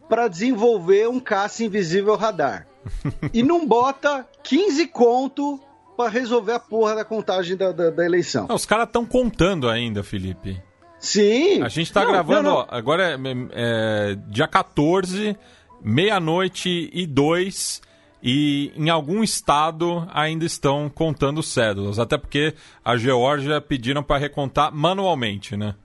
[0.08, 2.68] para desenvolver um caça invisível radar.
[3.34, 5.60] e não bota 15 conto
[5.96, 8.48] para resolver a porra da contagem da, da, da eleição.
[8.48, 10.62] Não, os caras estão contando ainda, Felipe.
[10.98, 11.62] Sim.
[11.62, 12.58] A gente tá não, gravando, não, não.
[12.58, 13.18] Ó, agora é,
[13.52, 15.38] é, dia 14,
[15.82, 17.82] meia-noite e dois.
[18.22, 22.00] E em algum estado ainda estão contando cédulas.
[22.00, 25.76] Até porque a Geórgia pediram para recontar manualmente, né?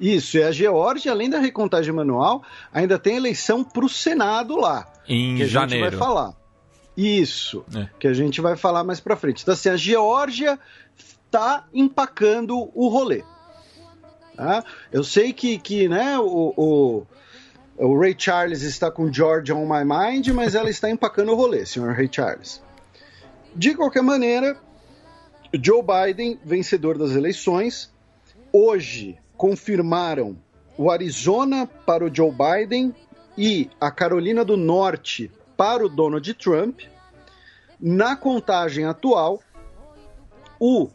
[0.00, 4.90] Isso, e a Geórgia, além da recontagem manual, ainda tem eleição para o Senado lá.
[5.06, 5.84] Em que a janeiro.
[5.84, 6.34] gente vai falar.
[6.96, 7.88] Isso, é.
[7.98, 9.42] que a gente vai falar mais para frente.
[9.42, 10.58] Então, assim, a Geórgia
[10.96, 13.22] está empacando o rolê.
[14.34, 14.64] Tá?
[14.90, 17.06] Eu sei que, que né, o, o,
[17.80, 21.64] o Ray Charles está com Georgia on my mind, mas ela está empacando o rolê,
[21.64, 22.62] senhor Ray Charles.
[23.56, 24.54] De qualquer maneira,
[25.52, 27.90] Joe Biden, vencedor das eleições,
[28.52, 30.36] hoje confirmaram
[30.76, 32.94] o Arizona para o Joe Biden
[33.36, 36.80] e a Carolina do Norte para o Donald Trump.
[37.80, 39.40] Na contagem atual,
[40.58, 40.90] o uh,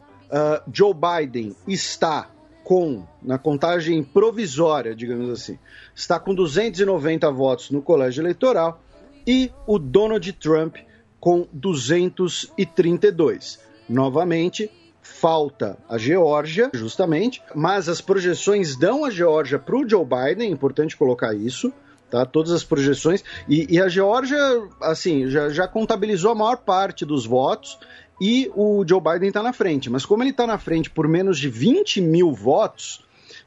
[0.72, 2.30] Joe Biden está
[2.66, 5.56] com, na contagem provisória, digamos assim,
[5.94, 8.82] está com 290 votos no colégio eleitoral
[9.24, 10.78] e o Donald Trump
[11.20, 13.60] com 232.
[13.88, 14.68] Novamente,
[15.00, 20.52] falta a Geórgia, justamente, mas as projeções dão a Geórgia para o Joe Biden, é
[20.52, 21.72] importante colocar isso.
[22.08, 23.24] Tá, todas as projeções.
[23.48, 24.38] E, e a Geórgia,
[24.80, 27.76] assim, já, já contabilizou a maior parte dos votos
[28.20, 29.90] e o Joe Biden está na frente.
[29.90, 33.04] Mas como ele está na frente por menos de 20 mil votos,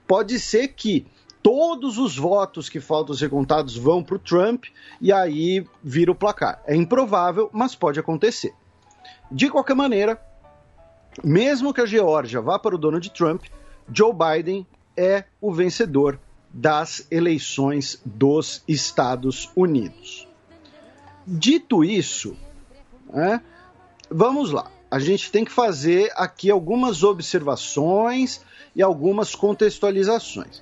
[0.08, 1.06] pode ser que
[1.42, 4.66] todos os votos que faltam ser contados vão para o Trump
[5.02, 6.62] e aí vira o placar.
[6.66, 8.54] É improvável, mas pode acontecer.
[9.32, 10.22] De qualquer maneira,
[11.24, 13.46] mesmo que a Geórgia vá para o Donald Trump,
[13.92, 14.66] Joe Biden
[14.96, 16.20] é o vencedor
[16.52, 20.28] das eleições dos Estados Unidos.
[21.26, 22.36] Dito isso,
[23.12, 23.42] né,
[24.10, 24.70] vamos lá.
[24.92, 28.42] a gente tem que fazer aqui algumas observações
[28.76, 30.62] e algumas contextualizações.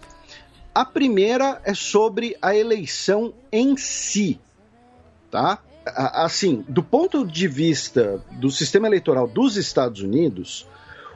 [0.76, 4.40] A primeira é sobre a eleição em si,
[5.32, 5.60] tá?
[5.86, 10.68] Assim, do ponto de vista do sistema eleitoral dos Estados Unidos,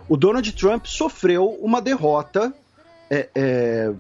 [0.08, 2.54] o Donald Trump sofreu uma derrota,
[3.10, 3.94] é, é,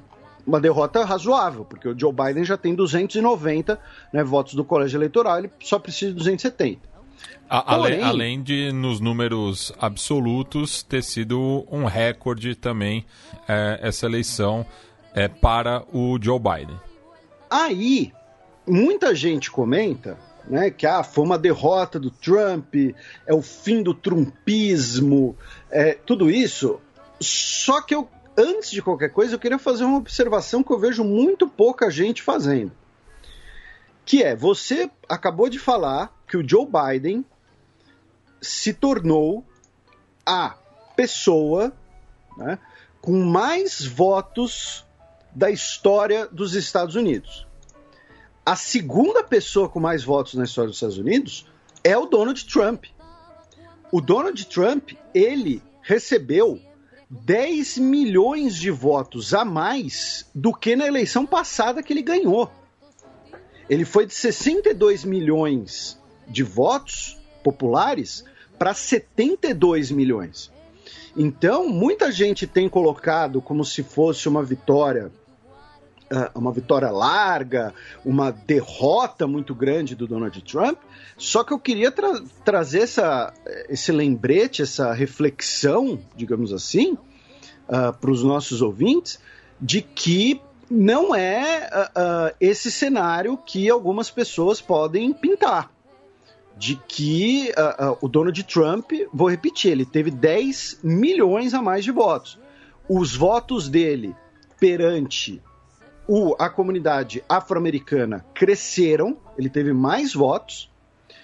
[0.47, 3.79] uma derrota razoável, porque o Joe Biden já tem 290
[4.11, 6.90] né, votos do colégio eleitoral, ele só precisa de 270.
[7.49, 13.05] A, Porém, além, de, nos números absolutos, ter sido um recorde também
[13.47, 14.65] é, essa eleição
[15.13, 16.79] é, para o Joe Biden.
[17.49, 18.13] Aí,
[18.65, 20.17] muita gente comenta
[20.47, 22.73] né, que ah, foi uma derrota do Trump,
[23.27, 25.35] é o fim do trumpismo,
[25.69, 26.79] é, tudo isso.
[27.19, 31.03] Só que eu, antes de qualquer coisa, eu queria fazer uma observação que eu vejo
[31.03, 32.71] muito pouca gente fazendo.
[34.05, 37.25] Que é, você acabou de falar que o Joe Biden
[38.41, 39.45] se tornou
[40.25, 40.55] a
[40.95, 41.73] pessoa
[42.37, 42.57] né,
[43.01, 44.85] com mais votos
[45.33, 47.47] da história dos Estados Unidos.
[48.45, 51.45] A segunda pessoa com mais votos na história dos Estados Unidos
[51.83, 52.85] é o Donald Trump.
[53.91, 56.59] O Donald Trump, ele recebeu
[57.09, 62.49] 10 milhões de votos a mais do que na eleição passada que ele ganhou.
[63.69, 68.23] Ele foi de 62 milhões de votos populares
[68.57, 70.51] para 72 milhões.
[71.15, 75.11] Então, muita gente tem colocado como se fosse uma vitória
[76.13, 77.73] ah, uma vitória larga,
[78.03, 80.77] uma derrota muito grande do Donald Trump.
[81.17, 83.33] Só que eu queria tra trazer essa,
[83.69, 86.97] esse lembrete, essa reflexão, digamos assim,
[87.69, 89.19] uh, para os nossos ouvintes,
[89.61, 90.41] de que
[90.71, 95.69] não é uh, uh, esse cenário que algumas pessoas podem pintar.
[96.57, 97.51] De que
[98.01, 102.37] o Donald Trump, vou repetir, ele teve 10 milhões a mais de votos.
[102.87, 104.15] Os votos dele
[104.59, 105.41] perante
[106.07, 110.69] o, a comunidade afro-americana cresceram, ele teve mais votos,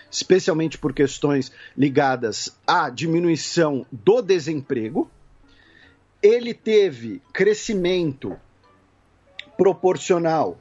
[0.09, 5.11] especialmente por questões ligadas à diminuição do desemprego.
[6.21, 8.39] Ele teve crescimento
[9.57, 10.57] proporcional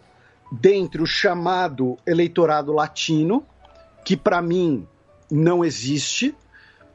[0.51, 3.45] dentro do chamado eleitorado latino,
[4.05, 4.87] que para mim
[5.31, 6.35] não existe,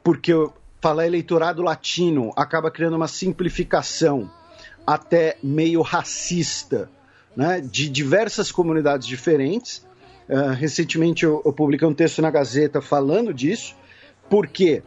[0.02, 0.32] porque
[0.80, 4.28] falar eleitorado latino acaba criando uma simplificação
[4.84, 6.90] até meio racista
[7.36, 9.86] né, de diversas comunidades diferentes.
[10.28, 13.76] Uh, recentemente eu, eu, publiquei um texto na Gazeta falando disso.
[14.28, 14.82] Por quê?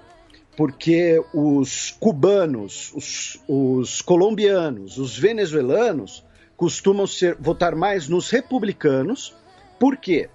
[0.58, 6.25] Porque os cubanos, os, os colombianos, os venezuelanos
[6.56, 9.36] costumam ser, votar mais nos republicanos.
[9.80, 10.30] Por quê?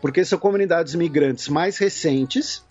[0.00, 2.62] Porque são comunidades migrantes mais recentes,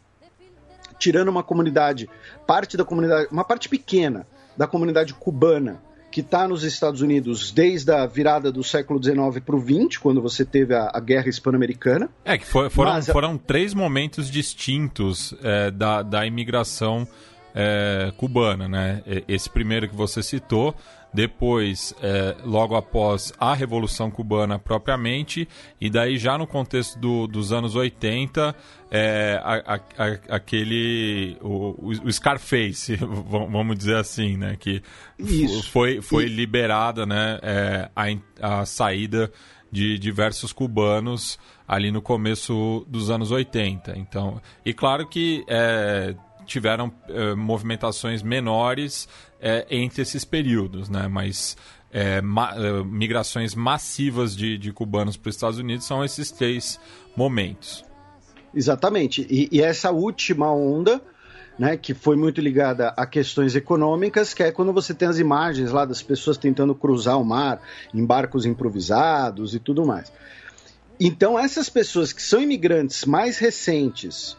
[0.99, 2.09] tirando uma comunidade,
[2.45, 5.81] parte da comunidade, uma parte pequena da comunidade cubana
[6.13, 10.21] que está nos Estados Unidos desde a virada do século XIX para o XX, quando
[10.21, 12.07] você teve a, a Guerra Hispano-Americana.
[12.23, 17.07] É, que for, foram, Mas, foram três momentos distintos é, da, da imigração
[17.55, 19.01] é, cubana, né?
[19.27, 20.75] Esse primeiro que você citou,
[21.13, 25.47] depois, é, logo após a Revolução Cubana propriamente,
[25.79, 28.55] e daí já no contexto do, dos anos 80,
[28.89, 31.37] é, a, a, aquele.
[31.41, 34.55] O, o, Scarface, vamos dizer assim, né?
[34.59, 34.81] Que
[35.19, 35.69] Isso.
[35.71, 39.31] foi, foi liberada né, é, a, a saída
[39.71, 43.97] de diversos cubanos ali no começo dos anos 80.
[43.97, 49.07] Então, e claro que é, tiveram é, movimentações menores
[49.39, 51.07] é, entre esses períodos, né?
[51.07, 51.57] Mas
[51.91, 56.79] é, ma migrações massivas de, de cubanos para os Estados Unidos são esses três
[57.15, 57.85] momentos.
[58.53, 59.25] Exatamente.
[59.29, 61.01] E, e, essa última onda,
[61.57, 65.71] né, que foi muito ligada a questões econômicas, que é quando você tem as imagens
[65.71, 67.61] lá das pessoas tentando cruzar o mar
[67.93, 70.11] em barcos improvisados e tudo mais.
[70.99, 74.37] Então, essas pessoas que são imigrantes mais recentes,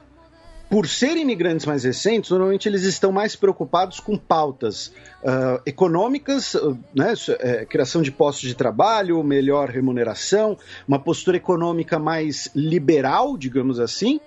[0.68, 4.88] por serem imigrantes mais recentes, normalmente eles estão mais preocupados com pautas
[5.22, 11.98] uh, econômicas, uh, né, é, criação de postos de trabalho, melhor remuneração, uma postura econômica
[11.98, 14.20] mais liberal, digamos assim,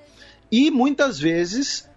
[0.52, 1.90] e muitas vezes,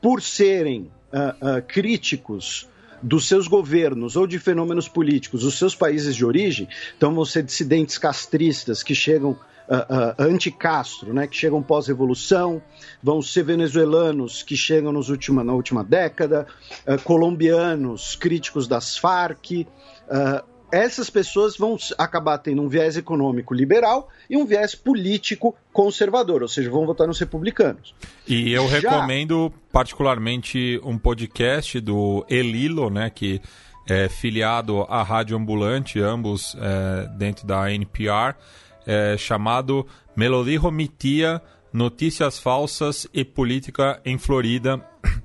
[0.00, 2.68] por serem uh, críticos
[3.02, 7.42] dos seus governos ou de fenômenos políticos, dos seus países de origem, então vão ser
[7.42, 9.34] dissidentes castristas que chegam uh,
[9.74, 12.62] uh, anti-Castro, né, que chegam pós-revolução,
[13.02, 16.46] vão ser venezuelanos que chegam nos última, na última década,
[16.86, 19.66] uh, colombianos críticos das Farc,
[20.72, 26.48] essas pessoas vão acabar tendo um viés econômico liberal e um viés político conservador, ou
[26.48, 27.94] seja, vão votar nos republicanos.
[28.26, 28.90] E eu Já...
[28.90, 33.40] recomendo particularmente um podcast do Elilo, né, que
[33.86, 38.34] é filiado à Rádio Ambulante, ambos é, dentro da NPR,
[38.86, 39.86] é, chamado
[40.16, 41.40] Melody Mitia,
[41.72, 44.80] Notícias Falsas e Política em Florida,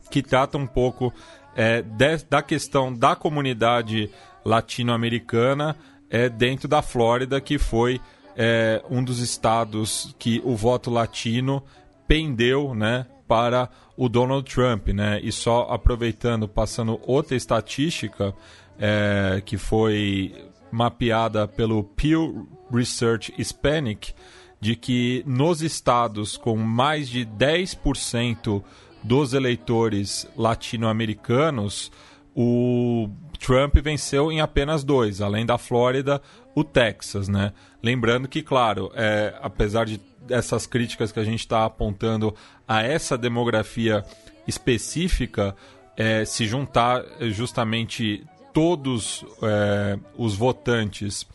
[0.10, 1.14] que trata um pouco
[1.56, 4.10] é, de, da questão da comunidade
[4.44, 5.76] latino-americana
[6.10, 8.02] é, dentro da Flórida, que foi
[8.36, 11.64] é, um dos estados que o voto latino
[12.08, 14.88] pendeu né, para o Donald Trump.
[14.90, 15.20] Né?
[15.22, 18.34] E só aproveitando, passando outra estatística
[18.80, 20.34] é, que foi
[20.72, 24.14] mapeada pelo Pew Research Hispanic,
[24.62, 28.64] de que nos estados com mais de 10%
[29.04, 31.92] dos eleitores latino-americanos,
[32.36, 33.10] o
[33.40, 36.22] Trump venceu em apenas dois, além da Flórida,
[36.54, 37.54] o Texas, né?
[37.82, 42.36] Lembrando que, claro, é, apesar de essas críticas que a gente está apontando
[42.68, 44.04] a essa demografia
[44.48, 45.56] específica,
[45.96, 51.26] é, se juntar justamente todos é, os votantes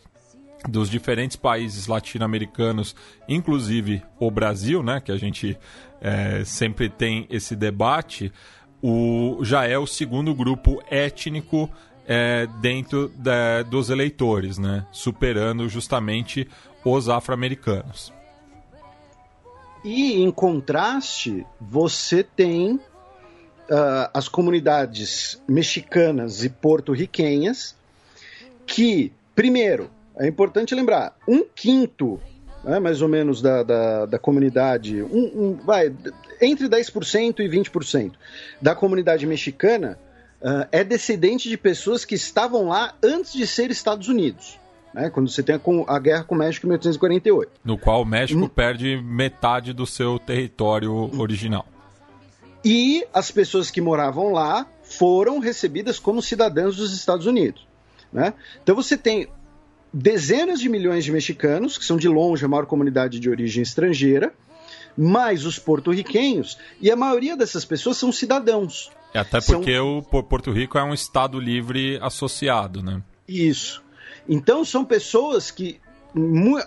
[0.67, 2.95] dos diferentes países latino-americanos,
[3.27, 5.57] inclusive o Brasil, né, que a gente
[6.01, 8.31] é, sempre tem esse debate,
[8.81, 11.69] o, já é o segundo grupo étnico
[12.07, 16.47] é, dentro da, dos eleitores, né, superando justamente
[16.83, 18.13] os afro-americanos.
[19.83, 27.75] E em contraste, você tem uh, as comunidades mexicanas e porto-riquenhas
[28.65, 32.19] que, primeiro, é importante lembrar, um quinto,
[32.63, 35.93] né, mais ou menos, da, da, da comunidade, um, um, vai,
[36.41, 38.13] entre 10% e 20%
[38.61, 39.99] da comunidade mexicana
[40.45, 44.59] uh, é descendente de pessoas que estavam lá antes de ser Estados Unidos.
[44.93, 45.59] Né, quando você tem a,
[45.93, 47.51] a, guerra com o México em 1848.
[47.65, 48.47] No qual o México hum.
[48.47, 51.65] perde metade do seu território original.
[52.63, 57.67] E as pessoas que moravam lá foram recebidas como cidadãos dos Estados Unidos.
[58.11, 58.33] Né?
[58.63, 59.27] Então você tem
[59.93, 64.33] dezenas de milhões de mexicanos, que são de longe a maior comunidade de origem estrangeira,
[64.97, 68.89] mais os porto-riquenhos, e a maioria dessas pessoas são cidadãos.
[69.15, 69.99] É até porque são...
[69.99, 73.01] o Porto Rico é um estado livre associado, né?
[73.25, 73.81] Isso.
[74.27, 75.79] Então são pessoas que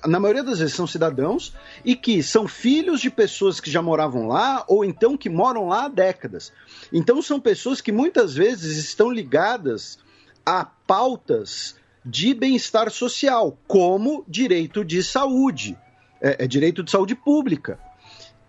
[0.06, 1.54] na maioria das vezes são cidadãos
[1.84, 5.84] e que são filhos de pessoas que já moravam lá ou então que moram lá
[5.84, 6.50] há décadas.
[6.90, 9.98] Então são pessoas que muitas vezes estão ligadas
[10.44, 15.76] a pautas de bem-estar social, como direito de saúde,
[16.18, 17.78] é, é direito de saúde pública.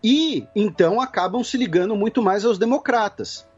[0.02, 3.49] E então acabam se ligando muito mais aos democratas.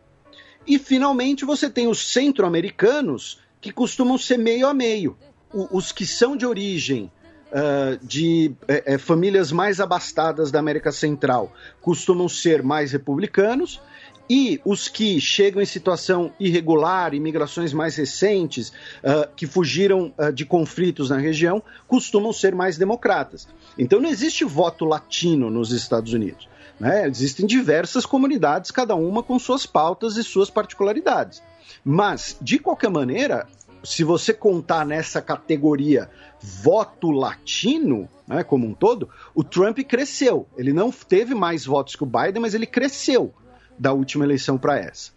[0.66, 5.18] E finalmente você tem os centro-americanos que costumam ser meio a meio.
[5.54, 7.12] O, os que são de origem
[7.52, 13.82] uh, de é, é, famílias mais abastadas da América Central costumam ser mais republicanos
[14.30, 20.46] e os que chegam em situação irregular, imigrações mais recentes, uh, que fugiram uh, de
[20.46, 23.46] conflitos na região, costumam ser mais democratas.
[23.78, 26.48] Então não existe voto latino nos Estados Unidos.
[26.82, 27.08] Né?
[27.08, 31.44] Existem diversas comunidades, cada uma com suas pautas e suas particularidades.
[31.86, 33.48] Mas, de qualquer maneira,
[33.84, 36.10] se você contar nessa categoria
[36.42, 40.48] voto latino, né, como um todo, o Trump cresceu.
[40.58, 43.32] Ele não teve mais votos que o Biden, mas ele cresceu
[43.78, 45.12] da última eleição para essa.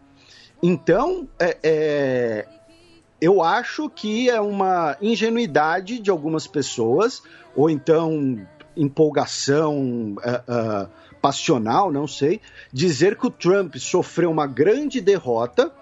[0.62, 2.46] Então, é, é,
[3.22, 7.22] eu acho que é uma ingenuidade de algumas pessoas,
[7.56, 10.90] ou então empolgação uh, uh,
[11.24, 12.38] passional, não sei,
[12.70, 15.72] dizer que o Trump sofreu uma grande derrota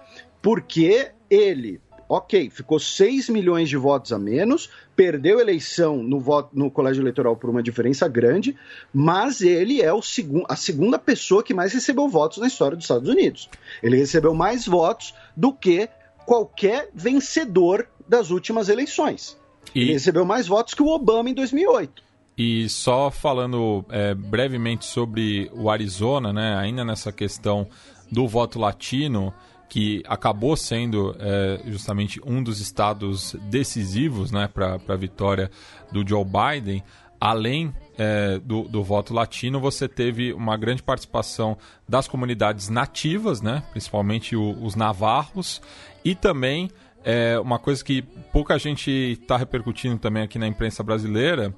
[0.41, 6.51] porque ele ok, ficou 6 milhões de votos a menos, perdeu a eleição no, voto,
[6.53, 8.55] no colégio eleitoral por uma diferença grande,
[8.93, 12.85] mas ele é o segu a segunda pessoa que mais recebeu votos na história dos
[12.85, 13.49] Estados Unidos.
[13.81, 15.89] Ele recebeu mais votos do que
[16.25, 19.37] qualquer vencedor das últimas eleições.
[19.75, 19.81] E...
[19.81, 22.12] Ele recebeu mais votos que o Obama em 2008.
[22.37, 27.67] E só falando é, brevemente sobre o Arizona, né, ainda nessa questão
[28.11, 29.33] do voto latino,
[29.69, 35.49] que acabou sendo é, justamente um dos estados decisivos né, para a vitória
[35.91, 36.83] do Joe Biden,
[37.19, 43.63] além é, do, do, voto latino, você teve uma grande participação das comunidades nativas, né,
[43.71, 45.61] principalmente o, os navarros,
[46.03, 46.69] e também
[47.03, 51.53] é, uma coisa que pouca gente está repercutindo também aqui na imprensa brasileira,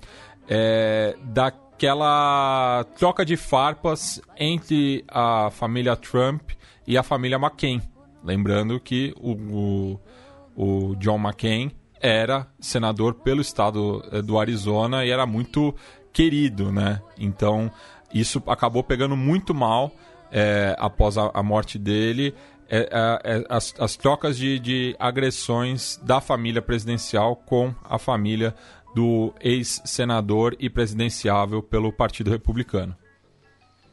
[0.47, 6.51] é daquela troca de farpas entre a família Trump
[6.87, 7.81] e a família McCain.
[8.23, 9.99] Lembrando que o, o,
[10.55, 15.73] o John McCain era senador pelo estado eh, do Arizona e era muito
[16.13, 17.01] querido, né?
[17.17, 17.71] Então
[18.13, 19.91] isso acabou pegando muito mal
[20.31, 22.33] é, após a, a, morte dele.
[22.67, 22.89] É,
[23.23, 28.55] é, as, as, trocas de, de agressões da família presidencial com a família
[28.95, 32.95] do ex-senador e presidenciável pelo Partido Republicano.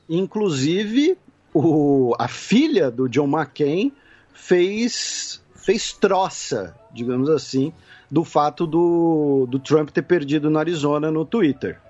[0.09, 1.19] Inclusive,
[1.53, 3.93] o, a filha do John McCain
[4.33, 7.73] fez, fez troça, digamos assim,
[8.09, 11.81] do fato do, do Trump ter perdido no Arizona no Twitter.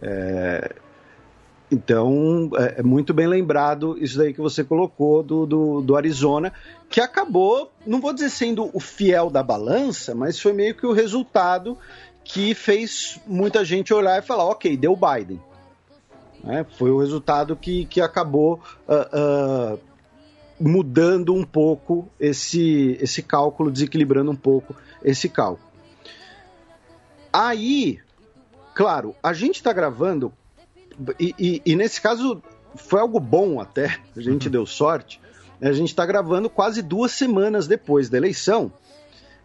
[0.00, 0.74] É,
[1.70, 6.52] então, é, é, muito bem lembrado isso daí que você colocou do, do, do, Arizona,
[6.88, 10.92] que acabou, não vou dizer sendo o fiel da balança, mas foi meio que o
[10.92, 11.76] resultado
[12.24, 15.40] que fez muita gente olhar e falar: ok, deu Biden.
[16.46, 19.78] É, foi o resultado que, que acabou uh, uh,
[20.58, 25.68] mudando um pouco esse, esse cálculo, desequilibrando um pouco esse cálculo.
[27.32, 27.98] Aí,
[28.74, 30.32] claro, a gente está gravando,
[31.18, 32.42] e, e, e, nesse caso
[32.76, 34.52] foi algo bom até, a gente uhum.
[34.52, 35.20] deu sorte.
[35.60, 38.72] A gente está gravando quase duas semanas depois da eleição.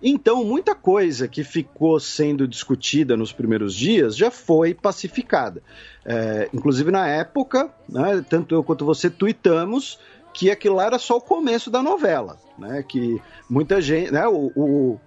[0.05, 5.63] Então, muita coisa que ficou sendo discutida nos primeiros dias já foi pacificada.
[6.05, 9.97] É, inclusive, na época, né, tanto eu quanto você tweetamos
[10.33, 12.37] que aquilo lá era só o começo da novela.
[12.57, 14.11] Né, que muita gente.
[14.11, 14.99] Né, o, o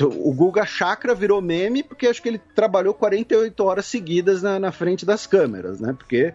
[0.00, 4.72] o Guga Chakra virou meme porque acho que ele trabalhou 48 horas seguidas na, na
[4.72, 5.94] frente das câmeras, né?
[5.96, 6.32] Porque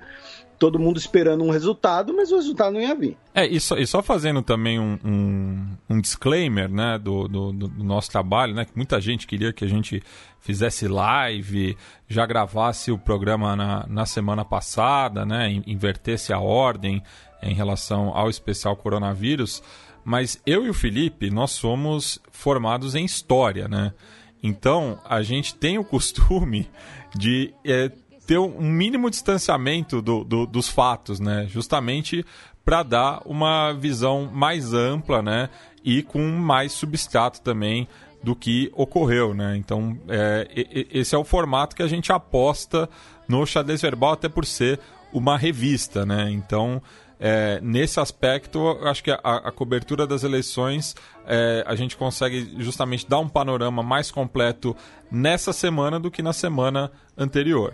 [0.59, 3.17] todo mundo esperando um resultado, mas o resultado não ia vir.
[3.33, 7.83] É, e só, e só fazendo também um, um, um disclaimer né, do, do, do,
[7.83, 8.65] nosso trabalho, né?
[8.65, 10.03] Que muita gente queria que a gente
[10.41, 15.49] fizesse live, já gravasse o programa na, na semana passada, né?
[15.65, 17.01] Invertesse a ordem
[17.41, 19.63] em relação ao especial coronavírus.
[20.03, 23.93] Mas eu e o Felipe, nós somos formados em história, né?
[24.41, 26.69] Então, a gente tem o costume
[27.15, 27.91] de é,
[28.25, 31.47] ter um mínimo distanciamento do, do, dos fatos, né?
[31.49, 32.25] Justamente
[32.63, 35.49] para dar uma visão mais ampla, né?
[35.83, 37.87] E com mais substrato também
[38.21, 39.57] do que ocorreu, né?
[39.57, 40.47] Então, é,
[40.91, 42.89] esse é o formato que a gente aposta
[43.27, 44.79] no xadrez verbal, até por ser
[45.11, 46.29] uma revista, né?
[46.29, 46.81] Então,
[47.19, 50.95] é, nesse aspecto, acho que a, a cobertura das eleições
[51.27, 54.75] é, a gente consegue justamente dar um panorama mais completo
[55.11, 57.73] nessa semana do que na semana anterior.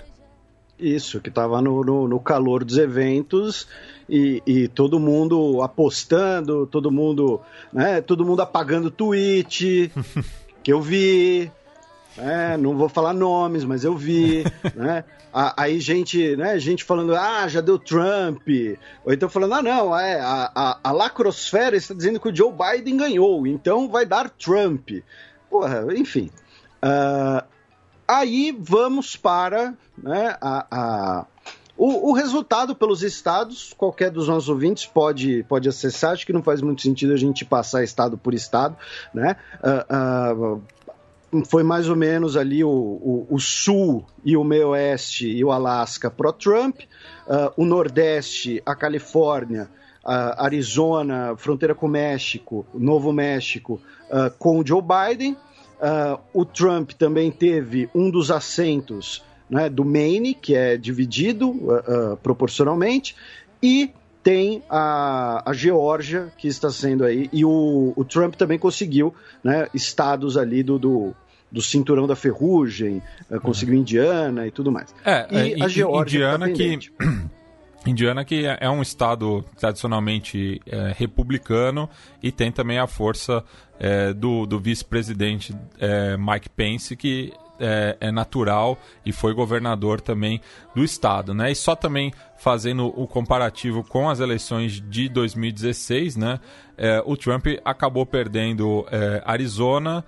[0.78, 3.66] Isso, que estava no, no, no, calor dos eventos
[4.10, 7.40] e, e, todo mundo apostando, todo mundo,
[7.72, 9.90] né, todo mundo apagando tweet,
[10.62, 11.50] que eu vi,
[12.18, 14.44] né, não vou falar nomes, mas eu vi,
[14.76, 15.06] né,
[15.58, 18.48] aí gente, né, gente falando, ah, já deu Trump,
[19.04, 22.54] ou então falando, ah, não, é, a, a, a lacrosfera está dizendo que o Joe
[22.54, 24.90] Biden ganhou, então vai dar Trump.
[25.50, 26.32] Porra, enfim.
[26.84, 27.56] Uh,
[28.08, 31.26] Aí vamos para né, a, a
[31.78, 36.42] o, o, resultado pelos estados, qualquer dos nossos ouvintes pode, pode acessar, acho que não
[36.42, 38.78] faz muito sentido a gente passar estado por estado,
[39.14, 39.36] né?
[39.62, 40.64] Uh, uh,
[41.50, 45.52] foi mais ou menos ali o, o, o, sul e o meio oeste e o
[45.52, 46.82] Alasca pró-Trump,
[47.28, 49.70] uh, o nordeste, a Califórnia,
[50.04, 53.82] a Arizona, fronteira com o México, Novo México,
[54.38, 55.36] com o Joe Biden,
[55.76, 62.14] Uh, o Trump também teve um dos assentos né, do Maine, que é dividido uh,
[62.14, 63.16] uh, proporcionalmente,
[63.62, 63.92] e
[64.26, 69.14] tem a, a Geórgia, que está sendo aí, e o, o Trump também conseguiu
[69.44, 71.16] né, estados ali do, do,
[71.52, 73.04] do cinturão da ferrugem,
[73.44, 73.82] conseguiu uhum.
[73.82, 74.96] Indiana e tudo mais.
[75.06, 76.80] É, e é, a Geórgia Indiana tá que
[77.86, 81.88] Indiana que é, é um estado tradicionalmente é, republicano
[82.24, 83.44] e tem também a força
[83.80, 90.42] é, do, do vice-presidente é, Mike Pence que é, é, natural e foi governador também
[90.76, 91.52] do estado, né?
[91.52, 96.40] E só também fazendo o comparativo com as eleições de 2016, né?
[96.78, 98.86] É, o Trump acabou perdendo
[99.24, 100.04] Arizona,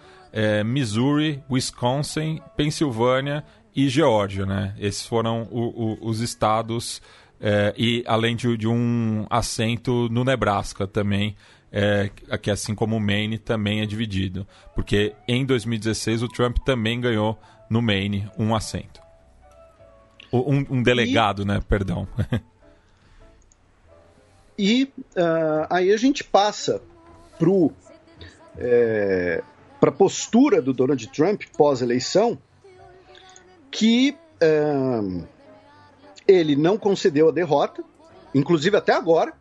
[0.65, 3.43] Missouri, Wisconsin, Pensilvânia
[3.75, 4.75] e Geórgia, né?
[4.77, 7.01] Esses foram o, o, os estados
[7.39, 11.35] é, e além de, de, um assento no Nebraska também,
[11.71, 12.09] é,
[12.41, 14.47] que assim como o Maine também é dividido.
[14.73, 17.37] Porque em 2016 o Trump também ganhou
[17.69, 19.01] no Maine um assento.
[20.31, 21.45] Um, um delegado, e...
[21.45, 21.61] né?
[21.67, 22.07] Perdão.
[24.57, 26.81] e uh, aí a gente passa
[27.37, 27.71] pro
[28.57, 29.43] é,
[29.79, 32.37] para a postura do Donald Trump pós-eleição,
[33.69, 35.23] que uh,
[36.27, 37.83] ele não concedeu a derrota,
[38.33, 39.33] inclusive até agora,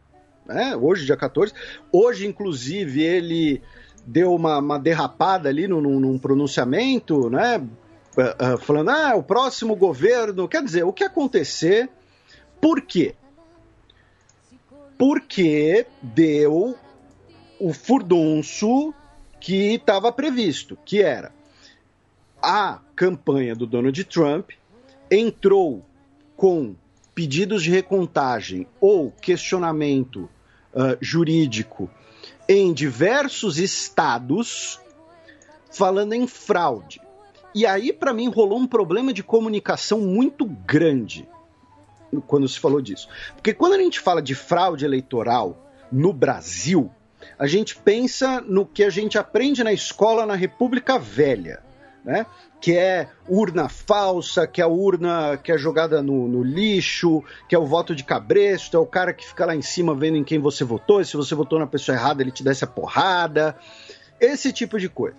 [0.46, 0.76] né?
[0.76, 1.52] hoje, dia 14.
[1.92, 3.62] Hoje, inclusive, ele
[4.06, 7.58] deu uma, uma derrapada ali num, num pronunciamento, né?
[7.58, 10.48] Uh, uh, falando, ah, o próximo governo.
[10.48, 11.88] Quer dizer, o que acontecer?
[12.60, 13.14] Por quê?
[14.96, 16.74] Porque deu
[17.60, 18.94] o furdunço
[19.38, 21.30] que estava previsto, que era
[22.40, 24.50] a campanha do Donald Trump
[25.10, 25.84] entrou
[26.36, 26.76] com
[27.14, 30.28] pedidos de recontagem ou questionamento
[30.76, 31.90] uh, jurídico
[32.48, 34.78] em diversos estados
[35.70, 37.00] falando em fraude.
[37.54, 41.26] E aí, para mim, rolou um problema de comunicação muito grande
[42.26, 43.08] quando se falou disso.
[43.34, 45.56] Porque quando a gente fala de fraude eleitoral
[45.90, 46.90] no Brasil,
[47.38, 51.62] a gente pensa no que a gente aprende na escola na República Velha,
[52.06, 52.24] né?
[52.60, 57.56] Que é urna falsa, que é a urna que é jogada no, no, lixo, que
[57.56, 60.22] é o voto de cabresto, é o cara que fica lá em cima vendo em
[60.22, 63.56] quem você votou, e se você votou na pessoa errada, ele te dá essa porrada.
[64.20, 65.16] Esse tipo de coisa.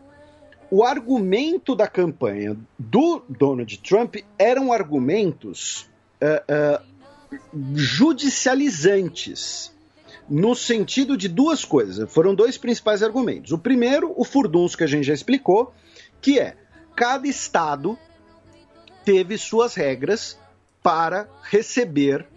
[0.71, 5.89] O argumento da campanha do Donald Trump eram argumentos
[6.21, 6.83] uh, uh,
[7.75, 9.75] judicializantes
[10.29, 12.11] no sentido de duas coisas.
[12.11, 13.51] Foram dois principais argumentos.
[13.51, 15.73] O primeiro, o furdunço que a gente já explicou,
[16.21, 16.55] que é
[16.97, 17.95] cada estado
[19.05, 20.35] teve suas regras
[20.81, 22.27] para receber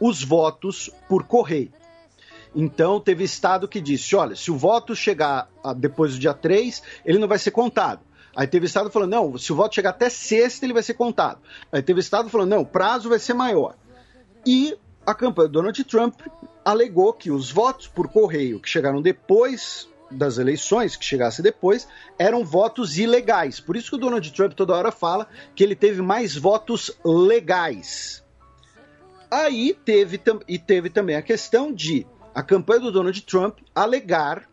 [0.00, 1.72] os votos por correio.
[2.54, 7.18] Então, teve estado que disse: olha, se o voto chegar depois do dia 3, ele
[7.18, 8.00] não vai ser contado.
[8.36, 11.40] Aí teve estado falando: não, se o voto chegar até sexta, ele vai ser contado.
[11.72, 13.74] Aí teve estado falando: não, o prazo vai ser maior.
[14.46, 16.20] E a campanha do Donald Trump
[16.64, 22.44] alegou que os votos por correio que chegaram depois das eleições, que chegasse depois, eram
[22.44, 23.60] votos ilegais.
[23.60, 28.22] Por isso que o Donald Trump toda hora fala que ele teve mais votos legais.
[29.30, 34.48] Aí teve, e teve também a questão de a campanha do Donald Trump alegar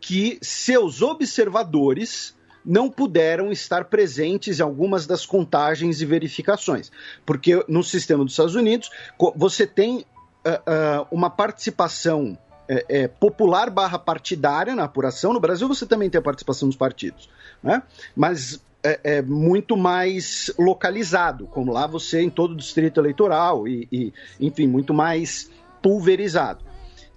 [0.00, 6.90] que seus observadores não puderam estar presentes em algumas das contagens e verificações.
[7.26, 8.90] Porque no sistema dos Estados Unidos,
[9.36, 15.32] você tem uh, uh, uma participação é, é, popular barra partidária na apuração.
[15.32, 17.28] No Brasil você também tem a participação dos partidos,
[17.62, 17.82] né?
[18.14, 23.88] mas é, é, muito mais localizado, como lá você em todo o distrito eleitoral e,
[23.90, 26.64] e enfim, muito mais pulverizado.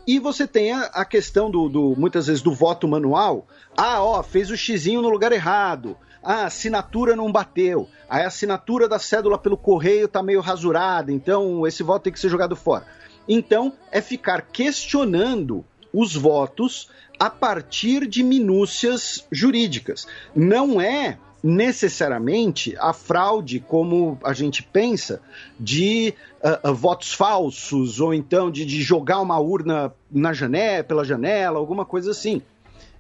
[0.08, 3.46] E você tem a, a questão do, do, muitas vezes, do voto manual.
[3.76, 5.98] Ah, ó, fez o xizinho no lugar errado.
[6.24, 7.90] Ah, a assinatura não bateu.
[8.10, 12.30] a assinatura da cédula pelo correio tá meio rasurada, então esse voto tem que ser
[12.30, 12.86] jogado fora.
[13.28, 16.90] Então, é ficar questionando os votos
[17.20, 20.08] a partir de minúcias jurídicas.
[20.36, 25.22] Não é necessariamente a fraude, como a gente pensa,
[25.60, 31.06] de uh, uh, votos falsos, ou então de, de, jogar uma urna na janela, pela
[31.06, 32.42] janela, alguma coisa assim.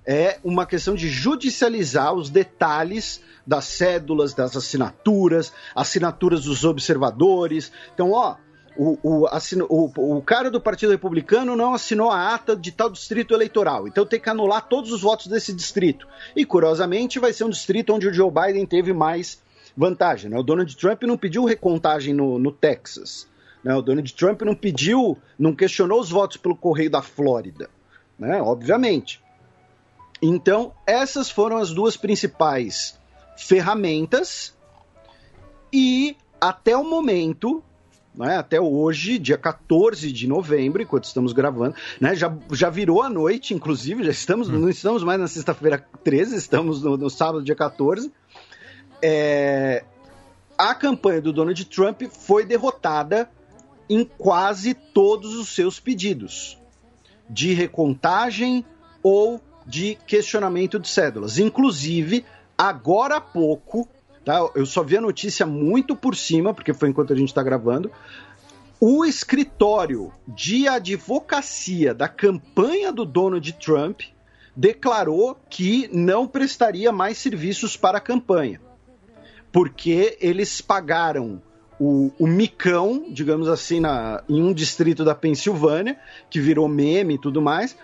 [0.05, 7.71] É uma questão de judicializar os detalhes das cédulas, das assinaturas, assinaturas dos observadores.
[7.93, 8.35] Então, ó,
[8.77, 9.27] o, o,
[9.69, 14.05] o, o, cara do Partido Republicano não assinou a ata de tal distrito eleitoral, então
[14.05, 16.07] tem que anular todos os votos desse distrito.
[16.35, 19.41] E, curiosamente, vai ser um distrito onde o Joe Biden teve mais
[19.75, 20.29] vantagem.
[20.29, 20.37] Né?
[20.37, 23.27] O Donald Trump não pediu recontagem no, no Texas.
[23.63, 23.75] Né?
[23.75, 27.69] O Donald Trump não pediu, não questionou os votos pelo correio da Flórida,
[28.17, 28.41] né?
[28.41, 29.21] obviamente.
[30.21, 32.97] Então, essas foram as duas principais
[33.35, 34.55] ferramentas
[35.71, 37.63] e até o momento
[38.17, 43.09] né, até hoje, dia 14 de novembro, enquanto estamos gravando, né, já, já virou a
[43.09, 44.59] noite, inclusive, já estamos, hum.
[44.59, 48.11] não estamos mais na sexta-feira 13, estamos no, no, sábado, dia 14.
[49.01, 49.83] É,
[50.57, 53.29] a campanha do Donald Trump foi derrotada
[53.89, 56.57] em quase todos os seus pedidos
[57.29, 58.65] de recontagem
[59.03, 61.37] ou de questionamento de cédulas.
[61.37, 62.25] Inclusive,
[62.57, 63.87] agora há pouco,
[64.27, 64.45] Tá?
[64.55, 67.89] Eu só vi a notícia muito por cima, porque foi enquanto a gente está gravando.
[68.77, 74.01] O escritório de advocacia da campanha do Donald Trump
[74.53, 78.59] declarou que não prestaria mais serviços para a campanha,
[79.49, 81.41] porque eles pagaram
[81.79, 85.97] o, o micão, digamos assim, na, em um distrito da Pensilvânia,
[86.29, 87.77] que virou meme e tudo mais,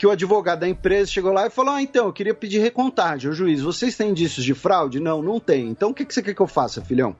[0.00, 3.30] que o advogado da empresa chegou lá e falou: Ah, então, eu queria pedir recontagem.
[3.30, 4.98] O juiz, vocês têm indícios de fraude?
[4.98, 5.68] Não, não tem.
[5.68, 7.14] Então o que, que você quer que eu faça, filhão?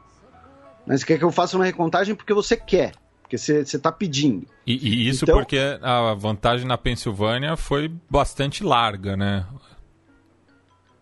[0.87, 4.47] Você quer que eu faça uma recontagem porque você quer, porque você está pedindo.
[4.67, 9.47] E, e isso então, porque a vantagem na Pensilvânia foi bastante larga, né?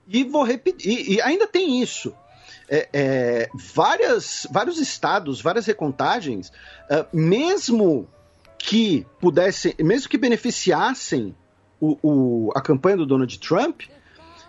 [0.08, 2.12] E vou repetir, e, e ainda tem isso.
[2.68, 6.48] É, é, várias, vários estados, várias recontagens,
[6.90, 8.08] uh, mesmo
[8.58, 11.36] que pudessem, mesmo que beneficiassem
[11.80, 13.82] o, o, a campanha do Donald Trump,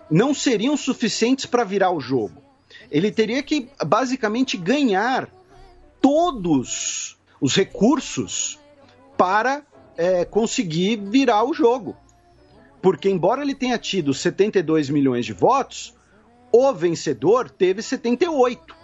[0.09, 2.41] não seriam suficientes para virar o jogo.
[2.89, 5.29] Ele teria que basicamente ganhar
[6.01, 8.59] todos os recursos
[9.17, 9.63] para
[9.97, 11.95] é, conseguir virar o jogo.
[12.81, 15.93] Porque, embora ele tenha tido 72 milhões de votos,
[16.51, 18.79] o vencedor teve 78.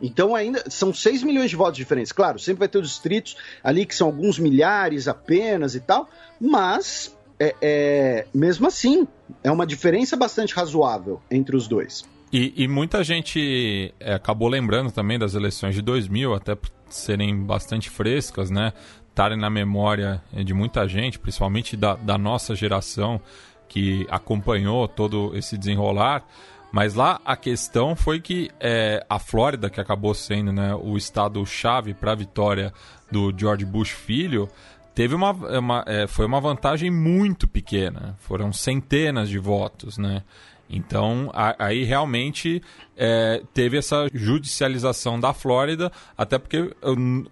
[0.00, 2.12] Então ainda são 6 milhões de votos diferentes.
[2.12, 6.08] Claro, sempre vai ter os distritos ali que são alguns milhares apenas e tal,
[6.40, 9.06] mas é, é, mesmo assim
[9.42, 12.04] é uma diferença bastante razoável entre os dois.
[12.32, 17.44] E, e muita gente é, acabou lembrando também das eleições de 2000, até por serem
[17.44, 18.72] bastante frescas, né?
[19.08, 23.20] Estarem na memória de muita gente, principalmente da, da nossa geração
[23.68, 26.24] que acompanhou todo esse desenrolar.
[26.70, 31.94] Mas lá a questão foi que é, a Flórida, que acabou sendo né, o estado-chave
[31.94, 32.72] para a vitória
[33.10, 34.48] do George Bush filho,
[34.96, 38.16] teve uma, uma é, foi uma vantagem muito pequena.
[38.18, 40.22] Foram centenas de votos, né?
[40.70, 42.62] Então, a, aí realmente
[42.96, 46.74] é, teve essa judicialização da Flórida, até porque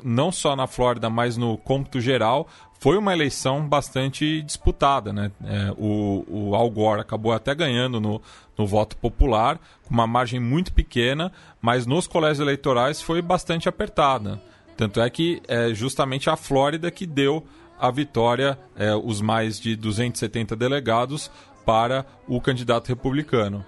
[0.05, 2.47] não só na Flórida, mas no cômputo geral,
[2.79, 5.11] foi uma eleição bastante disputada.
[5.11, 5.33] Né?
[5.43, 8.21] É, o, o, Al Gore acabou até ganhando no,
[8.59, 14.41] no voto popular, com uma margem muito pequena, mas nos colégios eleitorais foi bastante apertada.
[14.77, 17.45] Tanto é que é justamente a Flórida que deu
[17.79, 21.31] a vitória, é, os mais de 270 delegados,
[21.65, 23.65] para o candidato republicano.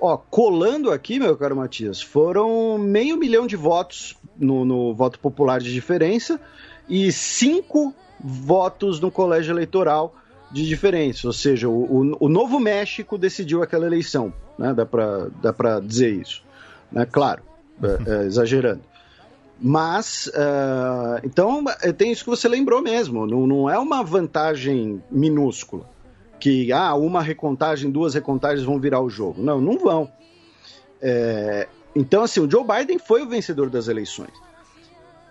[0.00, 5.60] Ó, colando aqui, meu caro Matias, foram meio milhão de votos no, no voto popular
[5.60, 6.40] de diferença
[6.88, 10.14] e cinco votos no colégio eleitoral
[10.50, 11.26] de diferença.
[11.26, 14.74] Ou seja, o, o, o Novo México decidiu aquela eleição, né?
[14.74, 16.42] Dá para dizer isso.
[16.92, 17.06] Né?
[17.10, 17.42] Claro,
[17.82, 18.82] é, é, exagerando.
[19.60, 21.64] Mas, uh, então,
[21.96, 23.26] tem isso que você lembrou mesmo.
[23.26, 25.88] Não, não é uma vantagem minúscula
[26.44, 29.42] que ah, uma recontagem, duas recontagens vão virar o jogo.
[29.42, 30.12] Não, não vão.
[31.00, 31.66] É,
[31.96, 34.32] então, assim, o Joe Biden foi o vencedor das eleições.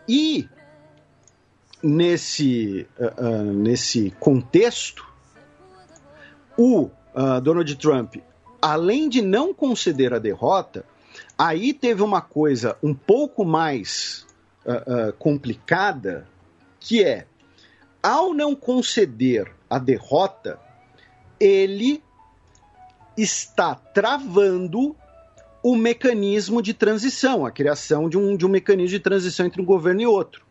[0.09, 0.49] E
[1.83, 5.05] nesse, uh, uh, nesse contexto,
[6.57, 6.89] o
[7.43, 8.15] Donald Trump,
[8.59, 10.83] além de não conceder a derrota,
[11.37, 14.25] aí teve uma coisa um pouco mais
[15.19, 16.25] complicada,
[16.79, 17.25] que é,
[18.01, 20.59] ao não conceder a derrota,
[21.39, 22.01] ele
[23.17, 24.95] está travando
[25.61, 29.65] o mecanismo de transição, a criação de um, de um mecanismo de transição entre um
[29.65, 30.42] governo e outro.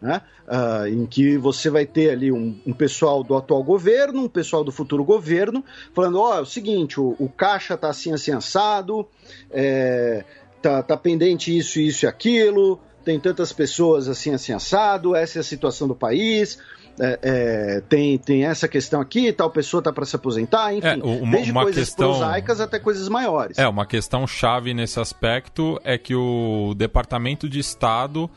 [0.00, 0.22] Né?
[0.46, 4.62] Uh, em que você vai ter ali um, um, pessoal do atual governo, um pessoal
[4.62, 8.30] do futuro governo, falando: ó, oh, é o seguinte, o, o caixa está assim, assim,
[8.30, 9.08] assado,
[9.50, 10.24] é,
[10.62, 15.40] tá, tá pendente isso, isso e aquilo, tem tantas pessoas assim, assim, assado, essa é
[15.40, 16.58] a situação do país,
[17.00, 20.94] é, é, tem, tem essa questão aqui, tal pessoa está para se aposentar, enfim, é,
[20.96, 23.58] uma, desde uma coisas questão, prosaicas até coisas maiores.
[23.58, 28.28] É, uma questão chave nesse aspecto é que o Departamento de Estado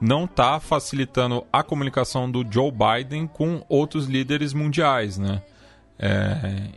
[0.00, 5.42] não está facilitando a comunicação do Joe Biden com outros líderes mundiais, né?
[5.98, 6.68] É,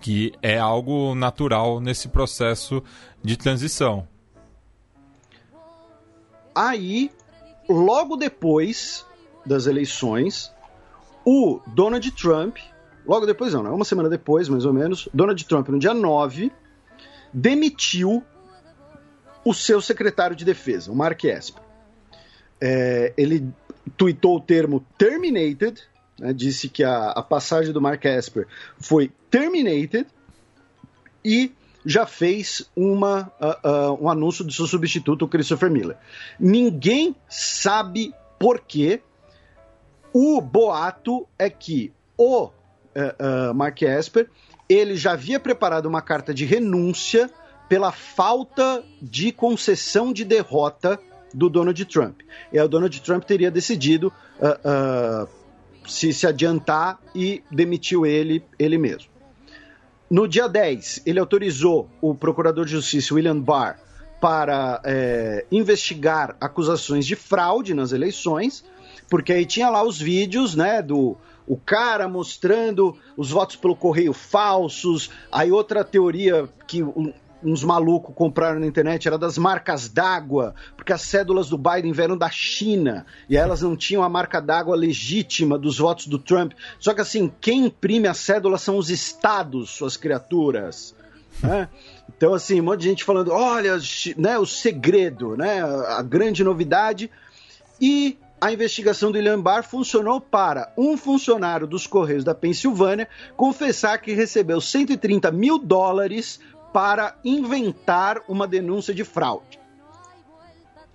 [0.00, 2.82] que é algo natural nesse processo
[3.22, 4.06] de transição.
[6.54, 7.10] Aí,
[7.68, 9.04] logo depois
[9.44, 10.52] das eleições,
[11.24, 12.58] o Donald Trump,
[13.04, 13.70] logo depois, não, né?
[13.70, 16.52] uma semana depois, mais ou menos, Donald Trump, no dia 9,
[17.32, 18.22] demitiu
[19.44, 21.67] o seu secretário de defesa, o Mark Esper.
[22.60, 23.48] É, ele
[23.96, 25.80] tuitou o termo terminated,
[26.18, 28.46] né, disse que a, a, passagem do Mark Esper
[28.78, 30.06] foi terminated
[31.24, 31.52] e
[31.84, 35.96] já fez uma, uh, uh, um anúncio do seu substituto, o Christopher Miller.
[36.38, 39.00] Ninguém sabe por quê,
[40.12, 44.28] o boato é que o uh, Mark Esper
[44.68, 47.30] ele já havia preparado uma carta de renúncia
[47.68, 51.00] pela falta de concessão de derrota
[51.32, 52.20] do Donald Trump.
[52.52, 55.28] E aí o Donald Trump teria decidido uh, uh,
[55.86, 59.10] se, se adiantar e demitiu ele, ele mesmo.
[60.10, 63.78] No dia 10, ele autorizou o procurador de justiça William Barr
[64.20, 68.64] para é, investigar acusações de fraude nas eleições
[69.08, 71.16] porque aí tinha lá os vídeos, né, do
[71.46, 76.82] o cara mostrando os votos pelo correio falsos, aí outra teoria que
[77.42, 82.16] uns malucos compraram na internet era das marcas d'água, porque as cédulas do Biden vieram
[82.16, 86.52] da China e elas não tinham a marca d'água legítima dos votos do Trump.
[86.78, 90.94] Só que assim, quem imprime a cédula são os estados, suas criaturas.
[91.42, 91.68] Né?
[92.16, 93.76] Então, assim, um monte de gente falando: olha,
[94.16, 97.10] né, o segredo, né, a grande novidade.
[97.80, 103.98] E a investigação do William Barr funcionou para um funcionário dos Correios da Pensilvânia confessar
[103.98, 106.40] que recebeu 130 mil dólares
[106.72, 109.58] para inventar uma denúncia de fraude.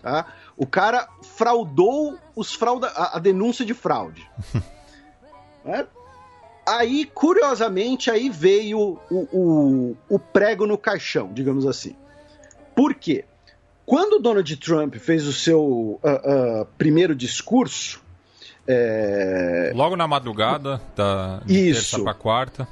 [0.02, 0.28] Tá?
[0.58, 4.30] O cara fraudou os frauda a, a denúncia de fraude.
[5.66, 5.86] é?
[6.66, 11.96] Aí, curiosamente, aí veio o, o, o prego no caixão, digamos assim.
[12.76, 13.26] Por quê?
[13.86, 18.02] Quando Donald Trump fez o seu uh, uh, primeiro discurso.
[18.66, 19.74] É...
[19.76, 22.68] Logo na madrugada, da terça para quarta.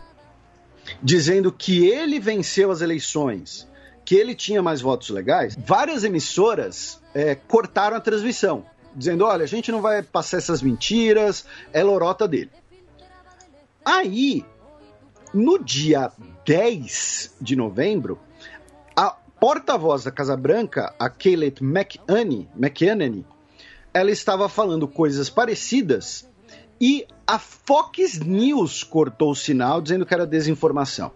[1.04, 3.68] Dizendo que ele venceu as eleições,
[4.06, 8.66] que ele tinha mais votos legais, várias emissoras é, cortaram a transmissão,
[8.96, 12.52] dizendo: olha, a gente não vai passar essas mentiras, é lorota dele.
[13.84, 14.46] Aí,
[15.34, 16.12] no dia
[16.46, 18.20] 10 de novembro,
[18.96, 23.26] a porta-voz da Casa Branca, a Kayleigh McEnany,
[23.94, 26.30] ela estava falando coisas parecidas
[26.80, 31.14] e a Fox News cortou o sinal dizendo que era desinformação.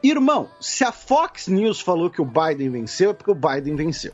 [0.00, 4.12] Irmão, se a Fox News falou que o Biden venceu, é porque o Biden venceu.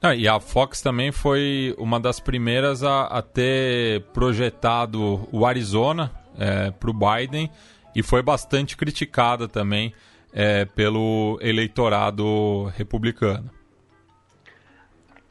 [0.00, 6.12] Ah, e a Fox também foi uma das primeiras a, a ter projetado o Arizona
[6.38, 7.50] é, para o Biden
[7.92, 9.92] e foi bastante criticada também
[10.32, 13.50] é, pelo eleitorado republicano.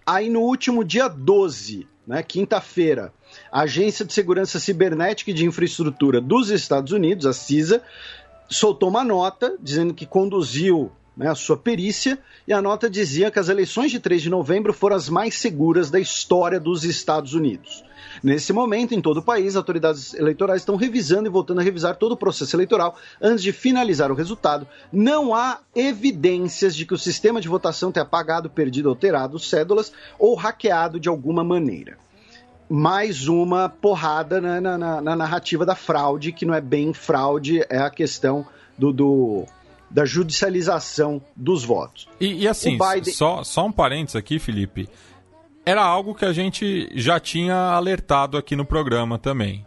[0.06, 3.14] Aí no último dia 12, né, quinta-feira,
[3.52, 7.82] a Agência de Segurança Cibernética e de Infraestrutura dos Estados Unidos, a CISA,
[8.48, 13.38] soltou uma nota dizendo que conduziu né, a sua perícia, e a nota dizia que
[13.38, 17.84] as eleições de 3 de novembro foram as mais seguras da história dos Estados Unidos.
[18.24, 22.14] Nesse momento, em todo o país, autoridades eleitorais estão revisando e voltando a revisar todo
[22.14, 24.66] o processo eleitoral antes de finalizar o resultado.
[24.92, 30.36] Não há evidências de que o sistema de votação tenha apagado, perdido, alterado cédulas ou
[30.36, 31.98] hackeado de alguma maneira
[32.70, 37.80] mais uma porrada na, na, na, narrativa da fraude, que não é bem fraude, é
[37.80, 38.46] a questão
[38.78, 39.46] do, do
[39.90, 42.08] da judicialização dos votos.
[42.20, 43.12] E, e assim, Biden...
[43.12, 44.88] só, só um parênteses aqui, Felipe.
[45.66, 49.66] Era algo que a gente já tinha alertado aqui no programa também.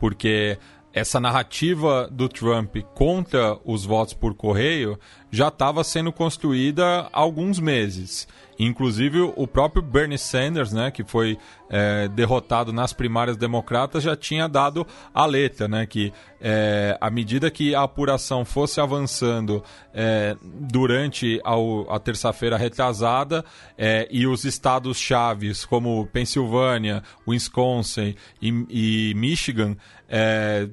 [0.00, 0.58] Porque
[0.92, 4.98] essa narrativa do Trump contra os votos por correio
[5.30, 8.26] já estava sendo construída há alguns meses.
[8.58, 11.38] Inclusive, o próprio Bernie Sanders, né, que foi
[11.70, 17.50] é, derrotado nas primárias democratas, já tinha dado a letra, né, que é, à medida
[17.50, 19.62] que a apuração fosse avançando
[19.94, 21.54] é, durante a,
[21.94, 23.44] a terça-feira retrasada
[23.76, 29.76] é, e os estados chaves como Pensilvânia, Wisconsin e, e Michigan
[30.08, 30.68] é,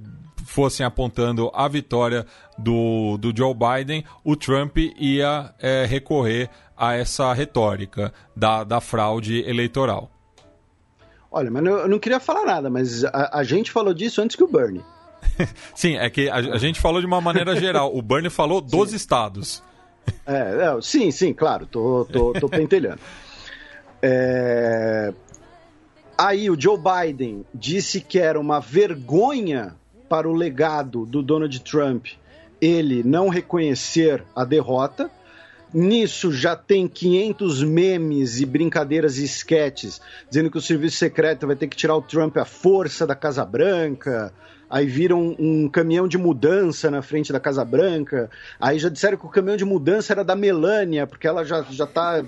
[0.45, 2.25] fossem apontando a vitória
[2.57, 9.43] do, do Joe Biden, o Trump ia é, recorrer a essa retórica da, da fraude
[9.47, 10.09] eleitoral.
[11.31, 14.43] Olha, mas eu não queria falar nada, mas a, a gente falou disso antes que
[14.43, 14.83] o Bernie.
[15.75, 17.95] sim, é que a, a, gente falou de uma maneira geral.
[17.95, 18.95] O Bernie falou dos sim.
[18.95, 19.61] estados.
[20.25, 22.99] É, é, sim, sim, claro, tô, tô, tô pentelhando.
[24.01, 25.13] É...
[26.17, 29.75] Aí o Joe Biden disse que era uma vergonha
[30.07, 32.07] para o legado do Donald Trump
[32.61, 35.09] ele não reconhecer a derrota.
[35.75, 41.55] Nisso já tem 500 memes e brincadeiras e esquetes dizendo que o serviço secreto vai
[41.57, 44.33] ter que tirar o Trump à força da Casa Branca.
[44.69, 48.29] Aí viram um, um caminhão de mudança na frente da Casa Branca.
[48.57, 51.85] Aí já disseram que o caminhão de mudança era da Melania, porque ela já, já
[51.85, 52.23] tá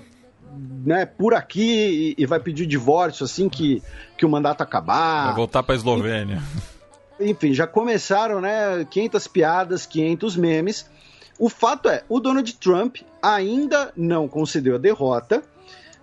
[0.84, 3.82] né, por aqui e, e vai pedir divórcio assim que,
[4.18, 5.28] que o mandato acabar.
[5.28, 6.42] Vai voltar para a Eslovênia.
[7.18, 10.97] Enfim, já começaram, né, 500 piadas, 500 memes.
[11.38, 15.42] O fato é, o Donald Trump ainda não concedeu a derrota,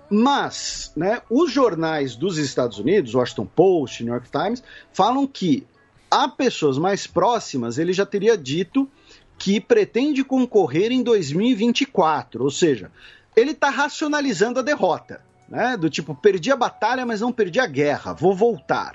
[0.09, 5.65] mas, né, os jornais dos Estados Unidos, Washington Post, New York Times, falam que
[6.09, 8.89] a pessoas mais próximas ele já teria dito
[9.38, 12.91] que pretende concorrer em 2024, ou seja,
[13.35, 15.75] ele está racionalizando a derrota, né?
[15.75, 18.93] Do tipo, perdi a batalha, mas não perdi a guerra, vou voltar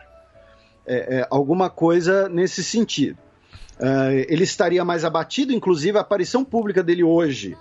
[0.86, 3.18] é, é, alguma coisa nesse sentido.
[3.81, 7.57] Uh, ele estaria mais abatido, inclusive a aparição pública dele hoje.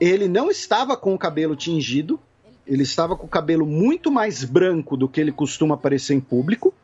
[0.00, 2.18] Ele não estava com o cabelo tingido,
[2.66, 6.74] ele estava com o cabelo muito mais branco do que ele costuma aparecer em público.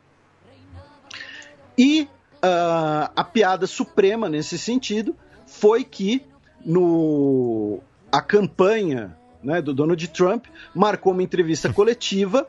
[1.77, 2.07] E
[2.43, 6.23] uh, a piada suprema nesse sentido foi que
[6.65, 7.79] no
[8.11, 12.47] a campanha né, do Donald Trump marcou uma entrevista coletiva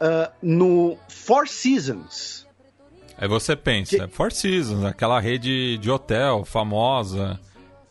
[0.00, 2.45] uh, no Four Seasons,
[3.18, 4.14] Aí você pensa, que...
[4.14, 7.40] Four Seasons, aquela rede de hotel famosa.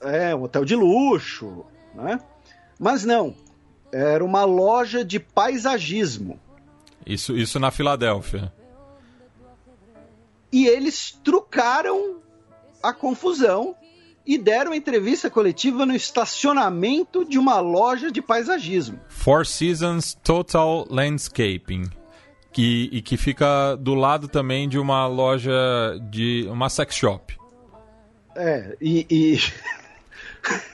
[0.01, 2.19] É, um hotel de luxo, né?
[2.79, 3.35] Mas não,
[3.91, 6.39] era uma loja de paisagismo.
[7.05, 8.51] Isso, isso na Filadélfia.
[10.51, 12.17] E eles trucaram
[12.81, 13.75] a confusão
[14.25, 18.99] e deram entrevista coletiva no estacionamento de uma loja de paisagismo.
[19.07, 21.83] Four Seasons Total Landscaping.
[22.55, 25.51] Que, e que fica do lado também de uma loja
[26.09, 27.35] de uma sex shop.
[28.33, 29.05] É, e.
[29.09, 29.39] e...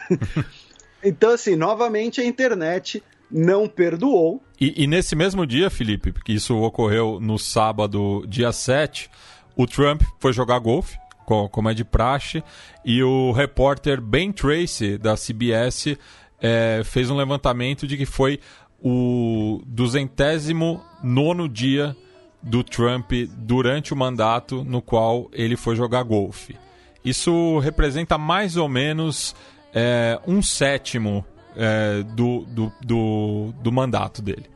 [1.03, 3.01] então, assim, novamente a internet
[3.31, 4.43] não perdoou.
[4.59, 9.09] E, e, nesse mesmo dia, Felipe, porque isso ocorreu no sábado, dia 7,
[9.55, 11.01] o Trump foi jogar golfe
[11.49, 12.43] como é de praxe,
[12.83, 15.97] e o repórter Ben Tracy, da CBS,
[16.41, 18.39] é, fez um levantamento de que foi
[18.81, 21.95] o duzentésimo nono dia
[22.41, 26.57] do Trump durante o mandato no qual ele foi jogar golfe.
[27.03, 29.35] Isso representa mais ou menos
[29.73, 34.49] é, um sétimo é, do, do, do, do mandato dele.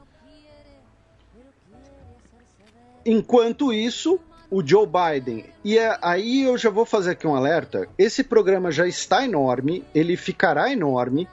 [3.06, 5.45] Enquanto isso, o Joe Biden.
[5.64, 7.88] E é, aí eu já vou fazer aqui um alerta.
[7.98, 11.28] Esse programa já está enorme, ele ficará enorme.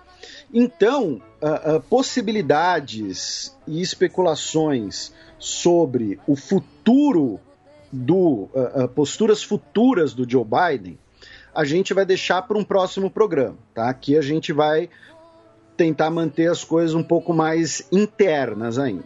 [0.52, 7.40] Então, uh, possibilidades e especulações sobre o futuro
[7.90, 10.98] do uh, posturas futuras do Joe Biden,
[11.54, 13.90] a gente vai deixar para um próximo programa, tá?
[13.90, 14.88] Aqui a gente vai
[15.76, 19.04] tentar manter as coisas um pouco mais internas ainda.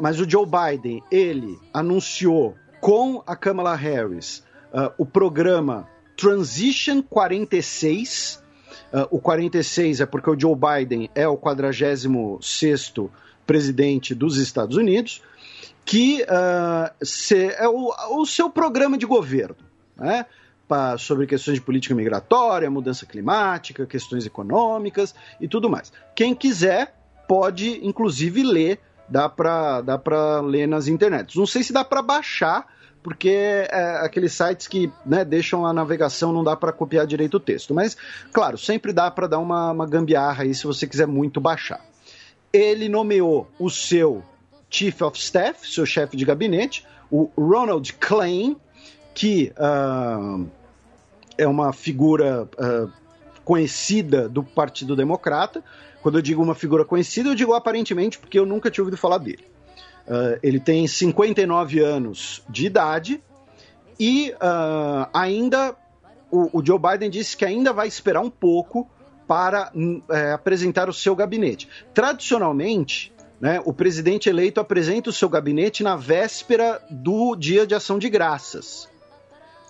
[0.00, 4.42] mas o Joe Biden, ele anunciou com a Kamala Harris
[4.96, 8.42] o programa Transition 46.
[8.92, 12.08] Uh, o 46 é porque o Joe Biden é o 46
[13.46, 15.22] presidente dos Estados Unidos,
[15.84, 19.56] que uh, se, é o, o, seu programa de governo,
[19.96, 20.26] né?
[20.66, 25.90] Pra, sobre questões de política migratória, mudança climática, questões econômicas e tudo mais.
[26.14, 26.94] Quem quiser
[27.26, 29.98] pode, inclusive, ler dá para dá
[30.44, 31.34] ler nas internets.
[31.34, 32.66] Não sei se dá para baixar,
[33.02, 37.40] porque é aqueles sites que né, deixam a navegação, não dá para copiar direito o
[37.40, 37.74] texto.
[37.74, 37.96] Mas,
[38.32, 41.80] claro, sempre dá para dar uma, uma gambiarra aí se você quiser muito baixar.
[42.52, 44.22] Ele nomeou o seu
[44.70, 48.56] Chief of Staff, seu chefe de gabinete, o Ronald Klein,
[49.14, 50.46] que uh,
[51.36, 52.90] é uma figura uh,
[53.44, 55.64] conhecida do Partido Democrata.
[56.02, 59.18] Quando eu digo uma figura conhecida, eu digo aparentemente porque eu nunca tinha ouvido falar
[59.18, 59.47] dele.
[60.08, 63.22] Uh, ele tem 59 anos de idade
[64.00, 65.76] e uh, ainda
[66.30, 68.88] o, o, Joe Biden disse que ainda vai esperar um pouco
[69.26, 71.68] para uh, apresentar o seu gabinete.
[71.92, 77.98] Tradicionalmente, né, o presidente eleito apresenta o seu gabinete na véspera do Dia de Ação
[77.98, 78.88] de Graças.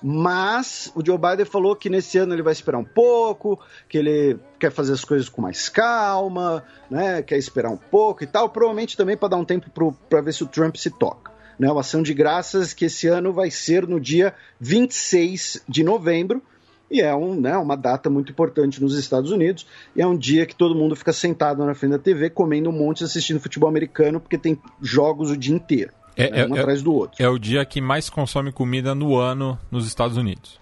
[0.02, 4.38] Mas o Joe Biden falou que nesse ano ele vai esperar um pouco, que ele
[4.58, 7.22] quer fazer as coisas com mais calma, né?
[7.22, 8.48] Quer esperar um pouco e tal.
[8.48, 9.70] Provavelmente também para dar um tempo
[10.08, 11.32] para ver se o Trump se toca.
[11.58, 16.40] Né, uma ação de graças que esse ano vai ser no dia 26 de novembro.
[16.88, 19.66] E é um, né, uma data muito importante nos Estados Unidos.
[19.94, 22.72] E é um dia que todo mundo fica sentado na frente da TV, comendo um
[22.72, 25.92] monte, assistindo futebol americano, porque tem jogos o dia inteiro.
[26.18, 27.22] É, né, um é, atrás do outro.
[27.22, 30.60] É o dia que mais consome comida no ano nos Estados Unidos.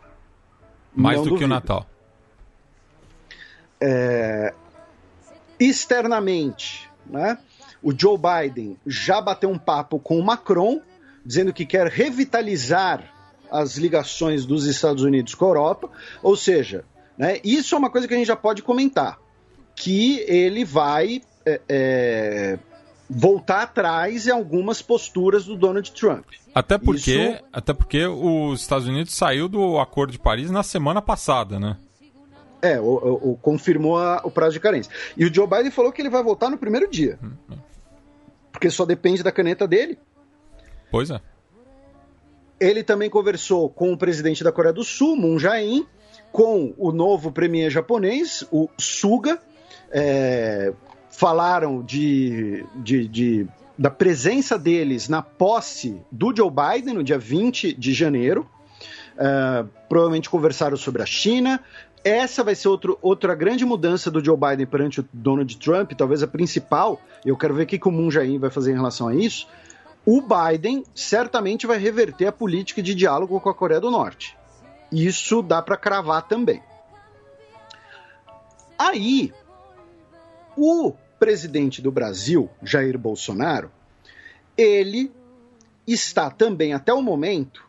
[0.94, 1.38] Mais Não do duvido.
[1.38, 1.86] que o Natal.
[3.80, 4.54] É...
[5.58, 7.38] Externamente, né?
[7.86, 10.80] o Joe Biden já bateu um papo com o Macron,
[11.24, 13.12] dizendo que quer revitalizar
[13.48, 15.88] as ligações dos Estados Unidos com a Europa.
[16.20, 16.84] Ou seja,
[17.16, 19.18] né, isso é uma coisa que a gente já pode comentar,
[19.74, 22.58] que ele vai é, é,
[23.08, 26.24] voltar atrás em algumas posturas do Donald Trump.
[26.54, 27.44] Até porque, Isso...
[27.52, 31.76] até porque os Estados Unidos saiu do Acordo de Paris na semana passada, né?
[32.62, 34.90] É, o, o, o confirmou a, o prazo de carência.
[35.16, 37.18] E o Joe Biden falou que ele vai voltar no primeiro dia.
[37.22, 37.58] Hum,
[38.50, 39.98] porque só depende da caneta dele.
[40.90, 41.20] Pois é.
[42.58, 45.86] Ele também conversou com o presidente da Coreia do Sul, Moon Jae-in,
[46.32, 49.38] com o novo premier japonês, o Suga,
[49.90, 50.72] é,
[51.16, 53.46] falaram de, de, de,
[53.76, 58.46] da presença deles na posse do Joe Biden no dia 20 de janeiro.
[59.14, 61.58] Uh, provavelmente conversaram sobre a China.
[62.04, 66.22] Essa vai ser outro, outra grande mudança do Joe Biden perante o Donald Trump, talvez
[66.22, 67.00] a principal.
[67.24, 69.48] Eu quero ver o que, que o Moon Jae-in vai fazer em relação a isso.
[70.04, 74.36] O Biden certamente vai reverter a política de diálogo com a Coreia do Norte.
[74.92, 76.62] Isso dá para cravar também.
[78.78, 79.32] Aí,
[80.54, 83.70] o presidente do Brasil, Jair Bolsonaro,
[84.56, 85.10] ele
[85.86, 87.64] está também, até o momento,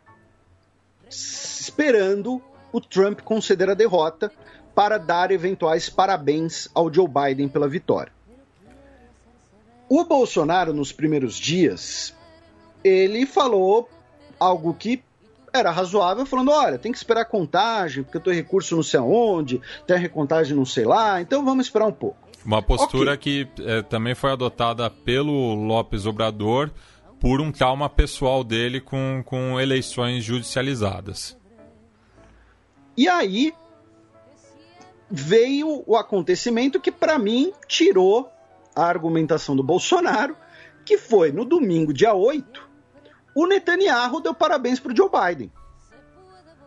[1.10, 4.32] esperando o Trump conceder a derrota
[4.76, 8.12] para dar eventuais parabéns ao Joe Biden pela vitória.
[9.90, 12.14] O Bolsonaro, nos primeiros dias,
[12.84, 13.90] ele falou
[14.40, 15.02] algo que
[15.54, 19.00] era razoável, falando: olha, tem que esperar a contagem, porque eu tô recurso não sei
[19.00, 22.27] aonde, tem a recontagem não sei lá, então vamos esperar um pouco.
[22.48, 23.46] Uma postura okay.
[23.46, 26.72] que é, também foi adotada pelo Lopes Obrador
[27.20, 31.38] por um trauma pessoal dele com, com eleições judicializadas.
[32.96, 33.54] E aí
[35.12, 38.32] veio o acontecimento que, para mim, tirou
[38.74, 40.34] a argumentação do Bolsonaro,
[40.86, 42.66] que foi no domingo, dia 8,
[43.36, 45.52] o Netanyahu deu parabéns para o Joe Biden.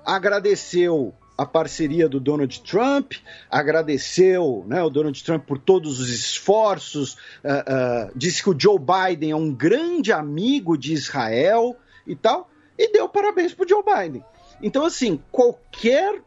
[0.05, 3.15] Agradeceu a parceria do Donald Trump,
[3.51, 8.79] agradeceu né, o Donald Trump por todos os esforços, uh, uh, disse que o Joe
[8.79, 11.75] Biden é um grande amigo de Israel
[12.07, 14.23] e tal, e deu parabéns para o Joe Biden.
[14.63, 16.21] Então, assim, qualquer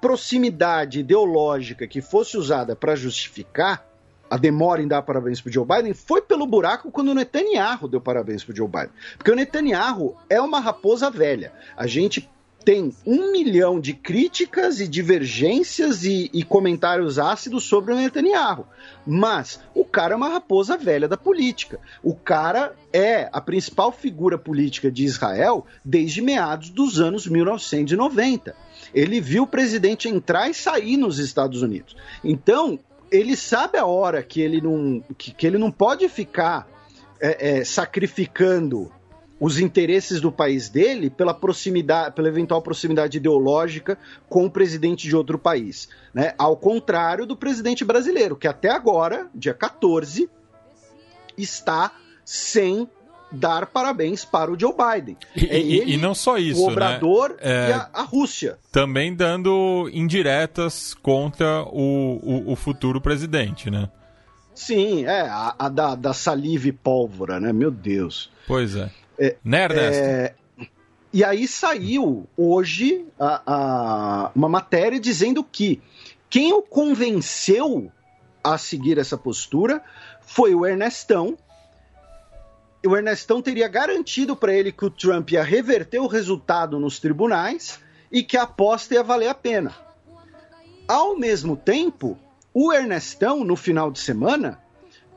[0.00, 3.84] proximidade ideológica que fosse usada para justificar
[4.30, 8.00] a demora em dar parabéns para Joe Biden foi pelo buraco quando o Netanyahu deu
[8.00, 8.90] parabéns para Joe Biden.
[9.18, 11.52] Porque o Netanyahu é uma raposa velha.
[11.76, 12.28] A gente
[12.66, 18.66] tem um milhão de críticas e divergências e, e, comentários ácidos sobre o Netanyahu.
[19.06, 21.78] Mas o cara é uma raposa velha da política.
[22.02, 28.56] O cara é a principal figura política de Israel desde meados dos anos 1990.
[28.92, 31.96] Ele viu o presidente entrar e sair nos Estados Unidos.
[32.24, 32.80] Então,
[33.12, 36.66] ele sabe a hora que ele não, que, que ele não pode ficar
[37.20, 38.90] é, é, sacrificando
[39.38, 43.98] os interesses do país dele pela proximidade, pela eventual proximidade ideológica
[44.28, 46.34] com o presidente de outro país, né?
[46.38, 50.28] Ao contrário do presidente brasileiro, que até agora, dia 14,
[51.36, 51.92] está
[52.24, 52.88] sem
[53.30, 55.16] dar parabéns para o Joe Biden.
[55.34, 57.36] E, ele, e não só isso, o Obrador né?
[57.40, 58.58] é, e a, a, Rússia.
[58.72, 63.90] Também dando indiretas contra o, o, o futuro presidente, né?
[64.54, 67.52] Sim, é, a, a da, da, saliva e pólvora, né?
[67.52, 68.30] Meu Deus.
[68.46, 68.90] Pois é.
[69.18, 70.02] É né, Ernesto?
[70.02, 70.34] É,
[71.12, 75.80] e aí saiu hoje a, a, uma matéria dizendo que
[76.28, 77.90] quem o convenceu
[78.42, 79.82] a seguir essa postura
[80.20, 81.36] foi o Ernestão,
[82.84, 87.80] o Ernestão teria garantido para ele que o Trump ia reverter o resultado nos tribunais
[88.10, 89.74] e que a aposta ia valer a pena.
[90.86, 92.16] Ao mesmo tempo,
[92.54, 94.60] o Ernestão, no final de semana,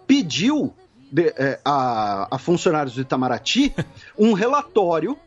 [0.07, 0.73] pediu
[1.11, 3.73] de, é, a, a funcionários do Itamaraty
[4.17, 5.17] um relatório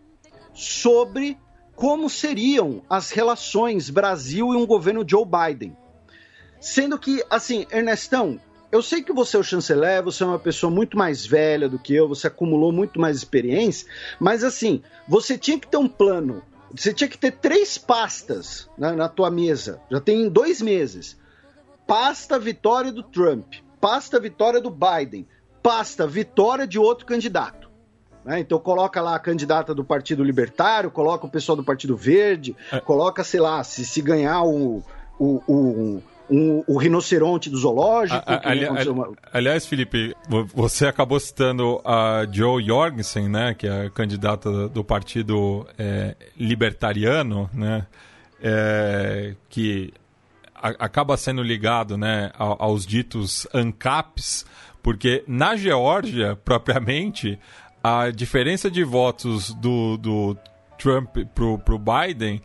[0.54, 1.38] sobre
[1.74, 5.76] como seriam as relações Brasil e um governo Joe Biden.
[6.60, 8.38] Sendo que, assim, Ernestão,
[8.70, 11.78] eu sei que você é o chanceler, você é uma pessoa muito mais velha do
[11.78, 13.86] que eu, você acumulou muito mais experiência,
[14.18, 16.42] mas assim, você tinha que ter um plano,
[16.74, 21.18] você tinha que ter três pastas né, na tua mesa, já tem dois meses.
[21.86, 25.26] Pasta vitória do Trump, pasta vitória do Biden,
[25.62, 27.70] pasta vitória de outro candidato.
[28.24, 28.40] Né?
[28.40, 32.80] Então coloca lá a candidata do Partido Libertário, coloca o pessoal do Partido Verde, é.
[32.80, 34.82] coloca, sei lá, se, se ganhar o,
[35.18, 38.22] o, o um, o rinoceronte do zoológico.
[38.26, 39.12] A, ali, uma...
[39.32, 40.16] Aliás, Felipe,
[40.54, 47.50] você acabou citando a Joe Jorgensen, né, que é a candidata do partido é, libertariano,
[47.52, 47.86] né,
[48.42, 49.92] é, que
[50.54, 54.46] a, acaba sendo ligado né, aos ditos ANCAPs,
[54.82, 57.38] porque na Geórgia, propriamente,
[57.82, 60.36] a diferença de votos do, do
[60.78, 62.42] Trump para o Biden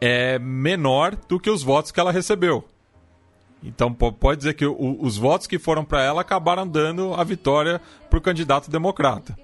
[0.00, 2.64] é menor do que os votos que ela recebeu.
[3.62, 7.80] Então pode dizer que o, os votos que foram para ela acabaram dando a vitória
[8.10, 9.36] para o candidato democrata.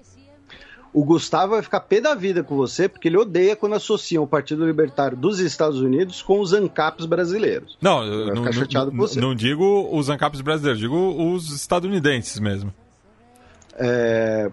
[0.91, 4.27] O Gustavo vai ficar pé da vida com você, porque ele odeia quando associam o
[4.27, 7.77] Partido Libertário dos Estados Unidos com os ANCAPs brasileiros.
[7.79, 12.73] Não, eu não, não, não, digo os ANCAPs brasileiros, digo os estadunidenses mesmo.
[13.75, 14.51] É,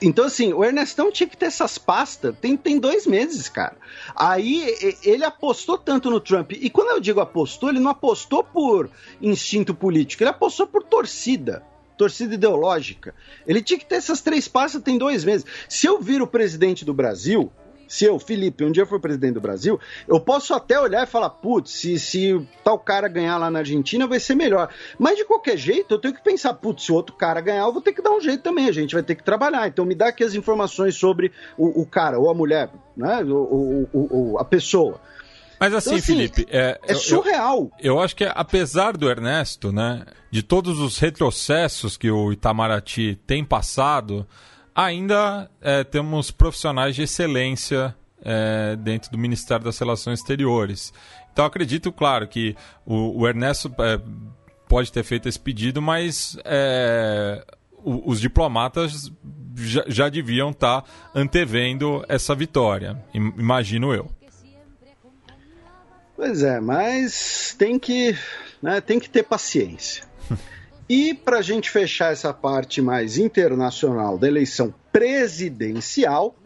[0.00, 3.76] então, assim, o Ernestão tinha que ter essas pastas, tem, tem dois meses, cara.
[4.14, 8.90] Aí ele apostou tanto no Trump, e quando eu digo apostou, ele não apostou por
[9.22, 11.62] instinto político, ele apostou por torcida,
[11.96, 13.14] torcida ideológica.
[13.46, 15.46] Ele tinha que ter essas três pastas, tem dois meses.
[15.68, 17.50] Se eu vir o presidente do Brasil,
[17.88, 21.30] se eu, Felipe, um dia for presidente do Brasil, eu posso até olhar e falar,
[21.30, 24.68] putz, se, se tal cara ganhar lá na Argentina vai ser melhor.
[24.98, 27.82] Mas de qualquer jeito, eu tenho que pensar, putz, se outro cara ganhar, eu vou
[27.82, 29.68] ter que dar um jeito também, a gente vai ter que trabalhar.
[29.68, 33.22] Então me dá aqui as informações sobre o, o cara, ou a mulher, né?
[33.24, 35.00] O, o a pessoa.
[35.58, 37.70] Mas assim, então, assim Felipe, é, é surreal.
[37.78, 43.18] Eu, eu, acho que apesar do Ernesto, né, de todos os retrocessos que o Itamaraty
[43.26, 44.26] tem passado,
[44.74, 50.92] ainda é, temos profissionais de excelência é, dentro do Ministério das Relações Exteriores.
[51.32, 52.54] Então acredito, claro, que
[52.84, 54.00] o, o Ernesto é,
[54.68, 57.44] pode ter feito esse pedido, mas é,
[57.78, 59.10] o, os diplomatas
[59.54, 64.10] já, já deviam estar tá antevendo essa vitória, imagino eu.
[66.16, 68.16] Pois é, mas tem que,
[68.62, 70.04] né, tem que ter paciência.
[70.88, 76.36] E para a gente fechar essa parte mais internacional da eleição presidencial,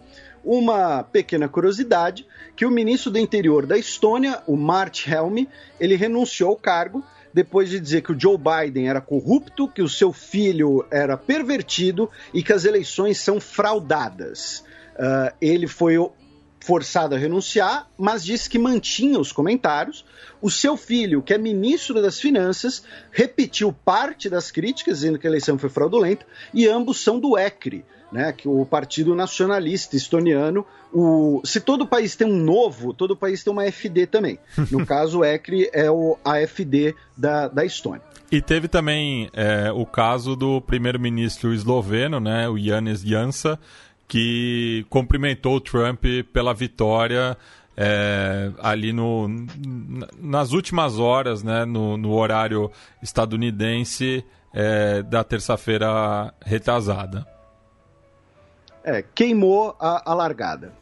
[0.42, 2.26] uma pequena curiosidade
[2.56, 5.46] que o ministro do interior da Estônia, o Mart Helmi,
[5.78, 9.88] ele renunciou ao cargo depois de dizer que o Joe Biden era corrupto, que o
[9.88, 14.64] seu filho era pervertido e que as eleições são fraudadas.
[14.94, 15.96] Uh, ele foi
[16.60, 20.04] forçado a renunciar, mas disse que mantinha os comentários.
[20.40, 25.30] O seu filho, que é ministro das Finanças, repetiu parte das críticas, dizendo que a
[25.30, 30.66] eleição foi fraudulenta, e ambos são do ECRI, né, que o Partido Nacionalista Estoniano.
[30.92, 34.38] O, se todo país tem um novo, todo país tem uma FD também.
[34.70, 38.02] No caso, o ECRI é o AFD da, da Estônia.
[38.30, 43.58] E teve também é, o caso do primeiro-ministro esloveno, né, o Janis Jansa,
[44.10, 47.38] que cumprimentou o Trump pela vitória
[47.76, 49.28] é, ali no,
[50.18, 57.24] nas últimas horas, né, no, no horário estadunidense é, da terça-feira retrasada.
[58.82, 60.72] É, queimou a, a largada.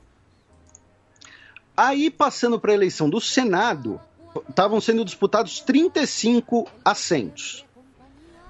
[1.77, 4.01] Aí, passando para a eleição do Senado,
[4.49, 7.67] estavam sendo disputados 35 assentos.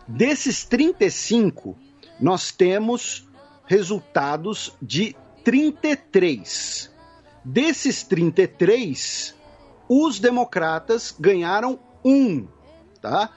[0.07, 1.77] Desses 35,
[2.21, 3.28] nós temos
[3.69, 5.15] resultados de
[5.45, 6.91] 33.
[7.45, 9.35] Desses 33,
[9.89, 12.49] os democratas ganharam um,
[13.01, 13.31] tá?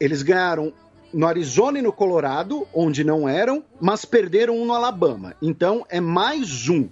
[0.00, 0.72] Eles ganharam
[1.12, 5.36] no Arizona e no Colorado, onde não eram, mas perderam um no Alabama.
[5.40, 6.88] Então é mais um.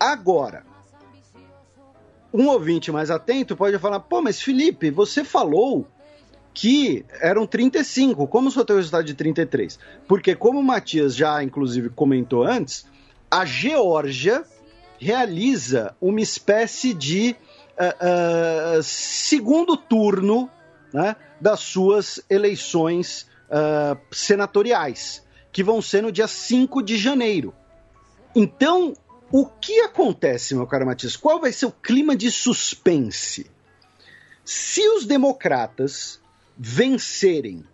[0.00, 0.64] Agora,
[2.32, 5.86] um ouvinte mais atento pode falar: pô, mas Felipe, você falou
[6.54, 8.28] que eram 35.
[8.28, 9.78] Como só tem o resultado de 33?
[10.06, 12.86] Porque, como o Matias já inclusive comentou antes,
[13.28, 14.44] a Geórgia
[14.96, 17.34] realiza uma espécie de
[17.76, 20.48] uh, uh, segundo turno
[20.92, 27.52] né, das suas eleições uh, senatoriais, que vão ser no dia 5 de janeiro.
[28.34, 28.94] Então,
[29.30, 31.16] o que acontece, meu caro Matias?
[31.16, 33.50] Qual vai ser o clima de suspense?
[34.44, 36.20] Se os democratas
[36.56, 37.64] vencerem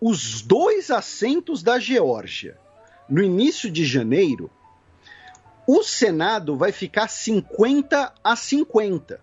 [0.00, 2.58] os dois assentos da Geórgia
[3.08, 4.50] no início de janeiro,
[5.66, 9.20] o Senado vai ficar 50 a 50.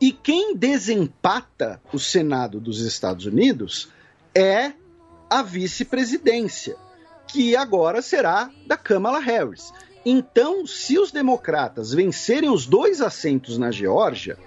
[0.00, 3.90] E quem desempata o Senado dos Estados Unidos
[4.34, 4.72] é
[5.28, 6.76] a vice-presidência,
[7.26, 9.72] que agora será da Kamala Harris.
[10.06, 14.38] Então, se os democratas vencerem os dois assentos na Geórgia,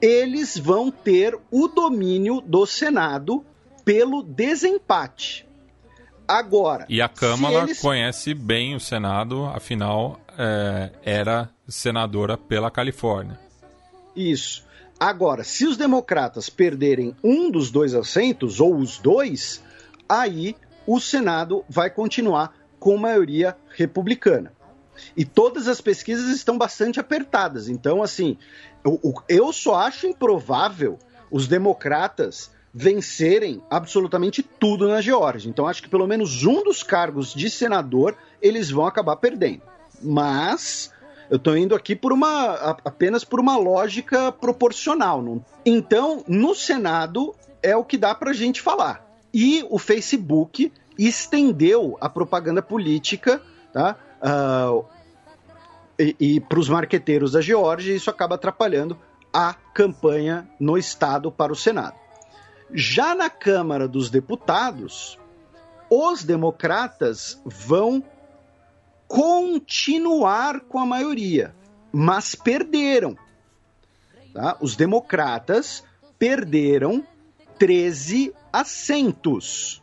[0.00, 3.44] eles vão ter o domínio do Senado
[3.84, 5.46] pelo desempate.
[6.26, 6.86] Agora.
[6.88, 7.80] E a Câmara eles...
[7.80, 13.38] conhece bem o Senado, afinal, é, era senadora pela Califórnia.
[14.14, 14.64] Isso.
[14.98, 19.62] Agora, se os democratas perderem um dos dois assentos, ou os dois,
[20.08, 24.52] aí o Senado vai continuar com maioria republicana.
[25.16, 27.68] E todas as pesquisas estão bastante apertadas.
[27.68, 28.38] Então, assim,
[28.86, 30.98] eu, eu só acho improvável
[31.30, 35.48] os democratas vencerem absolutamente tudo na Geórgia.
[35.48, 39.62] Então, acho que pelo menos um dos cargos de senador eles vão acabar perdendo.
[40.02, 40.92] Mas
[41.30, 45.22] eu estou indo aqui por uma apenas por uma lógica proporcional.
[45.22, 45.44] Não?
[45.64, 49.04] Então, no Senado é o que dá para a gente falar.
[49.32, 53.40] E o Facebook estendeu a propaganda política,
[53.72, 53.96] tá?
[54.22, 54.84] Uh,
[55.98, 58.98] e, e para os marqueteiros da Geórgia, isso acaba atrapalhando
[59.32, 61.96] a campanha no Estado para o Senado.
[62.72, 65.18] Já na Câmara dos Deputados,
[65.90, 68.02] os democratas vão
[69.06, 71.54] continuar com a maioria,
[71.92, 73.16] mas perderam.
[74.32, 74.56] Tá?
[74.60, 75.84] Os democratas
[76.18, 77.06] perderam
[77.58, 79.82] 13 assentos.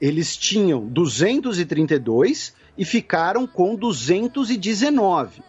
[0.00, 5.42] Eles tinham 232 e ficaram com 219.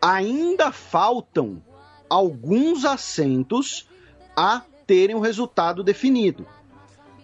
[0.00, 1.62] Ainda faltam
[2.08, 3.88] alguns assentos
[4.36, 6.46] a terem o resultado definido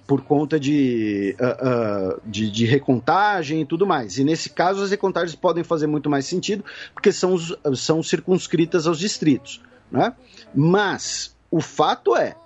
[0.07, 4.19] por conta de, uh, uh, de, de, recontagem e tudo mais.
[4.19, 7.37] E nesse caso, as recontagens podem fazer muito mais sentido, porque são,
[7.75, 9.63] são circunscritas aos distritos.
[9.91, 10.13] Né?
[10.55, 12.37] Mas o fato é,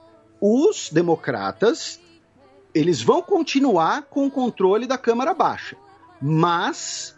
[0.40, 2.00] os democratas
[2.72, 5.76] eles vão continuar com o controle da Câmara Baixa
[6.20, 7.16] mas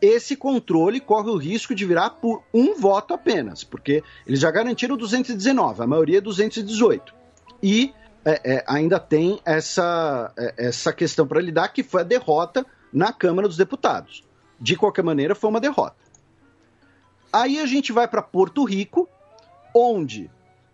[0.00, 4.96] esse controle corre o risco de virar por um voto apenas, porque eles já garantiram
[4.96, 7.14] 219, a maioria é 218.
[7.62, 7.92] E
[8.24, 13.12] é, é, ainda tem essa, é, essa questão para lidar, que foi a derrota na
[13.12, 14.24] Câmara dos Deputados.
[14.58, 15.96] De qualquer maneira, foi uma derrota.
[17.32, 19.08] Aí a gente vai para Porto Rico,
[19.74, 20.24] onde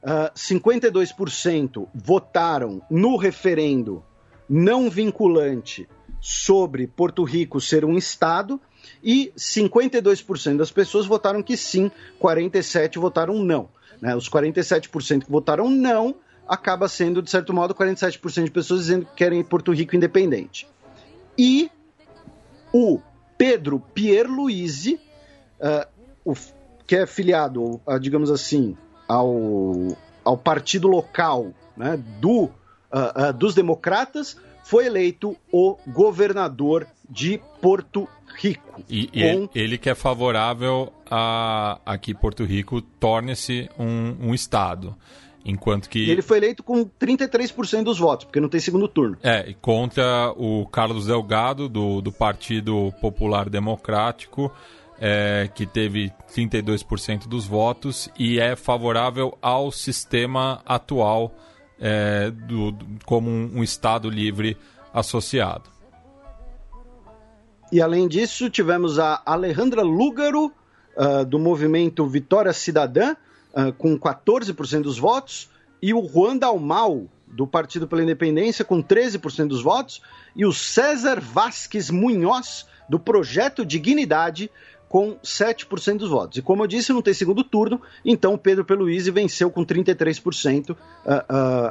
[0.03, 4.03] uh, ah, 52% votaram no referendo
[4.49, 5.87] não vinculante
[6.29, 8.61] sobre Porto Rico ser um Estado
[9.01, 11.89] e 52% das pessoas votaram que sim,
[12.21, 13.69] 47% votaram não.
[14.03, 14.13] Né?
[14.17, 16.17] Os 47% que votaram não
[16.49, 20.67] acaba sendo, de certo modo, 47% de pessoas dizendo que querem Porto Rico independente.
[21.39, 21.71] E
[22.73, 22.99] o
[23.39, 24.99] Pedro Pierluisi,
[25.61, 25.87] uh,
[26.25, 26.35] o,
[26.89, 34.37] que é filiado, uh, digamos assim, ao, ao partido local né, do, uh, dos democratas,
[34.67, 38.83] foi eleito o governador de Porto Rico.
[38.91, 44.97] E, ele, ele, que é favorável a, a que Porto Rico torne-se um, um Estado.
[45.45, 46.11] Enquanto que.
[46.11, 49.17] Ele foi eleito com 33% dos votos, porque não tem segundo turno.
[49.23, 54.53] É, contra o Carlos Delgado, do, do Partido Popular Democrático,
[54.99, 61.33] é, que teve 32% dos votos e é favorável ao sistema atual
[61.81, 64.57] é, do, como um, um Estado livre
[64.93, 65.71] associado.
[67.71, 70.53] E além disso, tivemos a Alejandra Lúgaro,
[70.97, 73.15] uh, do movimento Vitória Cidadã,
[73.53, 75.51] uh, com 14% dos votos,
[75.83, 80.01] e o Juan Dalmau, do Partido pela Independência, com 13% dos votos,
[80.35, 84.49] e o César Vasques Munhoz, do Projeto Dignidade,
[84.97, 86.39] com 7% dos votos.
[86.39, 90.75] E como eu disse, não tem segundo turno, então Pedro Peluise venceu com 33%, uh,
[90.75, 90.77] uh,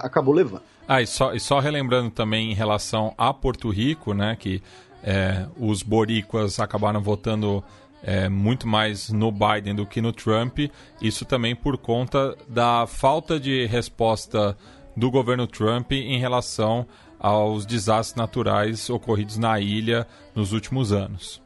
[0.03, 0.61] acabou levando.
[0.87, 4.61] Ah, e só, e só relembrando também em relação a Porto Rico, né, que
[5.03, 7.63] é, os boricuas acabaram votando
[8.03, 10.59] é, muito mais no Biden do que no Trump.
[11.01, 14.55] Isso também por conta da falta de resposta
[14.95, 16.85] do governo Trump em relação
[17.19, 20.05] aos desastres naturais ocorridos na ilha
[20.35, 21.43] nos últimos anos.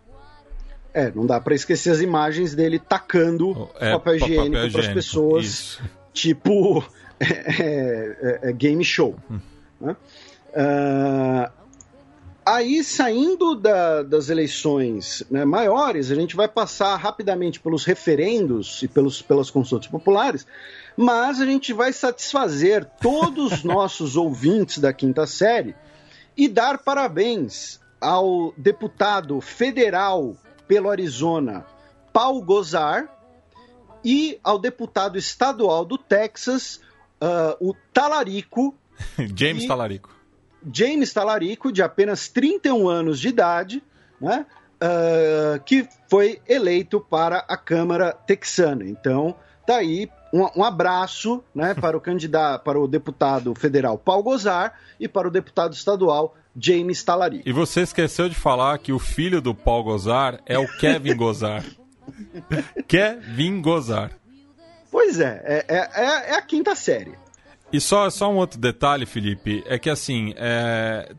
[0.94, 5.46] É, não dá para esquecer as imagens dele tacando é, papel higiênico para as pessoas,
[5.46, 5.84] Isso.
[6.14, 6.84] tipo
[7.20, 9.16] é, é, é, game show.
[9.30, 9.40] Hum.
[9.80, 9.96] Né?
[10.50, 11.60] Uh,
[12.52, 18.88] Aí, saindo da, das eleições né, maiores, a gente vai passar rapidamente pelos referendos e
[18.88, 20.48] pelos, pelas consultas populares,
[20.98, 25.76] mas a gente vai satisfazer todos os nossos ouvintes da quinta série
[26.36, 30.36] e dar parabéns ao deputado federal
[30.70, 31.66] pelo Arizona,
[32.14, 33.10] Paul Gozar,
[34.06, 36.80] e ao deputado estadual do Texas,
[37.22, 38.78] uh, o Talarico.
[39.36, 39.68] James e...
[39.68, 40.18] Talarico
[40.74, 43.82] James Talarico, de apenas 31 anos de idade,
[44.20, 48.86] né, uh, que foi eleito para a Câmara Texana.
[48.86, 54.22] Então, tá aí um, um abraço né, para o candidato, para o deputado federal Paul
[54.22, 57.48] Gozar e para o deputado estadual James Talarico.
[57.48, 61.64] E você esqueceu de falar que o filho do Paul Gozar é o Kevin Gozar.
[62.88, 64.12] Kevin Gozar.
[64.92, 67.14] Pois é, é, é, é a quinta série.
[67.72, 71.12] E só, só um outro detalhe, Felipe, é que assim, é,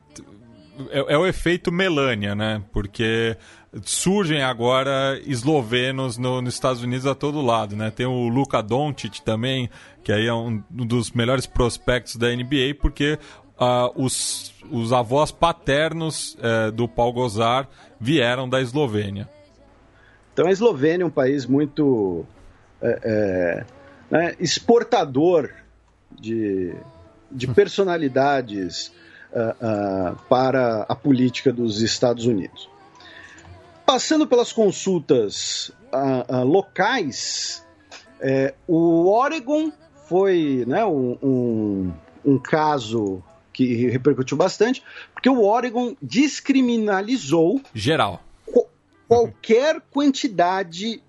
[0.91, 2.63] é, é, o efeito Melania, né?
[2.73, 3.37] Porque
[3.85, 7.91] surgem agora eslovenos no, nos Estados Unidos a todo lado, né?
[7.91, 9.71] Tem o Luka Doncic também,
[10.03, 13.19] que aí é um dos melhores prospectos da NBA, porque
[13.61, 17.69] uh, os, os avós paternos uh, do Paul Gozar
[18.01, 19.29] vieram da Eslovênia.
[20.33, 22.25] Então a Eslovênia é um país muito
[22.81, 23.65] é, é,
[24.11, 25.51] né, exportador
[26.11, 26.75] de,
[27.31, 28.91] de personalidades
[29.33, 32.69] uh, para a política dos Estados Unidos.
[33.85, 35.73] Passando pelas consultas
[36.45, 37.67] locais,
[38.21, 39.73] é, o Oregon
[40.07, 41.93] foi né, um, um,
[42.25, 43.21] um caso
[43.67, 44.83] que repercutiu bastante,
[45.13, 48.23] porque o Oregon descriminalizou geral
[49.07, 51.03] qualquer quantidade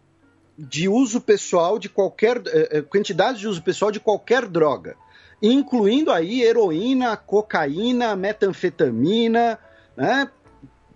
[0.57, 4.95] de uso pessoal de qualquer eh, eh, quantidade de uso pessoal de qualquer droga,
[5.39, 9.59] incluindo aí heroína, cocaína, metanfetamina,
[9.95, 10.29] né?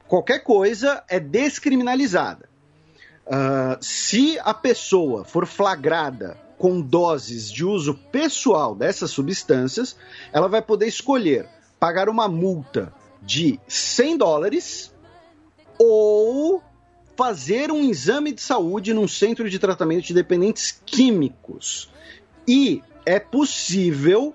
[0.07, 2.49] qualquer coisa é descriminalizada.
[3.27, 9.95] Uh, se a pessoa for flagrada com doses de uso pessoal dessas substâncias,
[10.31, 11.47] ela vai poder escolher
[11.79, 14.93] pagar uma multa de 100 dólares
[15.77, 16.63] ou
[17.15, 21.89] fazer um exame de saúde num centro de tratamento de dependentes químicos.
[22.47, 24.33] E é possível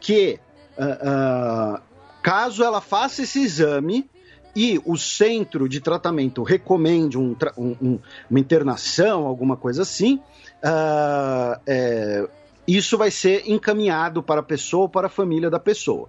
[0.00, 0.38] que,
[0.78, 1.82] uh, uh,
[2.22, 4.08] caso ela faça esse exame
[4.54, 10.20] e o centro de tratamento recomende um, um, uma internação, alguma coisa assim,
[10.64, 12.28] uh, é,
[12.66, 16.08] isso vai ser encaminhado para a pessoa ou para a família da pessoa.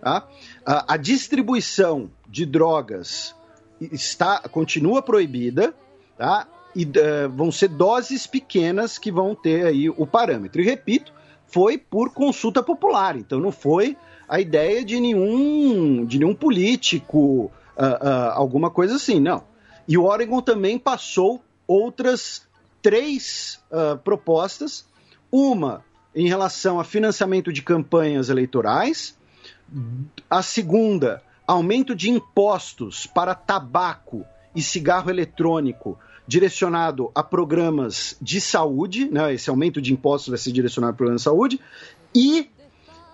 [0.00, 0.28] Tá?
[0.66, 3.34] a distribuição de drogas
[3.80, 5.74] está, continua proibida,
[6.16, 6.46] tá?
[6.74, 10.60] E uh, vão ser doses pequenas que vão ter aí o parâmetro.
[10.60, 11.12] E repito,
[11.46, 13.96] foi por consulta popular, então não foi
[14.28, 19.44] a ideia de nenhum, de nenhum político, uh, uh, alguma coisa assim, não.
[19.86, 22.46] E o Oregon também passou outras
[22.84, 24.86] três uh, propostas,
[25.32, 25.82] uma
[26.14, 29.18] em relação a financiamento de campanhas eleitorais,
[30.28, 39.08] a segunda, aumento de impostos para tabaco e cigarro eletrônico direcionado a programas de saúde,
[39.10, 39.32] né?
[39.32, 41.60] esse aumento de impostos vai ser direcionado a programas de saúde,
[42.14, 42.50] e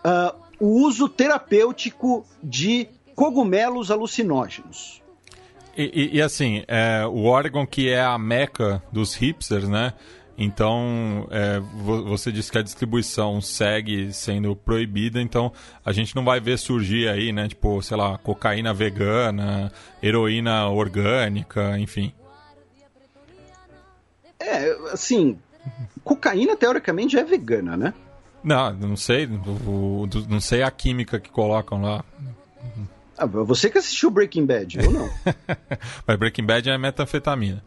[0.04, 4.99] uh, o uso terapêutico de cogumelos alucinógenos.
[5.80, 9.94] E, e, assim, é, o Oregon, que é a meca dos hipsters, né?
[10.36, 15.52] Então, é, você disse que a distribuição segue sendo proibida, então
[15.84, 17.48] a gente não vai ver surgir aí, né?
[17.48, 22.12] Tipo, sei lá, cocaína vegana, heroína orgânica, enfim.
[24.38, 25.38] É, assim,
[26.04, 27.94] cocaína teoricamente já é vegana, né?
[28.42, 32.04] Não, não sei, não sei a química que colocam lá.
[33.20, 35.10] Ah, você que assistiu Breaking Bad, ou não?
[36.08, 37.62] Mas Breaking Bad é metanfetamina.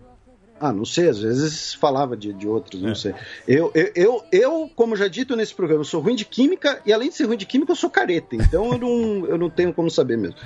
[0.60, 2.96] Ah, não sei, às vezes falava de, de outros, não é.
[2.96, 3.14] sei.
[3.48, 7.10] Eu, eu, eu, eu, como já dito nesse programa, sou ruim de química e além
[7.10, 9.92] de ser ruim de química, eu sou careta, então eu não, eu não tenho como
[9.92, 10.38] saber mesmo.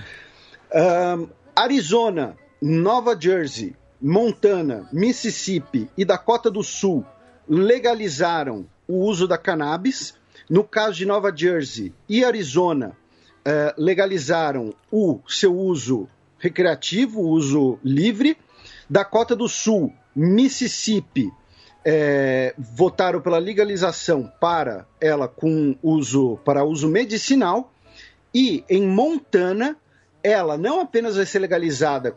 [0.74, 7.06] Um, Arizona, Nova Jersey, Montana, Mississippi e Dakota do Sul
[7.48, 10.16] legalizaram o uso da cannabis.
[10.50, 12.96] No caso de Nova Jersey e Arizona,
[13.48, 18.38] uh, legalizaram o seu uso recreativo, uso livre.
[18.90, 21.32] Dakota do Sul Mississippi
[21.86, 27.72] é, votaram pela legalização para ela com uso para uso medicinal
[28.36, 29.78] e em Montana
[30.22, 32.16] ela não apenas vai ser legalizada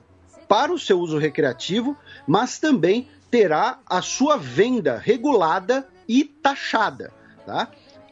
[0.48, 7.12] para o seu uso recreativo, mas também terá a sua venda regulada e taxada,
[7.46, 7.70] tá?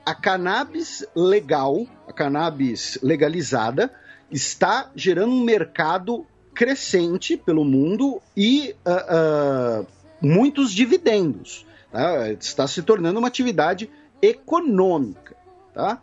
[0.09, 3.93] A cannabis legal, a cannabis legalizada,
[4.31, 9.87] está gerando um mercado crescente pelo mundo e uh, uh,
[10.19, 11.67] muitos dividendos.
[11.93, 12.33] Tá?
[12.33, 13.91] Está se tornando uma atividade
[14.23, 15.37] econômica.
[15.75, 16.01] Tá?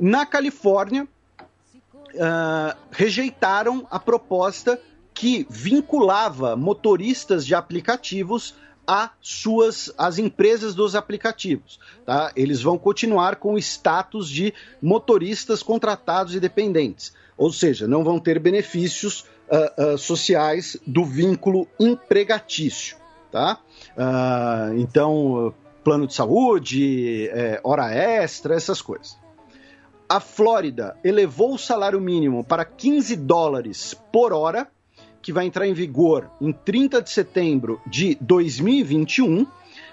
[0.00, 4.80] Na Califórnia, uh, rejeitaram a proposta
[5.14, 12.32] que vinculava motoristas de aplicativos a suas as empresas dos aplicativos, tá?
[12.36, 18.18] Eles vão continuar com o status de motoristas contratados e dependentes, ou seja, não vão
[18.18, 22.96] ter benefícios uh, uh, sociais do vínculo empregatício.
[23.30, 23.58] Tá?
[23.96, 29.18] Uh, então, plano de saúde, é, hora extra, essas coisas.
[30.08, 34.68] A Flórida elevou o salário mínimo para 15 dólares por hora,
[35.24, 39.46] que vai entrar em vigor em 30 de setembro de 2021,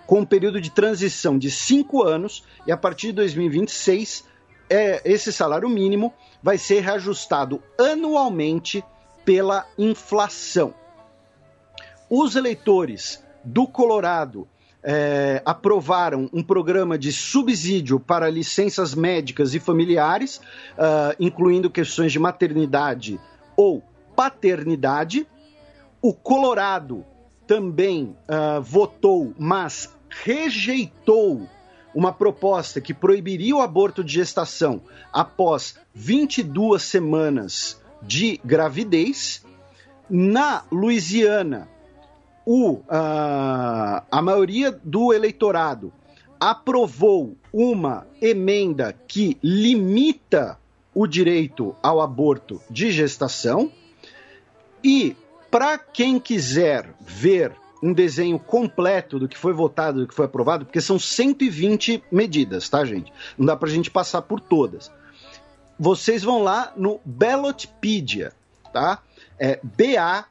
[0.06, 4.26] com um período de transição de 5 anos, e a partir de 2026,
[4.70, 8.84] é, esse salário mínimo vai ser reajustado anualmente
[9.24, 10.74] pela inflação.
[12.10, 14.46] Os eleitores do Colorado
[14.84, 20.42] é, aprovaram um programa de subsídio para licenças médicas e familiares,
[20.74, 23.18] uh, incluindo questões de maternidade
[23.56, 23.82] ou
[24.16, 25.28] paternidade.
[26.02, 27.06] O Colorado
[27.48, 31.48] também uh, votou, mas rejeitou
[31.94, 34.82] uma proposta que proibiria o aborto de gestação
[35.12, 39.46] após 22 semanas de gravidez.
[40.10, 41.68] Na Louisiana,
[42.46, 45.94] o, uh, a maioria do eleitorado
[46.40, 50.58] aprovou uma emenda que limita
[50.94, 53.72] o direito ao aborto de gestação.
[54.84, 55.16] E
[55.50, 57.54] para quem quiser ver
[57.84, 62.70] um desenho completo do que foi votado, do que foi aprovado, porque são 120 medidas,
[62.70, 63.12] tá, gente?
[63.38, 64.92] Não dá para a gente passar por todas
[65.82, 68.34] vocês vão lá no Ballotpedia,
[68.72, 69.02] tá?
[69.40, 70.22] É B-A-L-L-O-T,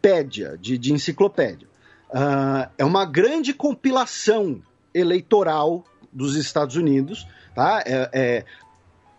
[0.00, 1.68] Pédia, de, de enciclopédia.
[2.08, 4.62] Uh, é uma grande compilação
[4.94, 7.82] eleitoral dos Estados Unidos, tá?
[7.84, 8.44] É, é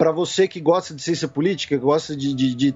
[0.03, 2.75] para você que gosta de ciência política, gosta de, de, de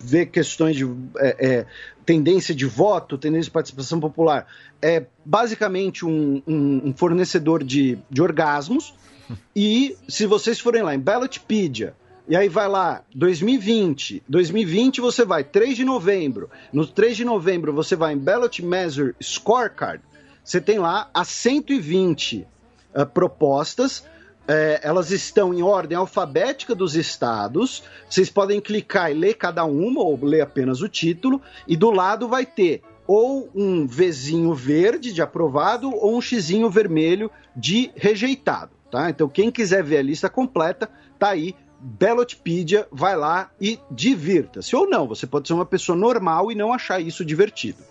[0.00, 0.86] ver questões de
[1.18, 1.66] é, é,
[2.06, 4.46] tendência de voto, tendência de participação popular,
[4.80, 8.94] é basicamente um, um, um fornecedor de, de orgasmos,
[9.54, 11.94] e se vocês forem lá em Ballotpedia,
[12.26, 14.22] e aí vai lá, 2020.
[14.26, 16.48] 2020 você vai 3 de novembro.
[16.72, 20.02] No 3 de novembro você vai em Ballot Measure Scorecard.
[20.42, 22.46] Você tem lá as 120
[22.94, 24.10] uh, propostas
[24.46, 27.82] é, elas estão em ordem alfabética dos estados.
[28.08, 32.28] Vocês podem clicar e ler cada uma, ou ler apenas o título, e do lado
[32.28, 38.70] vai ter ou um Vzinho verde de aprovado ou um Xzinho vermelho de rejeitado.
[38.90, 39.10] Tá?
[39.10, 40.88] Então, quem quiser ver a lista completa,
[41.18, 41.54] tá aí.
[41.84, 44.76] Ballotpedia, vai lá e divirta-se.
[44.76, 47.82] Ou não, você pode ser uma pessoa normal e não achar isso divertido.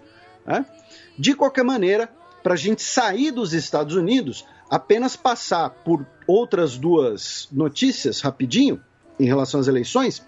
[0.46, 0.66] Né?
[1.20, 2.10] De qualquer maneira,
[2.42, 8.82] para a gente sair dos Estados Unidos, apenas passar por outras duas notícias rapidinho
[9.20, 10.26] em relação às eleições.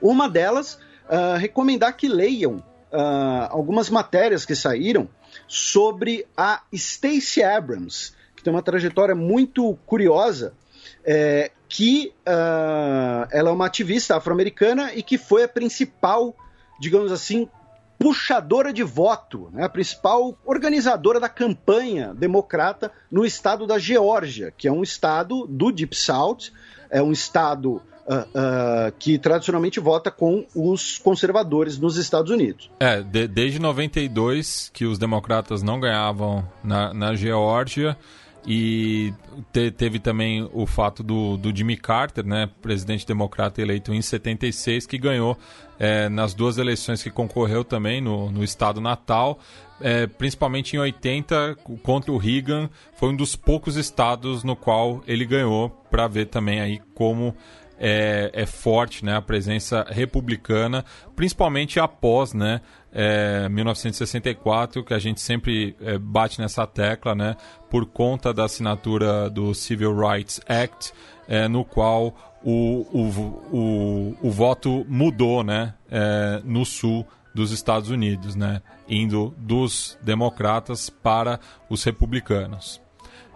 [0.00, 0.74] Uma delas,
[1.06, 5.08] uh, recomendar que leiam uh, algumas matérias que saíram
[5.46, 10.52] sobre a Stacey Abrams, que tem uma trajetória muito curiosa,
[11.04, 16.34] é, que uh, ela é uma ativista afro-americana e que foi a principal,
[16.80, 17.48] digamos assim,
[18.02, 24.66] puxadora de voto, né, a principal organizadora da campanha democrata no estado da Geórgia, que
[24.66, 26.50] é um estado do Deep South,
[26.90, 32.68] é um estado uh, uh, que tradicionalmente vota com os conservadores nos Estados Unidos.
[32.80, 37.96] É, de, desde 92 que os democratas não ganhavam na, na Geórgia.
[38.44, 39.14] E
[39.52, 44.84] te, teve também o fato do, do, Jimmy Carter, né, presidente democrata eleito em 76,
[44.84, 45.38] que ganhou
[45.78, 49.38] é, nas duas eleições que concorreu também no, no estado natal,
[49.80, 55.24] é, principalmente em 80 contra o Reagan, foi um dos poucos estados no qual ele
[55.24, 57.34] ganhou, para ver também aí como
[57.78, 60.84] é, é, forte né, a presença republicana,
[61.16, 62.60] principalmente após né,
[62.92, 67.36] é, 1964, que a gente sempre é, bate nessa tecla, né,
[67.70, 70.92] por conta da assinatura do Civil Rights Act,
[71.26, 72.14] é, no qual
[72.44, 79.34] o, o, o, o, voto mudou né, é, no sul dos Estados Unidos, né, indo
[79.38, 81.40] dos democratas para
[81.70, 82.80] os republicanos.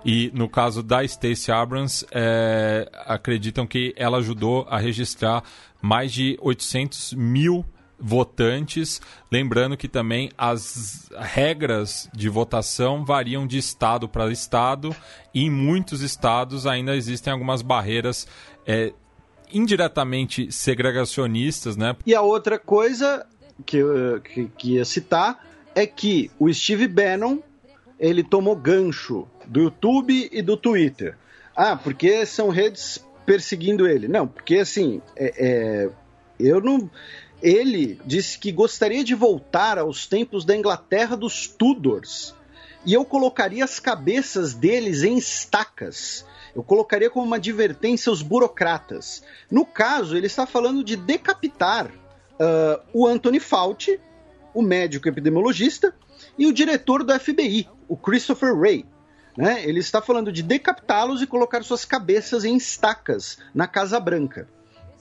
[0.05, 5.43] E no caso da Stacey Abrams, é, acreditam que ela ajudou a registrar
[5.81, 7.65] mais de 800 mil
[7.99, 9.01] votantes.
[9.31, 14.95] Lembrando que também as regras de votação variam de estado para estado
[15.35, 18.27] e em muitos estados ainda existem algumas barreiras
[18.67, 18.93] é,
[19.53, 21.97] indiretamente segregacionistas, né?
[22.05, 23.27] E a outra coisa
[23.65, 23.79] que,
[24.25, 25.45] que, que ia citar
[25.75, 27.39] é que o Steve Bannon
[27.99, 31.17] ele tomou gancho do YouTube e do Twitter.
[31.55, 34.09] Ah, porque são redes perseguindo ele.
[34.09, 35.91] Não, porque assim, é, é,
[36.39, 36.91] eu não.
[37.47, 42.35] Ele disse que gostaria de voltar aos tempos da Inglaterra dos Tudors.
[42.85, 46.27] E eu colocaria as cabeças deles em estacas.
[46.57, 49.23] Eu colocaria como uma advertência aos burocratas.
[49.49, 54.01] No caso, ele está falando de decapitar uh, o Anthony Fauci,
[54.53, 55.95] o médico epidemiologista,
[56.37, 58.85] e o diretor do FBI, o Christopher Wray.
[59.37, 59.63] Né?
[59.65, 64.49] Ele está falando de decapitá-los e colocar suas cabeças em estacas na Casa Branca.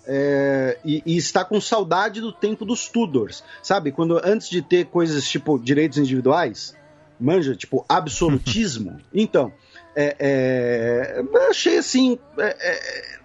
[0.08, 3.92] É, e, e, está com saudade do tempo dos Tudors, sabe?
[3.92, 6.76] Quando antes de ter coisas tipo direitos individuais,
[7.20, 9.00] manja, tipo absolutismo.
[9.14, 9.52] então,
[9.96, 12.20] é, é, achei assim.
[12.38, 13.16] É, é,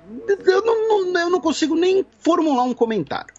[0.47, 3.34] eu não, não, eu não consigo nem formular um comentário.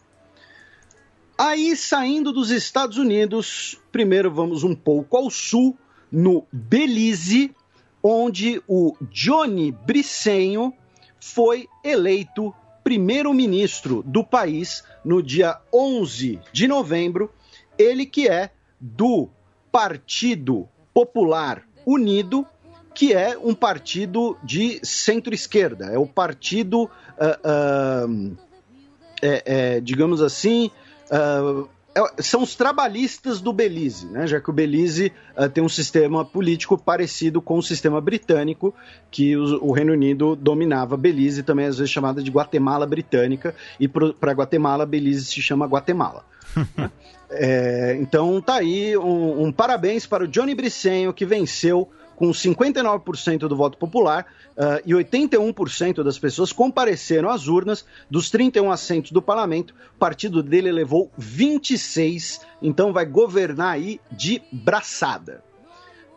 [1.38, 5.76] Aí, saindo dos Estados Unidos, primeiro vamos um pouco ao sul,
[6.12, 7.56] no Belize,
[8.04, 10.74] onde o Johnny Bricenho
[11.20, 12.54] foi eleito
[12.92, 17.32] primeiro-ministro do país no dia 11 de novembro.
[17.78, 19.30] Ele que é do
[19.72, 22.46] Partido Popular Unido,
[22.94, 25.86] que é um partido de centro-esquerda.
[25.86, 28.38] É o partido, uh, uh,
[29.22, 30.70] é, é, digamos assim,
[31.10, 31.70] uh,
[32.20, 34.26] são os trabalhistas do Belize, né?
[34.26, 38.74] já que o Belize uh, tem um sistema político parecido com o sistema britânico,
[39.10, 43.88] que o, o, Reino Unido dominava Belize, também às vezes chamada de Guatemala britânica, e
[43.88, 46.24] para Guatemala, Belize se chama Guatemala.
[47.30, 51.90] é, então tá aí um, um parabéns para o Johnny Bricenho, que venceu
[52.22, 57.84] com 59% do voto popular uh, e 81% das pessoas compareceram às urnas.
[58.12, 64.40] Dos 31 assentos do parlamento, o partido dele levou 26, então vai governar aí de
[64.52, 65.44] braçada.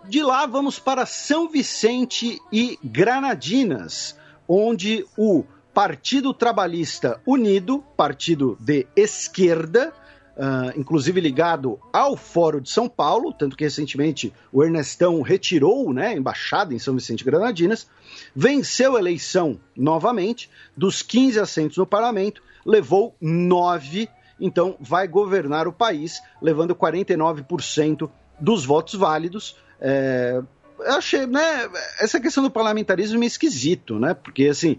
[0.07, 4.15] De lá vamos para São Vicente e Granadinas,
[4.47, 5.43] onde o
[5.73, 9.91] Partido Trabalhista Unido, partido de esquerda,
[10.37, 16.09] Uh, inclusive ligado ao Fórum de São Paulo, tanto que recentemente o Ernestão retirou né,
[16.09, 17.87] a embaixada em São Vicente Granadinas,
[18.35, 24.09] venceu a eleição novamente, dos 15 assentos no parlamento, levou 9,
[24.41, 29.57] então vai governar o país, levando 49% dos votos válidos.
[29.81, 30.43] É,
[30.81, 34.15] eu achei, né, essa questão do parlamentarismo é esquisito, né?
[34.15, 34.79] Porque assim,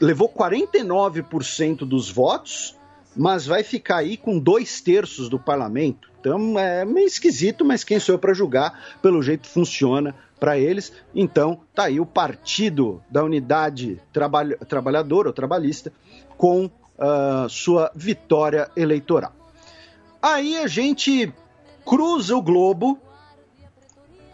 [0.00, 2.76] levou 49% dos votos,
[3.16, 6.10] mas vai ficar aí com dois terços do parlamento.
[6.20, 8.98] Então é meio esquisito, mas quem sou eu para julgar?
[9.00, 10.92] Pelo jeito funciona para eles.
[11.14, 15.92] Então tá aí o partido da unidade trabalh trabalhadora ou trabalhista
[16.36, 19.32] com uh, sua vitória eleitoral.
[20.22, 21.32] Aí a gente
[21.84, 22.98] cruza o globo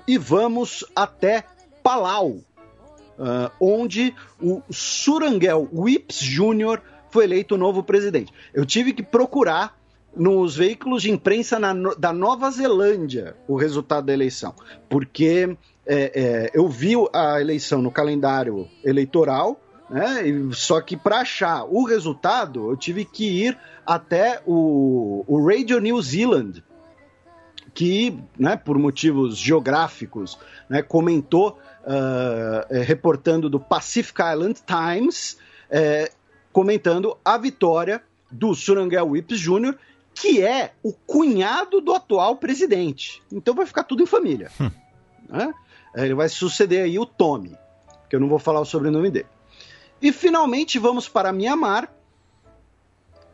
[0.06, 1.44] e vamos até
[1.82, 6.80] Palau, uh, onde o Surangel Whips Jr.
[7.16, 8.30] foi eleito o novo presidente.
[8.52, 9.74] Eu tive que procurar
[10.14, 14.54] nos veículos de imprensa na, da Nova Zelândia o resultado da eleição,
[14.86, 21.64] porque é, é, eu vi a eleição no calendário eleitoral, né, só que para achar
[21.64, 26.62] o resultado eu tive que ir até o, o Radio New Zealand,
[27.72, 30.38] que, né, por motivos geográficos,
[30.68, 35.38] né, comentou, uh, reportando do Pacific Island Times,
[35.70, 36.10] é,
[36.56, 39.74] comentando a vitória do Surangel Whips Jr.,
[40.14, 43.22] que é o cunhado do atual presidente.
[43.30, 44.50] Então vai ficar tudo em família.
[44.58, 44.70] Hum.
[45.28, 45.52] Né?
[45.94, 47.54] Ele vai suceder aí o Tommy,
[48.08, 49.26] que eu não vou falar o sobrenome dele.
[50.00, 51.92] E finalmente vamos para Mianmar,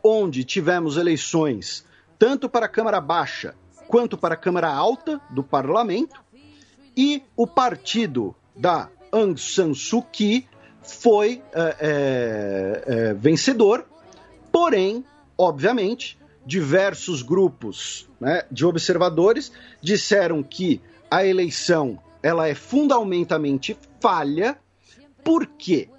[0.03, 1.85] onde tivemos eleições
[2.19, 3.55] tanto para a Câmara Baixa
[3.87, 6.21] quanto para a Câmara Alta do Parlamento,
[6.97, 10.45] e o partido da Aung San Suu Kyi
[10.83, 13.85] foi é, é, é, vencedor,
[14.51, 15.03] porém,
[15.37, 24.57] obviamente, diversos grupos né, de observadores disseram que a eleição ela é fundamentalmente falha.
[25.23, 25.89] Por quê?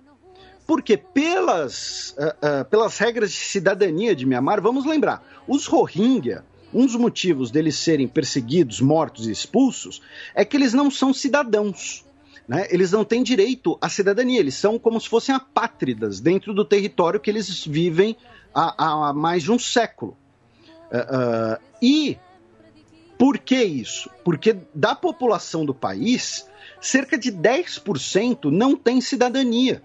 [0.67, 6.87] Porque pelas, uh, uh, pelas regras de cidadania de Mianmar, vamos lembrar, os Rohingya, um
[6.87, 10.03] dos motivos deles serem perseguidos, mortos e expulsos
[10.35, 12.05] é que eles não são cidadãos.
[12.47, 12.67] Né?
[12.71, 17.21] Eles não têm direito à cidadania, eles são como se fossem apátridas dentro do território
[17.21, 18.17] que eles vivem
[18.55, 20.17] há, há mais de um século.
[20.91, 22.19] Uh, e
[23.19, 24.11] por que isso?
[24.23, 26.47] Porque da população do país,
[26.81, 29.83] cerca de 10% não tem cidadania.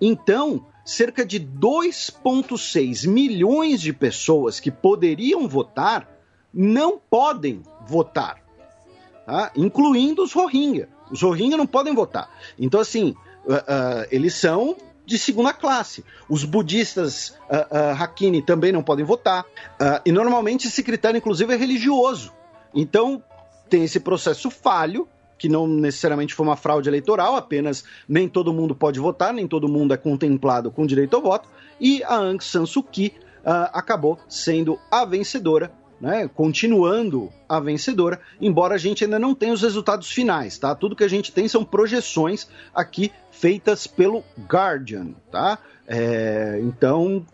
[0.00, 6.08] Então, cerca de 2,6 milhões de pessoas que poderiam votar
[6.52, 8.42] não podem votar,
[9.26, 9.50] tá?
[9.56, 10.88] incluindo os Rohingya.
[11.10, 12.30] Os Rohingya não podem votar.
[12.58, 13.14] Então, assim,
[13.46, 14.76] uh, uh, eles são
[15.06, 16.04] de segunda classe.
[16.28, 19.44] Os budistas uh, uh, Hakini também não podem votar.
[19.44, 22.32] Uh, e normalmente esse critério, inclusive, é religioso.
[22.74, 23.22] Então,
[23.70, 28.74] tem esse processo falho, que não necessariamente foi uma fraude eleitoral, apenas nem todo mundo
[28.74, 31.48] pode votar, nem todo mundo é contemplado com direito ao voto.
[31.80, 33.12] E a Aung San Suu Kyi
[33.72, 35.70] acabou sendo a vencedora
[36.00, 40.74] né, continuando a vencedora, embora a gente ainda não tenha os resultados finais, tá?
[40.74, 45.58] Tudo que a gente tem são projeções aqui feitas pelo Guardian, tá?
[45.86, 47.24] É, então,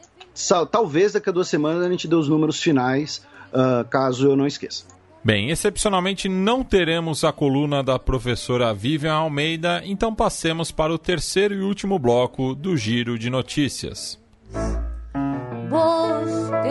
[0.71, 4.47] talvez daqui a duas semanas a gente dê os números finais, uh, caso eu não
[4.47, 4.85] esqueça.
[5.25, 11.55] Bem, excepcionalmente não teremos a coluna da professora Vivian Almeida, então passemos para o terceiro
[11.55, 14.21] e último bloco do Giro de Notícias.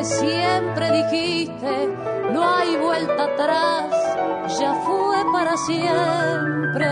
[0.02, 1.74] Que siempre dijiste,
[2.34, 6.88] no hay vuelta atrás, ya fue para siempre.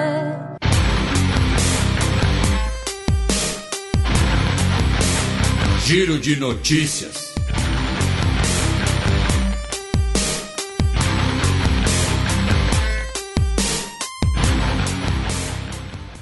[5.87, 7.33] Giro de notícias.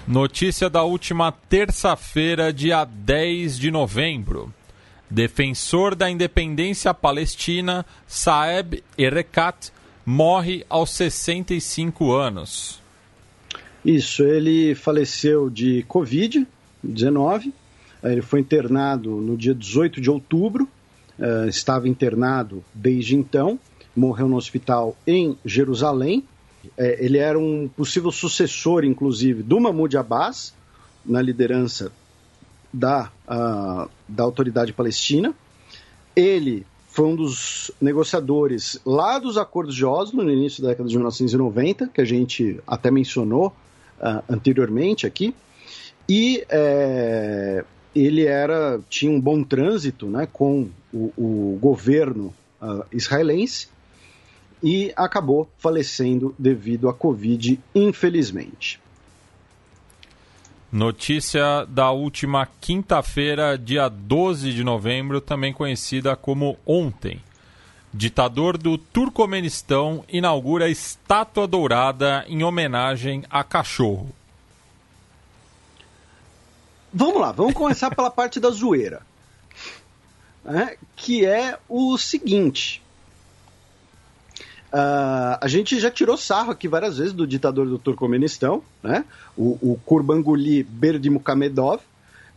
[0.07, 4.56] Notícia da última terça-feira, dia 10 de novembro.
[5.09, 9.71] Defensor da independência palestina, Saeb Erekat,
[10.05, 12.81] morre aos 65 anos.
[13.83, 17.53] Isso, ele faleceu de Covid-19.
[18.03, 20.67] Ele foi internado no dia 18 de outubro,
[21.17, 23.57] uh, estava internado desde então,
[23.95, 26.25] morreu no hospital em Jerusalém.
[26.65, 30.53] Uh, ele era um possível sucessor, inclusive, do Mahmoud Abbas,
[31.05, 31.91] na liderança
[32.77, 35.33] da, uh, da autoridade palestina.
[36.15, 40.95] Ele foi um dos negociadores lá dos acordos de Oslo, no início da década de
[40.95, 43.47] 1990, que a gente até mencionou
[43.99, 45.33] uh, anteriormente aqui.
[46.09, 53.67] E é, ele era tinha um bom trânsito né, com o, o governo uh, israelense
[54.63, 58.79] e acabou falecendo devido à Covid, infelizmente.
[60.71, 67.23] Notícia da última quinta-feira, dia 12 de novembro, também conhecida como ontem.
[67.93, 74.13] Ditador do Turcomenistão inaugura estátua dourada em homenagem a cachorro.
[76.93, 79.01] Vamos lá, vamos começar pela parte da zoeira.
[80.43, 82.81] Né, que é o seguinte.
[84.67, 89.05] Uh, a gente já tirou sarro aqui várias vezes do ditador do Turcomenistão, né?
[89.37, 91.81] o, o Kurbanguly Berdimuhamedov,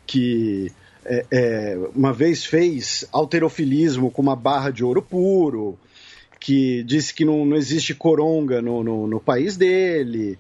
[0.07, 0.71] que
[1.05, 5.77] é, é, uma vez fez alterofilismo com uma barra de ouro puro,
[6.39, 10.39] que disse que não, não existe coronga no, no, no país dele.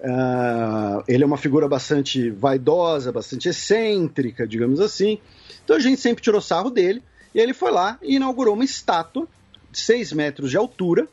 [0.00, 5.18] Uh, ele é uma figura bastante vaidosa, bastante excêntrica, digamos assim.
[5.64, 7.02] Então a gente sempre tirou sarro dele.
[7.34, 9.28] E ele foi lá e inaugurou uma estátua
[9.70, 11.08] de 6 metros de altura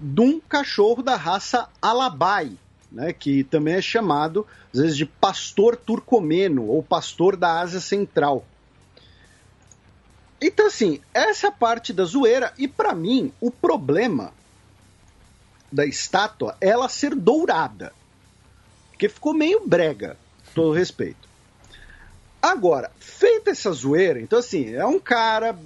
[0.00, 2.52] de um cachorro da raça Alabai,
[2.90, 8.44] né, que também é chamado, às vezes, de pastor turcomeno ou pastor da Ásia Central.
[10.40, 14.32] Então, assim, essa é a parte da zoeira, e para mim, o problema
[15.70, 17.92] da estátua é ela ser dourada.
[18.90, 20.16] Porque ficou meio brega,
[20.54, 21.28] todo respeito.
[22.40, 25.56] Agora, feita essa zoeira, então assim, é um cara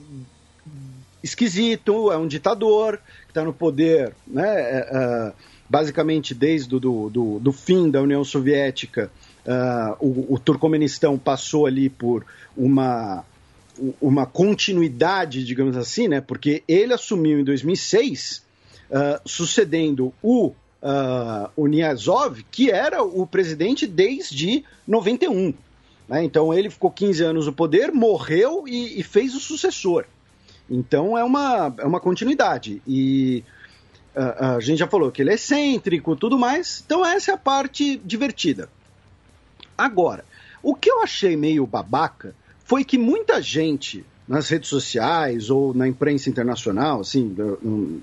[1.22, 3.00] esquisito, é um ditador
[3.34, 4.48] está no poder, né?
[4.48, 5.32] É, é,
[5.68, 9.10] basicamente desde do, do, do, fim da União Soviética,
[9.44, 12.24] uh, o, o Turcomenistão passou ali por
[12.56, 13.24] uma
[14.00, 16.20] uma continuidade, digamos assim, né?
[16.20, 18.44] Porque ele assumiu em 2006,
[18.88, 20.52] uh, sucedendo o
[20.84, 25.54] uh, o Niazov, que era o presidente desde 91.
[26.08, 26.22] Né?
[26.22, 30.04] Então ele ficou 15 anos no poder, morreu e, e, fez o sucessor.
[30.68, 32.82] Então é uma, é uma continuidade.
[32.86, 33.44] E
[34.16, 36.82] uh, a gente já falou que ele é excêntrico tudo mais.
[36.84, 38.68] Então essa é a parte divertida.
[39.76, 40.24] Agora,
[40.62, 42.34] o que eu achei meio babaca
[42.64, 47.36] foi que muita gente nas redes sociais ou na imprensa internacional, assim,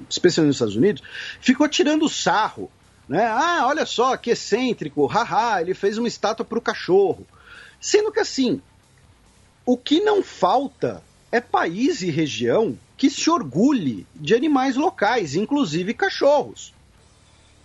[0.07, 1.01] especialmente nos Estados Unidos,
[1.39, 2.69] ficou tirando sarro.
[3.09, 3.25] Né?
[3.25, 7.25] Ah, olha só, que excêntrico, haha, ele fez uma estátua para o cachorro.
[7.79, 8.61] Sendo que assim,
[9.65, 15.93] o que não falta é país e região que se orgulhe de animais locais, inclusive
[15.93, 16.73] cachorros.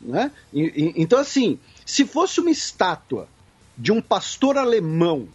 [0.00, 0.30] Né?
[0.52, 3.28] E, e, então, assim, se fosse uma estátua
[3.76, 5.28] de um pastor alemão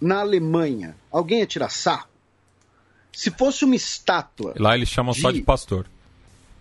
[0.00, 2.08] na Alemanha, alguém ia tirar sarro?
[3.12, 4.54] Se fosse uma estátua.
[4.58, 5.20] Lá eles chamam de...
[5.20, 5.86] só de pastor.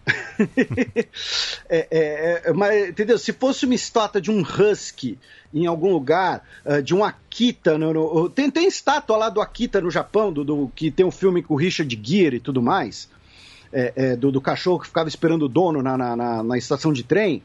[1.68, 3.18] é, é, é, mas, entendeu?
[3.18, 5.18] Se fosse uma estátua de um husky
[5.54, 9.82] em algum lugar, uh, de um Akita, no, no, tem, tem estátua lá do Akita
[9.82, 13.10] no Japão, do, do, que tem um filme com o Richard Gere e tudo mais,
[13.72, 16.94] é, é, do, do, cachorro que ficava esperando o dono na, na, na, na estação
[16.94, 17.42] de trem.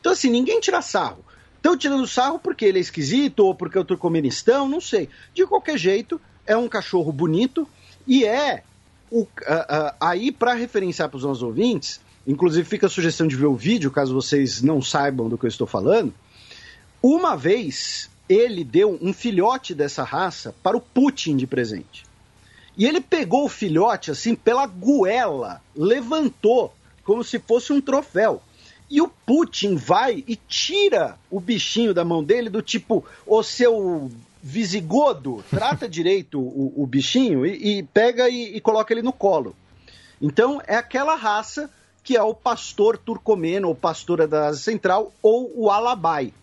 [0.00, 1.24] Então, assim, ninguém tira sarro.
[1.56, 5.08] Estão tirando sarro porque ele é esquisito ou porque é o turcomenistão, não sei.
[5.32, 7.66] De qualquer jeito, é um cachorro bonito
[8.06, 8.62] e é
[9.10, 9.26] o,
[10.00, 13.90] aí, para referenciar para os nossos ouvintes, inclusive fica a sugestão de ver o vídeo,
[13.90, 16.12] caso vocês não saibam do que eu estou falando.
[17.02, 22.04] Uma vez ele deu um filhote dessa raça para o Putin de presente.
[22.76, 26.74] E ele pegou o filhote assim pela goela, levantou
[27.04, 28.42] como se fosse um troféu.
[28.90, 34.10] E o Putin vai e tira o bichinho da mão dele, do tipo, o seu
[34.46, 39.56] visigodo, trata direito o, o bichinho e, e pega e, e, coloca ele no colo.
[40.20, 41.70] Então é aquela raça
[42.02, 46.34] que é o pastor turcomeno, ou pastora da Ásia Central, ou o alabai.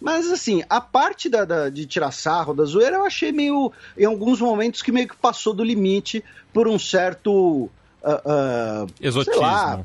[0.00, 4.04] Mas assim, a parte da, da, de tirar sarro da zoeira eu achei meio, em
[4.04, 7.30] alguns momentos, que meio que passou do limite por um certo.
[7.30, 7.70] Uh,
[8.02, 9.40] uh, Exotismo.
[9.40, 9.84] Lá,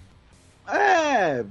[0.67, 1.45] é.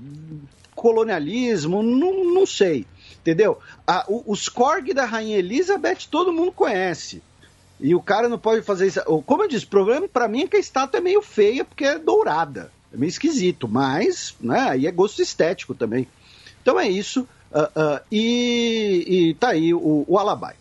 [0.75, 2.85] Colonialismo, não, não sei.
[3.29, 3.59] Entendeu?
[3.87, 7.23] A, o, os Korg da Rainha Elizabeth todo mundo conhece.
[7.79, 9.03] E o cara não pode fazer isso.
[9.27, 11.85] Como eu disse, o problema para mim é que a estátua é meio feia porque
[11.85, 12.73] é dourada.
[12.93, 16.09] É meio esquisito, mas né, aí é gosto estético também.
[16.63, 17.29] Então é isso.
[17.53, 20.57] Uh, uh, e, e tá aí o, o Alabai.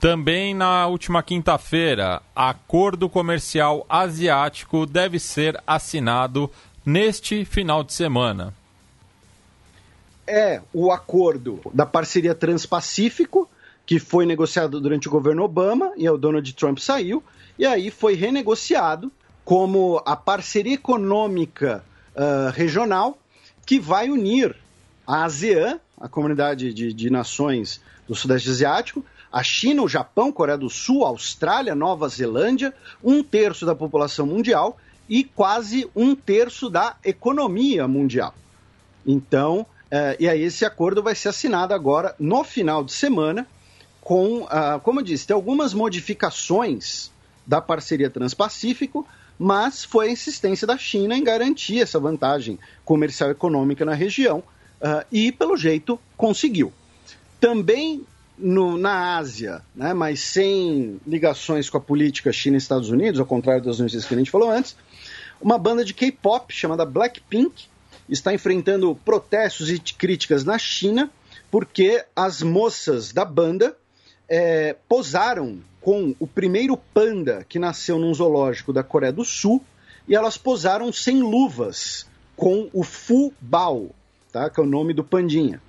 [0.00, 6.50] Também na última quinta-feira, acordo comercial asiático deve ser assinado
[6.86, 8.54] neste final de semana
[10.26, 13.48] é o acordo da parceria Transpacífico,
[13.84, 17.22] que foi negociado durante o governo Obama e o Donald Trump saiu,
[17.58, 19.10] e aí foi renegociado
[19.44, 21.84] como a parceria econômica
[22.14, 23.18] uh, regional
[23.66, 24.56] que vai unir
[25.06, 30.58] a ASEAN, a comunidade de, de nações do Sudeste Asiático, a China, o Japão, Coreia
[30.58, 34.78] do Sul, Austrália, Nova Zelândia, um terço da população mundial
[35.08, 38.34] e quase um terço da economia mundial.
[39.06, 43.46] Então, Uh, e aí esse acordo vai ser assinado agora no final de semana,
[44.00, 47.10] com, uh, como eu disse, tem algumas modificações
[47.46, 49.06] da parceria Transpacífico,
[49.38, 54.38] mas foi a insistência da China em garantir essa vantagem comercial e econômica na região
[54.38, 56.72] uh, e, pelo jeito, conseguiu.
[57.38, 58.06] Também
[58.38, 63.26] no, na Ásia, né, mas sem ligações com a política China e Estados Unidos, ao
[63.26, 64.74] contrário das notícias que a gente falou antes,
[65.38, 67.66] uma banda de K-pop chamada Blackpink
[68.08, 71.10] está enfrentando protestos e críticas na China
[71.52, 73.76] porque as moças da banda
[74.26, 79.62] é, posaram com o primeiro panda que nasceu num zoológico da Coreia do Sul
[80.08, 83.90] e elas posaram sem luvas com o Fu Bao,
[84.32, 84.48] tá?
[84.48, 85.60] que é o nome do pandinha.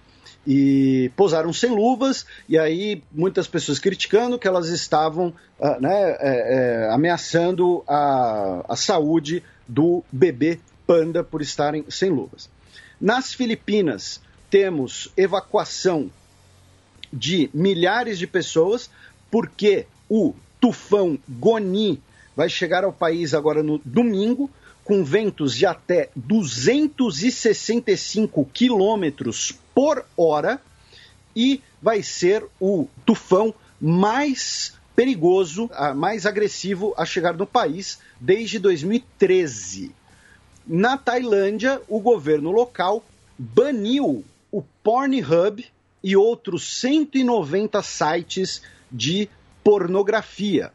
[0.48, 6.18] E posaram sem luvas, e aí muitas pessoas criticando que elas estavam uh, né, é,
[6.20, 12.50] é, ameaçando a, a saúde do bebê panda por estarem sem luvas.
[13.00, 16.12] Nas Filipinas, temos evacuação
[17.12, 18.90] de milhares de pessoas,
[19.30, 22.02] porque o tufão Goni
[22.36, 24.50] vai chegar ao país agora no domingo,
[24.84, 30.62] com ventos de até 265 quilômetros por hora,
[31.36, 39.92] e vai ser o tufão mais perigoso, mais agressivo a chegar no país desde 2013.
[40.66, 43.04] Na Tailândia, o governo local
[43.38, 45.66] baniu o Pornhub
[46.04, 48.62] e outros 190 sites
[48.92, 49.28] de
[49.64, 50.72] pornografia.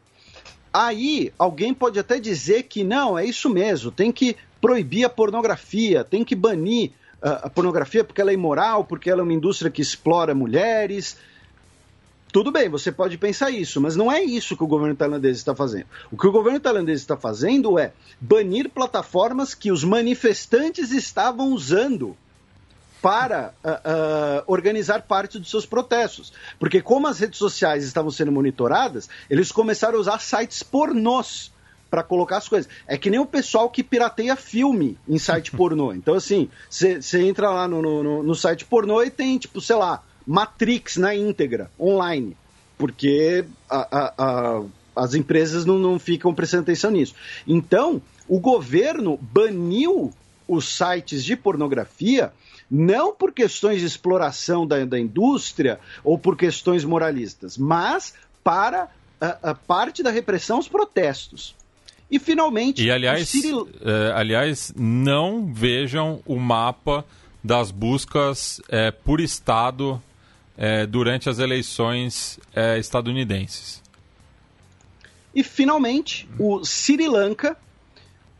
[0.73, 6.03] Aí alguém pode até dizer que não, é isso mesmo, tem que proibir a pornografia,
[6.03, 6.91] tem que banir
[7.23, 11.17] uh, a pornografia porque ela é imoral, porque ela é uma indústria que explora mulheres.
[12.31, 15.55] Tudo bem, você pode pensar isso, mas não é isso que o governo tailandês está
[15.55, 15.87] fazendo.
[16.11, 17.91] O que o governo tailandês está fazendo é
[18.21, 22.15] banir plataformas que os manifestantes estavam usando
[23.01, 26.31] para uh, uh, organizar parte dos seus protestos.
[26.59, 31.51] Porque como as redes sociais estavam sendo monitoradas, eles começaram a usar sites pornôs
[31.89, 32.69] para colocar as coisas.
[32.87, 35.93] É que nem o pessoal que pirateia filme em site pornô.
[35.93, 40.03] Então, assim, você entra lá no, no, no, site pornô e tem, tipo, sei lá,
[40.29, 42.37] Matrix na íntegra, online.
[42.77, 44.63] Porque a, a, a,
[44.95, 47.15] as empresas não, não ficam prestando atenção nisso.
[47.47, 50.13] Então, o governo baniu
[50.47, 52.31] os sites de pornografia
[52.69, 58.87] não por questões de exploração da, da indústria ou por questões moralistas, mas para
[59.19, 61.55] a, a parte da repressão aos protestos.
[62.11, 62.83] E finalmente.
[62.83, 67.03] E aliás, é, aliás, não vejam o mapa
[67.43, 69.99] das buscas é, por estado
[70.61, 73.81] é, durante as eleições é, estadunidenses.
[75.33, 77.55] E finalmente, o Sri Lanka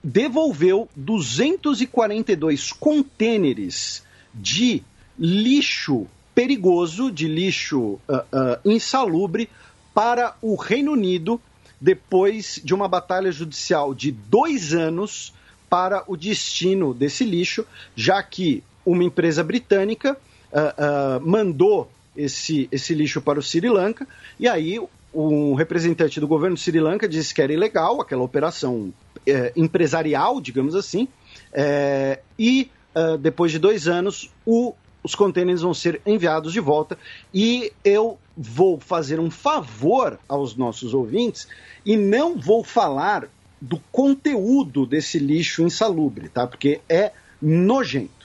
[0.04, 4.84] devolveu 242 contêineres de
[5.18, 9.50] lixo perigoso, de lixo uh, uh, insalubre
[9.94, 11.40] para o Reino Unido
[11.80, 15.34] depois de uma batalha judicial de dois anos
[15.70, 17.66] para o destino desse lixo,
[17.96, 20.18] já que uma empresa britânica
[20.52, 21.90] uh, mandou
[22.20, 24.08] esse, esse lixo para o Sri Lanka
[24.40, 24.80] e aí
[25.14, 28.94] um representante do governo de Sri Lanka disse que era ilegal aquela operação
[29.26, 31.08] eh, empresarial, digamos assim,
[31.52, 34.74] eh, e uh, depois de dois anos, o,
[35.04, 36.98] os contêineres vão ser enviados de volta.
[37.34, 41.48] E eu vou fazer um favor aos nossos ouvintes
[41.86, 43.28] e não vou falar
[43.60, 46.48] do conteúdo desse lixo insalubre, tá?
[46.48, 48.19] Porque é nojento.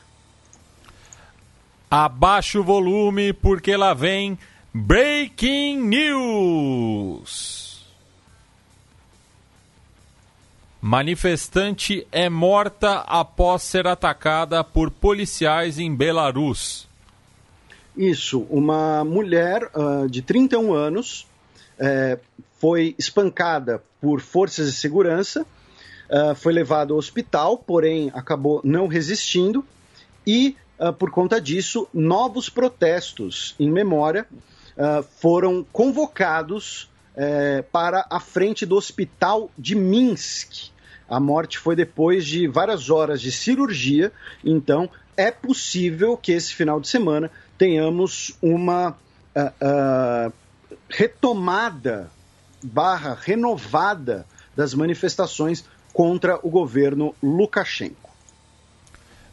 [1.97, 4.37] Abaixa o volume porque lá vem
[4.75, 7.87] Breaking News.
[10.81, 16.89] Manifestante é morta após ser atacada por policiais em Belarus.
[17.97, 21.29] Isso, uma mulher uh, de 31 anos
[21.79, 22.21] uh,
[22.59, 25.47] foi espancada por forças de segurança,
[26.11, 29.65] uh, foi levada ao hospital, porém acabou não resistindo
[30.27, 34.27] e, ah, por conta disso, novos protestos em memória
[35.20, 40.75] foram convocados eh, para a frente do hospital de Minsk
[41.09, 44.12] a morte foi depois de várias horas de cirurgia,
[44.44, 50.33] então é possível que esse final de semana tenhamos uma uh, uh,
[50.89, 52.11] retomada
[52.62, 58.11] barra renovada das manifestações contra o governo Lukashenko.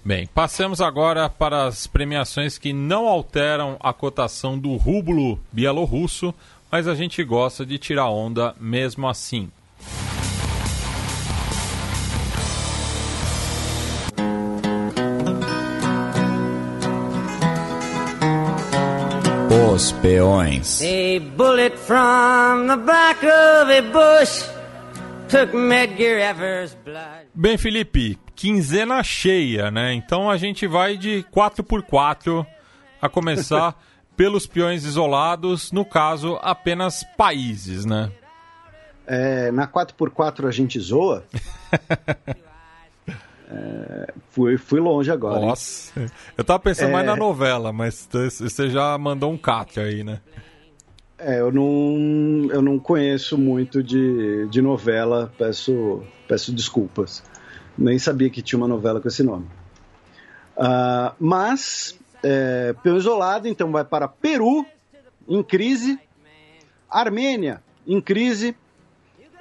[0.04, 6.34] Bem, passemos agora para as premiações que não alteram a cotação do rublo bielorrusso,
[6.72, 9.52] mas a gente gosta de tirar onda mesmo assim.
[19.72, 20.82] Os peões.
[20.82, 24.44] A bullet from the back of a bush
[25.30, 27.28] took Medgar Evers' blood.
[27.36, 29.94] Bem, Felipe, quinzena cheia, né?
[29.94, 32.44] Então a gente vai de 4x4
[33.00, 33.80] a começar
[34.18, 38.12] pelos peões isolados, no caso, apenas países, né?
[39.06, 41.24] É, na 4x4 a gente zoa.
[43.48, 45.40] é, fui, fui longe agora.
[45.40, 46.08] Nossa, hein?
[46.36, 46.94] eu tava pensando é...
[46.94, 50.20] mais na novela, mas você já mandou um cat aí, né?
[51.20, 57.24] É, eu não, eu não conheço muito de, de novela, peço, peço desculpas.
[57.78, 59.48] Nem sabia que tinha uma novela com esse nome.
[60.58, 64.66] Uh, mas, é, pelo isolado, então vai para Peru,
[65.28, 66.00] em crise,
[66.90, 68.56] Armênia, em crise,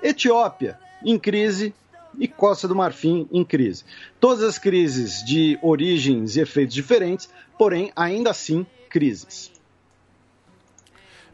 [0.03, 1.75] Etiópia, em crise,
[2.19, 3.85] e Costa do Marfim, em crise.
[4.19, 7.29] Todas as crises de origens e efeitos diferentes,
[7.59, 9.53] porém, ainda assim, crises.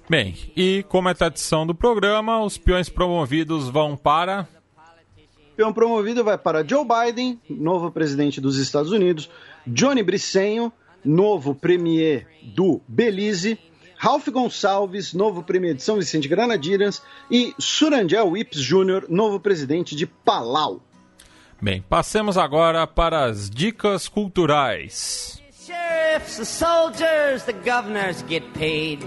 [0.08, 4.49] Bem, e como é tradição do programa, os peões promovidos vão para.
[5.57, 9.31] Peão promovido vai para Joe Biden, novo presidente dos Estados Unidos,
[9.67, 10.70] Johnny Bricenho,
[11.02, 13.59] novo premier do Belize,
[13.97, 20.05] Ralph Gonçalves, novo premier de São Vicente Granadinas, e Surangel Whips Jr., novo presidente de
[20.05, 20.83] Palau.
[21.60, 25.41] Bem, passemos agora para as dicas culturais.
[25.65, 29.01] Sheriffs, the soldiers, the governors get paid.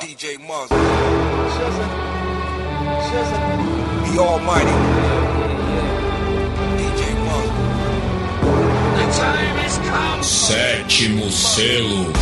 [0.00, 2.05] DJ Monster.
[3.16, 4.70] The Almighty.
[6.76, 7.00] DJ.
[8.96, 10.22] The time has come.
[10.22, 12.12] Sétimo selo.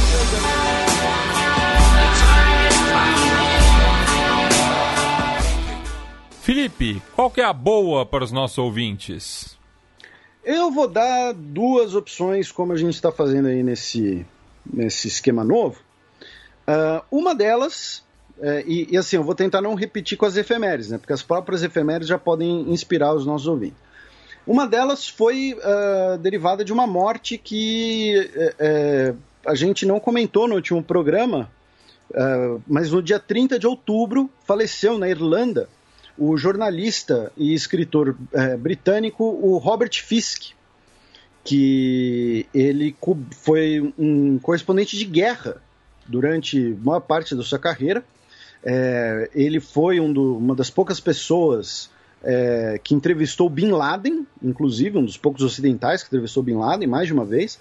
[6.42, 9.58] Felipe, qual que é a boa para os nossos ouvintes?
[10.44, 14.24] Eu vou dar duas opções, como a gente está fazendo aí nesse,
[14.64, 15.80] nesse esquema novo.
[16.68, 18.04] Uh, uma delas,
[18.38, 20.98] uh, e, e, assim, eu vou tentar não repetir com as efemérides, né?
[20.98, 23.78] Porque as próprias efemérides já podem inspirar os nossos ouvintes.
[24.46, 29.14] Uma delas foi uh, derivada de uma morte que eh, eh,
[29.46, 31.50] a gente não comentou no último programa,
[32.68, 35.68] mas no dia 30 de outubro faleceu na Irlanda
[36.16, 38.14] o jornalista e escritor
[38.60, 40.52] britânico o Robert Fisk,
[41.42, 42.94] que ele
[43.32, 45.60] foi um correspondente de guerra
[46.06, 48.04] durante maior parte da sua carreira.
[48.64, 51.90] É, ele foi um do, uma das poucas pessoas
[52.22, 57.06] é, que entrevistou Bin Laden, inclusive, um dos poucos ocidentais que entrevistou Bin Laden mais
[57.06, 57.60] de uma vez.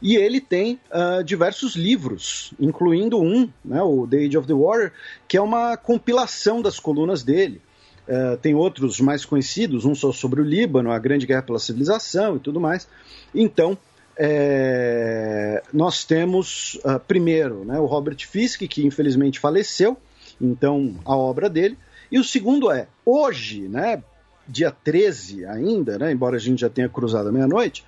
[0.00, 4.90] E ele tem uh, diversos livros, incluindo um, né, o The Age of the Warrior,
[5.28, 7.60] que é uma compilação das colunas dele.
[8.08, 12.34] Uh, tem outros mais conhecidos, um só sobre o Líbano, a Grande Guerra pela Civilização
[12.34, 12.88] e tudo mais.
[13.32, 13.78] Então,
[14.16, 19.96] é, nós temos, uh, primeiro, né, o Robert Fisk, que infelizmente faleceu,
[20.42, 21.78] então a obra dele,
[22.10, 24.02] e o segundo é, hoje, né,
[24.46, 27.84] dia 13 ainda, né, embora a gente já tenha cruzado a meia-noite,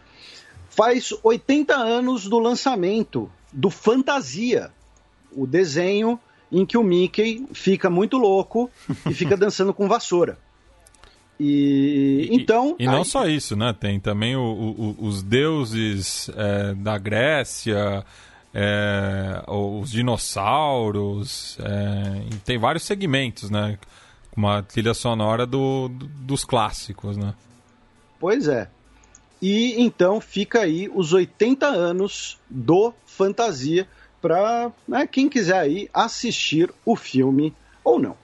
[0.70, 4.70] faz 80 anos do lançamento do Fantasia,
[5.32, 6.18] o desenho
[6.50, 8.70] em que o Mickey fica muito louco
[9.08, 10.38] e fica dançando com vassoura.
[11.38, 12.76] E, então.
[12.78, 13.04] E, e não aí...
[13.04, 13.74] só isso, né?
[13.78, 18.04] Tem também o, o, os deuses é, da Grécia,
[18.54, 23.76] é, os dinossauros, é, tem vários segmentos, né?
[24.36, 27.34] Uma trilha sonora do, do, dos clássicos, né?
[28.20, 28.68] Pois é.
[29.42, 33.86] E então fica aí os 80 anos do Fantasia
[34.22, 37.52] para né, quem quiser aí assistir o filme
[37.82, 38.16] ou não.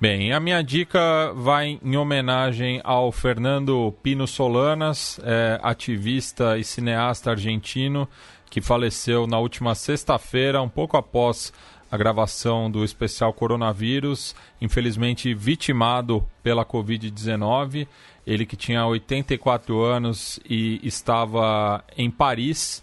[0.00, 7.30] Bem, a minha dica vai em homenagem ao Fernando Pino Solanas, é, ativista e cineasta
[7.30, 8.08] argentino,
[8.54, 11.52] que faleceu na última sexta-feira, um pouco após
[11.90, 17.88] a gravação do especial Coronavírus, infelizmente vitimado pela Covid-19.
[18.24, 22.80] Ele que tinha 84 anos e estava em Paris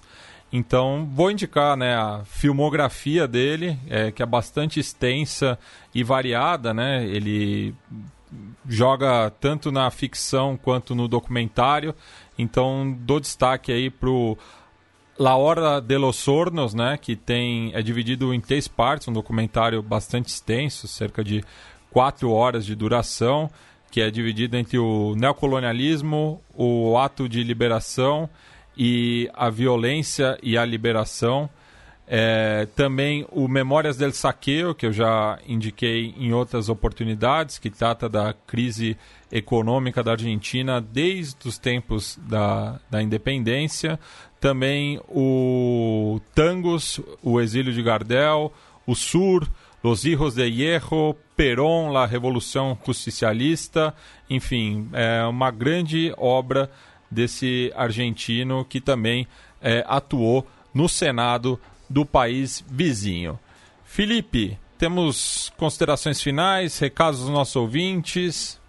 [0.51, 5.57] então, vou indicar né, a filmografia dele, é, que é bastante extensa
[5.95, 6.73] e variada.
[6.73, 7.05] Né?
[7.05, 7.73] Ele
[8.67, 11.95] joga tanto na ficção quanto no documentário.
[12.37, 14.37] Então, dou destaque aí para o
[15.17, 19.81] La Hora de los Hornos, né, que tem, é dividido em três partes, um documentário
[19.81, 21.43] bastante extenso, cerca de
[21.91, 23.49] quatro horas de duração,
[23.91, 28.29] que é dividido entre o neocolonialismo, o ato de liberação
[28.75, 31.49] e a violência e a liberação.
[32.07, 38.09] É, também o Memórias del Saqueo, que eu já indiquei em outras oportunidades, que trata
[38.09, 38.97] da crise
[39.31, 43.99] econômica da Argentina desde os tempos da, da independência.
[44.41, 48.51] Também o Tangos, o Exílio de Gardel,
[48.87, 49.47] o Sur,
[49.83, 53.93] Los Hijos de Hierro, Perón, La Revolução Justicialista,
[54.27, 56.71] enfim, é uma grande obra
[57.09, 59.27] desse argentino que também
[59.61, 63.39] é, atuou no Senado do país vizinho.
[63.85, 68.59] Felipe, temos considerações finais, recados dos nossos ouvintes?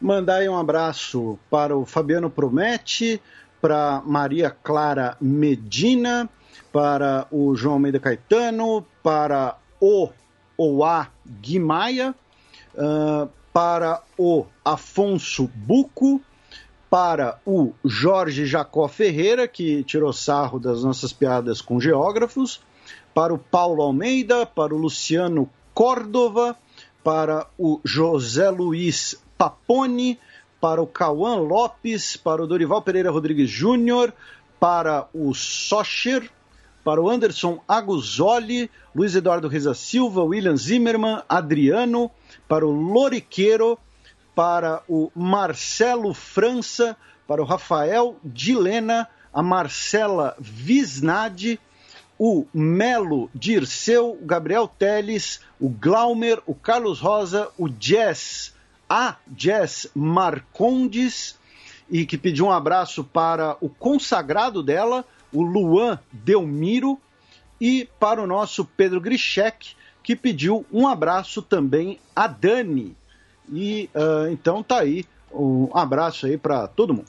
[0.00, 3.20] Mandar um abraço para o Fabiano Promete,
[3.66, 6.30] para Maria Clara Medina,
[6.72, 10.08] para o João Almeida Caetano, para o
[10.56, 12.14] Oá Guimaia,
[12.76, 16.20] uh, para o Afonso Buco,
[16.88, 22.60] para o Jorge Jacó Ferreira, que tirou sarro das nossas piadas com geógrafos,
[23.12, 26.56] para o Paulo Almeida, para o Luciano Córdova,
[27.02, 30.20] para o José Luiz Paponi,
[30.66, 34.12] para o Cauã Lopes, para o Dorival Pereira Rodrigues Júnior,
[34.58, 36.28] para o Socher,
[36.82, 42.10] para o Anderson Aguzoli, Luiz Eduardo Reza Silva, William Zimmermann, Adriano,
[42.48, 43.78] para o Loriqueiro,
[44.34, 46.96] para o Marcelo França,
[47.28, 51.60] para o Rafael Dilena, a Marcela Visnade,
[52.18, 58.55] o Melo Dirceu, o Gabriel Teles, o Glaumer, o Carlos Rosa, o Jess,
[58.88, 61.38] a Jess Marcondes,
[61.90, 66.98] e que pediu um abraço para o consagrado dela, o Luan Delmiro,
[67.60, 72.96] e para o nosso Pedro Grischek, que pediu um abraço também a Dani,
[73.52, 75.04] e uh, então tá aí.
[75.32, 77.08] Um abraço aí para todo mundo.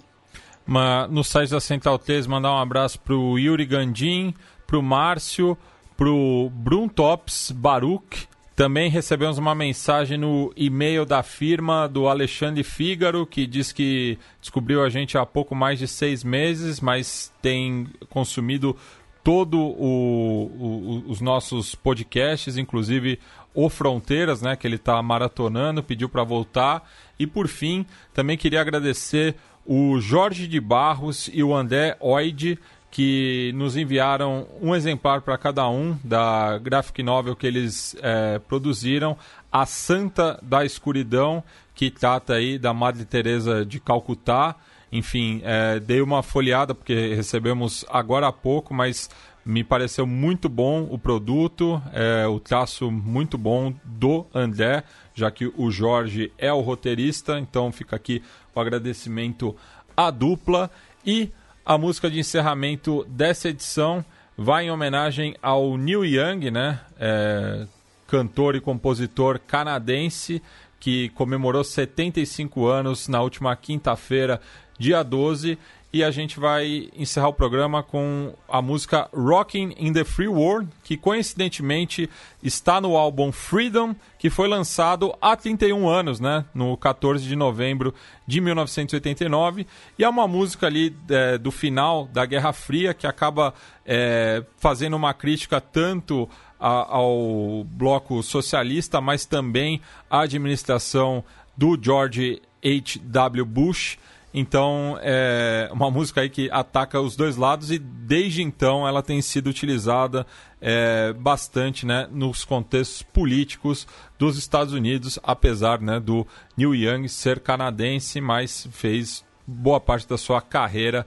[0.65, 4.33] Uma, no site da Central 3, mandar um abraço pro Yuri Gandim,
[4.65, 5.57] pro Márcio,
[5.95, 8.27] pro Bruntops Baruch.
[8.57, 14.83] Também recebemos uma mensagem no e-mail da firma do Alexandre Fígaro, que diz que descobriu
[14.83, 18.75] a gente há pouco mais de seis meses, mas tem consumido
[19.23, 23.19] todo o, o, os nossos podcasts, inclusive
[23.53, 26.89] o Fronteiras, né, que ele está maratonando, pediu para voltar.
[27.19, 29.35] E por fim, também queria agradecer
[29.67, 32.57] o Jorge de Barros e o André Oide,
[32.97, 39.15] que nos enviaram um exemplar para cada um da graphic novel que eles é, produziram,
[39.51, 41.43] A Santa da Escuridão,
[41.75, 44.55] que trata aí da Madre Teresa de Calcutá.
[44.91, 49.11] Enfim, é, dei uma folheada porque recebemos agora há pouco, mas
[49.45, 55.53] me pareceu muito bom o produto, é, o traço muito bom do André, já que
[55.55, 58.23] o Jorge é o roteirista, então fica aqui
[58.55, 59.55] o agradecimento
[59.95, 60.71] à dupla.
[61.05, 61.31] E
[61.69, 64.03] a música de encerramento dessa edição
[64.37, 66.79] vai em homenagem ao Neil Young, né?
[66.97, 67.67] É,
[68.07, 70.41] cantor e compositor canadense
[70.79, 74.39] que comemorou 75 anos na última quinta-feira,
[74.79, 75.59] dia 12,
[75.91, 80.69] e a gente vai encerrar o programa com a música Rocking in the Free World,
[80.83, 82.09] que coincidentemente
[82.43, 86.43] está no álbum Freedom, que foi lançado há 31 anos, né?
[86.53, 87.93] No 14 de novembro
[88.27, 89.65] de 1989.
[89.97, 93.53] E é uma música ali é, do final da Guerra Fria que acaba
[93.85, 101.23] é, fazendo uma crítica tanto a, ao bloco socialista, mas também à administração
[101.55, 103.45] do George H.W.
[103.45, 103.97] Bush.
[104.33, 109.21] Então, é uma música aí que ataca os dois lados e desde então ela tem
[109.21, 110.27] sido utilizada
[110.61, 113.87] é, bastante né, nos contextos políticos
[114.19, 120.17] dos Estados Unidos, apesar né, do Neil Young ser canadense, mas fez boa parte da
[120.17, 121.05] sua carreira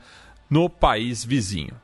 [0.49, 1.75] no país vizinho.